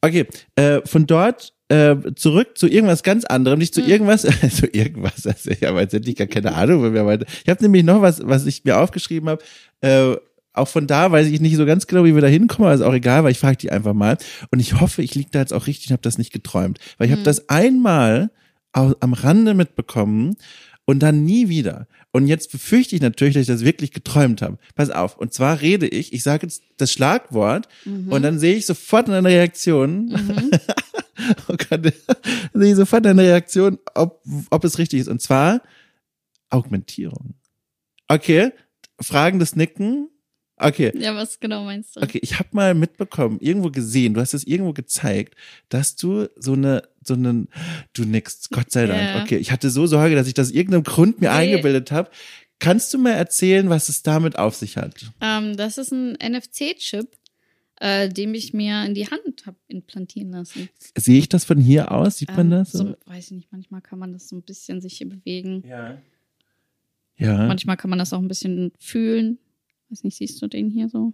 Okay, 0.00 0.26
äh, 0.56 0.82
von 0.84 1.06
dort 1.06 1.53
äh, 1.68 1.96
zurück 2.16 2.58
zu 2.58 2.66
irgendwas 2.68 3.02
ganz 3.02 3.24
anderem, 3.24 3.58
nicht 3.58 3.74
zu 3.74 3.82
Hm. 3.82 3.90
irgendwas, 3.90 4.22
zu 4.50 4.66
irgendwas, 4.66 5.26
also 5.26 5.50
ich 5.50 5.62
habe 5.62 5.80
jetzt 5.80 5.94
endlich 5.94 6.16
gar 6.16 6.26
keine 6.26 6.54
Ahnung, 6.54 6.82
wo 6.82 6.92
wir 6.92 7.04
heute. 7.04 7.26
Ich 7.42 7.48
habe 7.48 7.62
nämlich 7.62 7.84
noch 7.84 8.02
was, 8.02 8.20
was 8.26 8.44
ich 8.46 8.64
mir 8.64 8.78
aufgeschrieben 8.78 9.28
habe, 9.30 9.42
äh, 9.80 10.16
auch 10.52 10.68
von 10.68 10.86
da 10.86 11.10
weiß 11.10 11.26
ich 11.28 11.40
nicht 11.40 11.56
so 11.56 11.66
ganz 11.66 11.86
genau, 11.88 12.04
wie 12.04 12.14
wir 12.14 12.20
da 12.22 12.28
hinkommen, 12.28 12.66
aber 12.68 12.74
ist 12.76 12.82
auch 12.82 12.94
egal, 12.94 13.24
weil 13.24 13.32
ich 13.32 13.38
frage 13.40 13.56
die 13.56 13.72
einfach 13.72 13.92
mal. 13.94 14.18
Und 14.52 14.60
ich 14.60 14.78
hoffe, 14.80 15.02
ich 15.02 15.14
liege 15.16 15.30
da 15.32 15.40
jetzt 15.40 15.52
auch 15.52 15.66
richtig 15.66 15.88
und 15.88 15.94
habe 15.94 16.02
das 16.02 16.16
nicht 16.18 16.32
geträumt. 16.32 16.78
Weil 16.98 17.06
ich 17.08 17.10
habe 17.12 17.20
Hm. 17.22 17.24
das 17.24 17.48
einmal 17.48 18.30
am 18.72 19.12
Rande 19.14 19.54
mitbekommen 19.54 20.36
und 20.84 21.00
dann 21.02 21.24
nie 21.24 21.48
wieder. 21.48 21.86
Und 22.12 22.28
jetzt 22.28 22.52
befürchte 22.52 22.94
ich 22.94 23.00
natürlich, 23.02 23.34
dass 23.34 23.42
ich 23.42 23.46
das 23.48 23.64
wirklich 23.64 23.90
geträumt 23.92 24.42
habe. 24.42 24.58
Pass 24.76 24.90
auf. 24.90 25.16
Und 25.16 25.32
zwar 25.32 25.60
rede 25.60 25.88
ich, 25.88 26.12
ich 26.12 26.22
sage 26.22 26.46
jetzt 26.46 26.62
das 26.76 26.92
Schlagwort 26.92 27.66
Mhm. 27.84 28.12
und 28.12 28.22
dann 28.22 28.38
sehe 28.38 28.54
ich 28.54 28.66
sofort 28.66 29.08
eine 29.10 29.26
Reaktion. 29.28 30.06
Mhm. 30.06 30.50
Gott, 31.48 31.70
dann 31.70 31.92
sehe 32.62 32.74
sofort 32.76 33.06
eine 33.06 33.22
Reaktion, 33.22 33.78
ob, 33.94 34.22
ob 34.50 34.64
es 34.64 34.78
richtig 34.78 35.00
ist. 35.00 35.08
Und 35.08 35.20
zwar 35.22 35.62
Augmentierung. 36.50 37.34
Okay, 38.08 38.52
fragendes 39.00 39.56
Nicken. 39.56 40.08
Okay, 40.56 40.92
Ja, 40.96 41.16
was 41.16 41.40
genau 41.40 41.64
meinst 41.64 41.96
du? 41.96 42.00
Okay, 42.02 42.20
ich 42.22 42.38
habe 42.38 42.50
mal 42.52 42.74
mitbekommen, 42.74 43.38
irgendwo 43.40 43.70
gesehen, 43.70 44.14
du 44.14 44.20
hast 44.20 44.34
es 44.34 44.44
irgendwo 44.46 44.72
gezeigt, 44.72 45.34
dass 45.68 45.96
du 45.96 46.28
so 46.36 46.52
eine, 46.52 46.84
so 47.04 47.14
einen, 47.14 47.48
du 47.92 48.04
nix, 48.04 48.48
Gott 48.50 48.70
sei 48.70 48.86
Dank. 48.86 49.00
Ja. 49.16 49.22
Okay, 49.22 49.36
ich 49.38 49.50
hatte 49.50 49.68
so 49.68 49.86
Sorge, 49.86 50.14
dass 50.14 50.28
ich 50.28 50.34
das 50.34 50.48
aus 50.50 50.54
irgendeinem 50.54 50.84
Grund 50.84 51.20
mir 51.20 51.30
Nee. 51.30 51.36
eingebildet 51.54 51.90
habe. 51.90 52.08
Kannst 52.60 52.94
du 52.94 52.98
mal 52.98 53.10
erzählen, 53.14 53.68
was 53.68 53.88
es 53.88 54.04
damit 54.04 54.38
auf 54.38 54.54
sich 54.54 54.76
hat? 54.76 54.94
Ähm, 55.20 55.56
das 55.56 55.76
ist 55.76 55.90
ein 55.92 56.16
NFC-Chip, 56.22 57.08
äh, 57.80 58.08
den 58.08 58.34
ich 58.34 58.52
mir 58.54 58.84
in 58.84 58.94
die 58.94 59.08
Hand 59.08 59.46
habe 59.46 59.56
implantieren 59.68 60.30
lassen. 60.30 60.68
Sehe 60.96 61.18
ich 61.18 61.28
das 61.28 61.44
von 61.44 61.58
hier 61.58 61.90
aus? 61.92 62.18
Sieht 62.18 62.30
man 62.30 62.46
Ähm, 62.46 62.50
das? 62.50 62.72
So, 62.72 62.94
weiß 63.06 63.26
ich 63.26 63.30
nicht, 63.32 63.52
manchmal 63.52 63.80
kann 63.82 63.98
man 63.98 64.12
das 64.12 64.28
so 64.28 64.36
ein 64.36 64.42
bisschen 64.42 64.80
sich 64.80 64.98
hier 64.98 65.08
bewegen. 65.08 65.62
ja. 65.66 65.98
Ja. 67.16 67.46
Manchmal 67.46 67.76
kann 67.76 67.90
man 67.90 68.00
das 68.00 68.12
auch 68.12 68.18
ein 68.18 68.26
bisschen 68.26 68.72
fühlen. 68.80 69.38
Weiß 69.88 70.02
nicht, 70.02 70.16
siehst 70.16 70.42
du 70.42 70.48
den 70.48 70.68
hier 70.68 70.88
so? 70.88 71.12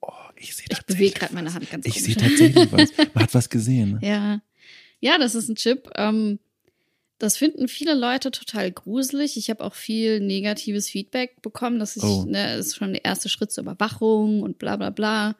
Oh, 0.00 0.10
ich 0.34 0.56
sehe 0.56 0.66
Ich 0.68 0.82
bewege 0.84 1.14
gerade 1.14 1.32
meine. 1.32 1.54
Hand 1.54 1.70
ganz 1.70 1.86
Ich 1.86 2.02
sehe 2.02 2.16
tatsächlich 2.16 2.72
was. 2.72 2.90
Man 3.14 3.22
hat 3.22 3.32
was 3.32 3.48
gesehen. 3.48 4.00
Ja. 4.02 4.42
Ja, 4.98 5.18
das 5.18 5.36
ist 5.36 5.48
ein 5.48 5.54
Chip. 5.54 5.88
Ähm, 5.94 6.40
das 7.18 7.36
finden 7.36 7.68
viele 7.68 7.94
Leute 7.94 8.32
total 8.32 8.72
gruselig. 8.72 9.36
Ich 9.36 9.48
habe 9.48 9.62
auch 9.62 9.74
viel 9.74 10.18
negatives 10.18 10.88
Feedback 10.90 11.40
bekommen, 11.40 11.78
dass 11.78 11.96
ich, 11.96 12.02
Oh. 12.02 12.24
ne, 12.24 12.56
das 12.56 12.66
ist 12.66 12.76
schon 12.76 12.92
der 12.92 13.04
erste 13.04 13.28
Schritt 13.28 13.52
zur 13.52 13.62
Überwachung 13.62 14.42
und 14.42 14.58
bla 14.58 14.74
bla 14.76 14.90
bla. 14.90 15.36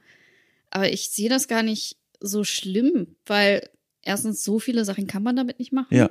Aber 0.75 0.91
ich 0.93 1.11
sehe 1.11 1.29
das 1.29 1.47
gar 1.49 1.62
nicht 1.62 1.97
so 2.20 2.45
schlimm, 2.45 3.14
weil 3.27 3.68
erstens 4.03 4.43
so 4.43 4.59
viele 4.59 4.85
Sachen 4.85 5.07
kann 5.07 5.23
man 5.23 5.37
damit 5.37 5.59
nicht 5.59 5.73
machen. 5.73 5.95
Ja, 5.95 6.11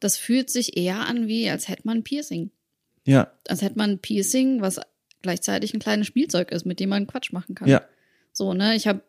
Das 0.00 0.16
fühlt 0.16 0.50
sich 0.50 0.76
eher 0.76 1.06
an, 1.06 1.26
wie 1.26 1.48
als 1.48 1.68
hätte 1.68 1.82
man 1.84 1.98
ein 1.98 2.04
Piercing. 2.04 2.50
ja, 3.06 3.32
Als 3.48 3.62
hätte 3.62 3.78
man 3.78 3.90
ein 3.92 3.98
Piercing, 3.98 4.60
was 4.60 4.80
gleichzeitig 5.22 5.72
ein 5.74 5.80
kleines 5.80 6.06
Spielzeug 6.06 6.50
ist, 6.52 6.66
mit 6.66 6.80
dem 6.80 6.90
man 6.90 7.06
Quatsch 7.06 7.32
machen 7.32 7.54
kann. 7.54 7.68
ja. 7.68 7.82
So, 8.34 8.54
ne, 8.54 8.74
ich 8.76 8.86
habe 8.86 9.02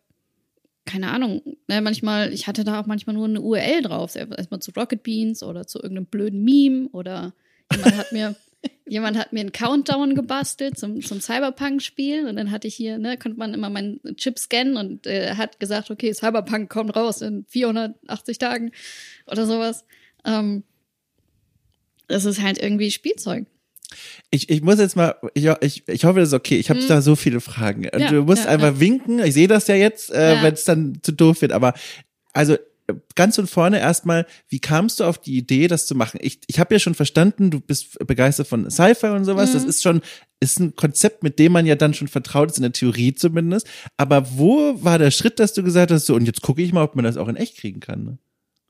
keine 0.86 1.10
Ahnung, 1.10 1.56
ne, 1.66 1.80
manchmal, 1.80 2.32
ich 2.34 2.46
hatte 2.46 2.62
da 2.62 2.78
auch 2.80 2.86
manchmal 2.86 3.14
nur 3.14 3.24
eine 3.26 3.40
URL 3.40 3.80
drauf, 3.82 4.16
erstmal 4.16 4.60
zu 4.60 4.70
Rocket 4.72 5.02
Beans 5.02 5.42
oder 5.42 5.66
zu 5.66 5.78
irgendeinem 5.78 6.06
blöden 6.06 6.44
Meme 6.44 6.88
oder 6.92 7.32
jemand 7.74 7.96
hat 7.96 8.12
mir 8.12 8.36
jemand 8.86 9.16
hat 9.18 9.32
mir 9.32 9.40
einen 9.40 9.52
Countdown 9.52 10.14
gebastelt 10.14 10.78
zum, 10.78 11.00
zum 11.02 11.20
Cyberpunk-Spiel 11.20 12.26
und 12.26 12.36
dann 12.36 12.50
hatte 12.50 12.68
ich 12.68 12.74
hier, 12.74 12.98
ne, 12.98 13.16
konnte 13.18 13.38
man 13.38 13.54
immer 13.54 13.70
meinen 13.70 14.00
Chip 14.16 14.38
scannen 14.38 14.76
und 14.76 15.06
äh, 15.06 15.34
hat 15.34 15.58
gesagt, 15.60 15.90
okay, 15.90 16.12
Cyberpunk 16.12 16.68
kommt 16.70 16.94
raus 16.94 17.22
in 17.22 17.44
480 17.48 18.38
Tagen 18.38 18.72
oder 19.26 19.46
sowas. 19.46 19.84
Ähm, 20.24 20.64
das 22.08 22.24
ist 22.24 22.42
halt 22.42 22.58
irgendwie 22.62 22.90
Spielzeug. 22.90 23.46
Ich, 24.30 24.50
ich 24.50 24.62
muss 24.62 24.78
jetzt 24.78 24.96
mal, 24.96 25.14
ich, 25.34 25.46
ich, 25.60 25.88
ich 25.88 26.04
hoffe, 26.04 26.18
das 26.20 26.30
ist 26.30 26.34
okay. 26.34 26.56
Ich 26.56 26.68
habe 26.68 26.80
Hm. 26.80 26.88
da 26.88 27.00
so 27.00 27.14
viele 27.16 27.40
Fragen. 27.40 27.88
Und 27.88 28.00
Ja, 28.00 28.10
du 28.10 28.22
musst 28.22 28.44
ja, 28.44 28.50
einfach 28.50 28.80
winken. 28.80 29.20
Ich 29.20 29.34
sehe 29.34 29.46
das 29.48 29.66
ja 29.68 29.76
jetzt, 29.76 30.10
äh, 30.10 30.34
Ja. 30.34 30.42
wenn 30.42 30.54
es 30.54 30.64
dann 30.64 30.98
zu 31.02 31.12
doof 31.12 31.40
wird. 31.42 31.52
Aber 31.52 31.74
also 32.32 32.56
ganz 33.14 33.36
von 33.36 33.46
vorne 33.46 33.78
erstmal, 33.80 34.26
wie 34.48 34.58
kamst 34.60 35.00
du 35.00 35.04
auf 35.04 35.18
die 35.18 35.36
Idee, 35.36 35.68
das 35.68 35.86
zu 35.86 35.94
machen? 35.94 36.18
Ich, 36.22 36.40
ich 36.46 36.58
habe 36.58 36.74
ja 36.74 36.78
schon 36.78 36.94
verstanden, 36.94 37.50
du 37.50 37.60
bist 37.60 37.98
begeistert 38.06 38.46
von 38.46 38.70
Sci-Fi 38.70 39.06
und 39.08 39.24
sowas. 39.24 39.52
Das 39.52 39.62
Mhm. 39.64 39.68
ist 39.70 39.82
schon, 39.82 40.02
ist 40.40 40.60
ein 40.60 40.76
Konzept, 40.76 41.22
mit 41.22 41.38
dem 41.38 41.52
man 41.52 41.64
ja 41.66 41.76
dann 41.76 41.94
schon 41.94 42.08
vertraut 42.08 42.50
ist, 42.50 42.58
in 42.58 42.62
der 42.62 42.72
Theorie 42.72 43.14
zumindest. 43.14 43.66
Aber 43.96 44.36
wo 44.36 44.82
war 44.84 44.98
der 44.98 45.10
Schritt, 45.10 45.38
dass 45.38 45.54
du 45.54 45.62
gesagt 45.62 45.90
hast, 45.90 46.06
so, 46.06 46.14
und 46.14 46.26
jetzt 46.26 46.42
gucke 46.42 46.62
ich 46.62 46.72
mal, 46.72 46.82
ob 46.84 46.94
man 46.94 47.04
das 47.04 47.16
auch 47.16 47.28
in 47.28 47.36
echt 47.36 47.56
kriegen 47.56 47.80
kann? 47.80 48.04
Ne? 48.04 48.18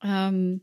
Ähm, 0.04 0.60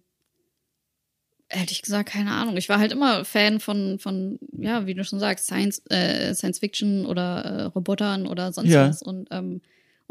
hätte 1.49 1.73
ich 1.73 1.81
gesagt, 1.81 2.09
keine 2.09 2.31
Ahnung. 2.31 2.55
Ich 2.55 2.69
war 2.69 2.79
halt 2.79 2.93
immer 2.93 3.25
Fan 3.25 3.59
von, 3.59 3.99
von 3.99 4.39
ja, 4.57 4.85
wie 4.87 4.93
du 4.93 5.03
schon 5.03 5.19
sagst, 5.19 5.45
Science, 5.47 5.81
äh, 5.89 6.33
Science 6.33 6.59
Fiction 6.59 7.05
oder 7.05 7.43
äh, 7.43 7.63
Robotern 7.63 8.27
oder 8.27 8.53
sonst 8.53 8.69
Ja. 8.71 8.87
was. 8.87 9.01
Und, 9.01 9.27
ähm, 9.31 9.61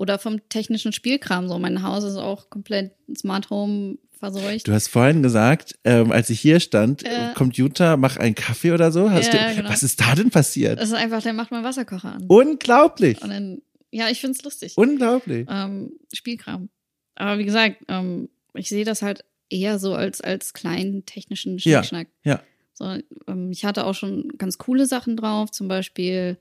oder 0.01 0.19
vom 0.19 0.49
technischen 0.49 0.93
Spielkram. 0.95 1.47
So, 1.47 1.59
mein 1.59 1.83
Haus 1.83 2.05
ist 2.05 2.17
auch 2.17 2.49
komplett 2.49 2.93
Smart 3.15 3.51
Home 3.51 3.99
verseucht. 4.19 4.67
Du 4.67 4.73
hast 4.73 4.89
vorhin 4.89 5.23
gesagt, 5.23 5.79
ähm, 5.85 6.11
als 6.11 6.31
ich 6.31 6.41
hier 6.41 6.59
stand, 6.61 7.03
Ja. 7.03 7.33
Computer, 7.35 7.99
mach 7.99 8.17
einen 8.17 8.35
Kaffee 8.35 8.73
oder 8.73 8.93
so. 8.93 9.11
Hast 9.11 9.33
Ja, 9.33 9.51
du, 9.51 9.57
genau. 9.57 9.69
Was 9.69 9.83
ist 9.83 10.01
da 10.01 10.15
denn 10.15 10.31
passiert? 10.31 10.81
Das 10.81 10.89
ist 10.89 10.95
einfach, 10.95 11.23
der 11.23 11.35
macht 11.35 11.51
meinen 11.51 11.65
Wasserkocher 11.65 12.15
an. 12.15 12.25
Unglaublich. 12.29 13.21
Und 13.21 13.29
dann, 13.29 13.63
ja, 13.91 14.09
ich 14.09 14.21
find's 14.23 14.43
lustig. 14.43 14.73
Unglaublich. 14.77 15.47
ähm, 15.51 15.93
Spielkram. 16.15 16.71
Aber 17.17 17.39
wie 17.39 17.45
gesagt, 17.45 17.83
ähm, 17.89 18.31
ich 18.55 18.71
sehe 18.71 18.87
das 18.87 19.03
halt 19.03 19.25
eher 19.51 19.79
so 19.79 19.95
als, 19.95 20.23
als 20.23 20.55
kleinen 20.55 21.05
technischen 21.05 21.59
Ja. 21.59 21.83
Schnickschnack. 21.83 22.09
Ja. 22.25 22.41
So, 22.73 22.97
ähm, 23.29 23.51
ich 23.51 23.67
hatte 23.67 23.85
auch 23.85 23.95
schon 23.95 24.33
ganz 24.39 24.57
coole 24.57 24.87
Sachen 24.87 25.19
drauf, 25.19 25.51
zum 25.51 25.69
Beispiel, 25.69 26.39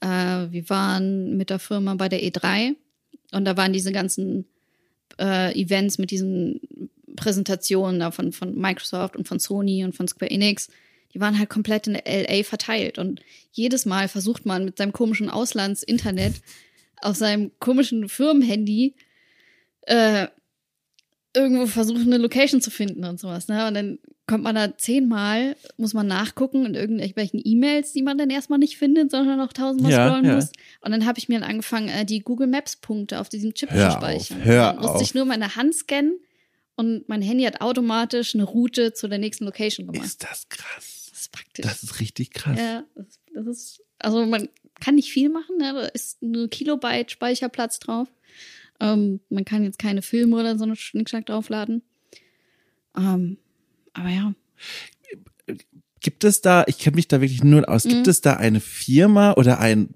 äh, 0.00 0.06
wir 0.08 0.68
waren 0.70 1.36
mit 1.36 1.50
der 1.50 1.60
Firma 1.60 1.94
bei 1.94 2.08
der 2.08 2.20
E3 2.22 2.74
und 3.32 3.44
da 3.44 3.56
waren 3.56 3.72
diese 3.72 3.92
ganzen 3.92 4.46
äh, 5.18 5.58
Events 5.60 5.98
mit 5.98 6.10
diesen 6.10 6.60
Präsentationen 7.16 8.00
da 8.00 8.10
von, 8.10 8.32
von 8.32 8.54
Microsoft 8.54 9.16
und 9.16 9.26
von 9.26 9.38
Sony 9.38 9.84
und 9.84 9.94
von 9.94 10.06
Square 10.06 10.30
Enix. 10.30 10.68
Die 11.14 11.20
waren 11.20 11.38
halt 11.38 11.48
komplett 11.48 11.86
in 11.86 11.94
LA 11.94 12.42
verteilt 12.44 12.98
und 12.98 13.22
jedes 13.52 13.86
Mal 13.86 14.08
versucht 14.08 14.44
man 14.44 14.64
mit 14.64 14.76
seinem 14.76 14.92
komischen 14.92 15.30
Auslandsinternet 15.30 16.34
auf 17.02 17.16
seinem 17.16 17.52
komischen 17.58 18.08
Firmenhandy 18.08 18.94
äh, 19.82 20.28
irgendwo 21.36 21.66
versuchen, 21.66 22.02
eine 22.02 22.18
Location 22.18 22.60
zu 22.60 22.70
finden 22.70 23.04
und 23.04 23.20
sowas. 23.20 23.46
Ne? 23.48 23.66
Und 23.68 23.74
dann 23.74 23.98
kommt 24.26 24.42
man 24.42 24.54
da 24.56 24.76
zehnmal, 24.76 25.54
muss 25.76 25.94
man 25.94 26.06
nachgucken 26.08 26.66
in 26.66 26.74
irgendwelchen 26.74 27.40
E-Mails, 27.44 27.92
die 27.92 28.02
man 28.02 28.18
dann 28.18 28.30
erstmal 28.30 28.58
nicht 28.58 28.76
findet, 28.76 29.10
sondern 29.12 29.38
noch 29.38 29.52
tausendmal 29.52 29.92
Ja, 29.92 30.08
scrollen 30.08 30.24
ja. 30.24 30.34
muss. 30.34 30.50
Und 30.80 30.90
dann 30.90 31.06
habe 31.06 31.18
ich 31.18 31.28
mir 31.28 31.38
dann 31.38 31.48
angefangen, 31.48 31.88
äh, 31.88 32.04
die 32.04 32.20
Google 32.20 32.48
Maps-Punkte 32.48 33.20
auf 33.20 33.28
diesem 33.28 33.54
Chip 33.54 33.70
Hör 33.70 33.90
zu 33.90 33.96
auf, 33.98 34.02
speichern. 34.02 34.44
hör 34.44 34.72
dann 34.72 34.76
musste 34.76 34.94
auf. 34.96 35.02
ich 35.02 35.14
nur 35.14 35.26
meine 35.26 35.54
Hand 35.54 35.74
scannen 35.74 36.18
und 36.74 37.08
mein 37.08 37.22
Handy 37.22 37.44
hat 37.44 37.60
automatisch 37.60 38.34
eine 38.34 38.44
Route 38.44 38.92
zu 38.92 39.06
der 39.08 39.18
nächsten 39.18 39.44
Location 39.44 39.86
gemacht. 39.86 40.06
Ist 40.06 40.24
das 40.24 40.48
krass. 40.48 41.08
Das 41.10 41.20
ist 41.20 41.32
praktisch. 41.32 41.64
Das 41.64 41.82
ist 41.82 42.00
richtig 42.00 42.32
krass. 42.32 42.58
Ja, 42.58 42.84
das, 42.96 43.06
das 43.32 43.46
ist, 43.46 43.82
also 44.00 44.26
man 44.26 44.48
kann 44.80 44.96
nicht 44.96 45.10
viel 45.12 45.28
machen, 45.28 45.56
ne? 45.58 45.72
da 45.72 45.80
ist 45.86 46.20
nur 46.22 46.48
Kilobyte 46.48 47.10
Speicherplatz 47.12 47.78
drauf. 47.78 48.08
Ähm, 48.80 49.20
man 49.30 49.44
kann 49.44 49.64
jetzt 49.64 49.78
keine 49.78 50.02
Filme 50.02 50.36
oder 50.36 50.56
so 50.58 50.64
einen 50.64 50.76
Schnickschnack 50.76 51.26
draufladen. 51.26 51.82
Ähm, 52.96 53.38
aber 53.92 54.08
ja. 54.08 54.34
Gibt 56.00 56.24
es 56.24 56.40
da, 56.40 56.64
ich 56.66 56.78
kenne 56.78 56.96
mich 56.96 57.08
da 57.08 57.20
wirklich 57.20 57.42
null 57.42 57.64
aus, 57.64 57.82
gibt 57.84 58.06
Mhm. 58.06 58.10
es 58.10 58.20
da 58.20 58.34
eine 58.34 58.60
Firma 58.60 59.32
oder 59.32 59.58
ein, 59.58 59.88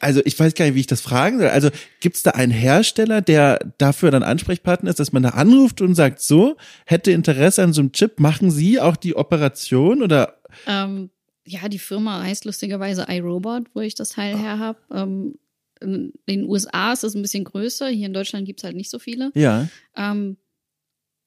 also 0.00 0.20
ich 0.24 0.38
weiß 0.38 0.54
gar 0.54 0.64
nicht, 0.66 0.74
wie 0.74 0.80
ich 0.80 0.86
das 0.86 1.00
fragen 1.00 1.38
soll. 1.38 1.48
Also 1.48 1.70
gibt 2.00 2.16
es 2.16 2.22
da 2.22 2.30
einen 2.32 2.52
Hersteller, 2.52 3.20
der 3.22 3.58
dafür 3.78 4.10
dann 4.10 4.22
Ansprechpartner 4.22 4.90
ist, 4.90 4.98
dass 5.00 5.12
man 5.12 5.22
da 5.22 5.30
anruft 5.30 5.80
und 5.80 5.94
sagt, 5.94 6.20
so, 6.20 6.56
hätte 6.86 7.12
Interesse 7.12 7.62
an 7.62 7.72
so 7.72 7.80
einem 7.80 7.92
Chip, 7.92 8.20
machen 8.20 8.50
Sie 8.50 8.80
auch 8.80 8.96
die 8.96 9.16
Operation 9.16 10.02
oder? 10.02 10.38
Ähm, 10.66 11.10
ja, 11.46 11.68
die 11.68 11.78
Firma 11.78 12.22
heißt 12.22 12.44
lustigerweise 12.44 13.06
iRobot, 13.08 13.68
wo 13.74 13.80
ich 13.80 13.94
das 13.94 14.10
Teil 14.10 14.36
her 14.38 14.58
habe. 14.58 14.78
Ähm, 14.92 15.38
in 15.80 16.12
den 16.28 16.48
USA 16.48 16.92
ist 16.92 17.04
es 17.04 17.14
ein 17.14 17.22
bisschen 17.22 17.44
größer, 17.44 17.88
hier 17.88 18.06
in 18.06 18.12
Deutschland 18.12 18.46
gibt 18.46 18.60
es 18.60 18.64
halt 18.64 18.76
nicht 18.76 18.90
so 18.90 18.98
viele. 18.98 19.30
Ja. 19.34 19.68
Ähm, 19.96 20.36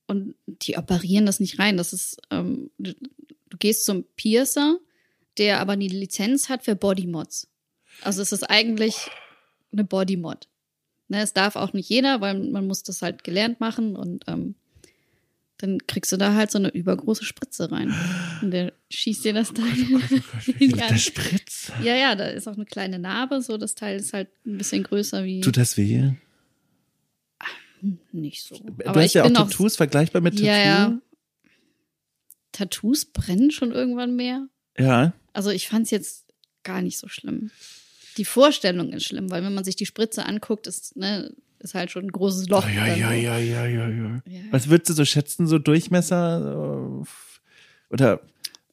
und 0.07 0.35
die 0.47 0.77
operieren 0.77 1.25
das 1.25 1.39
nicht 1.39 1.59
rein. 1.59 1.77
Das 1.77 1.93
ist, 1.93 2.21
ähm, 2.31 2.69
du, 2.77 2.93
du 3.49 3.57
gehst 3.57 3.85
zum 3.85 4.03
Piercer, 4.15 4.77
der 5.37 5.59
aber 5.59 5.73
eine 5.73 5.87
Lizenz 5.87 6.49
hat 6.49 6.63
für 6.63 6.75
Bodymods. 6.75 7.47
Also 8.01 8.21
es 8.21 8.31
ist 8.31 8.43
eigentlich 8.49 9.09
eine 9.71 9.83
Bodymod. 9.83 10.47
Ne, 11.07 11.21
es 11.21 11.33
darf 11.33 11.55
auch 11.55 11.73
nicht 11.73 11.89
jeder, 11.89 12.21
weil 12.21 12.39
man 12.39 12.67
muss 12.67 12.83
das 12.83 13.01
halt 13.01 13.23
gelernt 13.23 13.59
machen 13.59 13.95
und 13.95 14.23
ähm, 14.27 14.55
dann 15.61 15.85
kriegst 15.87 16.11
du 16.11 16.17
da 16.17 16.33
halt 16.33 16.51
so 16.51 16.57
eine 16.57 16.69
übergroße 16.69 17.23
Spritze 17.23 17.71
rein. 17.71 17.93
Und 18.41 18.51
der 18.51 18.73
schießt 18.89 19.23
dir 19.25 19.33
das 19.33 19.53
Teil. 19.53 19.67
in 20.59 20.71
der 20.71 20.97
Spritze? 20.97 21.73
Ja, 21.83 21.95
ja, 21.95 22.15
da 22.15 22.27
ist 22.27 22.47
auch 22.47 22.55
eine 22.55 22.65
kleine 22.65 22.99
Narbe, 22.99 23.41
so 23.41 23.57
das 23.57 23.75
Teil 23.75 23.97
ist 23.97 24.13
halt 24.13 24.29
ein 24.45 24.57
bisschen 24.57 24.83
größer 24.83 25.23
wie. 25.23 25.41
Tut 25.41 25.57
das 25.57 25.77
weh? 25.77 26.11
Nicht 28.11 28.43
so. 28.43 28.55
Du 28.57 28.85
Aber 28.85 29.01
hast 29.01 29.13
ja 29.13 29.23
auch 29.23 29.31
Tattoos, 29.31 29.75
vergleichbar 29.75 30.21
mit 30.21 30.33
Tattoo. 30.33 30.47
Ja, 30.47 30.57
ja. 30.57 30.99
Tattoos 32.51 33.05
brennen 33.05 33.51
schon 33.51 33.71
irgendwann 33.71 34.15
mehr. 34.15 34.47
Ja. 34.77 35.13
Also 35.33 35.49
ich 35.49 35.67
fand 35.67 35.85
es 35.85 35.91
jetzt 35.91 36.25
gar 36.63 36.81
nicht 36.81 36.97
so 36.97 37.07
schlimm. 37.07 37.51
Die 38.17 38.25
Vorstellung 38.25 38.91
ist 38.93 39.05
schlimm, 39.05 39.31
weil 39.31 39.43
wenn 39.43 39.53
man 39.53 39.63
sich 39.63 39.75
die 39.75 39.85
Spritze 39.85 40.25
anguckt, 40.25 40.67
ist, 40.67 40.97
ne, 40.97 41.33
ist 41.61 41.73
halt 41.73 41.91
schon 41.91 42.05
ein 42.05 42.11
großes 42.11 42.49
Loch. 42.49 42.67
Ja, 42.67 42.87
ja, 42.87 43.13
ja, 43.13 43.37
ja, 43.37 43.65
ja, 43.65 43.87
ja. 43.87 44.21
Was 44.51 44.69
würdest 44.69 44.89
du 44.89 44.93
so 44.93 45.05
schätzen, 45.05 45.47
so 45.47 45.59
Durchmesser? 45.59 47.03
Oder? 47.89 48.21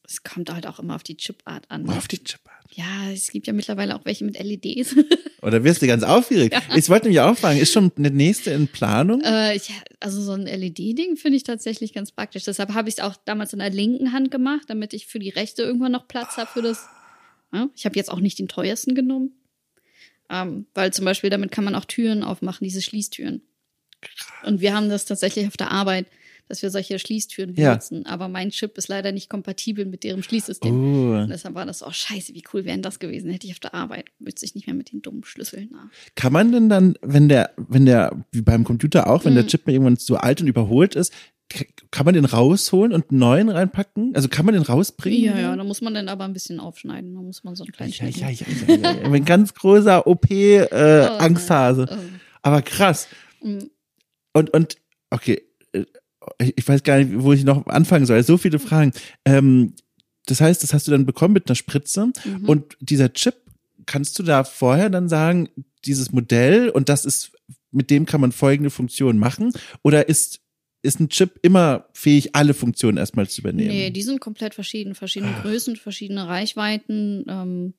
Es 0.05 0.23
kommt 0.23 0.53
halt 0.53 0.67
auch 0.67 0.79
immer 0.79 0.95
auf 0.95 1.03
die 1.03 1.17
Chipart 1.17 1.65
an. 1.71 1.89
Auf 1.91 2.09
die 2.09 2.23
Chipart. 2.23 2.59
Ja, 2.71 3.11
es 3.13 3.31
gibt 3.31 3.47
ja 3.47 3.53
mittlerweile 3.53 3.95
auch 3.95 4.05
welche 4.05 4.25
mit 4.25 4.39
LEDs. 4.39 4.95
Oder 5.43 5.65
wirst 5.65 5.83
du 5.83 5.87
ganz 5.87 6.03
aufgeregt? 6.03 6.55
Ja. 6.55 6.77
Ich 6.77 6.89
wollte 6.89 7.09
mich 7.09 7.21
auch 7.21 7.37
fragen, 7.37 7.59
ist 7.59 7.73
schon 7.73 7.93
eine 7.97 8.11
nächste 8.11 8.51
in 8.51 8.69
Planung? 8.69 9.21
Äh, 9.23 9.57
ja, 9.57 9.75
also 10.01 10.21
so 10.21 10.33
ein 10.33 10.47
LED-Ding 10.47 11.17
finde 11.17 11.37
ich 11.37 11.45
tatsächlich 11.45 11.93
ganz 11.93 12.13
praktisch. 12.13 12.45
Deshalb 12.45 12.75
habe 12.75 12.89
ich 12.89 12.97
es 12.97 13.01
auch 13.01 13.17
damals 13.25 13.53
in 13.53 13.59
der 13.59 13.71
linken 13.71 14.13
Hand 14.13 14.31
gemacht, 14.31 14.65
damit 14.69 14.93
ich 14.93 15.07
für 15.07 15.19
die 15.19 15.31
rechte 15.31 15.63
irgendwann 15.63 15.93
noch 15.93 16.09
Platz 16.09 16.37
habe 16.37 16.51
für 16.51 16.63
das. 16.63 16.87
Ja, 17.53 17.69
ich 17.75 17.87
habe 17.87 17.97
jetzt 17.97 18.11
auch 18.11 18.21
nicht 18.21 18.39
den 18.39 18.49
teuersten 18.49 18.95
genommen. 18.95 19.33
Ähm, 20.31 20.67
weil 20.75 20.93
zum 20.93 21.05
Beispiel 21.05 21.31
damit 21.31 21.51
kann 21.51 21.65
man 21.65 21.75
auch 21.75 21.85
Türen 21.85 22.23
aufmachen, 22.23 22.65
diese 22.65 22.83
Schließtüren. 22.83 23.43
Und 24.45 24.61
wir 24.61 24.75
haben 24.75 24.89
das 24.89 25.05
tatsächlich 25.05 25.47
auf 25.47 25.57
der 25.57 25.73
Arbeit 25.73 26.07
dass 26.49 26.63
wir 26.63 26.71
solche 26.71 26.99
Schließtüren 26.99 27.55
benutzen. 27.55 28.03
Ja. 28.05 28.11
Aber 28.11 28.29
mein 28.29 28.51
Chip 28.51 28.77
ist 28.79 28.89
leider 28.89 29.13
nicht 29.13 29.29
kompatibel 29.29 29.85
mit 29.85 30.03
deren 30.03 30.23
Schließsystem. 30.23 30.73
Oh. 30.73 31.23
Und 31.23 31.29
deshalb 31.29 31.55
war 31.55 31.67
das, 31.67 31.83
oh 31.83 31.91
scheiße, 31.91 32.35
wie 32.35 32.43
cool 32.53 32.65
wäre 32.65 32.79
das 32.79 32.99
gewesen. 32.99 33.31
Hätte 33.31 33.47
ich 33.47 33.53
auf 33.53 33.61
der 33.61 33.75
Arbeit, 33.75 34.07
wüsste 34.19 34.47
ich 34.47 34.55
nicht 34.55 34.67
mehr 34.67 34.75
mit 34.75 34.93
den 34.93 35.03
dummen 35.03 35.25
Schlüsseln 35.25 35.69
nach. 35.71 35.91
Kann 36.15 36.33
man 36.33 36.51
denn 36.51 36.69
dann, 36.69 36.97
wenn 37.03 37.29
der, 37.29 37.53
wenn 37.57 37.87
der, 37.87 38.25
wie 38.33 38.43
beim 38.43 38.65
Computer 38.65 39.09
auch, 39.09 39.25
wenn 39.25 39.33
mhm. 39.33 39.39
der 39.39 39.47
Chip 39.47 39.69
irgendwann 39.69 39.97
so 39.97 40.17
alt 40.17 40.41
und 40.41 40.49
überholt 40.49 40.95
ist, 40.95 41.13
kann 41.91 42.05
man 42.05 42.15
den 42.15 42.27
rausholen 42.27 42.93
und 42.93 43.11
einen 43.11 43.19
neuen 43.19 43.49
reinpacken? 43.49 44.15
Also 44.15 44.29
kann 44.29 44.45
man 44.45 44.55
den 44.55 44.63
rausbringen? 44.63 45.25
Ja, 45.25 45.39
ja, 45.39 45.57
da 45.57 45.65
muss 45.65 45.81
man 45.81 45.95
dann 45.95 46.09
aber 46.09 46.25
ein 46.25 46.33
bisschen 46.33 46.61
aufschneiden. 46.61 47.15
Da 47.15 47.21
muss 47.21 47.45
man 47.45 47.57
so 47.57 47.65
einen 47.65 47.73
kleinen 47.73 47.93
ja, 47.93 48.07
ja, 48.07 48.29
ja, 48.29 48.47
ja, 48.67 48.75
ja, 48.75 48.93
ja. 49.03 49.13
Ein 49.13 49.25
ganz 49.25 49.55
großer 49.55 50.07
OP-Angsthase. 50.07 51.83
Äh, 51.83 51.87
oh, 51.91 51.97
oh. 51.97 52.19
Aber 52.43 52.63
krass. 52.63 53.09
Mhm. 53.43 53.71
Und, 54.35 54.51
und, 54.51 54.77
okay, 55.11 55.43
äh, 55.73 55.85
ich 56.55 56.69
weiß 56.69 56.83
gar 56.83 56.99
nicht, 56.99 57.11
wo 57.23 57.33
ich 57.33 57.45
noch 57.45 57.67
anfangen 57.67 58.05
soll. 58.05 58.23
So 58.23 58.37
viele 58.37 58.59
Fragen. 58.59 58.93
Ähm, 59.25 59.75
das 60.27 60.41
heißt, 60.41 60.63
das 60.63 60.75
hast 60.75 60.87
du 60.87 60.91
dann 60.91 61.07
bekommen 61.07 61.35
mit 61.35 61.49
einer 61.49 61.57
Spritze 61.57 62.13
mhm. 62.25 62.45
und 62.47 62.77
dieser 62.81 63.13
Chip, 63.15 63.37
kannst 63.87 64.19
du 64.19 64.23
da 64.23 64.45
vorher 64.45 64.91
dann 64.91 65.09
sagen, 65.09 65.49
dieses 65.87 66.13
Modell 66.13 66.69
und 66.69 66.91
das 66.91 67.07
ist, 67.07 67.33
mit 67.71 67.89
dem 67.89 68.05
kann 68.05 68.21
man 68.21 68.33
folgende 68.33 68.69
Funktion 68.69 69.17
machen? 69.17 69.53
Oder 69.83 70.11
ist 70.11 70.41
ist 70.83 71.01
ein 71.01 71.09
Chip 71.09 71.39
immer 71.43 71.87
fähig, 71.93 72.35
alle 72.35 72.55
Funktionen 72.55 72.99
erstmal 72.99 73.29
zu 73.29 73.41
übernehmen? 73.41 73.71
Nee, 73.71 73.91
die 73.91 74.03
sind 74.03 74.21
komplett 74.21 74.55
verschieden. 74.55 74.95
Verschiedene 74.95 75.35
ah. 75.35 75.43
Größen, 75.43 75.77
verschiedene 75.77 76.29
Reichweiten. 76.29 77.25
Ähm, 77.29 77.75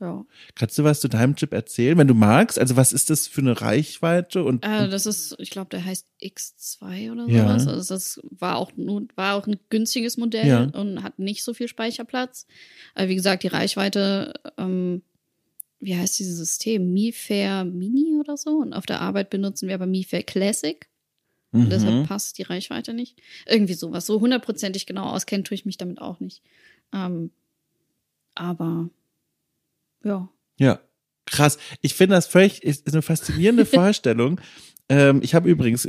ja. 0.00 0.26
Kannst 0.54 0.78
du 0.78 0.84
was 0.84 1.00
zu 1.00 1.08
deinem 1.08 1.36
Chip 1.36 1.52
erzählen, 1.52 1.96
wenn 1.96 2.08
du 2.08 2.14
magst? 2.14 2.58
Also 2.58 2.76
was 2.76 2.92
ist 2.92 3.08
das 3.08 3.28
für 3.28 3.40
eine 3.40 3.60
Reichweite? 3.60 4.44
Und, 4.44 4.64
äh, 4.64 4.88
das 4.88 5.06
ist, 5.06 5.36
ich 5.38 5.50
glaube, 5.50 5.70
der 5.70 5.84
heißt 5.84 6.06
X2 6.22 7.12
oder 7.12 7.24
sowas. 7.24 7.64
Ja. 7.64 7.70
Also 7.72 7.94
das 7.94 8.20
war 8.30 8.56
auch 8.56 8.72
nur, 8.76 9.06
war 9.14 9.36
auch 9.36 9.46
ein 9.46 9.56
günstiges 9.70 10.16
Modell 10.18 10.46
ja. 10.46 10.64
und 10.64 11.02
hat 11.02 11.18
nicht 11.18 11.42
so 11.42 11.54
viel 11.54 11.68
Speicherplatz. 11.68 12.46
Aber 12.94 13.08
wie 13.08 13.14
gesagt, 13.14 13.42
die 13.42 13.48
Reichweite, 13.48 14.34
ähm, 14.58 15.02
wie 15.80 15.96
heißt 15.96 16.18
dieses 16.18 16.36
System? 16.36 16.92
Mi 16.92 17.12
Fair 17.12 17.64
Mini 17.64 18.18
oder 18.20 18.36
so. 18.36 18.58
Und 18.58 18.74
auf 18.74 18.86
der 18.86 19.00
Arbeit 19.00 19.30
benutzen 19.30 19.68
wir 19.68 19.74
aber 19.74 19.86
Mi 19.86 20.04
Fair 20.04 20.22
Classic. 20.22 20.86
Und 21.56 21.66
mhm. 21.66 21.70
deshalb 21.70 22.06
passt 22.06 22.38
die 22.38 22.42
Reichweite 22.42 22.94
nicht. 22.94 23.20
Irgendwie 23.46 23.74
sowas. 23.74 24.06
So 24.06 24.20
hundertprozentig 24.20 24.86
genau 24.86 25.04
auskennen 25.10 25.44
tue 25.44 25.54
ich 25.54 25.66
mich 25.66 25.78
damit 25.78 26.00
auch 26.00 26.20
nicht. 26.20 26.42
Ähm, 26.92 27.30
aber 28.34 28.90
ja. 30.04 30.28
Ja, 30.58 30.80
krass. 31.26 31.58
Ich 31.80 31.94
finde 31.94 32.14
das 32.14 32.26
völlig, 32.26 32.62
ist, 32.62 32.86
eine 32.92 33.02
faszinierende 33.02 33.64
Vorstellung. 33.66 34.40
Ähm, 34.88 35.20
ich 35.22 35.34
habe 35.34 35.48
übrigens, 35.48 35.88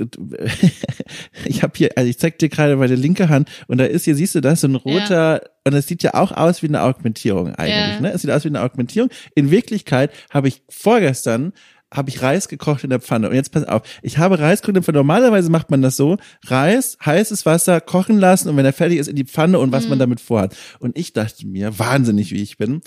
ich 1.45 1.61
habe 1.61 1.73
hier, 1.75 1.91
also 1.95 2.09
ich 2.09 2.17
zeig 2.17 2.39
dir 2.39 2.49
gerade 2.49 2.75
meine 2.75 2.95
linke 2.95 3.29
Hand 3.29 3.49
und 3.67 3.77
da 3.77 3.85
ist 3.85 4.05
hier, 4.05 4.15
siehst 4.15 4.33
du 4.33 4.41
das, 4.41 4.61
so 4.61 4.67
ein 4.67 4.75
roter, 4.75 5.43
ja. 5.43 5.49
und 5.65 5.73
es 5.73 5.87
sieht 5.87 6.01
ja 6.01 6.15
auch 6.15 6.31
aus 6.31 6.63
wie 6.63 6.67
eine 6.67 6.81
Augmentierung 6.81 7.53
eigentlich, 7.53 7.95
ja. 7.95 7.99
ne? 7.99 8.11
Es 8.11 8.21
sieht 8.21 8.31
aus 8.31 8.43
wie 8.43 8.49
eine 8.49 8.61
Augmentierung. 8.61 9.11
In 9.35 9.51
Wirklichkeit 9.51 10.11
habe 10.31 10.47
ich 10.47 10.63
vorgestern 10.67 11.53
habe 11.93 12.09
ich 12.09 12.21
Reis 12.21 12.47
gekocht 12.47 12.83
in 12.83 12.89
der 12.89 12.99
Pfanne. 12.99 13.29
Und 13.29 13.35
jetzt 13.35 13.51
pass 13.51 13.63
auf, 13.63 13.81
ich 14.01 14.17
habe 14.17 14.39
Reis 14.39 14.61
gekocht 14.61 14.69
in 14.69 14.73
der 14.75 14.83
Pfanne. 14.83 14.97
Normalerweise 14.97 15.49
macht 15.49 15.71
man 15.71 15.81
das 15.81 15.95
so, 15.95 16.17
Reis, 16.45 16.97
heißes 17.05 17.45
Wasser, 17.45 17.79
kochen 17.81 18.19
lassen 18.19 18.49
und 18.49 18.57
wenn 18.57 18.65
er 18.65 18.73
fertig 18.73 18.99
ist, 18.99 19.07
in 19.07 19.15
die 19.15 19.25
Pfanne 19.25 19.59
und 19.59 19.71
was 19.71 19.85
mhm. 19.85 19.91
man 19.91 19.99
damit 19.99 20.19
vorhat. 20.19 20.55
Und 20.79 20.97
ich 20.97 21.13
dachte 21.13 21.47
mir, 21.47 21.79
wahnsinnig 21.79 22.31
wie 22.31 22.41
ich 22.41 22.57
bin, 22.57 22.81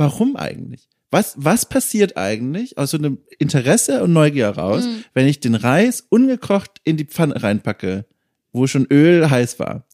Warum 0.00 0.36
eigentlich? 0.36 0.88
Was, 1.10 1.34
was 1.36 1.66
passiert 1.66 2.16
eigentlich 2.16 2.78
aus 2.78 2.92
so 2.92 2.96
einem 2.96 3.18
Interesse 3.38 4.02
und 4.02 4.14
Neugier 4.14 4.48
raus, 4.48 4.84
mhm. 4.84 5.04
wenn 5.12 5.26
ich 5.26 5.40
den 5.40 5.56
Reis 5.56 6.06
ungekocht 6.08 6.80
in 6.84 6.96
die 6.96 7.04
Pfanne 7.04 7.42
reinpacke, 7.42 8.06
wo 8.52 8.66
schon 8.66 8.86
Öl 8.86 9.28
heiß 9.28 9.58
war? 9.58 9.86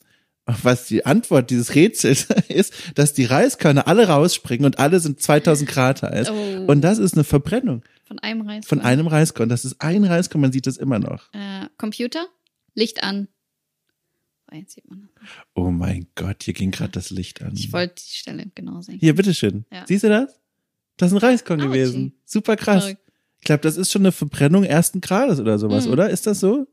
Was 0.45 0.87
die 0.87 1.07
Antwort 1.07 1.51
dieses 1.51 1.75
Rätsels 1.75 2.29
ist, 2.49 2.73
dass 2.95 3.15
die 3.15 3.25
Reiskörner 3.25 3.89
alle 3.89 4.07
rausspringen 4.07 4.65
und 4.65 4.79
alle 4.79 5.01
sind 5.01 5.21
2000 5.21 5.69
Grad 5.69 6.03
heiß. 6.03 6.31
Oh. 6.31 6.65
Und 6.69 6.83
das 6.83 6.99
ist 6.99 7.15
eine 7.15 7.25
Verbrennung. 7.25 7.83
Von 8.07 8.19
einem 8.21 8.43
Reiskorn. 8.43 8.81
Von 8.81 8.87
einem 8.87 9.07
Reiskorn. 9.09 9.49
Das 9.49 9.65
ist 9.65 9.81
ein 9.81 10.05
Reiskorn, 10.05 10.41
man 10.41 10.53
sieht 10.53 10.67
das 10.67 10.77
immer 10.77 10.99
noch. 10.99 11.33
Äh, 11.33 11.67
Computer, 11.77 12.27
Licht 12.75 13.03
an. 13.03 13.29
Jetzt 14.53 14.75
sieht 14.75 14.89
man 14.89 15.03
das. 15.03 15.29
Oh 15.55 15.71
mein 15.71 16.07
Gott, 16.15 16.45
hier 16.45 16.55
ging 16.55 16.71
gerade 16.71 16.93
das 16.93 17.11
Licht 17.11 17.43
an. 17.43 17.53
Ich 17.55 17.73
wollte 17.73 17.97
die 17.97 18.17
Stelle 18.17 18.47
genau 18.55 18.81
sehen. 18.81 18.99
Hier, 19.01 19.15
bitteschön. 19.15 19.67
Ja. 19.73 19.85
Siehst 19.87 20.05
du 20.05 20.09
das? 20.09 20.41
Das 20.97 21.11
ist 21.11 21.17
ein 21.17 21.29
Reiskorn 21.29 21.61
oh, 21.61 21.65
gewesen. 21.67 22.15
Super 22.25 22.57
krass. 22.57 22.85
Verrückt. 22.85 23.03
Ich 23.39 23.45
glaube, 23.45 23.63
das 23.63 23.77
ist 23.77 23.93
schon 23.93 24.03
eine 24.03 24.13
Verbrennung 24.13 24.65
ersten 24.65 25.01
Grades 25.01 25.41
oder 25.41 25.59
sowas, 25.59 25.87
mhm. 25.87 25.93
oder? 25.93 26.11
Ist 26.11 26.27
das 26.27 26.41
so? 26.41 26.67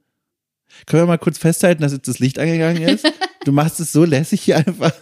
Können 0.85 1.03
wir 1.03 1.07
mal 1.07 1.17
kurz 1.17 1.37
festhalten, 1.37 1.81
dass 1.81 1.93
jetzt 1.93 2.07
das 2.07 2.19
Licht 2.19 2.39
angegangen 2.39 2.83
ist? 2.83 3.05
du 3.45 3.51
machst 3.51 3.79
es 3.79 3.91
so 3.91 4.03
lässig 4.03 4.41
hier 4.41 4.57
einfach. 4.57 4.93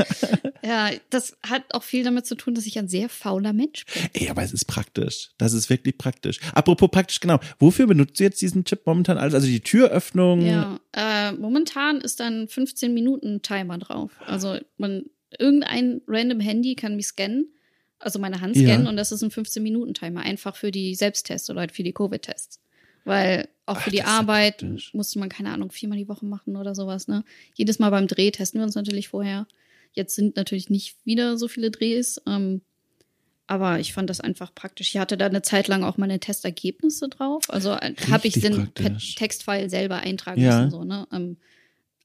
Ja, 0.63 0.91
das 1.09 1.35
hat 1.43 1.63
auch 1.73 1.83
viel 1.83 2.03
damit 2.03 2.25
zu 2.25 2.35
tun, 2.35 2.53
dass 2.53 2.65
ich 2.65 2.77
ein 2.77 2.87
sehr 2.87 3.09
fauler 3.09 3.51
Mensch 3.53 3.85
bin. 3.85 4.03
Ey, 4.13 4.29
aber 4.29 4.43
es 4.43 4.53
ist 4.53 4.65
praktisch. 4.65 5.31
Das 5.37 5.53
ist 5.53 5.69
wirklich 5.69 5.97
praktisch. 5.97 6.39
Apropos 6.53 6.89
praktisch, 6.91 7.19
genau. 7.19 7.39
Wofür 7.59 7.87
benutzt 7.87 8.19
du 8.19 8.23
jetzt 8.23 8.41
diesen 8.41 8.63
Chip 8.63 8.85
momentan 8.85 9.17
alles? 9.17 9.33
Also 9.33 9.47
die 9.47 9.61
Türöffnung? 9.61 10.41
Ja, 10.41 10.79
äh, 10.93 11.31
momentan 11.31 12.01
ist 12.01 12.19
dann 12.19 12.47
15 12.47 12.93
Minuten 12.93 13.41
Timer 13.41 13.77
drauf. 13.79 14.11
Also 14.25 14.57
man, 14.77 15.05
irgendein 15.39 16.01
random 16.07 16.39
Handy 16.39 16.75
kann 16.75 16.95
mich 16.95 17.07
scannen, 17.07 17.53
also 17.99 18.19
meine 18.19 18.41
Hand 18.41 18.55
scannen 18.55 18.83
ja. 18.83 18.89
und 18.89 18.97
das 18.97 19.11
ist 19.11 19.23
ein 19.23 19.31
15 19.31 19.63
Minuten 19.63 19.93
Timer. 19.93 20.21
Einfach 20.21 20.55
für 20.55 20.71
die 20.71 20.95
Selbsttests 20.95 21.49
oder 21.49 21.61
halt 21.61 21.71
für 21.71 21.83
die 21.83 21.93
Covid-Tests. 21.93 22.59
Weil 23.03 23.47
auch 23.71 23.77
Ach, 23.77 23.81
für 23.81 23.91
die 23.91 24.03
Arbeit 24.03 24.65
musste 24.93 25.19
man, 25.19 25.29
keine 25.29 25.51
Ahnung, 25.51 25.71
viermal 25.71 25.97
die 25.97 26.07
Woche 26.07 26.25
machen 26.25 26.55
oder 26.55 26.75
sowas, 26.75 27.07
ne? 27.07 27.23
Jedes 27.55 27.79
Mal 27.79 27.89
beim 27.89 28.07
Dreh 28.07 28.31
testen 28.31 28.59
wir 28.59 28.65
uns 28.65 28.75
natürlich 28.75 29.07
vorher. 29.07 29.47
Jetzt 29.93 30.15
sind 30.15 30.35
natürlich 30.35 30.69
nicht 30.69 30.95
wieder 31.05 31.37
so 31.37 31.47
viele 31.47 31.71
Drehs, 31.71 32.21
ähm, 32.27 32.61
aber 33.47 33.79
ich 33.79 33.93
fand 33.93 34.09
das 34.09 34.21
einfach 34.21 34.53
praktisch. 34.53 34.89
Ich 34.89 34.97
hatte 34.97 35.17
da 35.17 35.25
eine 35.25 35.41
Zeit 35.41 35.67
lang 35.67 35.83
auch 35.83 35.97
meine 35.97 36.19
Testergebnisse 36.19 37.09
drauf. 37.09 37.43
Also 37.49 37.71
äh, 37.71 37.95
habe 38.09 38.27
ich 38.27 38.35
den 38.35 38.73
Textfile 38.73 39.69
selber 39.69 39.97
eintragen 39.97 40.41
ja. 40.41 40.57
müssen, 40.57 40.71
so, 40.71 40.83
ne? 40.83 41.07
Ähm, 41.11 41.37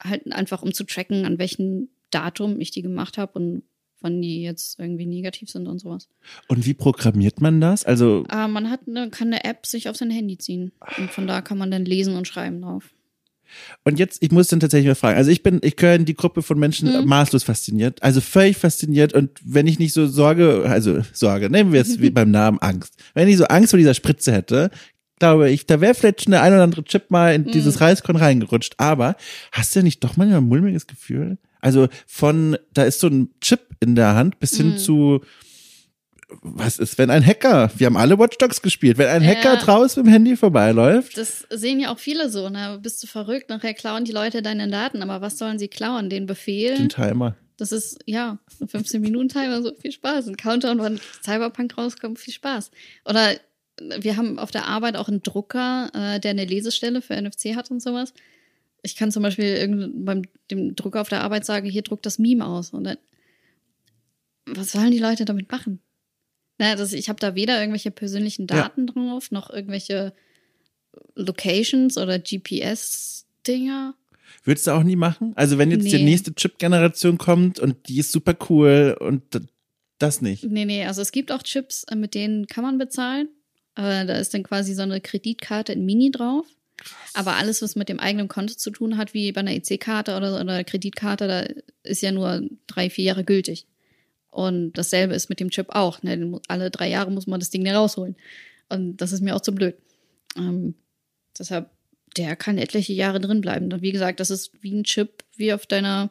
halt 0.02 0.30
einfach 0.32 0.62
um 0.62 0.74
zu 0.74 0.84
tracken, 0.84 1.24
an 1.24 1.38
welchem 1.38 1.88
Datum 2.10 2.60
ich 2.60 2.70
die 2.70 2.82
gemacht 2.82 3.18
habe 3.18 3.38
und 3.38 3.62
wann 4.01 4.20
die 4.20 4.42
jetzt 4.42 4.78
irgendwie 4.78 5.07
negativ 5.07 5.51
sind 5.51 5.66
und 5.66 5.78
sowas. 5.78 6.09
Und 6.49 6.66
wie 6.66 6.74
programmiert 6.74 7.40
man 7.40 7.61
das? 7.61 7.84
Also 7.84 8.24
äh, 8.30 8.49
man 8.49 8.70
hat 8.70 8.80
eine, 8.86 9.11
kann 9.11 9.28
eine 9.28 9.44
App 9.44 9.66
sich 9.66 9.88
auf 9.88 9.97
sein 9.97 10.11
Handy 10.11 10.38
ziehen 10.38 10.72
und 10.99 11.11
von 11.11 11.26
da 11.26 11.40
kann 11.40 11.59
man 11.59 11.70
dann 11.70 11.84
lesen 11.84 12.16
und 12.16 12.28
schreiben 12.28 12.62
drauf. 12.62 12.90
Und 13.84 13.99
jetzt, 13.99 14.22
ich 14.22 14.30
muss 14.30 14.49
dann 14.49 14.61
tatsächlich 14.61 14.88
mal 14.88 14.94
fragen. 14.94 15.16
Also 15.16 15.30
ich 15.30 15.42
bin, 15.42 15.61
ich 15.62 15.76
gehöre 15.76 15.94
in 15.94 16.05
die 16.05 16.16
Gruppe 16.16 16.42
von 16.42 16.59
Menschen 16.59 16.92
mhm. 16.92 17.07
maßlos 17.07 17.44
fasziniert. 17.44 18.03
Also 18.03 18.20
völlig 18.20 18.57
fasziniert. 18.57 19.12
Und 19.12 19.30
wenn 19.44 19.66
ich 19.66 19.78
nicht 19.78 19.92
so 19.92 20.07
Sorge, 20.07 20.64
also 20.66 21.03
Sorge, 21.12 21.51
nehmen 21.51 21.72
wir 21.72 21.80
es 21.80 22.01
wie 22.01 22.11
beim 22.11 22.30
Namen 22.30 22.59
Angst. 22.59 22.94
Wenn 23.14 23.28
ich 23.28 23.36
so 23.36 23.44
Angst 23.44 23.70
vor 23.70 23.78
dieser 23.78 23.94
Spritze 23.94 24.32
hätte, 24.32 24.70
glaube 25.18 25.51
ich, 25.51 25.66
da 25.66 25.80
wäre 25.80 25.94
vielleicht 25.94 26.24
schon 26.24 26.32
der 26.32 26.42
ein 26.42 26.53
oder 26.53 26.62
andere 26.62 26.84
Chip 26.84 27.11
mal 27.11 27.34
in 27.34 27.42
mhm. 27.42 27.53
dieses 27.53 27.80
Reiskorn 27.80 28.16
reingerutscht. 28.16 28.74
Aber 28.78 29.16
hast 29.53 29.74
du 29.76 29.82
nicht 29.82 30.03
doch 30.05 30.16
manchmal 30.16 30.38
ein 30.38 30.49
mulmiges 30.49 30.86
Gefühl? 30.86 31.38
Also 31.61 31.88
von, 32.07 32.57
da 32.72 32.84
ist 32.84 33.00
so 33.00 33.09
ein 33.09 33.30
Chip 33.40 33.61
in 33.80 33.94
der 33.94 34.14
Hand 34.14 34.38
bis 34.38 34.57
hin 34.57 34.70
mhm. 34.70 34.78
zu, 34.78 35.20
was 36.42 36.78
ist, 36.78 36.98
wenn 36.98 37.11
ein 37.11 37.24
Hacker, 37.24 37.70
wir 37.76 37.86
haben 37.86 37.96
alle 37.96 38.18
Watch 38.18 38.38
Dogs 38.38 38.62
gespielt, 38.62 38.98
wenn 38.98 39.09
ein 39.09 39.24
Hacker 39.24 39.54
ja, 39.54 39.61
draußen 39.61 40.02
mit 40.02 40.11
dem 40.11 40.12
Handy 40.12 40.36
vorbeiläuft? 40.36 41.16
Das 41.16 41.46
sehen 41.50 41.80
ja 41.80 41.92
auch 41.92 41.98
viele 41.98 42.30
so, 42.30 42.48
ne? 42.48 42.78
Bist 42.82 43.02
du 43.02 43.07
verrückt, 43.07 43.48
nachher 43.48 43.74
klauen 43.74 44.04
die 44.04 44.12
Leute 44.12 44.42
deine 44.42 44.68
Daten, 44.68 45.02
aber 45.02 45.20
was 45.20 45.38
sollen 45.38 45.59
sie 45.59 45.68
klauen? 45.68 46.11
Den 46.11 46.26
Befehl? 46.26 46.76
Den 46.76 46.88
Timer. 46.88 47.36
Das 47.57 47.72
ist, 47.72 47.98
ja, 48.04 48.38
15 48.66 49.00
Minuten 49.00 49.28
Timer, 49.28 49.62
so 49.62 49.72
viel 49.74 49.92
Spaß. 49.92 50.26
Ein 50.28 50.36
Countdown, 50.36 50.78
wann 50.78 51.00
Cyberpunk 51.24 51.78
rauskommt, 51.78 52.18
viel 52.18 52.34
Spaß. 52.34 52.70
Oder 53.07 53.34
wir 53.98 54.16
haben 54.16 54.38
auf 54.38 54.50
der 54.50 54.66
Arbeit 54.66 54.96
auch 54.96 55.09
einen 55.09 55.22
Drucker, 55.22 55.90
äh, 55.94 56.20
der 56.20 56.32
eine 56.32 56.44
Lesestelle 56.44 57.02
für 57.02 57.20
NFC 57.20 57.54
hat 57.54 57.70
und 57.70 57.82
sowas. 57.82 58.12
Ich 58.83 58.97
kann 58.97 59.11
zum 59.11 59.22
Beispiel 59.22 59.93
beim 59.95 60.22
dem 60.51 60.77
Drucker 60.77 61.01
auf 61.01 61.09
der 61.09 61.22
Arbeit 61.22 61.45
sagen, 61.45 61.68
hier 61.68 61.83
druckt 61.83 62.07
das 62.07 62.18
Meme 62.18 62.47
aus. 62.47 62.70
Und 62.70 62.85
dann, 62.85 62.99
was 64.47 64.72
sollen 64.72 64.93
die 64.93 64.99
Leute 64.99 65.24
damit 65.24 65.51
machen? 65.51 65.81
Na, 66.59 66.74
das, 66.74 66.93
ich 66.93 67.09
habe 67.09 67.20
da 67.20 67.35
weder 67.35 67.59
irgendwelche 67.59 67.91
persönlichen 67.91 68.47
Daten 68.47 68.87
ja. 68.87 68.93
drauf, 68.93 69.31
noch 69.31 69.51
irgendwelche 69.51 70.14
Locations 71.14 71.99
oder 71.99 72.18
GPS-Dinger. 72.18 73.95
Würdest 74.45 74.66
du 74.66 74.70
auch 74.72 74.83
nie 74.83 74.97
machen? 74.97 75.33
Also 75.35 75.59
wenn 75.59 75.70
jetzt 75.70 75.85
nee. 75.85 75.99
die 75.99 76.05
nächste 76.05 76.35
Chip-Generation 76.35 77.18
kommt 77.18 77.59
und 77.59 77.89
die 77.89 77.99
ist 77.99 78.12
super 78.12 78.37
cool 78.49 78.97
und 78.99 79.22
das 79.99 80.20
nicht? 80.20 80.45
Nee, 80.45 80.64
nee, 80.64 80.85
also 80.85 81.03
es 81.03 81.12
gibt 81.12 81.33
auch 81.33 81.43
Chips, 81.43 81.85
äh, 81.85 81.97
mit 81.97 82.14
denen 82.14 82.47
kann 82.47 82.64
man 82.64 82.79
bezahlen. 82.79 83.29
Äh, 83.74 84.07
da 84.07 84.16
ist 84.18 84.35
dann 84.35 84.43
quasi 84.43 84.74
so 84.74 84.83
eine 84.83 85.01
Kreditkarte 85.01 85.72
in 85.72 85.85
Mini 85.85 86.11
drauf. 86.11 86.47
Aber 87.14 87.37
alles, 87.37 87.62
was 87.62 87.77
mit 87.77 87.89
dem 87.89 87.99
eigenen 87.99 88.29
Konto 88.29 88.55
zu 88.55 88.70
tun 88.70 88.97
hat, 88.97 89.14
wie 89.14 89.33
bei 89.33 89.41
einer 89.41 89.55
EC-Karte 89.55 90.16
oder, 90.16 90.41
oder 90.41 90.64
Kreditkarte, 90.64 91.27
da 91.27 91.47
ist 91.83 92.03
ja 92.03 92.12
nur 92.12 92.43
drei, 92.66 92.91
vier 92.91 93.05
Jahre 93.05 93.24
gültig. 93.24 93.66
Und 94.31 94.72
dasselbe 94.74 95.14
ist 95.14 95.31
mit 95.31 95.41
dem 95.41 95.51
Chip 95.51 95.70
auch. 95.70 96.03
Ne? 96.03 96.41
Alle 96.49 96.70
drei 96.70 96.91
Jahre 96.91 97.11
muss 97.11 97.27
man 97.27 97.41
das 97.41 97.51
Ding 97.51 97.64
da 97.64 97.79
rausholen. 97.79 98.16
Und 98.68 98.99
das 98.99 99.12
ist 99.12 99.22
mir 99.22 99.35
auch 99.35 99.41
zu 99.41 99.55
blöd. 99.55 99.77
Ähm, 100.37 100.74
deshalb, 101.39 101.70
der 102.16 102.37
kann 102.37 102.59
etliche 102.59 102.93
Jahre 102.93 103.20
drin 103.20 103.41
bleiben. 103.41 103.72
Und 103.72 103.81
wie 103.81 103.93
gesagt, 103.93 104.20
das 104.20 104.31
ist 104.31 104.51
wie 104.61 104.74
ein 104.74 104.85
Chip 104.85 105.24
wie 105.37 105.55
auf 105.55 105.64
deiner, 105.66 106.11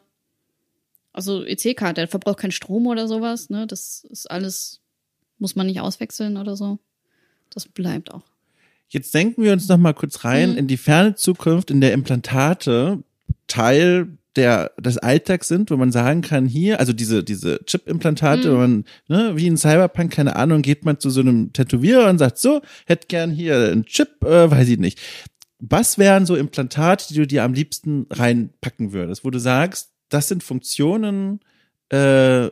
also 1.12 1.44
EC-Karte. 1.44 2.00
Der 2.00 2.08
verbraucht 2.08 2.38
keinen 2.38 2.50
Strom 2.50 2.88
oder 2.88 3.06
sowas. 3.06 3.48
Ne? 3.48 3.66
Das 3.68 4.04
ist 4.10 4.28
alles, 4.28 4.80
muss 5.38 5.54
man 5.54 5.66
nicht 5.66 5.80
auswechseln 5.80 6.36
oder 6.36 6.56
so. 6.56 6.80
Das 7.50 7.68
bleibt 7.68 8.10
auch. 8.12 8.24
Jetzt 8.88 9.14
denken 9.14 9.42
wir 9.42 9.52
uns 9.52 9.68
noch 9.68 9.78
mal 9.78 9.94
kurz 9.94 10.24
rein 10.24 10.52
mhm. 10.52 10.58
in 10.58 10.66
die 10.66 10.76
ferne 10.76 11.14
Zukunft, 11.14 11.70
in 11.70 11.80
der 11.80 11.92
Implantate 11.92 13.02
Teil 13.46 14.18
der 14.36 14.72
des 14.78 14.98
Alltags 14.98 15.48
sind, 15.48 15.70
wo 15.70 15.76
man 15.76 15.92
sagen 15.92 16.20
kann, 16.20 16.46
hier, 16.46 16.78
also 16.78 16.92
diese, 16.92 17.24
diese 17.24 17.64
Chip-Implantate, 17.64 18.48
mhm. 18.48 18.52
wo 18.52 18.58
man, 18.58 18.84
ne, 19.08 19.32
wie 19.34 19.46
in 19.46 19.56
Cyberpunk, 19.56 20.12
keine 20.12 20.36
Ahnung, 20.36 20.62
geht 20.62 20.84
man 20.84 21.00
zu 21.00 21.10
so 21.10 21.20
einem 21.20 21.52
Tätowierer 21.52 22.08
und 22.10 22.18
sagt, 22.18 22.38
so, 22.38 22.60
hätte 22.86 23.06
gern 23.08 23.30
hier 23.30 23.56
einen 23.56 23.86
Chip, 23.86 24.22
äh, 24.24 24.50
weiß 24.50 24.68
ich 24.68 24.78
nicht. 24.78 25.00
Was 25.58 25.96
wären 25.96 26.26
so 26.26 26.36
Implantate, 26.36 27.06
die 27.08 27.14
du 27.14 27.26
dir 27.26 27.44
am 27.44 27.54
liebsten 27.54 28.06
reinpacken 28.10 28.92
würdest, 28.92 29.24
wo 29.24 29.30
du 29.30 29.38
sagst, 29.38 29.92
das 30.10 30.28
sind 30.28 30.42
Funktionen, 30.42 31.40
äh, 31.88 32.50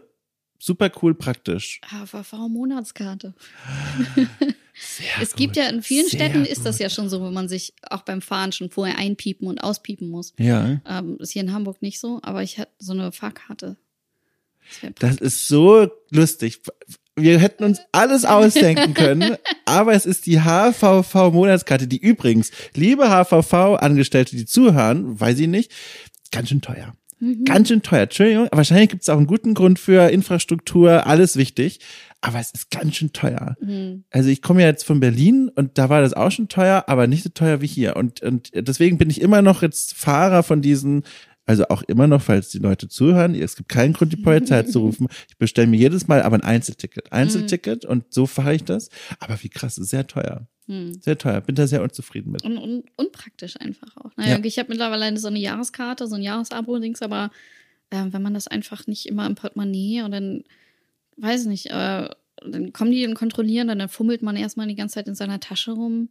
super 0.65 0.91
cool 1.03 1.15
praktisch. 1.15 1.81
HVV-Monatskarte. 1.91 3.35
Sehr 4.75 5.07
es 5.21 5.31
gut. 5.31 5.37
gibt 5.37 5.57
ja 5.57 5.69
in 5.69 5.83
vielen 5.83 6.09
Sehr 6.09 6.21
Städten 6.21 6.45
ist 6.45 6.65
das 6.65 6.79
ja 6.79 6.89
schon 6.89 7.09
so, 7.09 7.21
wo 7.21 7.31
man 7.31 7.49
sich 7.49 7.75
auch 7.91 8.03
beim 8.03 8.23
Fahren 8.23 8.53
schon 8.53 8.71
vorher 8.71 8.99
einpiepen 8.99 9.47
und 9.47 9.59
auspiepen 9.63 10.09
muss. 10.09 10.33
Ja. 10.39 10.81
Ähm, 10.89 11.19
ist 11.21 11.33
hier 11.33 11.43
in 11.43 11.53
Hamburg 11.53 11.83
nicht 11.83 12.01
so, 12.01 12.19
aber 12.23 12.43
ich 12.43 12.59
hatte 12.59 12.73
so 12.79 12.93
eine 12.93 13.13
Fahrkarte. 13.13 13.77
Das, 14.81 14.93
das 14.99 15.17
ist 15.19 15.49
so 15.49 15.89
lustig. 16.11 16.63
Wir 17.15 17.39
hätten 17.39 17.65
uns 17.65 17.81
alles 17.93 18.25
ausdenken 18.25 18.95
können, 18.95 19.37
aber 19.67 19.93
es 19.93 20.07
ist 20.07 20.27
die 20.27 20.41
HVV-Monatskarte, 20.41 21.87
die 21.87 21.99
übrigens, 21.99 22.51
liebe 22.75 23.05
HVV-Angestellte, 23.11 24.35
die 24.35 24.47
zuhören, 24.47 25.21
weiß 25.21 25.39
ich 25.39 25.49
nicht, 25.49 25.71
ganz 26.33 26.49
schön 26.49 26.63
teuer. 26.63 26.95
Mhm. 27.21 27.45
Ganz 27.45 27.69
schön 27.69 27.83
teuer. 27.83 28.03
Entschuldigung, 28.03 28.49
wahrscheinlich 28.53 28.91
gibt 28.91 29.03
es 29.03 29.09
auch 29.09 29.17
einen 29.17 29.27
guten 29.27 29.55
Grund 29.55 29.79
für 29.79 30.11
Infrastruktur, 30.11 31.07
alles 31.07 31.37
wichtig 31.37 31.81
aber 32.25 32.41
es 32.41 32.53
ist 32.53 32.71
ganz 32.71 32.97
schön 32.97 33.13
teuer. 33.13 33.55
Mhm. 33.61 34.05
Also 34.11 34.31
ich 34.31 34.41
komme 34.41 34.63
ja 34.63 34.69
jetzt 34.69 34.85
von 34.85 34.99
Berlin 34.99 35.51
und 35.55 35.77
da 35.77 35.91
war 35.91 36.01
das 36.01 36.15
auch 36.15 36.31
schon 36.31 36.49
teuer, 36.49 36.85
aber 36.87 37.07
nicht 37.07 37.23
so 37.23 37.29
teuer 37.29 37.61
wie 37.61 37.67
hier. 37.67 37.97
Und, 37.97 38.23
und 38.23 38.51
deswegen 38.55 38.97
bin 38.97 39.11
ich 39.11 39.21
immer 39.21 39.43
noch 39.43 39.61
jetzt 39.61 39.95
Fahrer 39.95 40.43
von 40.43 40.63
diesen, 40.63 41.05
also 41.47 41.69
auch 41.69 41.83
immer 41.83 42.07
noch, 42.07 42.23
falls 42.23 42.49
die 42.51 42.59
Leute 42.59 42.89
zuhören, 42.89 43.35
es 43.35 43.57
gibt 43.57 43.69
keinen 43.69 43.93
Grund, 43.93 44.13
die 44.13 44.17
Polizei 44.17 44.63
zu 44.65 44.81
rufen. 44.81 45.09
Ich 45.29 45.37
bestelle 45.37 45.67
mir 45.67 45.77
jedes 45.77 46.09
Mal 46.09 46.23
aber 46.23 46.37
ein 46.37 46.43
Einzelticket. 46.43 47.13
Einzelticket 47.13 47.85
mhm. 47.85 47.91
und 47.91 48.15
so 48.15 48.27
fahre 48.27 48.55
ich 48.55 48.65
das. 48.65 48.89
Aber 49.21 49.43
wie 49.43 49.51
krass, 49.51 49.75
sehr 49.75 50.07
teuer. 50.07 50.47
Mhm. 50.67 50.95
Sehr 51.01 51.19
teuer. 51.19 51.41
Bin 51.41 51.55
da 51.55 51.67
sehr 51.67 51.83
unzufrieden 51.83 52.33
mit. 52.33 52.43
Und, 52.45 52.57
und 52.57 52.85
unpraktisch 52.97 53.61
einfach 53.61 53.97
auch. 53.97 54.11
Naja, 54.17 54.39
ja. 54.39 54.45
ich 54.45 54.59
habe 54.59 54.71
mittlerweile 54.71 55.17
so 55.19 55.29
eine 55.29 55.39
Jahreskarte, 55.39 56.07
so 56.07 56.17
ein 56.17 56.23
Jahresabo-Dings, 56.23 57.03
aber 57.03 57.31
äh, 57.91 58.05
wenn 58.11 58.23
man 58.23 58.35
das 58.35 58.49
einfach 58.49 58.87
nicht 58.87 59.07
immer 59.07 59.27
im 59.27 59.35
Portemonnaie 59.35 60.03
und 60.03 60.13
dann 60.13 60.45
weiß 61.19 61.45
nicht, 61.47 61.67
äh, 61.67 62.09
dann 62.43 62.73
kommen 62.73 62.91
die 62.91 63.07
und 63.07 63.15
kontrollieren, 63.15 63.69
dann 63.69 63.89
fummelt 63.89 64.23
man 64.23 64.37
erstmal 64.37 64.67
die 64.67 64.75
ganze 64.75 64.95
Zeit 64.95 65.09
in 65.09 65.15
seiner 65.15 65.41
Tasche 65.41 65.73
rum. 65.73 66.09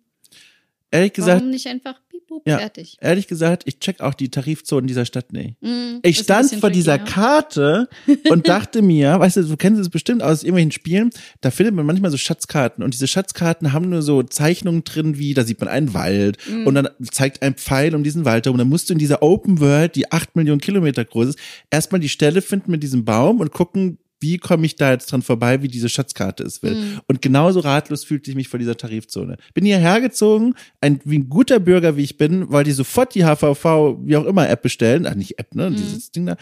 Ehrlich 0.93 1.13
gesagt. 1.13 1.39
Warum 1.39 1.49
nicht 1.49 1.65
einfach 1.65 1.95
piep, 2.07 2.27
boop, 2.27 2.47
ja, 2.47 2.59
fertig? 2.59 2.97
Ehrlich 3.01 3.27
gesagt, 3.27 3.63
ich 3.65 3.79
check 3.79 3.99
auch 3.99 4.13
die 4.13 4.29
Tarifzonen 4.29 4.85
dieser 4.85 5.05
Stadt 5.05 5.33
nicht. 5.33 5.59
Mm, 5.59 5.97
ich 6.03 6.19
stand 6.19 6.53
vor 6.53 6.69
dieser 6.69 6.97
ja. 6.97 7.03
Karte 7.03 7.89
und 8.29 8.47
dachte 8.47 8.83
mir, 8.83 9.19
weißt 9.19 9.37
du, 9.37 9.43
du 9.43 9.57
kennst 9.57 9.81
es 9.81 9.89
bestimmt 9.89 10.21
aus 10.21 10.43
irgendwelchen 10.43 10.71
Spielen, 10.71 11.09
da 11.41 11.49
findet 11.49 11.73
man 11.73 11.87
manchmal 11.87 12.11
so 12.11 12.17
Schatzkarten 12.17 12.83
und 12.83 12.93
diese 12.93 13.07
Schatzkarten 13.07 13.73
haben 13.73 13.89
nur 13.89 14.03
so 14.03 14.21
Zeichnungen 14.21 14.83
drin, 14.83 15.17
wie 15.17 15.33
da 15.33 15.43
sieht 15.43 15.59
man 15.59 15.67
einen 15.67 15.95
Wald 15.95 16.37
mm. 16.47 16.67
und 16.67 16.75
dann 16.75 16.89
zeigt 17.11 17.41
ein 17.41 17.55
Pfeil 17.55 17.95
um 17.95 18.03
diesen 18.03 18.23
Wald 18.23 18.45
herum. 18.45 18.59
Dann 18.59 18.69
musst 18.69 18.89
du 18.89 18.93
in 18.93 18.99
dieser 18.99 19.23
Open 19.23 19.59
World, 19.59 19.95
die 19.95 20.11
acht 20.11 20.35
Millionen 20.35 20.61
Kilometer 20.61 21.03
groß 21.03 21.29
ist, 21.29 21.39
erstmal 21.71 22.01
die 22.01 22.09
Stelle 22.09 22.43
finden 22.43 22.69
mit 22.69 22.83
diesem 22.83 23.03
Baum 23.03 23.39
und 23.39 23.51
gucken, 23.51 23.97
wie 24.24 24.38
komme 24.38 24.65
ich 24.65 24.78
da 24.78 24.91
jetzt 24.91 25.11
dran 25.11 25.21
vorbei, 25.21 25.61
wie 25.61 25.67
diese 25.67 25.89
Schatzkarte 25.89 26.43
es 26.43 26.63
will. 26.63 26.76
Mhm. 26.76 27.01
Und 27.07 27.21
genauso 27.21 27.59
ratlos 27.59 28.05
fühlte 28.05 28.32
ich 28.32 28.38
mich 28.38 28.47
vor 28.47 28.57
dieser 28.57 28.78
Tarifzone. 28.78 29.38
Bin 29.53 29.65
hierher 29.65 29.99
gezogen, 29.99 30.55
ein, 30.80 31.01
wie 31.03 31.19
ein 31.19 31.30
guter 31.30 31.59
Bürger, 31.59 31.97
wie 31.97 32.03
ich 32.03 32.17
bin, 32.17 32.49
wollte 32.49 32.69
ich 32.69 32.78
sofort 32.78 33.13
die 33.13 33.26
HVV, 33.26 33.97
wie 34.01 34.15
auch 34.15 34.26
immer, 34.26 34.49
App 34.49 34.61
bestellen. 34.61 35.05
Ach, 35.05 35.13
nicht 35.13 35.38
App, 35.39 35.53
ne? 35.53 35.69
Mhm. 35.69 35.76
Dieses 35.76 36.11
Ding 36.11 36.26
da. 36.26 36.38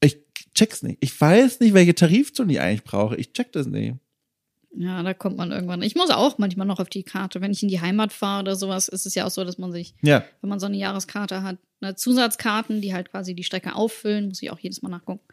Ich 0.00 0.18
check's 0.54 0.82
nicht. 0.82 0.98
Ich 1.00 1.18
weiß 1.18 1.60
nicht, 1.60 1.72
welche 1.72 1.94
Tarifzone 1.94 2.52
ich 2.52 2.60
eigentlich 2.60 2.84
brauche. 2.84 3.16
Ich 3.16 3.32
check 3.32 3.52
das 3.52 3.66
nicht. 3.66 3.96
Ja, 4.76 5.02
da 5.02 5.14
kommt 5.14 5.38
man 5.38 5.50
irgendwann. 5.50 5.80
Ich 5.80 5.96
muss 5.96 6.10
auch 6.10 6.36
manchmal 6.36 6.66
noch 6.66 6.78
auf 6.78 6.90
die 6.90 7.04
Karte. 7.04 7.40
Wenn 7.40 7.52
ich 7.52 7.62
in 7.62 7.70
die 7.70 7.80
Heimat 7.80 8.12
fahre 8.12 8.42
oder 8.42 8.54
sowas, 8.54 8.88
ist 8.88 9.06
es 9.06 9.14
ja 9.14 9.24
auch 9.24 9.30
so, 9.30 9.42
dass 9.44 9.56
man 9.56 9.72
sich, 9.72 9.94
ja. 10.02 10.24
wenn 10.42 10.50
man 10.50 10.60
so 10.60 10.66
eine 10.66 10.76
Jahreskarte 10.76 11.42
hat, 11.42 11.56
eine 11.80 11.96
Zusatzkarten, 11.96 12.82
die 12.82 12.92
halt 12.92 13.10
quasi 13.10 13.34
die 13.34 13.44
Strecke 13.44 13.74
auffüllen, 13.74 14.28
muss 14.28 14.42
ich 14.42 14.50
auch 14.50 14.58
jedes 14.58 14.82
Mal 14.82 14.90
nachgucken. 14.90 15.24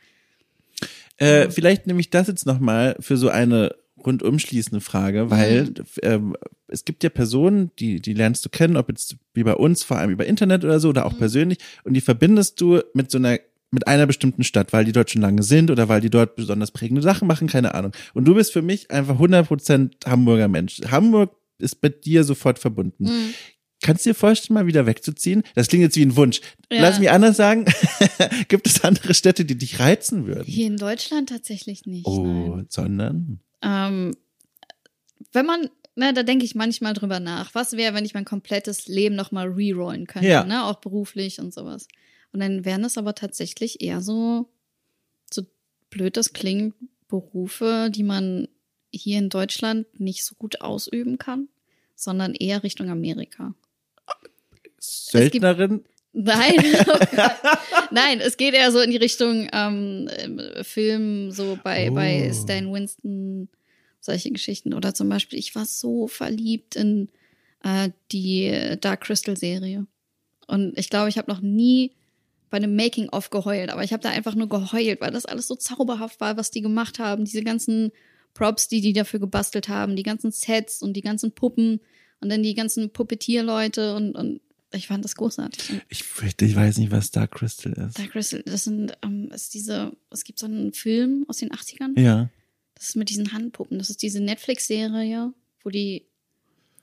Äh, 1.18 1.50
vielleicht 1.50 1.88
nehme 1.88 2.00
ich 2.00 2.10
das 2.10 2.28
jetzt 2.28 2.46
nochmal 2.46 2.96
für 3.00 3.18
so 3.18 3.30
eine 3.30 3.76
rundumschließende 4.06 4.82
Frage, 4.82 5.32
weil 5.32 5.66
mhm. 5.66 5.74
ähm, 6.04 6.38
es 6.68 6.86
gibt 6.86 7.04
ja 7.04 7.10
Personen, 7.10 7.72
die, 7.80 8.02
die 8.02 8.14
lernst 8.14 8.46
du 8.46 8.50
kennen, 8.50 8.78
ob 8.78 8.90
jetzt 8.90 9.16
wie 9.34 9.44
bei 9.44 9.56
uns, 9.56 9.84
vor 9.84 9.98
allem 9.98 10.12
über 10.12 10.26
Internet 10.26 10.64
oder 10.64 10.80
so, 10.80 10.90
oder 10.90 11.06
auch 11.06 11.14
mhm. 11.14 11.18
persönlich, 11.18 11.58
und 11.84 11.94
die 11.94 12.02
verbindest 12.02 12.60
du 12.62 12.82
mit 12.94 13.12
so 13.12 13.18
einer 13.18 13.40
mit 13.72 13.88
einer 13.88 14.06
bestimmten 14.06 14.44
Stadt, 14.44 14.72
weil 14.72 14.86
die 14.86 14.94
dort 14.94 15.10
schon 15.10 15.22
lange 15.22 15.44
sind 15.44 15.70
oder 15.70 15.90
weil 15.90 16.00
die 16.00 16.10
dort 16.10 16.36
besonders 16.38 16.72
prägende 16.72 17.02
Sachen 17.02 17.28
machen, 17.28 17.48
keine 17.48 17.74
Ahnung. 17.74 17.92
Und 18.14 18.26
du 18.26 18.34
bist 18.34 18.54
für 18.54 18.62
mich 18.62 18.90
einfach 18.90 19.20
100% 19.20 20.06
Hamburger 20.06 20.48
Mensch. 20.48 20.80
Hamburg 20.90 21.32
ist 21.58 21.82
mit 21.84 22.06
dir 22.06 22.24
sofort 22.24 22.58
verbunden. 22.58 23.04
Mhm. 23.06 23.34
Kannst 23.86 24.04
du 24.04 24.10
dir 24.10 24.16
vorstellen, 24.16 24.56
mal 24.56 24.66
wieder 24.66 24.88
wegzuziehen? 24.88 25.44
Das 25.54 25.68
klingt 25.68 25.84
jetzt 25.84 25.96
wie 25.96 26.04
ein 26.04 26.16
Wunsch. 26.16 26.42
Ja. 26.72 26.82
Lass 26.82 26.98
mich 26.98 27.12
anders 27.12 27.38
sagen. 27.38 27.66
Gibt 28.48 28.66
es 28.66 28.84
andere 28.84 29.14
Städte, 29.14 29.46
die 29.46 29.56
dich 29.56 29.80
reizen 29.80 30.26
würden? 30.26 30.46
Hier 30.48 30.66
in 30.66 30.78
Deutschland 30.78 31.30
tatsächlich 31.30 31.86
nicht. 31.86 32.08
Oh, 32.08 32.56
nein. 32.56 32.66
sondern? 32.68 33.40
Ähm, 33.62 34.18
wenn 35.34 35.46
man, 35.46 35.70
na, 35.94 36.14
da 36.14 36.24
denke 36.24 36.46
ich 36.46 36.56
manchmal 36.56 36.96
drüber 36.96 37.20
nach. 37.20 37.54
Was 37.54 37.74
wäre, 37.74 37.94
wenn 37.94 38.06
ich 38.06 38.16
mein 38.16 38.26
komplettes 38.26 38.88
Leben 38.88 39.14
nochmal 39.14 39.50
rerollen 39.50 40.08
könnte, 40.08 40.30
ja. 40.30 40.44
ne? 40.44 40.66
Auch 40.66 40.80
beruflich 40.80 41.40
und 41.40 41.54
sowas. 41.54 41.88
Und 42.34 42.40
dann 42.40 42.66
wären 42.66 42.84
es 42.86 42.98
aber 42.98 43.14
tatsächlich 43.14 43.82
eher 43.82 44.02
so, 44.02 44.50
so 45.32 45.44
blöd 45.92 46.18
das 46.18 46.34
klingt, 46.34 46.74
Berufe, 47.08 47.92
die 47.94 48.04
man 48.04 48.48
hier 48.92 49.20
in 49.20 49.30
Deutschland 49.30 49.86
nicht 50.00 50.26
so 50.26 50.34
gut 50.34 50.62
ausüben 50.62 51.20
kann, 51.20 51.50
sondern 51.94 52.34
eher 52.34 52.64
Richtung 52.64 52.90
Amerika. 52.90 53.54
Söldnerin? 55.12 55.84
Nein, 56.18 56.54
oh 56.88 56.98
nein, 57.92 58.22
es 58.22 58.38
geht 58.38 58.54
eher 58.54 58.72
so 58.72 58.80
in 58.80 58.92
die 58.92 58.98
Richtung 58.98 59.50
ähm, 59.52 60.10
Film, 60.62 61.32
so 61.32 61.60
bei, 61.62 61.92
oh. 61.92 61.94
bei 61.94 62.32
Stan 62.34 62.72
Winston, 62.72 63.50
solche 64.00 64.32
Geschichten. 64.32 64.74
Oder 64.74 64.94
zum 64.94 65.10
Beispiel, 65.10 65.38
ich 65.38 65.56
war 65.56 65.66
so 65.66 66.08
verliebt 66.08 66.78
in 66.78 67.10
äh, 67.64 67.90
die 68.14 68.78
Dark 68.80 69.02
Crystal 69.02 69.36
Serie. 69.36 69.88
Und 70.48 70.78
ich 70.78 70.90
glaube, 70.90 71.10
ich 71.10 71.18
habe 71.18 71.30
noch 71.30 71.42
nie 71.42 71.92
bei 72.50 72.58
einem 72.58 72.78
Making-of 72.78 73.30
geheult, 73.30 73.70
aber 73.70 73.84
ich 73.84 73.92
habe 73.92 74.04
da 74.04 74.10
einfach 74.10 74.36
nur 74.36 74.48
geheult, 74.48 75.02
weil 75.02 75.12
das 75.12 75.26
alles 75.26 75.48
so 75.48 75.56
zauberhaft 75.56 76.22
war, 76.22 76.38
was 76.38 76.52
die 76.52 76.62
gemacht 76.62 77.00
haben. 77.00 77.26
Diese 77.26 77.44
ganzen 77.44 77.92
Props, 78.34 78.70
die 78.70 78.80
die 78.80 78.94
dafür 78.94 79.20
gebastelt 79.20 79.68
haben, 79.68 79.98
die 79.98 80.04
ganzen 80.04 80.32
Sets 80.32 80.82
und 80.82 80.94
die 80.94 81.02
ganzen 81.02 81.34
Puppen 81.34 81.82
und 82.22 82.30
dann 82.30 82.44
die 82.44 82.54
ganzen 82.54 82.92
Puppeteer-Leute 82.92 83.96
und, 83.96 84.16
und 84.16 84.40
ich 84.72 84.88
fand 84.88 85.06
das 85.06 85.16
großartig. 85.16 85.82
Ich 85.90 86.04
fürchte, 86.04 86.46
ich 86.46 86.56
weiß 86.56 86.78
nicht, 86.78 86.92
was 86.92 87.12
Dark 87.12 87.32
Crystal 87.32 87.72
ist. 87.74 87.98
Dark 87.98 88.12
Crystal, 88.12 88.44
das 88.46 88.66
sind, 88.66 88.94
ähm, 89.04 89.30
ist 89.32 89.54
diese, 89.54 89.94
es 90.10 90.24
gibt 90.24 90.40
so 90.40 90.46
einen 90.46 90.74
Film 90.74 91.26
aus 91.28 91.38
den 91.38 91.52
80ern. 91.52 92.00
Ja. 92.00 92.30
Das 92.76 92.90
ist 92.90 92.96
mit 92.96 93.10
diesen 93.10 93.32
Handpuppen. 93.32 93.78
Das 93.78 93.90
ist 93.90 94.02
diese 94.02 94.20
Netflix-Serie, 94.20 95.34
wo 95.64 95.70
die, 95.70 96.06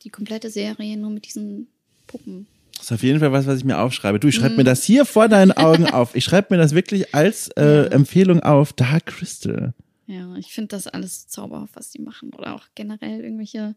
die 0.02 0.10
komplette 0.10 0.50
Serie 0.50 0.96
nur 0.96 1.10
mit 1.10 1.26
diesen 1.26 1.68
Puppen 2.06 2.46
das 2.82 2.90
ist 2.90 2.92
auf 2.92 3.02
jeden 3.04 3.20
Fall 3.20 3.30
was, 3.30 3.46
was 3.46 3.58
ich 3.58 3.64
mir 3.64 3.78
aufschreibe. 3.78 4.18
Du, 4.18 4.26
ich 4.26 4.34
schreibe 4.34 4.54
mm. 4.54 4.56
mir 4.56 4.64
das 4.64 4.82
hier 4.82 5.04
vor 5.04 5.28
deinen 5.28 5.52
Augen 5.52 5.86
auf. 5.86 6.16
Ich 6.16 6.24
schreibe 6.24 6.48
mir 6.54 6.60
das 6.60 6.74
wirklich 6.74 7.14
als 7.14 7.46
äh, 7.50 7.62
ja. 7.64 7.84
Empfehlung 7.84 8.40
auf. 8.40 8.72
Dark 8.72 9.06
Crystal. 9.06 9.72
Ja, 10.08 10.34
ich 10.34 10.52
finde 10.52 10.68
das 10.68 10.88
alles 10.88 11.28
zauberhaft, 11.28 11.76
was 11.76 11.90
die 11.90 12.00
machen. 12.00 12.32
Oder 12.36 12.54
auch 12.54 12.64
generell 12.74 13.20
irgendwelche. 13.20 13.76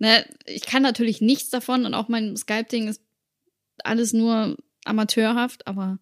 Ne, 0.00 0.24
ich 0.46 0.62
kann 0.62 0.82
natürlich 0.82 1.20
nichts 1.20 1.50
davon 1.50 1.86
und 1.86 1.94
auch 1.94 2.08
mein 2.08 2.36
Skype-Ding 2.36 2.88
ist 2.88 3.02
alles 3.82 4.12
nur 4.12 4.56
amateurhaft, 4.84 5.66
aber 5.66 5.98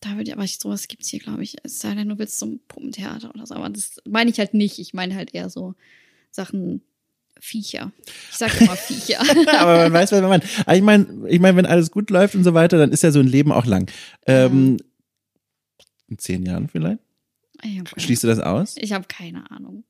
da 0.00 0.10
würde 0.10 0.30
ich, 0.30 0.32
aber 0.32 0.46
sowas 0.46 0.88
gibt 0.88 1.02
es 1.02 1.08
hier, 1.08 1.20
glaube 1.20 1.42
ich. 1.42 1.56
Es 1.62 1.78
sei 1.78 1.94
denn, 1.94 2.08
du 2.08 2.18
willst 2.18 2.38
zum 2.38 2.60
Puppentheater 2.68 3.30
oder 3.34 3.46
so. 3.46 3.54
Aber 3.54 3.68
das 3.68 4.00
meine 4.08 4.30
ich 4.30 4.38
halt 4.38 4.54
nicht. 4.54 4.78
Ich 4.78 4.94
meine 4.94 5.14
halt 5.14 5.34
eher 5.34 5.50
so 5.50 5.74
Sachen, 6.30 6.82
Viecher. 7.38 7.92
Ich 8.30 8.36
sage 8.36 8.64
immer 8.64 8.76
Viecher. 8.76 9.20
aber 9.58 9.76
man 9.78 9.92
weiß, 9.92 10.12
was 10.12 10.20
man 10.20 10.30
meint. 10.30 10.44
Aber 10.66 10.76
ich 10.76 10.82
meine, 10.82 11.28
ich 11.28 11.40
meine, 11.40 11.56
wenn 11.56 11.66
alles 11.66 11.90
gut 11.90 12.10
läuft 12.10 12.34
und 12.34 12.44
so 12.44 12.54
weiter, 12.54 12.78
dann 12.78 12.92
ist 12.92 13.02
ja 13.02 13.10
so 13.10 13.20
ein 13.20 13.26
Leben 13.26 13.52
auch 13.52 13.66
lang. 13.66 13.90
Ähm, 14.26 14.78
in 16.08 16.18
zehn 16.18 16.44
Jahren 16.44 16.68
vielleicht? 16.68 17.00
Schließt 17.96 18.22
du 18.24 18.26
das 18.26 18.40
aus? 18.40 18.74
Ich 18.78 18.92
habe 18.92 19.04
keine 19.06 19.50
Ahnung. 19.50 19.84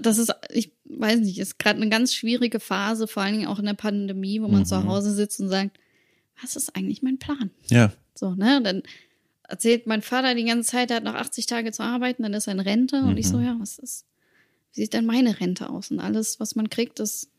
Das 0.00 0.18
ist, 0.18 0.32
ich 0.50 0.72
weiß 0.84 1.20
nicht, 1.20 1.38
ist 1.38 1.58
gerade 1.58 1.80
eine 1.80 1.90
ganz 1.90 2.14
schwierige 2.14 2.60
Phase, 2.60 3.06
vor 3.06 3.22
allen 3.22 3.34
Dingen 3.34 3.46
auch 3.46 3.58
in 3.58 3.66
der 3.66 3.74
Pandemie, 3.74 4.40
wo 4.40 4.48
man 4.48 4.60
mhm. 4.60 4.66
zu 4.66 4.84
Hause 4.84 5.12
sitzt 5.12 5.40
und 5.40 5.48
sagt, 5.48 5.78
was 6.40 6.56
ist 6.56 6.74
eigentlich 6.74 7.02
mein 7.02 7.18
Plan? 7.18 7.50
Ja. 7.68 7.92
So, 8.14 8.34
ne? 8.34 8.60
Dann 8.62 8.82
erzählt 9.50 9.86
mein 9.86 10.02
Vater 10.02 10.34
die 10.34 10.44
ganze 10.44 10.70
Zeit, 10.70 10.90
er 10.90 10.96
hat 10.96 11.04
noch 11.04 11.14
80 11.14 11.46
Tage 11.46 11.72
zu 11.72 11.82
arbeiten, 11.82 12.22
dann 12.22 12.34
ist 12.34 12.46
er 12.46 12.54
in 12.54 12.60
Rente 12.60 13.02
mhm. 13.02 13.08
und 13.08 13.16
ich 13.18 13.28
so, 13.28 13.36
mhm. 13.36 13.44
ja, 13.44 13.56
was 13.58 13.78
ist, 13.78 14.06
wie 14.72 14.82
sieht 14.82 14.94
denn 14.94 15.06
meine 15.06 15.40
Rente 15.40 15.68
aus? 15.68 15.90
Und 15.90 16.00
alles, 16.00 16.40
was 16.40 16.54
man 16.54 16.70
kriegt, 16.70 17.00
ist, 17.00 17.30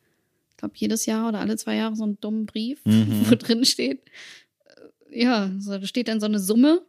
ich 0.51 0.57
glaube, 0.57 0.73
jedes 0.77 1.05
Jahr 1.05 1.29
oder 1.29 1.39
alle 1.39 1.57
zwei 1.57 1.75
Jahre 1.75 1.95
so 1.95 2.05
ein 2.05 2.19
dummer 2.19 2.45
Brief, 2.45 2.81
mhm. 2.85 3.25
wo 3.29 3.35
drin 3.35 3.65
steht, 3.65 4.01
äh, 5.09 5.23
ja, 5.23 5.51
so, 5.57 5.71
da 5.71 5.85
steht 5.87 6.07
dann 6.07 6.19
so 6.19 6.27
eine 6.27 6.39
Summe 6.39 6.81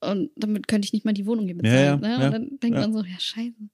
und 0.00 0.30
damit 0.36 0.68
könnte 0.68 0.86
ich 0.86 0.92
nicht 0.92 1.04
mal 1.04 1.12
die 1.14 1.26
Wohnung 1.26 1.46
hier 1.46 1.56
bezahlen. 1.56 2.02
Ja, 2.02 2.08
ja, 2.08 2.18
ne? 2.18 2.26
Und 2.26 2.32
dann 2.32 2.58
denkt 2.60 2.78
man 2.78 2.92
so, 2.92 3.00
ja, 3.00 3.18
scheiße. 3.18 3.68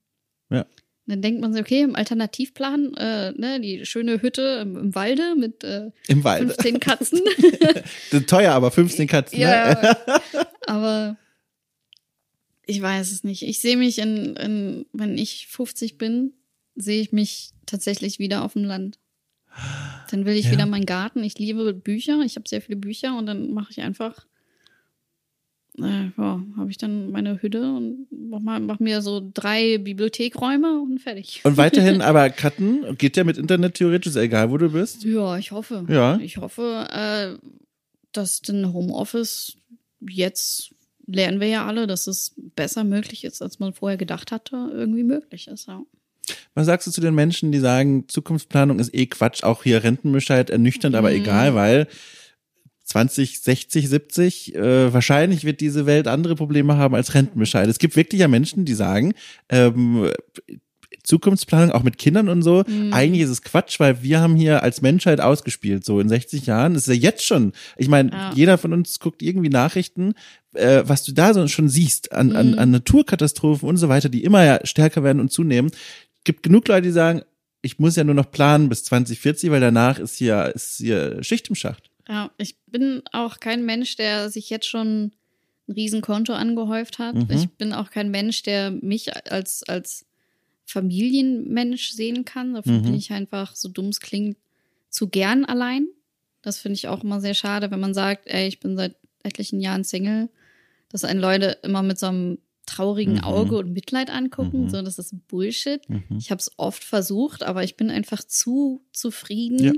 Ja. 0.50 0.60
Und 1.06 1.12
dann 1.12 1.22
denkt 1.22 1.40
man 1.42 1.52
so, 1.52 1.60
okay, 1.60 1.82
im 1.82 1.96
Alternativplan, 1.96 2.94
äh, 2.94 3.32
ne, 3.32 3.60
die 3.60 3.84
schöne 3.84 4.22
Hütte 4.22 4.60
im, 4.62 4.76
im 4.76 4.94
Walde 4.94 5.34
mit 5.36 5.62
äh, 5.62 5.90
Im 6.08 6.24
Walde. 6.24 6.46
15 6.46 6.80
Katzen. 6.80 7.20
Teuer, 8.26 8.52
aber 8.54 8.70
15 8.70 9.06
Katzen. 9.06 9.38
Ne? 9.38 9.44
Ja, 9.44 9.96
aber 10.66 11.18
ich 12.64 12.80
weiß 12.80 13.12
es 13.12 13.22
nicht. 13.22 13.42
Ich 13.42 13.60
sehe 13.60 13.76
mich 13.76 13.98
in, 13.98 14.36
in, 14.36 14.86
wenn 14.94 15.18
ich 15.18 15.46
50 15.48 15.98
bin, 15.98 16.32
sehe 16.74 17.02
ich 17.02 17.12
mich 17.12 17.50
tatsächlich 17.66 18.18
wieder 18.18 18.42
auf 18.42 18.54
dem 18.54 18.64
Land. 18.64 18.98
Dann 20.10 20.24
will 20.24 20.36
ich 20.36 20.46
ja. 20.46 20.52
wieder 20.52 20.66
meinen 20.66 20.86
Garten. 20.86 21.22
Ich 21.22 21.38
liebe 21.38 21.74
Bücher. 21.74 22.22
Ich 22.24 22.36
habe 22.36 22.48
sehr 22.48 22.62
viele 22.62 22.76
Bücher 22.76 23.16
und 23.16 23.26
dann 23.26 23.52
mache 23.52 23.70
ich 23.70 23.82
einfach 23.82 24.26
äh, 25.78 26.10
ja, 26.16 26.42
habe 26.56 26.70
ich 26.70 26.78
dann 26.78 27.10
meine 27.10 27.42
Hütte 27.42 27.62
und 27.62 28.06
mach, 28.10 28.40
mal, 28.40 28.60
mach 28.60 28.78
mir 28.78 29.02
so 29.02 29.28
drei 29.32 29.78
Bibliothekräume 29.78 30.80
und 30.80 31.00
fertig. 31.00 31.40
Und 31.44 31.56
weiterhin 31.56 32.00
aber 32.02 32.30
cutten 32.30 32.96
geht 32.96 33.16
ja 33.16 33.24
mit 33.24 33.38
Internet 33.38 33.74
theoretisch, 33.74 34.14
egal 34.16 34.50
wo 34.50 34.58
du 34.58 34.70
bist. 34.70 35.04
Ja, 35.04 35.36
ich 35.36 35.52
hoffe. 35.52 35.84
Ja. 35.88 36.18
Ich 36.18 36.36
hoffe, 36.36 36.86
äh, 36.92 37.46
dass 38.12 38.40
den 38.40 38.72
Homeoffice 38.72 39.56
jetzt 40.00 40.74
lernen 41.06 41.40
wir 41.40 41.48
ja 41.48 41.66
alle, 41.66 41.86
dass 41.86 42.06
es 42.06 42.34
besser 42.36 42.84
möglich 42.84 43.24
ist, 43.24 43.42
als 43.42 43.58
man 43.58 43.74
vorher 43.74 43.98
gedacht 43.98 44.32
hatte, 44.32 44.70
irgendwie 44.72 45.04
möglich 45.04 45.48
ist, 45.48 45.68
ja. 45.68 45.82
Was 46.54 46.66
sagst 46.66 46.86
du 46.86 46.90
zu 46.90 47.00
den 47.00 47.14
Menschen, 47.14 47.52
die 47.52 47.58
sagen, 47.58 48.08
Zukunftsplanung 48.08 48.78
ist 48.78 48.94
eh 48.94 49.06
Quatsch, 49.06 49.42
auch 49.42 49.64
hier 49.64 49.82
Rentenbescheid 49.82 50.48
ernüchternd, 50.48 50.94
aber 50.94 51.10
mhm. 51.10 51.16
egal, 51.16 51.54
weil 51.54 51.88
20, 52.84 53.40
60, 53.40 53.88
70, 53.88 54.54
äh, 54.54 54.92
wahrscheinlich 54.92 55.44
wird 55.44 55.60
diese 55.60 55.86
Welt 55.86 56.06
andere 56.06 56.34
Probleme 56.34 56.76
haben 56.76 56.94
als 56.94 57.14
Rentenbescheid. 57.14 57.68
Es 57.68 57.78
gibt 57.78 57.96
wirklich 57.96 58.20
ja 58.20 58.28
Menschen, 58.28 58.64
die 58.64 58.74
sagen, 58.74 59.14
ähm, 59.48 60.10
Zukunftsplanung, 61.04 61.70
auch 61.70 61.82
mit 61.82 61.98
Kindern 61.98 62.28
und 62.28 62.42
so, 62.42 62.64
mhm. 62.66 62.92
eigentlich 62.92 63.22
ist 63.22 63.30
es 63.30 63.42
Quatsch, 63.42 63.78
weil 63.78 64.02
wir 64.02 64.20
haben 64.20 64.36
hier 64.36 64.62
als 64.62 64.80
Menschheit 64.80 65.20
ausgespielt, 65.20 65.84
so 65.84 66.00
in 66.00 66.08
60 66.08 66.46
Jahren. 66.46 66.74
Das 66.74 66.88
ist 66.88 66.94
ja 66.94 67.00
jetzt 67.00 67.24
schon. 67.24 67.52
Ich 67.76 67.88
meine, 67.88 68.10
ja. 68.10 68.32
jeder 68.34 68.58
von 68.58 68.72
uns 68.72 68.98
guckt 68.98 69.22
irgendwie 69.22 69.50
Nachrichten, 69.50 70.14
äh, 70.54 70.82
was 70.84 71.04
du 71.04 71.12
da 71.12 71.34
so 71.34 71.46
schon 71.46 71.68
siehst 71.68 72.12
an, 72.12 72.28
mhm. 72.28 72.36
an, 72.36 72.54
an 72.54 72.70
Naturkatastrophen 72.70 73.68
und 73.68 73.76
so 73.76 73.88
weiter, 73.88 74.08
die 74.08 74.24
immer 74.24 74.44
ja 74.44 74.60
stärker 74.64 75.04
werden 75.04 75.20
und 75.20 75.30
zunehmen. 75.30 75.70
Gibt 76.24 76.42
genug 76.42 76.66
Leute, 76.68 76.82
die 76.82 76.92
sagen, 76.92 77.22
ich 77.60 77.78
muss 77.78 77.96
ja 77.96 78.04
nur 78.04 78.14
noch 78.14 78.30
planen 78.30 78.68
bis 78.68 78.84
2040, 78.84 79.50
weil 79.50 79.60
danach 79.60 79.98
ist 79.98 80.16
hier, 80.16 80.52
ist 80.54 80.76
hier 80.78 81.22
Schicht 81.22 81.48
im 81.48 81.54
Schacht. 81.54 81.90
Ja, 82.08 82.30
ich 82.36 82.58
bin 82.66 83.02
auch 83.12 83.40
kein 83.40 83.64
Mensch, 83.64 83.96
der 83.96 84.30
sich 84.30 84.50
jetzt 84.50 84.66
schon 84.66 85.12
ein 85.68 85.72
Riesenkonto 85.72 86.34
angehäuft 86.34 86.98
hat. 86.98 87.14
Mhm. 87.14 87.26
Ich 87.30 87.50
bin 87.52 87.72
auch 87.72 87.90
kein 87.90 88.10
Mensch, 88.10 88.42
der 88.42 88.70
mich 88.70 89.14
als, 89.30 89.62
als 89.62 90.04
Familienmensch 90.66 91.92
sehen 91.92 92.24
kann. 92.24 92.54
Dafür 92.54 92.72
mhm. 92.72 92.82
bin 92.82 92.94
ich 92.94 93.12
einfach, 93.12 93.56
so 93.56 93.68
dumm 93.68 93.88
es 93.88 94.00
klingt, 94.00 94.36
zu 94.90 95.08
gern 95.08 95.44
allein. 95.44 95.88
Das 96.42 96.58
finde 96.58 96.74
ich 96.74 96.88
auch 96.88 97.02
immer 97.02 97.20
sehr 97.20 97.34
schade, 97.34 97.70
wenn 97.70 97.80
man 97.80 97.94
sagt, 97.94 98.26
ey, 98.26 98.46
ich 98.46 98.60
bin 98.60 98.76
seit 98.76 98.96
etlichen 99.22 99.60
Jahren 99.60 99.84
Single, 99.84 100.28
dass 100.90 101.04
einen 101.04 101.20
Leute 101.20 101.58
immer 101.62 101.82
mit 101.82 101.98
so 101.98 102.06
einem 102.06 102.38
traurigen 102.66 103.14
mhm. 103.14 103.24
Auge 103.24 103.56
und 103.56 103.72
Mitleid 103.72 104.10
angucken. 104.10 104.64
Mhm. 104.64 104.68
So, 104.68 104.82
das 104.82 104.98
ist 104.98 105.14
Bullshit. 105.28 105.88
Mhm. 105.88 106.04
Ich 106.18 106.30
habe 106.30 106.40
es 106.40 106.52
oft 106.58 106.84
versucht, 106.84 107.42
aber 107.42 107.64
ich 107.64 107.76
bin 107.76 107.90
einfach 107.90 108.22
zu 108.22 108.84
zufrieden. 108.92 109.58
Ja 109.58 109.72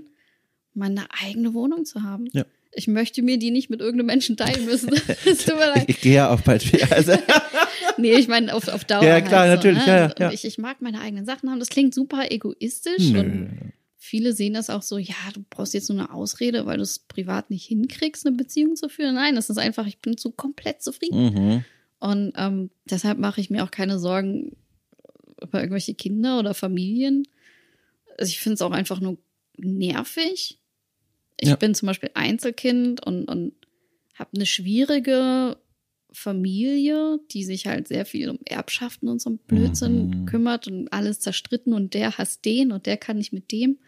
meine 0.77 1.07
eigene 1.23 1.55
Wohnung 1.55 1.85
zu 1.85 2.03
haben. 2.03 2.29
Ja. 2.33 2.45
Ich 2.73 2.89
möchte 2.89 3.23
mir 3.23 3.39
die 3.39 3.51
nicht 3.51 3.71
mit 3.71 3.81
irgendeinem 3.81 4.07
Menschen 4.07 4.37
teilen 4.37 4.67
müssen. 4.67 4.91
tut 5.25 5.47
mir 5.47 5.73
leid. 5.75 5.85
Ich, 5.89 5.97
ich 5.97 6.01
gehe 6.03 6.15
ja 6.15 6.31
auch 6.31 6.41
bald 6.41 6.73
wieder. 6.73 6.87
Also. 6.97 7.13
nee, 7.97 8.15
ich 8.15 8.29
meine 8.29 8.55
auf, 8.55 8.69
auf 8.69 8.85
Dauer. 8.85 9.03
Ja, 9.03 9.21
klar, 9.21 9.49
halt 9.49 9.63
so, 9.63 9.69
natürlich. 9.69 9.87
Ne? 9.87 10.15
Ja, 10.19 10.27
ja. 10.27 10.33
Ich, 10.33 10.45
ich 10.45 10.59
mag 10.59 10.83
meine 10.83 11.01
eigenen 11.01 11.25
Sachen 11.25 11.51
haben. 11.51 11.59
Das 11.59 11.69
klingt 11.69 11.95
super 11.95 12.31
egoistisch. 12.31 13.11
Nö. 13.11 13.21
Und 13.21 13.73
viele 13.99 14.33
sehen 14.33 14.55
das 14.55 14.71
auch 14.71 14.83
so, 14.83 14.99
ja, 14.99 15.15
du 15.35 15.45
brauchst 15.49 15.75
jetzt 15.75 15.89
nur 15.89 15.99
eine 15.99 16.13
Ausrede, 16.13 16.67
weil 16.67 16.77
du 16.77 16.83
es 16.83 16.99
privat 16.99 17.51
nicht 17.51 17.67
hinkriegst, 17.67 18.27
eine 18.27 18.37
Beziehung 18.37 18.77
zu 18.77 18.89
führen. 18.89 19.15
Nein, 19.15 19.35
das 19.35 19.51
ist 19.51 19.59
einfach, 19.59 19.87
ich 19.87 19.99
bin 19.99 20.17
zu 20.17 20.31
komplett 20.31 20.83
zufrieden. 20.83 21.25
Mhm. 21.25 21.65
Und 21.99 22.33
ähm, 22.37 22.71
deshalb 22.85 23.19
mache 23.19 23.41
ich 23.41 23.51
mir 23.51 23.65
auch 23.65 23.71
keine 23.71 23.99
Sorgen 23.99 24.57
über 25.41 25.61
irgendwelche 25.61 25.95
Kinder 25.95 26.39
oder 26.39 26.55
Familien. 26.55 27.27
Also 28.19 28.31
ich 28.31 28.41
finde 28.41 28.55
es 28.55 28.63
auch 28.63 28.71
einfach 28.71 29.01
nur 29.01 29.19
nervig, 29.57 30.59
ich 31.39 31.49
ja. 31.49 31.57
bin 31.57 31.75
zum 31.75 31.87
Beispiel 31.87 32.11
Einzelkind 32.15 33.05
und, 33.05 33.27
und 33.27 33.53
habe 34.15 34.31
eine 34.35 34.47
schwierige 34.47 35.59
Familie, 36.11 37.21
die 37.31 37.45
sich 37.45 37.67
halt 37.67 37.89
sehr 37.89 38.07
viel 38.07 38.31
um 38.31 38.39
Erbschaften 38.47 39.09
und 39.09 39.21
so 39.21 39.31
einen 39.31 39.39
Blödsinn 39.39 40.09
mhm. 40.23 40.27
kümmert 40.27 40.67
und 40.67 40.91
alles 40.93 41.21
zerstritten 41.21 41.75
und 41.75 41.93
der 41.93 42.17
hasst 42.17 42.45
den 42.45 42.73
und 42.73 42.87
der 42.87 42.97
kann 42.97 43.19
nicht 43.19 43.33
mit 43.33 43.53
dem. 43.53 43.79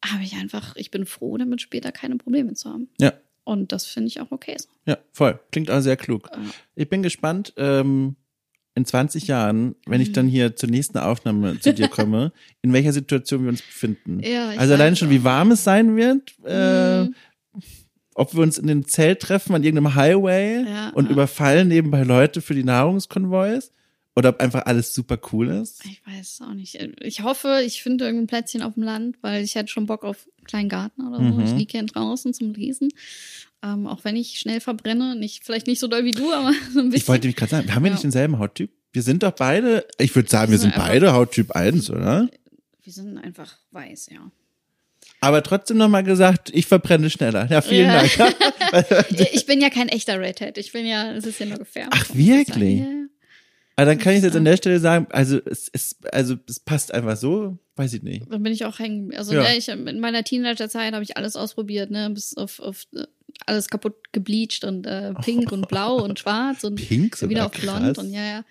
Aber 0.00 0.22
ich 0.22 0.34
einfach, 0.36 0.74
ich 0.76 0.90
bin 0.90 1.04
froh, 1.04 1.36
damit 1.36 1.60
später 1.60 1.92
keine 1.92 2.16
Probleme 2.16 2.54
zu 2.54 2.70
haben. 2.70 2.88
Ja. 2.98 3.12
Und 3.44 3.72
das 3.72 3.86
finde 3.86 4.08
ich 4.08 4.20
auch 4.20 4.32
okay 4.32 4.56
so. 4.58 4.68
Ja, 4.86 4.98
voll. 5.12 5.38
Klingt 5.52 5.70
auch 5.70 5.80
sehr 5.80 5.96
klug. 5.96 6.30
Ja. 6.32 6.40
Ich 6.74 6.88
bin 6.88 7.02
gespannt, 7.02 7.52
ähm, 7.56 8.16
in 8.76 8.84
20 8.84 9.26
Jahren, 9.26 9.74
wenn 9.86 10.02
ich 10.02 10.12
dann 10.12 10.28
hier 10.28 10.54
zur 10.54 10.68
nächsten 10.68 10.98
Aufnahme 10.98 11.58
zu 11.58 11.72
dir 11.72 11.88
komme, 11.88 12.32
in 12.62 12.74
welcher 12.74 12.92
Situation 12.92 13.42
wir 13.42 13.48
uns 13.48 13.62
befinden. 13.62 14.20
Ja, 14.20 14.50
also 14.50 14.74
allein 14.74 14.94
schon, 14.94 15.08
wie 15.10 15.24
warm 15.24 15.50
es 15.50 15.64
sein 15.64 15.96
wird. 15.96 16.34
Äh, 16.44 17.04
mhm. 17.04 17.14
ob 18.14 18.34
wir 18.34 18.42
uns 18.42 18.58
in 18.58 18.66
dem 18.66 18.86
Zelt 18.86 19.20
treffen 19.20 19.54
an 19.54 19.64
irgendeinem 19.64 19.94
Highway 19.94 20.64
Ja, 20.68 20.90
und 20.90 21.06
ja. 21.06 21.10
überfallen 21.10 21.68
nebenbei 21.68 22.02
Leute 22.02 22.42
für 22.42 22.54
die 22.54 22.64
Nahrungskonvois 22.64 23.72
oder 24.16 24.30
ob 24.30 24.40
einfach 24.40 24.64
alles 24.66 24.92
super 24.94 25.18
cool 25.32 25.48
ist. 25.50 25.84
Ich 25.84 26.00
weiß 26.06 26.32
es 26.34 26.40
auch 26.40 26.54
nicht. 26.54 26.74
Ich 27.02 27.22
hoffe, 27.22 27.60
ich 27.64 27.82
finde 27.82 28.06
irgendein 28.06 28.26
Plätzchen 28.26 28.62
auf 28.62 28.74
dem 28.74 28.82
Land, 28.82 29.16
weil 29.20 29.44
ich 29.44 29.54
hätte 29.54 29.68
schon 29.70 29.86
Bock 29.86 30.04
auf 30.04 30.26
einen 30.38 30.46
kleinen 30.46 30.68
Garten 30.68 31.06
oder 31.06 31.18
so. 31.18 31.22
Mhm. 31.22 31.44
Ich 31.44 31.52
liege 31.52 31.66
gern 31.72 31.86
draußen 31.86 32.32
zum 32.34 32.54
Lesen. 32.54 32.88
Ähm, 33.62 33.86
auch 33.86 34.04
wenn 34.04 34.16
ich 34.16 34.38
schnell 34.38 34.60
verbrenne. 34.60 35.16
Nicht, 35.16 35.44
vielleicht 35.44 35.66
nicht 35.66 35.80
so 35.80 35.86
doll 35.86 36.04
wie 36.04 36.10
du, 36.12 36.32
aber 36.32 36.52
so 36.72 36.80
ein 36.80 36.86
bisschen. 36.90 36.94
Ich 36.94 37.08
wollte 37.08 37.26
nämlich 37.26 37.36
gerade 37.36 37.50
sagen, 37.50 37.74
haben 37.74 37.82
wir 37.84 37.88
Ja. 37.90 37.94
nicht 37.94 38.04
denselben 38.04 38.38
Hauttyp? 38.38 38.70
Wir 38.92 39.02
sind 39.02 39.22
doch 39.22 39.32
beide, 39.32 39.86
ich 39.98 40.14
würde 40.14 40.28
sagen, 40.30 40.50
wir 40.50 40.52
Wir 40.54 40.58
sind 40.60 40.72
sind 40.74 40.82
beide 40.82 41.12
Hauttyp 41.12 41.50
1, 41.52 41.90
oder? 41.90 42.28
Wir 42.82 42.92
sind 42.92 43.18
einfach 43.18 43.54
weiß, 43.72 44.08
ja. 44.12 44.30
Aber 45.20 45.42
trotzdem 45.42 45.76
nochmal 45.76 46.04
gesagt, 46.04 46.50
ich 46.54 46.66
verbrenne 46.66 47.10
schneller. 47.10 47.46
Ja, 47.50 47.60
vielen 47.60 47.86
Ja. 47.88 48.02
Dank. 48.02 48.34
Ich 49.32 49.44
bin 49.46 49.60
ja 49.60 49.68
kein 49.70 49.88
echter 49.88 50.18
Redhead. 50.20 50.56
Ich 50.58 50.72
bin 50.72 50.86
ja, 50.86 51.12
es 51.12 51.26
ist 51.26 51.38
ja 51.38 51.46
nur 51.46 51.58
gefärbt. 51.58 51.92
Ach, 51.94 52.14
wirklich? 52.14 52.82
Aber 53.76 53.86
dann 53.86 53.98
kann 53.98 54.14
ich 54.14 54.22
jetzt 54.22 54.34
an 54.36 54.44
der 54.46 54.56
Stelle 54.56 54.80
sagen, 54.80 55.06
also 55.10 55.38
es, 55.44 55.68
es, 55.72 55.96
also 56.10 56.36
es 56.48 56.60
passt 56.60 56.94
einfach 56.94 57.16
so, 57.16 57.58
weiß 57.76 57.92
ich 57.92 58.02
nicht. 58.02 58.24
Dann 58.32 58.42
bin 58.42 58.52
ich 58.52 58.64
auch 58.64 58.78
hängen. 58.78 59.14
Also 59.14 59.34
Ja. 59.34 59.42
ne, 59.42 59.56
ich, 59.56 59.68
in 59.68 60.00
meiner 60.00 60.24
Teenagerzeit 60.24 60.94
habe 60.94 61.02
ich 61.04 61.16
alles 61.18 61.36
ausprobiert, 61.36 61.90
ne, 61.90 62.08
bis 62.10 62.34
auf, 62.36 62.58
auf 62.60 62.84
äh, 62.94 63.04
alles 63.44 63.68
kaputt 63.68 64.12
gebleached 64.12 64.64
und 64.64 64.86
äh, 64.86 65.12
pink 65.22 65.52
und 65.52 65.68
blau 65.68 65.96
und 66.04 66.18
schwarz 66.18 66.64
und 66.64 66.76
Pink 66.76 67.20
wieder 67.28 67.44
auf 67.46 67.52
blond 67.52 67.98
und 67.98 68.10
ja, 68.10 68.24
ja. 68.24 68.44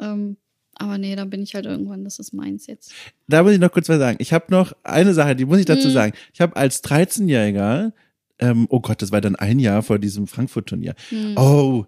Ähm, 0.00 0.36
aber 0.76 0.98
nee, 0.98 1.14
da 1.14 1.24
bin 1.24 1.40
ich 1.44 1.54
halt 1.54 1.66
irgendwann, 1.66 2.02
das 2.02 2.18
ist 2.18 2.32
meins 2.32 2.66
jetzt. 2.66 2.92
Da 3.28 3.44
muss 3.44 3.52
ich 3.52 3.60
noch 3.60 3.70
kurz 3.70 3.88
was 3.88 3.98
sagen. 4.00 4.16
Ich 4.20 4.32
habe 4.32 4.46
noch 4.48 4.72
eine 4.82 5.14
Sache, 5.14 5.36
die 5.36 5.44
muss 5.44 5.60
ich 5.60 5.66
dazu 5.66 5.86
Mhm. 5.86 5.92
sagen. 5.92 6.12
Ich 6.32 6.40
habe 6.40 6.56
als 6.56 6.82
13-Jähriger, 6.82 7.92
ähm, 8.40 8.66
oh 8.70 8.80
Gott, 8.80 9.00
das 9.02 9.12
war 9.12 9.20
dann 9.20 9.36
ein 9.36 9.60
Jahr 9.60 9.84
vor 9.84 10.00
diesem 10.00 10.26
Frankfurt-Turnier. 10.26 10.96
Hm. 11.10 11.36
Oh, 11.38 11.86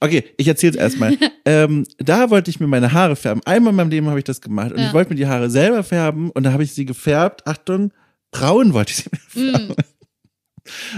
okay, 0.00 0.24
ich 0.36 0.48
erzähl's 0.48 0.76
erstmal. 0.84 1.16
ähm, 1.44 1.84
da 1.98 2.30
wollte 2.30 2.50
ich 2.50 2.60
mir 2.60 2.66
meine 2.66 2.92
Haare 2.92 3.16
färben. 3.16 3.42
Einmal 3.44 3.70
in 3.70 3.76
meinem 3.76 3.90
Leben 3.90 4.08
habe 4.08 4.18
ich 4.18 4.24
das 4.24 4.40
gemacht 4.40 4.72
und 4.72 4.78
Ja. 4.78 4.88
ich 4.88 4.92
wollte 4.94 5.10
mir 5.10 5.16
die 5.16 5.26
Haare 5.26 5.50
selber 5.50 5.82
färben 5.82 6.30
und 6.30 6.42
da 6.44 6.52
habe 6.52 6.62
ich 6.62 6.72
sie 6.74 6.84
gefärbt. 6.84 7.46
Achtung, 7.46 7.92
braun 8.30 8.72
wollte 8.72 8.92
ich 8.92 8.96
sie 8.98 9.10
mir 9.12 9.52
färben. 9.52 9.68
Mm, 9.68 9.74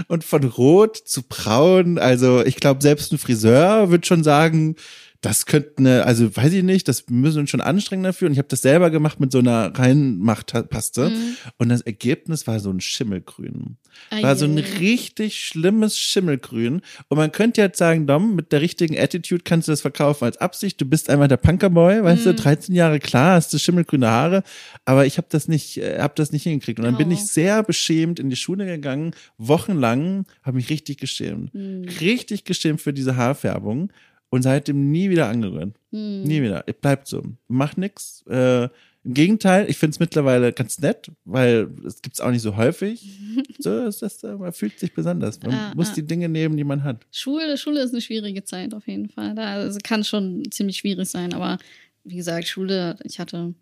Und 0.07 0.23
von 0.23 0.43
rot 0.43 0.97
zu 0.97 1.21
braun, 1.21 1.97
also 1.99 2.43
ich 2.43 2.55
glaube, 2.55 2.81
selbst 2.81 3.11
ein 3.13 3.19
Friseur 3.19 3.91
wird 3.91 4.07
schon 4.07 4.23
sagen, 4.23 4.75
das 5.21 5.45
könnte 5.45 5.73
eine, 5.77 6.05
also 6.05 6.33
weiß 6.35 6.53
ich 6.53 6.63
nicht, 6.63 6.87
das 6.87 7.05
müssen 7.09 7.45
schon 7.47 7.59
anstrengend 7.61 8.05
dafür. 8.05 8.27
Und 8.27 8.33
ich 8.33 8.37
habe 8.39 8.47
das 8.47 8.61
selber 8.61 8.89
gemacht 8.89 9.19
mit 9.19 9.31
so 9.33 9.39
einer 9.39 9.77
Reinmachtpaste. 9.77 11.09
Mhm. 11.09 11.35
Und 11.57 11.69
das 11.69 11.81
Ergebnis 11.81 12.47
war 12.47 12.59
so 12.59 12.69
ein 12.71 12.79
Schimmelgrün. 12.79 13.77
War 14.21 14.35
so 14.35 14.45
ein 14.45 14.57
Ei, 14.57 14.61
ei, 14.61 14.65
ei. 14.65 14.77
richtig 14.79 15.39
schlimmes 15.39 15.97
Schimmelgrün. 15.99 16.81
Und 17.09 17.17
man 17.17 17.31
könnte 17.31 17.59
jetzt 17.61 17.77
sagen, 17.77 18.07
Dom, 18.07 18.35
mit 18.35 18.51
der 18.51 18.61
richtigen 18.61 18.97
Attitude 18.97 19.43
kannst 19.43 19.67
du 19.67 19.71
das 19.73 19.81
verkaufen 19.81 20.23
als 20.25 20.37
Absicht. 20.37 20.79
Du 20.79 20.85
bist 20.85 21.09
einfach 21.09 21.27
der 21.27 21.37
Punkerboy, 21.37 22.03
weißt 22.03 22.25
Mhm. 22.25 22.29
du, 22.29 22.35
13 22.35 22.75
Jahre 22.75 22.99
klar, 22.99 23.33
hast 23.35 23.53
du 23.53 23.57
schimmelgrüne 23.59 24.07
Haare. 24.07 24.43
Aber 24.85 25.05
ich 25.05 25.17
habe 25.17 25.27
das 25.29 25.47
nicht, 25.47 25.77
äh, 25.77 25.99
habe 25.99 26.13
das 26.15 26.31
nicht 26.31 26.43
hingekriegt. 26.43 26.79
Und 26.79 26.85
dann 26.85 26.97
bin 26.97 27.09
Oh. 27.09 27.13
ich 27.13 27.25
sehr 27.25 27.61
beschämt 27.63 28.19
in 28.19 28.29
die 28.29 28.35
Schule 28.37 28.65
gegangen, 28.65 29.11
wochenlang, 29.37 30.25
habe 30.43 30.57
mich 30.57 30.69
richtig 30.69 30.97
geschämt. 30.99 31.51
Hm, 31.53 31.85
Richtig 31.99 32.45
geschämt 32.45 32.79
für 32.81 32.93
diese 32.93 33.15
Haarfärbung. 33.17 33.91
Und 34.29 34.43
seitdem 34.43 34.91
nie 34.91 35.09
wieder 35.09 35.27
angerührt. 35.27 35.75
hm. 35.91 36.23
Nie 36.23 36.41
wieder. 36.41 36.63
Es 36.67 36.75
bleibt 36.75 37.07
so. 37.07 37.23
Mach 37.47 37.75
nix. 37.77 38.23
Äh, 38.29 38.65
Im 39.03 39.13
Gegenteil, 39.13 39.69
ich 39.69 39.77
finde 39.77 39.95
es 39.95 39.99
mittlerweile 39.99 40.53
ganz 40.53 40.77
nett, 40.79 41.11
weil 41.25 41.69
es 41.85 42.01
gibt's 42.01 42.19
auch 42.19 42.29
nicht 42.31 42.41
so 42.41 42.55
häufig. 42.55 43.03
So 43.61 43.85
ist 43.85 44.01
das, 44.01 44.23
äh, 44.23 44.35
man 44.35 44.53
fühlt 44.53 44.79
sich 44.79 44.93
besonders. 44.93 45.41
Man 45.41 45.51
Ah, 45.53 45.73
muss 45.75 45.89
ah. 45.89 45.93
die 45.95 46.05
Dinge 46.07 46.29
nehmen, 46.29 46.55
die 46.55 46.63
man 46.63 46.83
hat. 46.83 47.05
Schule, 47.11 47.57
Schule 47.57 47.81
ist 47.81 47.91
eine 47.91 47.99
schwierige 48.01 48.43
Zeit 48.45 48.73
auf 48.73 48.87
jeden 48.87 49.09
Fall. 49.09 49.35
Da 49.35 49.53
also 49.55 49.79
kann 49.83 50.03
schon 50.05 50.43
ziemlich 50.49 50.77
schwierig 50.77 51.09
sein, 51.09 51.33
aber 51.33 51.57
wie 52.05 52.15
gesagt, 52.15 52.47
Schule, 52.47 52.95
ich 53.03 53.19
hatte 53.19 53.53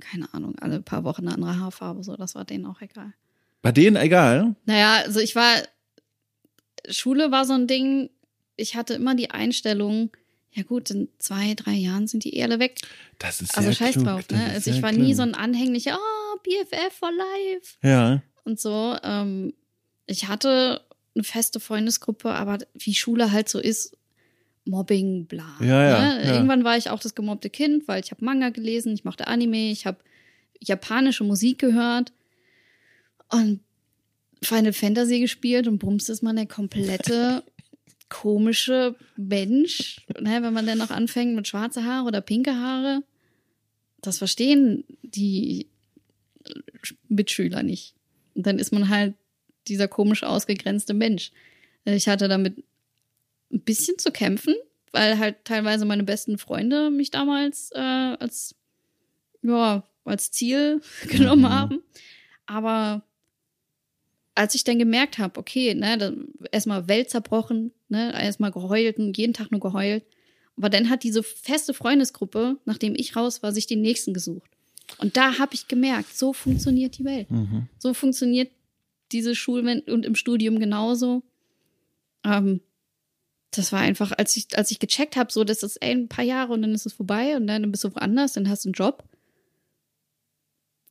keine 0.00 0.32
Ahnung, 0.34 0.54
alle 0.60 0.80
paar 0.80 1.04
Wochen 1.04 1.22
eine 1.26 1.34
andere 1.34 1.58
Haarfarbe, 1.58 2.04
so, 2.04 2.16
das 2.16 2.34
war 2.34 2.44
denen 2.44 2.66
auch 2.66 2.80
egal. 2.82 3.14
Bei 3.62 3.72
denen 3.72 3.96
egal. 3.96 4.54
Naja, 4.66 5.02
also 5.04 5.20
ich 5.20 5.34
war, 5.34 5.54
Schule 6.88 7.30
war 7.30 7.44
so 7.44 7.54
ein 7.54 7.66
Ding, 7.66 8.10
ich 8.56 8.76
hatte 8.76 8.94
immer 8.94 9.14
die 9.14 9.30
Einstellung, 9.30 10.10
ja 10.52 10.62
gut, 10.62 10.90
in 10.90 11.08
zwei, 11.18 11.54
drei 11.54 11.72
Jahren 11.72 12.06
sind 12.06 12.24
die 12.24 12.36
eh 12.36 12.42
alle 12.42 12.58
weg. 12.58 12.78
Das 13.18 13.40
ist 13.40 13.56
Also 13.56 13.72
scheiß 13.72 13.94
klug. 13.94 14.04
drauf, 14.04 14.28
ne? 14.30 14.44
Also 14.52 14.70
ich 14.70 14.82
war 14.82 14.90
klug. 14.90 15.02
nie 15.02 15.14
so 15.14 15.22
ein 15.22 15.34
anhänglicher, 15.34 15.98
oh, 15.98 16.38
BFF 16.42 16.92
for 16.92 17.10
life 17.10 17.76
Ja. 17.82 18.22
und 18.44 18.60
so. 18.60 18.96
Ähm, 19.02 19.54
ich 20.06 20.28
hatte 20.28 20.82
eine 21.14 21.24
feste 21.24 21.60
Freundesgruppe, 21.60 22.30
aber 22.30 22.58
wie 22.74 22.94
Schule 22.94 23.32
halt 23.32 23.48
so 23.48 23.58
ist, 23.58 23.96
Mobbing, 24.64 25.26
bla. 25.26 25.56
Ja, 25.60 25.66
ja, 25.88 26.14
ne? 26.14 26.24
ja. 26.24 26.34
Irgendwann 26.34 26.62
war 26.64 26.76
ich 26.76 26.88
auch 26.90 27.00
das 27.00 27.14
gemobbte 27.14 27.50
Kind, 27.50 27.88
weil 27.88 28.02
ich 28.04 28.10
habe 28.12 28.24
Manga 28.24 28.50
gelesen, 28.50 28.94
ich 28.94 29.04
mochte 29.04 29.26
Anime, 29.26 29.70
ich 29.70 29.86
habe 29.86 29.98
japanische 30.60 31.24
Musik 31.24 31.58
gehört 31.58 32.12
und 33.30 33.60
Final 34.42 34.72
Fantasy 34.72 35.20
gespielt 35.20 35.66
und 35.66 35.78
bums 35.78 36.08
ist 36.08 36.22
man 36.22 36.36
der 36.36 36.46
komplette 36.46 37.42
komische 38.12 38.94
Mensch, 39.16 39.96
ne? 40.20 40.42
wenn 40.42 40.52
man 40.52 40.66
dann 40.66 40.76
noch 40.78 40.90
anfängt 40.90 41.34
mit 41.34 41.48
schwarze 41.48 41.84
Haare 41.84 42.06
oder 42.06 42.20
pinke 42.20 42.54
Haare. 42.54 43.02
Das 44.02 44.18
verstehen 44.18 44.84
die 45.02 45.68
Mitschüler 47.08 47.62
nicht. 47.62 47.94
Und 48.34 48.46
dann 48.46 48.58
ist 48.58 48.70
man 48.72 48.88
halt 48.90 49.14
dieser 49.66 49.88
komisch 49.88 50.24
ausgegrenzte 50.24 50.92
Mensch. 50.92 51.32
Ich 51.84 52.06
hatte 52.06 52.28
damit 52.28 52.58
ein 53.50 53.60
bisschen 53.60 53.98
zu 53.98 54.10
kämpfen, 54.12 54.54
weil 54.92 55.18
halt 55.18 55.44
teilweise 55.44 55.84
meine 55.86 56.02
besten 56.04 56.36
Freunde 56.36 56.90
mich 56.90 57.10
damals 57.10 57.70
äh, 57.72 57.78
als, 57.78 58.54
ja, 59.42 59.84
als 60.04 60.30
Ziel 60.30 60.80
genommen 61.08 61.42
Mhm. 61.42 61.48
haben. 61.50 61.82
Aber 62.44 63.02
als 64.34 64.54
ich 64.54 64.64
dann 64.64 64.78
gemerkt 64.78 65.18
habe, 65.18 65.38
okay, 65.38 65.74
ne, 65.74 66.26
erstmal 66.50 66.88
Welt 66.88 67.10
zerbrochen, 67.10 67.72
ne, 67.92 68.12
erstmal 68.12 68.50
geheult 68.50 68.98
und 68.98 69.16
jeden 69.16 69.34
Tag 69.34 69.52
nur 69.52 69.60
geheult. 69.60 70.04
Aber 70.56 70.68
dann 70.68 70.90
hat 70.90 71.02
diese 71.02 71.22
feste 71.22 71.72
Freundesgruppe, 71.74 72.58
nachdem 72.64 72.94
ich 72.96 73.14
raus 73.14 73.42
war, 73.42 73.52
sich 73.52 73.66
den 73.66 73.80
nächsten 73.80 74.12
gesucht. 74.12 74.50
Und 74.98 75.16
da 75.16 75.38
habe 75.38 75.54
ich 75.54 75.68
gemerkt, 75.68 76.16
so 76.16 76.32
funktioniert 76.32 76.98
die 76.98 77.04
Welt. 77.04 77.30
Mhm. 77.30 77.68
So 77.78 77.94
funktioniert 77.94 78.50
diese 79.12 79.34
Schule 79.34 79.82
und 79.86 80.04
im 80.04 80.14
Studium 80.14 80.58
genauso. 80.58 81.22
Ähm, 82.24 82.60
das 83.50 83.72
war 83.72 83.80
einfach, 83.80 84.12
als 84.16 84.36
ich, 84.36 84.46
als 84.56 84.70
ich 84.70 84.78
gecheckt 84.78 85.16
habe, 85.16 85.30
so, 85.30 85.44
das 85.44 85.62
ist 85.62 85.76
ey, 85.76 85.92
ein 85.92 86.08
paar 86.08 86.24
Jahre 86.24 86.52
und 86.52 86.62
dann 86.62 86.74
ist 86.74 86.86
es 86.86 86.94
vorbei 86.94 87.36
und 87.36 87.46
dann 87.46 87.70
bist 87.70 87.84
du 87.84 87.94
woanders, 87.94 88.32
dann 88.32 88.48
hast 88.48 88.64
du 88.64 88.70
einen 88.70 88.74
Job. 88.74 89.04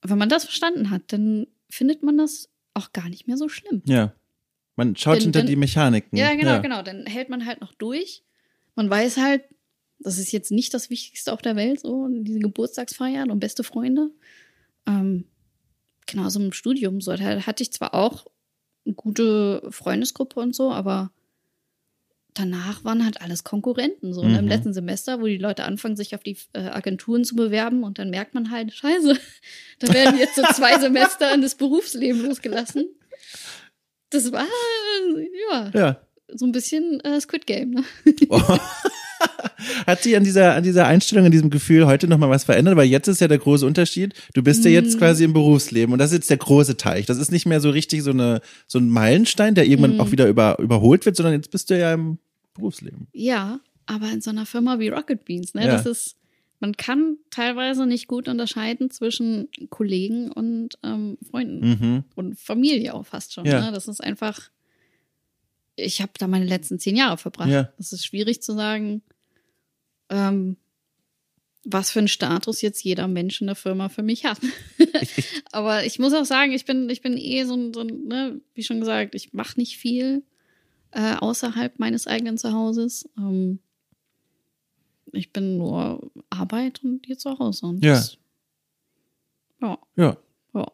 Wenn 0.04 0.18
man 0.18 0.30
das 0.30 0.46
verstanden 0.46 0.90
hat, 0.92 1.04
dann 1.08 1.48
findet 1.70 2.04
man 2.04 2.18
das 2.18 2.50
auch 2.74 2.94
gar 2.94 3.10
nicht 3.10 3.28
mehr 3.28 3.38
so 3.38 3.50
schlimm. 3.50 3.82
Ja. 3.86 4.14
Man 4.76 4.96
schaut 4.96 5.16
Wenn- 5.18 5.22
hinter 5.24 5.40
wenn- 5.40 5.48
die 5.48 5.56
Mechaniken. 5.56 6.18
Ja, 6.18 6.34
genau, 6.36 6.62
genau. 6.62 6.82
Dann 6.82 7.06
hält 7.06 7.30
man 7.30 7.46
halt 7.46 7.62
noch 7.62 7.74
durch. 7.74 8.24
Man 8.76 8.90
weiß 8.90 9.18
halt, 9.18 9.44
das 10.00 10.18
ist 10.18 10.32
jetzt 10.32 10.52
nicht 10.52 10.74
das 10.74 10.90
Wichtigste 10.90 11.32
auf 11.34 11.42
der 11.42 11.56
Welt, 11.56 11.80
so 11.82 12.08
diese 12.10 12.40
Geburtstagsfeiern 12.40 13.30
und 13.30 13.40
beste 13.40 13.64
Freunde. 13.64 14.10
Ähm, 14.88 15.26
genauso 16.08 16.40
im 16.40 16.54
Studium. 16.54 17.02
So, 17.02 17.16
da 17.16 17.46
hatte 17.46 17.62
ich 17.64 17.72
zwar 17.72 17.94
auch 17.94 18.26
eine 18.86 18.96
gute 18.96 19.62
Freundesgruppe 19.70 20.40
und 20.40 20.56
so, 20.56 20.72
aber 20.72 21.12
danach 22.34 22.84
waren 22.86 23.04
halt 23.04 23.22
alles 23.22 23.44
Konkurrenten. 23.44 24.14
So. 24.14 24.22
Und 24.22 24.34
im 24.34 24.46
Mhm. 24.46 24.48
letzten 24.50 24.74
Semester, 24.74 25.22
wo 25.22 25.26
die 25.28 25.38
Leute 25.38 25.66
anfangen, 25.66 25.98
sich 25.98 26.16
auf 26.16 26.24
die 26.24 26.38
äh, 26.54 26.60
Agenturen 26.62 27.24
zu 27.26 27.36
bewerben 27.36 27.84
und 27.84 28.00
dann 28.00 28.10
merkt 28.10 28.34
man 28.34 28.50
halt, 28.52 28.72
scheiße, 28.74 29.18
da 29.80 29.94
werden 29.94 30.18
jetzt 30.18 30.36
so 30.36 30.44
zwei 30.54 30.80
Semester 30.80 31.34
in 31.36 31.42
das 31.42 31.56
Berufsleben 31.56 32.24
losgelassen. 32.26 32.88
Das 34.12 34.32
war, 34.32 34.46
ja, 35.52 35.72
Ja. 35.74 35.98
so 36.34 36.46
ein 36.46 36.52
bisschen 36.52 37.00
äh, 37.02 37.20
Squid 37.20 37.46
Game. 37.48 37.72
Ne? 37.72 37.84
Hat 39.86 40.02
sich 40.02 40.16
an 40.18 40.24
dieser, 40.24 40.56
an 40.56 40.64
dieser 40.64 40.88
Einstellung, 40.88 41.26
an 41.26 41.32
diesem 41.32 41.50
Gefühl 41.52 41.86
heute 41.86 42.08
nochmal 42.08 42.30
was 42.30 42.44
verändert? 42.44 42.76
Weil 42.76 42.88
jetzt 42.88 43.08
ist 43.08 43.22
ja 43.22 43.28
der 43.28 43.38
große 43.38 43.66
Unterschied. 43.66 44.14
Du 44.34 44.42
bist 44.42 44.66
ja 44.66 44.72
jetzt 44.72 44.96
Mm. 44.96 45.00
quasi 45.00 45.24
im 45.24 45.34
Berufsleben 45.34 45.94
und 45.94 46.00
das 46.00 46.12
ist 46.12 46.16
jetzt 46.18 46.30
der 46.32 46.38
große 46.38 46.78
Teich. 46.78 47.06
Das 47.06 47.18
ist 47.18 47.32
nicht 47.32 47.46
mehr 47.46 47.60
so 47.62 47.70
richtig 47.70 48.02
so 48.04 48.10
eine, 48.12 48.42
so 48.68 48.80
ein 48.80 48.90
Meilenstein, 48.90 49.54
der 49.56 49.66
irgendwann 49.68 49.98
Mm. 49.98 50.02
auch 50.02 50.12
wieder 50.12 50.28
über, 50.28 50.58
überholt 50.60 51.06
wird, 51.06 51.16
sondern 51.16 51.34
jetzt 51.36 51.52
bist 51.52 51.70
du 51.70 51.78
ja 51.78 51.94
im 51.94 52.18
Berufsleben. 52.56 53.08
Ja, 53.14 53.60
aber 53.86 54.10
in 54.12 54.22
so 54.22 54.32
einer 54.32 54.46
Firma 54.46 54.80
wie 54.80 54.90
Rocket 54.90 55.24
Beans, 55.26 55.54
ne? 55.54 55.66
Ja. 55.66 55.72
Das 55.74 55.86
ist, 55.86 56.16
man 56.62 56.78
kann 56.78 57.18
teilweise 57.30 57.86
nicht 57.86 58.08
gut 58.08 58.28
unterscheiden 58.30 58.90
zwischen 58.92 59.50
Kollegen 59.70 60.32
und 60.32 60.78
ähm, 60.84 61.18
Freunden 61.30 61.60
Mhm. 61.70 62.04
und 62.16 62.40
Familie 62.40 62.94
auch 62.94 63.06
fast 63.06 63.34
schon. 63.34 63.46
Ja. 63.46 63.60
Ne? 63.60 63.72
Das 63.72 63.88
ist 63.88 64.02
einfach, 64.02 64.50
ich 65.76 66.02
habe 66.02 66.12
da 66.18 66.28
meine 66.28 66.46
letzten 66.46 66.80
zehn 66.80 66.96
Jahre 66.96 67.18
verbracht. 67.18 67.50
Ja. 67.50 67.74
Das 67.78 67.92
ist 67.92 68.06
schwierig 68.06 68.42
zu 68.42 68.54
sagen. 68.54 69.02
Ähm, 70.10 70.58
was 71.64 71.92
für 71.92 72.00
einen 72.00 72.08
Status 72.08 72.62
jetzt 72.62 72.84
jeder 72.84 73.08
Mensch 73.08 73.40
in 73.40 73.46
der 73.48 73.56
Firma 73.56 73.88
für 73.90 74.02
mich 74.02 74.26
hat. 74.26 74.40
Aber 75.52 75.86
ich 75.86 76.00
muss 76.00 76.14
auch 76.14 76.26
sagen, 76.26 76.54
ich 76.54 76.66
bin, 76.66 76.90
ich 76.90 77.02
bin 77.02 77.18
eh 77.18 77.44
so 77.44 77.54
ein, 77.56 77.74
so 77.74 77.82
ein 77.82 78.08
ne, 78.08 78.42
wie 78.56 78.64
schon 78.64 78.80
gesagt, 78.80 79.14
ich 79.14 79.34
mache 79.34 79.60
nicht 79.60 79.78
viel 79.78 80.24
äh, 80.90 81.16
außerhalb 81.16 81.78
meines 81.78 82.08
eigenen 82.08 82.38
Zuhauses. 82.40 83.08
Ähm, 83.18 83.60
ich 85.14 85.32
bin 85.34 85.58
nur 85.58 86.12
Arbeit 86.30 86.82
und 86.84 87.06
hier 87.06 87.18
zu 87.18 87.38
Hause. 87.40 87.66
Und 87.68 87.84
Ja. 87.84 87.94
das- 87.94 88.18
ja. 89.62 89.78
Ja. 89.96 90.18
Ja. 90.54 90.68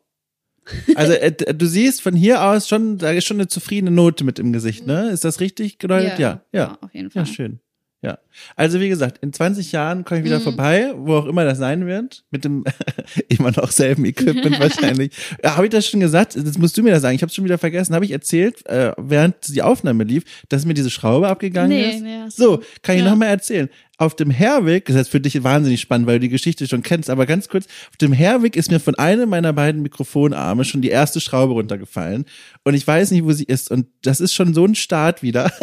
Also 0.96 1.14
äh, 1.14 1.32
du 1.32 1.66
siehst 1.66 2.02
von 2.02 2.14
hier 2.16 2.44
aus 2.44 2.68
schon, 2.68 2.98
da 2.98 3.12
ist 3.12 3.26
schon 3.26 3.38
eine 3.38 3.48
zufriedene 3.48 3.92
Note 3.92 4.24
mit 4.24 4.38
im 4.40 4.52
Gesicht, 4.54 4.86
ne? 4.86 5.10
Ist 5.12 5.24
das 5.24 5.40
richtig 5.40 5.78
gedeutet? 5.80 6.20
Ja, 6.20 6.42
ja. 6.52 6.78
auf 6.82 6.94
jeden 6.94 7.10
Fall. 7.10 7.22
Ja, 7.24 7.26
schön. 7.26 7.60
Ja. 8.04 8.20
Also 8.56 8.80
wie 8.80 8.90
gesagt, 8.90 9.18
in 9.24 9.34
20 9.34 9.72
Jahren 9.72 10.06
komme 10.06 10.20
ich 10.20 10.26
wieder 10.26 10.38
Mhm. 10.38 10.44
vorbei, 10.44 10.94
wo 10.96 11.16
auch 11.16 11.26
immer 11.26 11.44
das 11.46 11.58
sein 11.58 11.88
wird, 11.88 12.24
mit 12.30 12.46
dem 12.46 12.64
immer 13.28 13.52
noch 13.52 13.72
selben 13.72 14.06
Equipment 14.06 14.60
wahrscheinlich. 14.60 15.14
Ja, 15.44 15.56
habe 15.56 15.66
ich 15.66 15.72
das 15.72 15.88
schon 15.88 16.00
gesagt? 16.00 16.36
Das 16.36 16.58
musst 16.60 16.78
du 16.78 16.84
mir 16.84 16.92
das 16.92 17.02
sagen. 17.02 17.16
Ich 17.16 17.24
habe 17.24 17.34
schon 17.34 17.44
wieder 17.44 17.58
vergessen. 17.58 17.96
Habe 17.96 18.06
ich 18.06 18.12
erzählt, 18.12 18.64
äh, 18.68 18.92
während 18.98 19.36
die 19.48 19.64
Aufnahme 19.64 20.04
lief, 20.04 20.24
dass 20.50 20.64
mir 20.66 20.76
diese 20.76 20.92
Schraube 20.92 21.28
abgegangen 21.28 21.70
Nee, 21.76 21.90
ist? 21.96 22.02
nee, 22.04 22.20
so, 22.30 22.62
kann 22.84 22.98
ich 22.98 23.04
ja. 23.04 23.10
noch 23.10 23.18
mal 23.18 23.26
erzählen. 23.26 23.68
Auf 23.98 24.16
dem 24.16 24.30
Herweg, 24.30 24.86
das 24.86 24.96
ist 24.96 25.10
für 25.10 25.20
dich 25.20 25.44
wahnsinnig 25.44 25.82
spannend, 25.82 26.06
weil 26.06 26.18
du 26.20 26.28
die 26.28 26.30
Geschichte 26.30 26.68
schon 26.68 26.84
kennst, 26.84 27.10
aber 27.10 27.26
ganz 27.26 27.50
kurz, 27.50 27.66
auf 27.90 27.98
dem 27.98 28.14
Herweg 28.14 28.56
ist 28.56 28.70
mir 28.70 28.80
von 28.80 28.94
einem 28.94 29.28
meiner 29.28 29.54
beiden 29.54 29.82
Mikrofonarme 29.82 30.66
schon 30.66 30.84
die 30.84 30.90
erste 30.90 31.20
Schraube 31.20 31.54
runtergefallen 31.54 32.26
und 32.64 32.76
ich 32.76 32.86
weiß 32.86 33.10
nicht, 33.10 33.24
wo 33.24 33.32
sie 33.32 33.46
ist 33.46 33.72
und 33.72 33.88
das 34.04 34.20
ist 34.22 34.36
schon 34.36 34.54
so 34.54 34.66
ein 34.66 34.76
Start 34.76 35.24
wieder. 35.24 35.52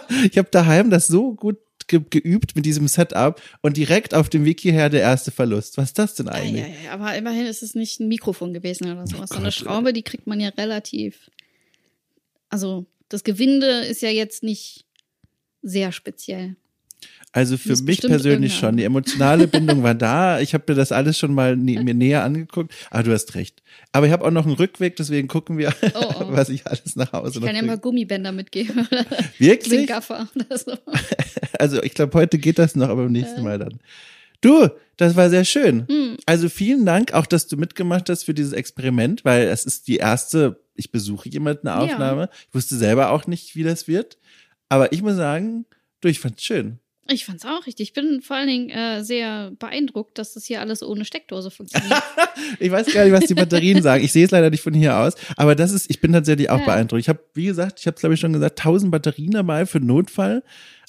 ich 0.30 0.38
habe 0.38 0.48
daheim 0.50 0.90
das 0.90 1.06
so 1.06 1.34
gut 1.34 1.58
ge 1.88 2.00
geübt 2.08 2.54
mit 2.56 2.64
diesem 2.64 2.86
Setup 2.88 3.40
und 3.60 3.76
direkt 3.76 4.14
auf 4.14 4.28
dem 4.28 4.44
Weg 4.44 4.60
hierher 4.60 4.88
der 4.88 5.00
erste 5.00 5.30
Verlust. 5.30 5.76
Was 5.78 5.90
ist 5.90 5.98
das 5.98 6.14
denn 6.14 6.26
Ja, 6.26 6.32
eigentlich? 6.32 6.62
ja, 6.62 6.84
ja, 6.84 6.92
aber 6.92 7.14
immerhin 7.16 7.46
ist 7.46 7.62
es 7.62 7.74
nicht 7.74 8.00
ein 8.00 8.08
Mikrofon 8.08 8.54
gewesen 8.54 8.90
oder 8.92 9.06
sowas. 9.06 9.30
so 9.30 9.36
eine 9.36 9.52
Schraube, 9.52 9.92
die 9.92 10.02
kriegt 10.02 10.26
man 10.26 10.38
ja 10.40 10.50
relativ. 10.50 11.30
Also, 12.48 12.86
das 13.08 13.24
Gewinde 13.24 13.66
ist 13.84 14.02
ja 14.02 14.10
jetzt 14.10 14.42
nicht 14.42 14.84
sehr 15.62 15.92
speziell. 15.92 16.56
Also 17.34 17.56
für 17.56 17.74
mich 17.82 18.00
persönlich 18.02 18.54
schon. 18.54 18.76
Die 18.76 18.84
emotionale 18.84 19.48
Bindung 19.48 19.82
war 19.82 19.94
da. 19.94 20.38
Ich 20.40 20.52
habe 20.54 20.64
mir 20.68 20.74
das 20.76 20.92
alles 20.92 21.18
schon 21.18 21.32
mal 21.34 21.56
nä 21.56 21.82
mir 21.82 21.94
näher 21.94 22.22
angeguckt. 22.24 22.74
Aber 22.90 23.02
du 23.04 23.12
hast 23.12 23.34
recht. 23.34 23.62
Aber 23.90 24.06
ich 24.06 24.12
habe 24.12 24.24
auch 24.26 24.30
noch 24.30 24.44
einen 24.44 24.54
Rückweg, 24.54 24.96
deswegen 24.96 25.28
gucken 25.28 25.56
wir, 25.56 25.74
Oh, 25.94 25.98
oh. 26.20 26.24
was 26.28 26.50
ich 26.50 26.66
alles 26.66 26.94
nach 26.96 27.12
Hause 27.12 27.34
Ich 27.36 27.40
noch 27.40 27.46
kann 27.46 27.56
ja 27.56 27.62
mal. 27.62 27.78
Gummibänder 27.78 28.32
mitgeben. 28.32 28.86
oder 28.90 29.06
Wirklich? 29.38 29.78
Zinkgaffer 29.78 30.28
oder 30.34 30.58
so. 30.58 30.72
Also 31.58 31.82
ich 31.82 31.94
glaube, 31.94 32.18
heute 32.18 32.38
geht 32.38 32.58
das 32.58 32.76
noch, 32.76 32.88
aber 32.90 33.04
beim 33.04 33.12
nächsten 33.12 33.42
Mal 33.42 33.58
dann. 33.58 33.78
Du, 34.42 34.68
das 34.96 35.14
war 35.16 35.30
sehr 35.30 35.44
schön. 35.44 35.86
Hm. 35.88 36.16
Also 36.26 36.48
vielen 36.48 36.84
Dank 36.84 37.14
auch, 37.14 37.26
dass 37.26 37.46
du 37.46 37.56
mitgemacht 37.56 38.08
hast 38.10 38.24
für 38.24 38.34
dieses 38.34 38.52
Experiment, 38.52 39.24
weil 39.24 39.44
es 39.48 39.64
ist 39.64 39.86
die 39.88 39.96
erste, 39.96 40.60
ich 40.74 40.90
besuche 40.90 41.28
jemanden 41.28 41.68
eine 41.68 41.86
Ja. 41.86 41.94
Aufnahme. 41.94 42.28
Ich 42.48 42.54
wusste 42.54 42.76
selber 42.76 43.10
auch 43.10 43.26
nicht, 43.26 43.54
wie 43.56 43.62
das 43.62 43.86
wird. 43.88 44.18
Aber 44.68 44.92
ich 44.92 45.00
muss 45.02 45.16
sagen, 45.16 45.64
du, 46.00 46.08
ich 46.08 46.18
fand's 46.18 46.42
schön. 46.42 46.78
Ich 47.08 47.24
fand's 47.24 47.44
auch 47.44 47.66
richtig. 47.66 47.88
Ich 47.88 47.92
bin 47.94 48.22
vor 48.22 48.36
allen 48.36 48.46
Dingen 48.48 48.70
äh, 48.70 49.02
sehr 49.02 49.50
beeindruckt, 49.58 50.18
dass 50.18 50.34
das 50.34 50.44
hier 50.44 50.60
alles 50.60 50.82
ohne 50.82 51.04
Steckdose 51.04 51.50
funktioniert. 51.50 52.02
Ich 52.58 52.70
weiß 52.70 52.92
gar 52.92 53.04
nicht, 53.04 53.12
was 53.12 53.24
die 53.26 53.34
Batterien 53.34 53.82
sagen. 53.82 54.04
Ich 54.04 54.12
sehe 54.12 54.24
es 54.24 54.30
leider 54.30 54.50
nicht 54.50 54.62
von 54.62 54.74
hier 54.74 54.96
aus. 54.96 55.14
Aber 55.36 55.54
das 55.54 55.72
ist, 55.72 55.90
ich 55.90 56.00
bin 56.00 56.12
tatsächlich 56.12 56.50
auch 56.50 56.58
Ja. 56.60 56.64
beeindruckt. 56.64 57.00
Ich 57.00 57.08
habe, 57.08 57.20
wie 57.34 57.46
gesagt, 57.46 57.80
ich 57.80 57.86
habe 57.86 57.94
es 57.94 58.00
glaube 58.00 58.14
ich 58.14 58.20
schon 58.20 58.32
gesagt, 58.32 58.58
1000 58.60 58.90
Batterien 58.90 59.30
dabei 59.32 59.66
für 59.66 59.80
Notfall. 59.80 60.42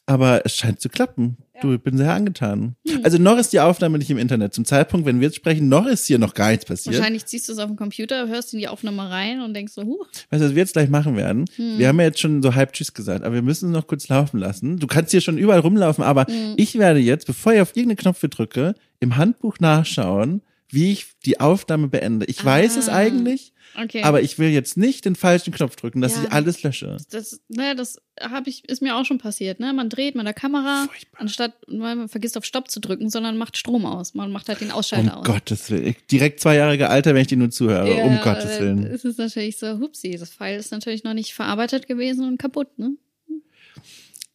Aber 0.06 0.45
es 0.45 0.56
scheint 0.56 0.82
zu 0.82 0.89
klappen. 0.89 1.38
Du, 1.62 1.74
ich 1.76 1.82
bin 1.82 1.95
sehr 1.97 2.12
angetan. 2.14 2.76
Hm. 2.86 2.99
Also 3.04 3.18
noch 3.18 3.38
ist 3.38 3.54
die 3.54 3.62
Aufnahme 3.62 3.97
nicht 3.97 4.10
im 4.10 4.18
Internet. 4.18 4.54
Zum 4.54 4.66
Zeitpunkt, 4.66 5.06
wenn 5.06 5.22
wir 5.22 5.28
jetzt 5.28 5.38
sprechen, 5.38 5.70
noch 5.70 5.86
ist 5.86 6.06
hier 6.08 6.20
noch 6.20 6.34
gar 6.34 6.49
nichts 6.51 6.66
passiert. 6.66 6.97
Wahrscheinlich 6.97 7.26
ziehst 7.26 7.47
du 7.47 7.54
es 7.54 7.60
auf 7.60 7.68
dem 7.68 7.78
Computer, 7.78 8.28
hörst 8.28 8.51
in 8.54 8.60
die 8.60 8.68
Aufnahme 8.68 9.10
rein 9.10 9.39
und 9.39 9.54
denkst 9.54 9.72
so, 9.72 9.84
huch, 9.84 10.06
Weißt 10.30 10.41
du, 10.41 10.47
was 10.47 10.56
wir 10.56 10.62
jetzt 10.62 10.74
gleich 10.74 10.89
machen 10.89 11.16
werden? 11.16 11.45
Hm. 11.56 11.78
Wir 11.78 11.88
haben 11.88 11.99
ja 11.99 12.08
jetzt 12.08 12.20
schon 12.20 12.41
so 12.43 12.54
halb 12.54 12.74
Tschüss 12.74 12.93
gesagt, 12.93 13.24
aber 13.24 13.36
wir 13.36 13.41
müssen 13.43 13.70
es 13.70 13.74
noch 13.74 13.88
kurz 13.88 14.10
laufen 14.10 14.39
lassen. 14.39 14.78
Du 14.78 14.88
kannst 14.88 15.12
hier 15.12 15.22
schon 15.22 15.38
überall 15.38 15.60
rumlaufen, 15.60 16.04
aber 16.04 16.26
Hm. 16.26 16.56
ich 16.58 16.78
werde 16.78 16.99
jetzt, 16.99 17.28
bevor 17.28 17.54
ich 17.54 17.62
auf 17.62 17.76
irgendeinen 17.78 17.97
Knopf 17.97 18.20
drücke, 18.20 18.76
im 18.99 19.16
Handbuch 19.16 19.60
nachschauen, 19.62 20.41
wie 20.74 20.91
ich 20.91 21.05
die 21.26 21.39
Aufnahme 21.39 21.88
beende. 21.88 22.26
Ich 22.26 22.43
weiß 22.43 22.78
es 22.78 22.89
Ah. 22.89 22.95
eigentlich, 22.95 23.53
okay. 23.82 24.01
aber 24.03 24.21
ich 24.21 24.39
will 24.39 24.49
jetzt 24.49 24.76
nicht 24.76 25.05
den 25.05 25.15
falschen 25.15 25.53
Knopf 25.53 25.76
drücken, 25.76 26.01
dass 26.01 26.15
Ja. 26.15 26.24
ich 26.24 26.32
alles 26.32 26.63
lösche. 26.63 26.97
das, 27.11 27.39
ne, 27.47 27.76
das 27.76 27.97
habe 28.21 28.49
ich, 28.49 28.67
ist 28.69 28.82
mir 28.82 28.95
auch 28.95 29.05
schon 29.05 29.17
passiert, 29.19 29.59
ne? 29.59 29.71
Man 29.74 29.89
dreht 29.89 30.15
mit 30.15 30.26
der 30.26 30.34
Kamera, 30.34 30.86
Furchtbar. 30.88 31.21
anstatt, 31.21 31.53
man 31.67 32.09
vergisst 32.09 32.38
auf 32.38 32.45
Stopp 32.45 32.69
zu 32.71 32.80
drücken, 32.80 33.09
sondern 33.09 33.38
macht 33.38 33.55
Strom 33.57 33.86
aus. 33.86 34.13
Man 34.15 34.32
macht 34.32 34.49
halt 34.49 34.61
den 34.61 34.69
Um 34.71 34.76
Ausschalter 34.76 35.17
aus. 35.17 35.26
Gottes 35.26 35.69
Willen. 35.71 35.95
Direkt 36.11 36.39
zwei 36.39 36.55
Jahre 36.55 36.78
gealtert, 36.78 37.13
wenn 37.13 37.21
ich 37.21 37.28
dir 37.28 37.38
nur 37.38 37.49
zuhöre. 37.51 37.95
Ja, 37.97 38.03
um 38.03 38.19
Gottes 38.24 38.59
Willen. 38.59 38.84
Es 38.86 39.05
ist 39.05 39.17
natürlich 39.19 39.57
so, 39.57 39.80
hupsi, 39.80 40.17
das 40.19 40.32
Pfeil 40.34 40.59
ist 40.59 40.71
natürlich 40.71 41.03
noch 41.03 41.13
nicht 41.13 41.34
verarbeitet 41.34 41.88
gewesen 41.88 42.28
und 42.28 42.38
kaputt, 42.38 42.78
ne? 42.80 42.91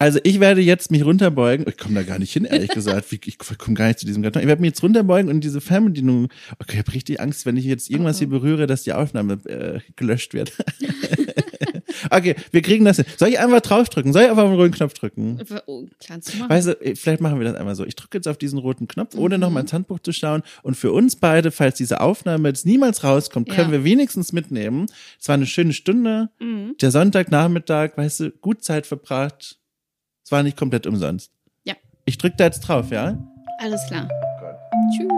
Also 0.01 0.21
ich 0.23 0.39
werde 0.39 0.61
jetzt 0.61 0.91
mich 0.93 1.05
runterbeugen. 1.05 1.67
Ich 1.69 1.77
komme 1.77 1.97
da 1.97 2.03
gar 2.05 2.21
nicht 2.21 2.33
hin, 2.33 2.45
ehrlich 2.45 2.71
gesagt. 2.71 3.07
Ich 3.13 3.37
komme 3.59 3.75
gar 3.75 3.89
nicht 3.89 3.99
zu 3.99 4.07
diesem 4.07 4.23
Karton. 4.23 4.43
Ich 4.43 4.49
werde 4.49 4.61
mich 4.61 4.69
jetzt 4.71 4.83
runterbeugen 4.83 5.29
und 5.31 5.43
diese 5.43 5.61
Fernbedienung. 5.61 6.29
Okay, 6.61 6.73
ich 6.75 6.79
habe 6.79 6.93
richtig 6.95 7.21
Angst, 7.21 7.47
wenn 7.47 7.57
ich 7.57 7.65
jetzt 7.65 7.91
irgendwas 7.91 8.17
Oh, 8.17 8.19
oh. 8.19 8.21
hier 8.21 8.29
berühre, 8.29 8.67
dass 8.69 8.85
die 8.85 8.93
Aufnahme 8.93 9.35
äh, 9.47 9.81
gelöscht 9.97 10.35
wird. 10.35 10.53
okay, 12.11 12.37
wir 12.53 12.63
kriegen 12.63 12.85
das 12.85 12.97
hin. 12.97 13.07
Soll 13.17 13.29
ich 13.31 13.39
einfach 13.39 13.61
draufdrücken? 13.61 14.13
Soll 14.13 14.23
ich 14.23 14.31
einfach 14.31 14.45
auf 14.45 14.51
den 14.51 14.59
roten 14.61 14.73
Knopf 14.75 14.95
drücken? 14.95 15.41
Oh, 15.67 15.87
kannst 16.07 16.33
du 16.33 16.39
machen. 16.39 16.51
Weißt 16.51 16.69
du, 16.69 16.73
äh, 16.81 16.95
vielleicht 16.95 17.21
machen 17.21 17.39
wir 17.41 17.47
das 17.47 17.57
einmal 17.57 17.75
so. 17.75 17.85
Ich 17.85 17.97
drücke 17.97 18.19
jetzt 18.19 18.29
auf 18.29 18.39
diesen 18.39 18.59
roten 18.59 18.89
Knopf, 18.89 19.17
ohne 19.17 19.37
Mhm. 19.37 19.41
noch 19.41 19.51
mal 19.51 19.61
ins 19.61 19.73
Handbuch 19.73 19.99
zu 20.01 20.13
schauen. 20.13 20.43
Und 20.63 20.77
für 20.77 20.93
uns 20.93 21.17
beide, 21.17 21.51
falls 21.51 21.77
diese 21.77 22.01
Aufnahme 22.01 22.49
jetzt 22.49 22.67
niemals 22.67 23.05
rauskommt, 23.05 23.49
können 23.49 23.69
Ja. 23.69 23.79
wir 23.79 23.85
wenigstens 23.85 24.33
mitnehmen. 24.33 24.87
Es 25.21 25.29
war 25.29 25.35
eine 25.35 25.47
schöne 25.47 25.73
Stunde. 25.73 26.31
Mhm. 26.41 26.77
Der 26.81 26.91
Sonntagnachmittag, 26.91 27.97
weißt 27.97 28.21
du, 28.21 28.31
gut 28.31 28.63
Zeit 28.63 28.87
verbracht. 28.87 29.58
Es 30.29 30.33
war 30.33 30.43
nicht 30.43 30.59
komplett 30.59 30.87
umsonst. 30.87 31.33
Ja. 31.65 31.73
Ich 32.05 32.19
drücke 32.19 32.37
da 32.37 32.45
jetzt 32.45 32.61
drauf, 32.61 32.91
ja? 32.91 33.17
Alles 33.61 33.81
klar. 33.87 34.07
Tschüss. 34.91 35.09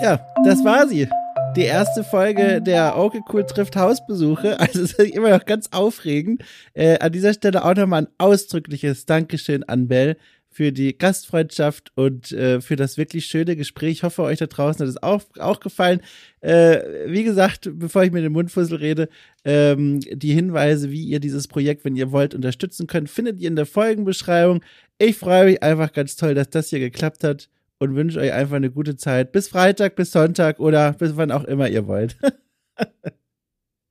Ja, 0.00 0.26
das 0.46 0.64
war 0.64 0.88
sie. 0.88 1.10
Die 1.56 1.64
erste 1.64 2.04
Folge 2.04 2.62
der 2.62 2.96
Okay 2.96 3.20
Cool 3.30 3.44
trifft 3.44 3.76
Hausbesuche. 3.76 4.58
Also 4.58 4.80
es 4.80 4.94
ist 4.94 5.10
immer 5.10 5.28
noch 5.28 5.44
ganz 5.44 5.68
aufregend. 5.72 6.42
Äh, 6.72 6.98
an 6.98 7.12
dieser 7.12 7.34
Stelle 7.34 7.62
auch 7.62 7.74
nochmal 7.74 8.04
ein 8.04 8.08
ausdrückliches 8.16 9.04
Dankeschön 9.04 9.62
an 9.64 9.88
Bell 9.88 10.16
für 10.52 10.70
die 10.70 10.96
Gastfreundschaft 10.96 11.92
und 11.94 12.30
äh, 12.32 12.60
für 12.60 12.76
das 12.76 12.98
wirklich 12.98 13.26
schöne 13.26 13.56
Gespräch. 13.56 13.90
Ich 13.92 14.02
hoffe, 14.02 14.22
euch 14.22 14.38
da 14.38 14.46
draußen 14.46 14.80
hat 14.80 14.88
es 14.88 15.02
auch, 15.02 15.22
auch 15.38 15.60
gefallen. 15.60 16.00
Äh, 16.40 17.10
wie 17.10 17.24
gesagt, 17.24 17.70
bevor 17.72 18.04
ich 18.04 18.12
mir 18.12 18.20
den 18.20 18.32
Mundfussel 18.32 18.76
rede, 18.76 19.08
ähm, 19.44 20.00
die 20.00 20.34
Hinweise, 20.34 20.90
wie 20.90 21.04
ihr 21.04 21.20
dieses 21.20 21.48
Projekt, 21.48 21.84
wenn 21.84 21.96
ihr 21.96 22.12
wollt, 22.12 22.34
unterstützen 22.34 22.86
könnt, 22.86 23.08
findet 23.08 23.40
ihr 23.40 23.48
in 23.48 23.56
der 23.56 23.66
Folgenbeschreibung. 23.66 24.62
Ich 24.98 25.16
freue 25.16 25.46
mich 25.46 25.62
einfach 25.62 25.92
ganz 25.92 26.16
toll, 26.16 26.34
dass 26.34 26.50
das 26.50 26.68
hier 26.68 26.80
geklappt 26.80 27.24
hat 27.24 27.48
und 27.78 27.96
wünsche 27.96 28.20
euch 28.20 28.32
einfach 28.32 28.56
eine 28.56 28.70
gute 28.70 28.96
Zeit. 28.96 29.32
Bis 29.32 29.48
Freitag, 29.48 29.96
bis 29.96 30.12
Sonntag 30.12 30.60
oder 30.60 30.92
bis 30.92 31.16
wann 31.16 31.32
auch 31.32 31.44
immer 31.44 31.68
ihr 31.68 31.86
wollt. 31.86 32.16